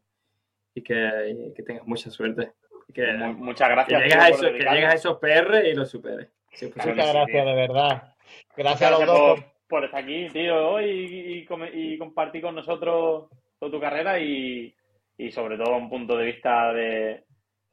y 0.75 0.81
que, 0.81 1.29
y 1.29 1.53
que 1.53 1.63
tengas 1.63 1.87
mucha 1.87 2.09
suerte. 2.11 2.51
Y 2.89 2.91
que, 2.93 3.13
Mu- 3.13 3.33
muchas 3.33 3.69
que 3.69 3.73
gracias, 3.75 4.01
llegues 4.01 4.13
tío, 4.15 4.21
a 4.23 4.29
eso- 4.29 4.41
que 4.57 4.63
llegues 4.63 4.85
a 4.89 4.93
esos 4.95 5.17
PR 5.19 5.69
y 5.69 5.73
los 5.73 5.89
superes. 5.89 6.27
Sí, 6.53 6.67
pues, 6.67 6.73
Claro 6.73 6.91
Muchas 6.91 7.07
sí, 7.07 7.13
gracias, 7.15 7.31
tío. 7.31 7.45
de 7.45 7.55
verdad. 7.55 8.15
Gracias 8.55 8.91
a 8.91 8.91
los 8.91 9.05
dos. 9.05 9.39
por, 9.39 9.45
por 9.67 9.85
estar 9.85 10.03
aquí, 10.03 10.27
tío, 10.31 10.69
hoy 10.71 10.85
y, 10.85 11.33
y 11.39 11.45
come- 11.45 11.71
y 11.73 11.97
compartir 11.97 12.41
con 12.41 12.55
nosotros 12.55 13.29
toda 13.59 13.71
tu 13.71 13.79
carrera 13.79 14.19
y, 14.19 14.73
y 15.17 15.31
sobre 15.31 15.57
todo 15.57 15.75
un 15.77 15.89
punto 15.89 16.17
de 16.17 16.25
vista 16.25 16.73
de, 16.73 17.23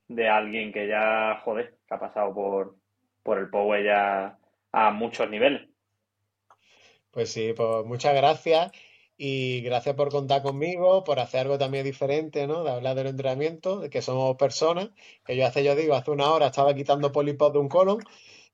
de 0.08 0.28
alguien 0.28 0.72
que 0.72 0.86
ya, 0.88 1.40
joder, 1.44 1.76
que 1.86 1.94
ha 1.94 2.00
pasado 2.00 2.34
por, 2.34 2.76
por 3.22 3.38
el 3.38 3.50
Power 3.50 3.84
ya 3.84 4.38
a 4.72 4.90
muchos 4.90 5.28
niveles. 5.28 5.68
Pues 7.10 7.32
sí, 7.32 7.52
pues 7.56 7.84
muchas 7.86 8.14
gracias. 8.14 8.72
Y 9.16 9.60
gracias 9.62 9.94
por 9.96 10.08
contar 10.10 10.42
conmigo, 10.42 11.04
por 11.04 11.18
hacer 11.20 11.40
algo 11.40 11.58
también 11.58 11.84
diferente, 11.84 12.46
¿no? 12.46 12.64
De 12.64 12.70
hablar 12.70 12.96
del 12.96 13.08
entrenamiento, 13.08 13.78
de 13.80 13.90
que 13.90 14.00
somos 14.00 14.36
personas, 14.36 14.90
que 15.26 15.36
yo 15.36 15.46
hace, 15.46 15.62
yo 15.62 15.74
digo, 15.76 15.94
hace 15.94 16.10
una 16.10 16.30
hora 16.32 16.46
estaba 16.46 16.74
quitando 16.74 17.12
polipos 17.12 17.52
de 17.52 17.58
un 17.58 17.68
colon 17.68 17.98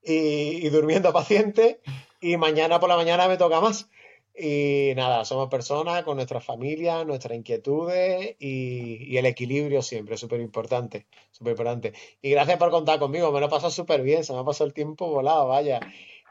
y, 0.06 0.66
y 0.66 0.68
durmiendo 0.70 1.12
paciente 1.12 1.80
y 2.20 2.36
mañana 2.36 2.80
por 2.80 2.88
la 2.88 2.96
mañana 2.96 3.28
me 3.28 3.36
toca 3.36 3.60
más. 3.60 3.90
Y 4.38 4.92
nada, 4.96 5.24
somos 5.24 5.48
personas 5.48 6.02
con 6.02 6.16
nuestras 6.16 6.44
familias, 6.44 7.06
nuestras 7.06 7.38
inquietudes 7.38 8.36
y, 8.38 9.10
y 9.10 9.16
el 9.16 9.24
equilibrio 9.24 9.80
siempre, 9.80 10.18
súper 10.18 10.40
importante, 10.40 11.06
súper 11.30 11.52
importante. 11.52 11.94
Y 12.20 12.30
gracias 12.30 12.58
por 12.58 12.70
contar 12.70 12.98
conmigo, 12.98 13.32
me 13.32 13.40
lo 13.40 13.46
he 13.46 13.48
pasado 13.48 13.70
súper 13.70 14.02
bien, 14.02 14.24
se 14.24 14.34
me 14.34 14.40
ha 14.40 14.44
pasado 14.44 14.68
el 14.68 14.74
tiempo 14.74 15.08
volado, 15.08 15.48
vaya. 15.48 15.80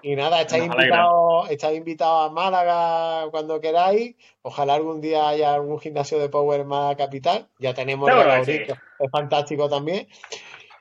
Y 0.03 0.15
nada, 0.15 0.41
estáis 0.41 0.65
invitados, 0.65 1.49
estáis 1.49 1.79
invitados 1.79 2.29
a 2.29 2.31
Málaga 2.31 3.31
cuando 3.31 3.59
queráis. 3.59 4.15
Ojalá 4.43 4.75
algún 4.75 5.01
día 5.01 5.27
haya 5.27 5.55
algún 5.55 5.79
gimnasio 5.79 6.19
de 6.19 6.29
Power 6.29 6.63
más 6.63 6.95
capital. 6.95 7.49
Ya 7.57 7.73
tenemos 7.73 8.11
el 8.11 8.45
sí. 8.45 8.61
Es 8.99 9.11
fantástico 9.11 9.67
también. 9.67 10.07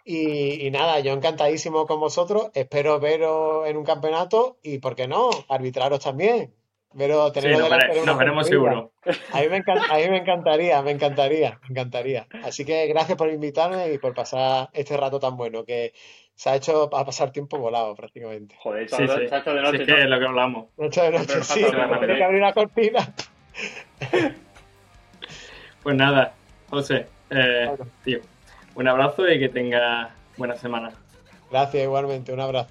Y, 0.04 0.66
y 0.66 0.70
nada, 0.70 1.00
yo 1.00 1.12
encantadísimo 1.12 1.86
con 1.86 1.98
vosotros. 2.00 2.50
Espero 2.54 3.00
veros 3.00 3.66
en 3.66 3.76
un 3.76 3.84
campeonato 3.84 4.58
y, 4.62 4.78
¿por 4.78 4.94
qué 4.94 5.08
no? 5.08 5.30
Arbitraros 5.48 6.00
también. 6.00 6.52
Veros, 6.92 7.32
Sí, 7.34 7.40
teneros 7.40 7.58
nos, 7.60 7.70
vere- 7.70 7.92
de 7.94 8.00
una 8.02 8.12
nos 8.12 8.18
veremos 8.18 8.46
seguro. 8.46 8.92
A 9.32 9.40
mí, 9.40 9.48
me 9.48 9.64
encan- 9.64 9.82
a 9.90 9.96
mí 9.96 10.08
me 10.08 10.18
encantaría, 10.18 10.80
me 10.82 10.92
encantaría, 10.92 11.58
me 11.62 11.68
encantaría. 11.70 12.28
Así 12.44 12.64
que 12.64 12.86
gracias 12.86 13.18
por 13.18 13.30
invitarme 13.30 13.92
y 13.92 13.98
por 13.98 14.14
pasar 14.14 14.68
este 14.72 14.96
rato 14.96 15.18
tan 15.18 15.36
bueno, 15.36 15.64
que 15.64 15.92
se 16.36 16.50
ha 16.50 16.54
hecho 16.56 16.84
a 16.94 17.04
pasar 17.04 17.32
tiempo 17.32 17.58
volado 17.58 17.96
prácticamente. 17.96 18.54
Joder, 18.60 18.88
Sí, 18.88 18.96
sí. 19.08 19.26
chacho 19.28 19.54
de 19.54 19.58
Sí, 19.60 19.64
noche. 19.64 19.82
es 19.82 19.88
que 19.88 20.02
es 20.02 20.08
lo 20.08 20.18
que 20.20 20.24
hablamos. 20.26 20.66
Noche 20.76 21.00
de 21.02 21.10
noche, 21.10 21.26
Pero 21.28 21.44
sí, 21.44 21.62
de 21.64 21.70
tengo 21.70 22.00
que 22.00 22.24
abrir 22.24 22.40
la 22.42 22.52
cortina. 22.52 23.14
Pues 25.82 25.96
nada, 25.96 26.32
José, 26.70 27.06
eh, 27.30 27.66
Bueno. 27.68 27.86
tío, 28.04 28.20
un 28.74 28.88
abrazo 28.88 29.28
y 29.28 29.38
que 29.38 29.48
tengas 29.48 30.10
buena 30.36 30.56
semana. 30.56 30.90
Gracias 31.50 31.84
igualmente, 31.84 32.32
un 32.32 32.40
abrazo. 32.40 32.70